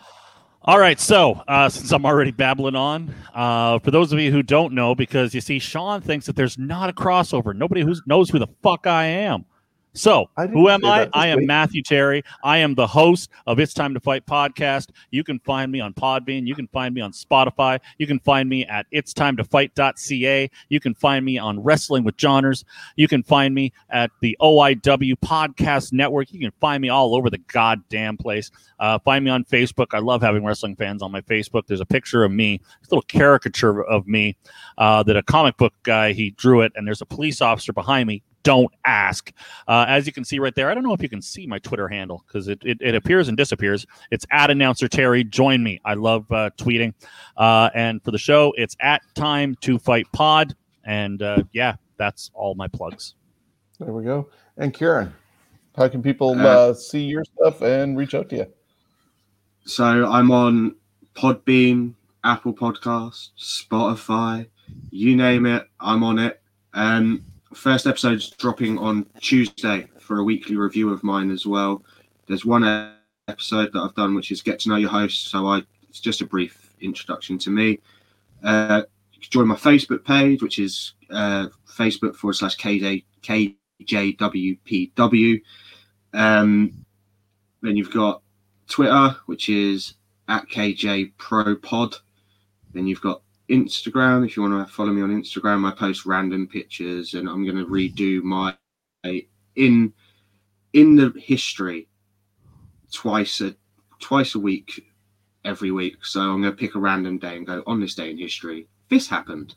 all 0.67 0.79
right, 0.79 0.99
so 0.99 1.43
uh, 1.47 1.69
since 1.69 1.93
I'm 1.93 2.07
already 2.07 2.31
babbling 2.31 2.75
on, 2.75 3.15
uh, 3.35 3.79
for 3.81 3.91
those 3.91 4.15
of 4.15 4.19
you 4.19 4.33
who 4.33 4.43
don't 4.43 4.73
know, 4.73 4.95
because 4.95 5.35
you 5.35 5.43
see, 5.43 5.59
Sean 5.59 6.01
thinks 6.01 6.25
that 6.25 6.37
there's 6.37 6.57
not 6.57 6.89
a 6.89 6.95
crossover. 6.95 7.55
Nobody 7.55 7.83
who 7.83 7.95
knows 8.07 8.31
who 8.31 8.39
the 8.39 8.47
fuck 8.63 8.87
I 8.87 9.05
am. 9.05 9.45
So, 9.97 10.29
who 10.51 10.69
am 10.69 10.85
I? 10.85 11.09
I 11.13 11.29
am 11.29 11.47
Matthew 11.47 11.81
Terry. 11.81 12.25
I 12.43 12.59
am 12.59 12.75
the 12.75 12.87
host 12.87 13.31
of 13.47 13.61
It's 13.61 13.73
Time 13.73 13.95
to 13.95 14.01
Fight 14.01 14.27
podcast. 14.27 14.89
You 15.13 15.23
can 15.23 15.39
find 15.39 15.71
me 15.71 15.79
on 15.79 15.95
Podbean. 15.95 16.49
You 16.49 16.57
can 16.57 16.67
find 16.67 16.93
me 16.93 17.01
on 17.01 17.13
Spotify. 17.13 17.79
You 17.99 18.09
can 18.09 18.19
find 18.19 18.49
me 18.49 18.67
at 18.67 18.87
it's 18.91 19.15
time 19.15 19.37
to 19.37 19.45
fight.ca. 19.45 20.51
You 20.69 20.81
can 20.81 20.95
find 20.97 21.25
me 21.25 21.39
on 21.39 21.63
Wrestling 21.63 22.03
with 22.03 22.17
Johners. 22.17 22.65
You 22.97 23.07
can 23.07 23.23
find 23.23 23.55
me 23.55 23.73
at 23.89 24.11
the 24.21 24.37
OIW 24.43 25.15
Podcast 25.25 25.93
Network. 25.93 26.33
You 26.33 26.41
can 26.41 26.53
find 26.61 26.83
me 26.83 26.89
all 26.89 27.15
over 27.15 27.31
the 27.31 27.39
goddamn 27.39 28.17
place. 28.17 28.51
Uh, 28.81 28.99
find 28.99 29.25
me 29.25 29.31
on 29.31 29.45
Facebook. 29.45 29.95
I 29.95 30.01
love 30.01 30.23
having 30.23 30.45
wrestling 30.45 30.75
fans 30.75 31.03
on 31.03 31.13
my 31.13 31.21
Facebook. 31.21 31.69
There's 31.69 31.81
a 31.81 31.87
picture 31.87 32.25
of 32.25 32.33
me, 32.33 32.61
a 32.83 32.87
little 32.91 33.03
caricature 33.03 33.85
of 33.85 34.09
me 34.09 34.37
uh, 34.77 35.05
that 35.05 35.17
a 35.17 35.23
comic 35.23 35.57
book 35.57 35.73
guy 35.85 36.15
he 36.15 36.31
drew 36.31 36.63
it, 36.63 36.73
and 36.75 36.85
there's 36.85 37.01
a 37.01 37.07
police 37.07 37.41
officer 37.41 37.73
behind 37.73 38.09
me 38.09 38.25
don't 38.45 38.73
ask. 38.85 39.33
Uh, 39.67 39.85
as 39.89 40.07
you 40.07 40.13
can 40.13 40.25
see 40.25 40.39
right 40.39 40.55
there, 40.55 40.71
I 40.71 40.75
don't 40.75 40.85
know 40.85 40.93
if 40.93 41.03
you 41.03 41.09
can 41.09 41.21
see 41.21 41.47
my 41.47 41.59
Twitter 41.59 41.89
handle 41.89 42.25
because 42.27 42.47
it, 42.47 42.61
it, 42.65 42.79
it, 42.81 42.95
appears 42.95 43.27
and 43.27 43.37
disappears. 43.37 43.85
It's 44.13 44.25
at 44.31 44.51
announcer 44.51 44.87
Terry. 44.87 45.25
Join 45.25 45.65
me. 45.65 45.81
I 45.85 45.95
love 45.95 46.31
uh, 46.31 46.51
tweeting. 46.57 46.95
Uh, 47.37 47.71
and 47.75 48.03
for 48.05 48.13
the 48.13 48.19
show, 48.19 48.53
it's 48.57 48.77
at 48.81 49.03
time 49.15 49.57
to 49.63 49.79
fight 49.79 50.07
pod. 50.13 50.55
And 50.85 51.21
uh, 51.23 51.43
yeah, 51.53 51.75
that's 51.97 52.31
all 52.35 52.55
my 52.55 52.69
plugs. 52.69 53.15
There 53.81 53.93
we 53.93 54.05
go. 54.05 54.29
And 54.57 54.73
Kieran, 54.73 55.13
how 55.77 55.89
can 55.89 56.03
people 56.03 56.39
uh, 56.39 56.45
uh, 56.45 56.75
see 56.75 57.03
your 57.03 57.25
stuff 57.25 57.63
and 57.63 57.97
reach 57.97 58.15
out 58.15 58.29
to 58.31 58.37
you? 58.37 58.47
So 59.65 59.85
I'm 59.85 60.31
on 60.31 60.77
Podbean, 61.15 61.95
Apple 62.23 62.53
Podcasts, 62.53 63.31
Spotify, 63.39 64.47
you 64.91 65.17
name 65.17 65.47
it, 65.47 65.67
I'm 65.81 66.05
on 66.05 66.19
it. 66.19 66.41
Um, 66.75 67.25
first 67.55 67.87
episode's 67.87 68.31
dropping 68.31 68.79
on 68.79 69.07
Tuesday 69.21 69.89
for 69.99 70.19
a 70.19 70.25
weekly 70.25 70.57
review 70.57 70.93
of 70.93 71.03
mine 71.03 71.31
as 71.31 71.47
well. 71.47 71.83
There's 72.27 72.45
one 72.45 72.93
episode 73.29 73.73
that 73.73 73.81
I've 73.81 73.95
done 73.95 74.15
which 74.15 74.31
is 74.31 74.43
get 74.43 74.59
to 74.61 74.69
know 74.69 74.77
your 74.77 74.91
host. 74.91 75.31
So 75.31 75.47
I 75.47 75.63
it's 75.89 76.01
just 76.01 76.21
a 76.21 76.27
brief 76.27 76.75
introduction 76.81 77.39
to 77.39 77.51
me. 77.51 77.79
Uh, 78.43 78.83
join 79.31 79.47
my 79.47 79.55
Facebook 79.55 80.05
page, 80.05 80.43
which 80.43 80.59
is 80.59 80.95
uh, 81.11 81.47
Facebook 81.69 82.17
forward 82.17 82.35
slash 82.35 82.57
KJ, 82.57 83.05
KJWPW. 83.23 85.41
Um, 86.13 86.85
then 87.63 87.77
you've 87.77 87.93
got 87.93 88.23
Twitter, 88.69 89.17
which 89.27 89.49
is 89.49 89.95
at 90.29 90.49
KJ 90.49 91.13
Pro 91.17 91.57
Pod. 91.57 91.97
Then 92.73 92.87
you've 92.87 93.01
got 93.01 93.23
Instagram. 93.51 94.27
If 94.27 94.37
you 94.37 94.43
want 94.43 94.67
to 94.67 94.73
follow 94.73 94.93
me 94.93 95.03
on 95.03 95.11
Instagram, 95.11 95.67
I 95.67 95.75
post 95.75 96.07
random 96.07 96.47
pictures, 96.47 97.15
and 97.15 97.29
I'm 97.29 97.45
going 97.45 97.57
to 97.57 97.67
redo 97.67 98.23
my 98.23 98.55
in 99.57 99.93
in 100.73 100.97
the 100.97 101.13
history 101.17 101.89
twice 102.93 103.41
a 103.41 103.55
twice 104.01 104.35
a 104.35 104.41
week 104.41 104.87
every 105.45 105.71
week. 105.71 106.05
So 106.05 106.21
I'm 106.21 106.43
going 106.43 106.53
to 106.53 106.57
pick 106.57 106.75
a 106.75 106.81
random 106.81 107.19
day 107.19 107.37
and 107.37 107.47
go 107.47 107.63
on 107.67 107.81
this 107.81 107.95
day 107.95 108.11
in 108.11 108.19
history. 108.19 108.67
This 108.89 109.09
happened. 109.09 109.55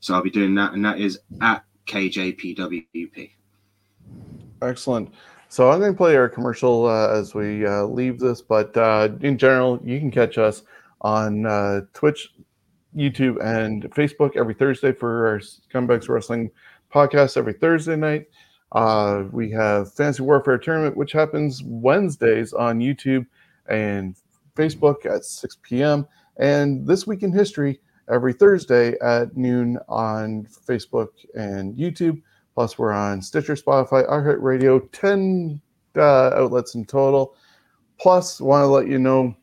So 0.00 0.14
I'll 0.14 0.22
be 0.22 0.30
doing 0.30 0.54
that, 0.56 0.72
and 0.72 0.84
that 0.84 0.98
is 0.98 1.18
at 1.40 1.64
KJPWP. 1.86 3.30
Excellent. 4.62 5.12
So 5.48 5.70
I'm 5.70 5.80
going 5.80 5.92
to 5.92 5.96
play 5.96 6.16
our 6.16 6.28
commercial 6.28 6.86
uh, 6.86 7.08
as 7.08 7.34
we 7.34 7.64
uh, 7.66 7.84
leave 7.84 8.18
this, 8.18 8.42
but 8.42 8.76
uh, 8.76 9.08
in 9.20 9.38
general, 9.38 9.80
you 9.82 9.98
can 9.98 10.10
catch 10.10 10.38
us 10.38 10.62
on 11.02 11.46
uh, 11.46 11.82
Twitch, 11.92 12.34
YouTube, 12.96 13.36
and 13.44 13.84
Facebook 13.92 14.36
every 14.36 14.54
Thursday 14.54 14.92
for 14.92 15.28
our 15.28 15.38
Scumbags 15.38 16.08
Wrestling 16.08 16.50
podcast 16.92 17.36
every 17.36 17.52
Thursday 17.52 17.96
night. 17.96 18.26
Uh, 18.72 19.24
we 19.30 19.50
have 19.50 19.92
Fantasy 19.94 20.22
Warfare 20.22 20.58
Tournament, 20.58 20.96
which 20.96 21.12
happens 21.12 21.62
Wednesdays 21.64 22.52
on 22.52 22.80
YouTube 22.80 23.26
and 23.68 24.16
Facebook 24.56 25.06
at 25.06 25.24
6 25.24 25.58
p.m. 25.62 26.06
And 26.38 26.86
This 26.86 27.06
Week 27.06 27.22
in 27.22 27.32
History 27.32 27.80
every 28.10 28.32
Thursday 28.32 28.96
at 29.00 29.36
noon 29.36 29.78
on 29.88 30.46
Facebook 30.66 31.08
and 31.34 31.76
YouTube. 31.76 32.20
Plus, 32.54 32.78
we're 32.78 32.92
on 32.92 33.20
Stitcher, 33.20 33.54
Spotify, 33.54 34.08
iHeartRadio, 34.08 34.90
10 34.92 35.60
uh, 35.96 36.30
outlets 36.34 36.74
in 36.74 36.84
total. 36.86 37.36
Plus, 37.98 38.40
want 38.40 38.62
to 38.62 38.66
let 38.66 38.88
you 38.88 38.98
know, 38.98 39.36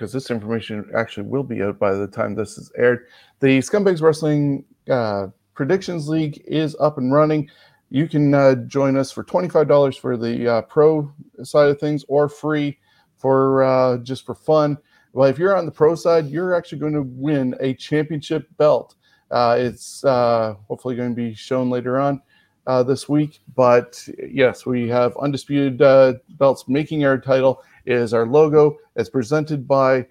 because 0.00 0.12
this 0.14 0.30
information 0.30 0.90
actually 0.96 1.24
will 1.24 1.42
be 1.42 1.62
out 1.62 1.78
by 1.78 1.92
the 1.92 2.06
time 2.06 2.34
this 2.34 2.56
is 2.56 2.72
aired, 2.78 3.06
the 3.40 3.58
Scumbags 3.58 4.00
Wrestling 4.00 4.64
uh, 4.88 5.26
Predictions 5.52 6.08
League 6.08 6.42
is 6.46 6.74
up 6.80 6.96
and 6.96 7.12
running. 7.12 7.50
You 7.90 8.08
can 8.08 8.32
uh, 8.32 8.54
join 8.66 8.96
us 8.96 9.12
for 9.12 9.22
$25 9.22 9.98
for 9.98 10.16
the 10.16 10.48
uh, 10.48 10.62
pro 10.62 11.12
side 11.42 11.68
of 11.68 11.78
things 11.78 12.02
or 12.08 12.30
free 12.30 12.78
for 13.18 13.62
uh, 13.62 13.98
just 13.98 14.24
for 14.24 14.34
fun. 14.34 14.78
Well, 15.12 15.28
if 15.28 15.38
you're 15.38 15.54
on 15.54 15.66
the 15.66 15.72
pro 15.72 15.94
side, 15.94 16.28
you're 16.28 16.54
actually 16.54 16.78
going 16.78 16.94
to 16.94 17.02
win 17.02 17.54
a 17.60 17.74
championship 17.74 18.48
belt. 18.56 18.94
Uh, 19.30 19.56
it's 19.58 20.00
hopefully 20.00 20.96
going 20.96 21.10
to 21.10 21.14
be 21.14 21.34
shown 21.34 21.68
later 21.68 22.00
on 22.00 22.22
uh, 22.66 22.82
this 22.82 23.08
week. 23.08 23.40
But 23.54 24.02
yes, 24.30 24.64
we 24.64 24.88
have 24.88 25.16
undisputed 25.18 25.82
uh, 25.82 26.14
belts. 26.30 26.68
Making 26.68 27.04
our 27.04 27.18
title 27.18 27.62
is 27.86 28.12
our 28.14 28.26
logo. 28.26 28.76
It's 28.96 29.10
presented 29.10 29.66
by 29.66 30.06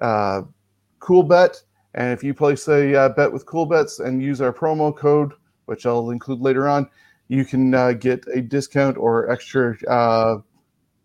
uh, 0.00 0.42
Coolbet. 1.00 1.62
And 1.94 2.12
if 2.12 2.22
you 2.22 2.34
place 2.34 2.68
a 2.68 2.94
uh, 2.94 3.08
bet 3.10 3.32
with 3.32 3.46
Coolbets 3.46 4.04
and 4.04 4.22
use 4.22 4.40
our 4.40 4.52
promo 4.52 4.94
code, 4.96 5.32
which 5.66 5.86
I'll 5.86 6.10
include 6.10 6.40
later 6.40 6.68
on, 6.68 6.88
you 7.28 7.44
can 7.44 7.98
get 7.98 8.24
a 8.34 8.40
discount 8.40 8.96
or 8.96 9.30
extra 9.30 9.76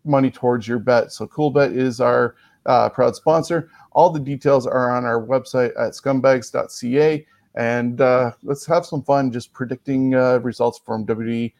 money 0.04 0.30
towards 0.30 0.68
your 0.68 0.78
bet. 0.78 1.12
So 1.12 1.26
Coolbet 1.26 1.74
is 1.76 2.00
our 2.00 2.36
uh, 2.66 2.88
proud 2.88 3.16
sponsor. 3.16 3.70
All 3.92 4.10
the 4.10 4.20
details 4.20 4.66
are 4.66 4.90
on 4.90 5.04
our 5.04 5.24
website 5.24 5.70
at 5.78 5.92
scumbags.ca. 5.92 7.26
And 7.56 8.00
uh, 8.00 8.32
let's 8.42 8.66
have 8.66 8.84
some 8.84 9.02
fun 9.02 9.30
just 9.30 9.52
predicting 9.52 10.14
uh, 10.14 10.38
results 10.38 10.80
from 10.84 11.06
WWE, 11.06 11.52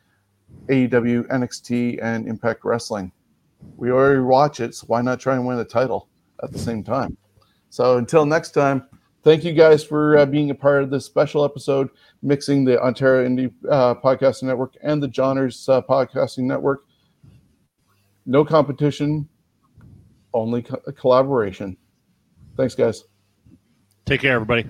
AEW, 0.66 1.28
NXT, 1.28 2.02
and 2.02 2.26
Impact 2.26 2.64
Wrestling. 2.64 3.12
We 3.76 3.90
already 3.90 4.20
watch 4.20 4.60
it, 4.60 4.74
so 4.74 4.86
why 4.86 5.02
not 5.02 5.20
try 5.20 5.34
and 5.34 5.46
win 5.46 5.58
the 5.58 5.64
title 5.64 6.08
at 6.42 6.52
the 6.52 6.58
same 6.58 6.82
time? 6.82 7.16
So 7.70 7.96
until 7.98 8.24
next 8.24 8.52
time, 8.52 8.86
thank 9.22 9.44
you 9.44 9.52
guys 9.52 9.82
for 9.82 10.18
uh, 10.18 10.26
being 10.26 10.50
a 10.50 10.54
part 10.54 10.82
of 10.82 10.90
this 10.90 11.04
special 11.04 11.44
episode, 11.44 11.90
mixing 12.22 12.64
the 12.64 12.80
Ontario 12.80 13.28
Indie 13.28 13.52
uh, 13.68 13.94
Podcasting 13.96 14.44
Network 14.44 14.74
and 14.82 15.02
the 15.02 15.08
Johners 15.08 15.68
uh, 15.68 15.82
Podcasting 15.82 16.44
Network. 16.44 16.84
No 18.26 18.44
competition, 18.44 19.28
only 20.32 20.62
co- 20.62 20.80
collaboration. 20.92 21.76
Thanks, 22.56 22.74
guys. 22.74 23.04
Take 24.06 24.20
care, 24.20 24.34
everybody. 24.34 24.66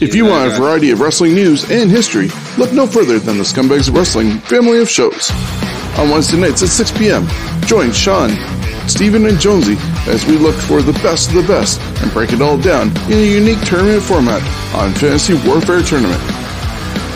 If 0.00 0.14
you 0.14 0.26
want 0.26 0.52
a 0.52 0.56
variety 0.56 0.90
of 0.90 1.00
wrestling 1.00 1.34
news 1.34 1.70
and 1.70 1.90
history, 1.90 2.28
look 2.58 2.72
no 2.72 2.86
further 2.86 3.18
than 3.18 3.38
the 3.38 3.44
Scumbags 3.44 3.94
Wrestling 3.94 4.38
family 4.40 4.80
of 4.80 4.88
shows. 4.88 5.30
On 5.98 6.10
Wednesday 6.10 6.40
nights 6.40 6.62
at 6.62 6.68
6 6.68 6.92
p.m., 6.98 7.26
join 7.66 7.92
Sean, 7.92 8.30
Stephen, 8.88 9.26
and 9.26 9.38
Jonesy 9.38 9.76
as 10.10 10.26
we 10.26 10.36
look 10.36 10.54
for 10.54 10.82
the 10.82 10.92
best 11.04 11.28
of 11.28 11.34
the 11.34 11.42
best 11.42 11.80
and 12.02 12.12
break 12.12 12.32
it 12.32 12.42
all 12.42 12.58
down 12.58 12.88
in 13.06 13.18
a 13.18 13.30
unique 13.30 13.60
tournament 13.62 14.02
format 14.02 14.42
on 14.74 14.92
Fantasy 14.94 15.34
Warfare 15.46 15.82
Tournament. 15.82 16.20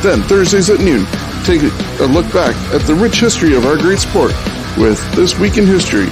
Then, 0.03 0.23
Thursdays 0.23 0.71
at 0.71 0.81
noon, 0.81 1.07
take 1.45 1.63
a 2.01 2.07
look 2.07 2.31
back 2.33 2.55
at 2.75 2.83
the 2.83 2.95
rich 2.95 3.21
history 3.21 3.57
of 3.57 3.67
our 3.67 3.77
great 3.77 3.99
sport 3.99 4.33
with 4.77 5.01
This 5.15 5.39
Week 5.39 5.57
in 5.57 5.67
History 5.67 6.07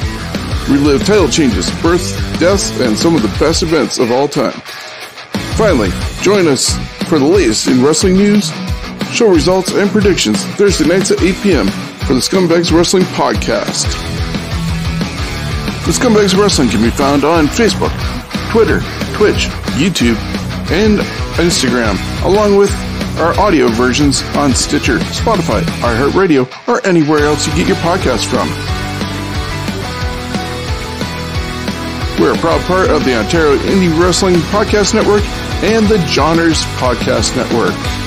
relive 0.68 1.04
title 1.04 1.28
changes, 1.28 1.70
births, 1.82 2.12
deaths, 2.38 2.70
and 2.80 2.96
some 2.96 3.14
of 3.14 3.22
the 3.22 3.36
best 3.38 3.62
events 3.62 3.98
of 3.98 4.10
all 4.10 4.28
time. 4.28 4.52
Finally, 5.56 5.90
join 6.22 6.48
us 6.48 6.76
for 7.08 7.18
the 7.18 7.24
latest 7.24 7.68
in 7.68 7.82
wrestling 7.82 8.14
news, 8.14 8.50
show 9.12 9.28
results, 9.28 9.72
and 9.72 9.90
predictions 9.90 10.42
Thursday 10.56 10.86
nights 10.86 11.10
at 11.10 11.22
8 11.22 11.34
p.m. 11.42 11.66
for 12.06 12.12
the 12.12 12.20
Scumbags 12.20 12.70
Wrestling 12.70 13.04
Podcast. 13.04 13.84
The 15.86 15.92
Scumbags 15.92 16.38
Wrestling 16.38 16.68
can 16.68 16.82
be 16.82 16.90
found 16.90 17.24
on 17.24 17.46
Facebook, 17.46 17.92
Twitter, 18.50 18.80
Twitch, 19.14 19.48
YouTube, 19.80 20.16
and 20.70 20.98
Instagram, 21.38 21.96
along 22.24 22.56
with 22.56 22.70
our 23.18 23.38
audio 23.40 23.68
versions 23.68 24.22
on 24.36 24.54
Stitcher, 24.54 24.98
Spotify, 24.98 25.62
iHeartRadio, 25.80 26.46
or 26.68 26.86
anywhere 26.86 27.20
else 27.20 27.46
you 27.46 27.54
get 27.54 27.68
your 27.68 27.76
podcasts 27.78 28.28
from. 28.28 28.48
We're 32.20 32.34
a 32.34 32.38
proud 32.38 32.60
part 32.62 32.90
of 32.90 33.04
the 33.04 33.18
Ontario 33.18 33.56
Indie 33.58 33.98
Wrestling 33.98 34.36
Podcast 34.52 34.94
Network 34.94 35.22
and 35.64 35.86
the 35.88 35.98
Johners 36.06 36.62
Podcast 36.76 37.34
Network. 37.36 38.03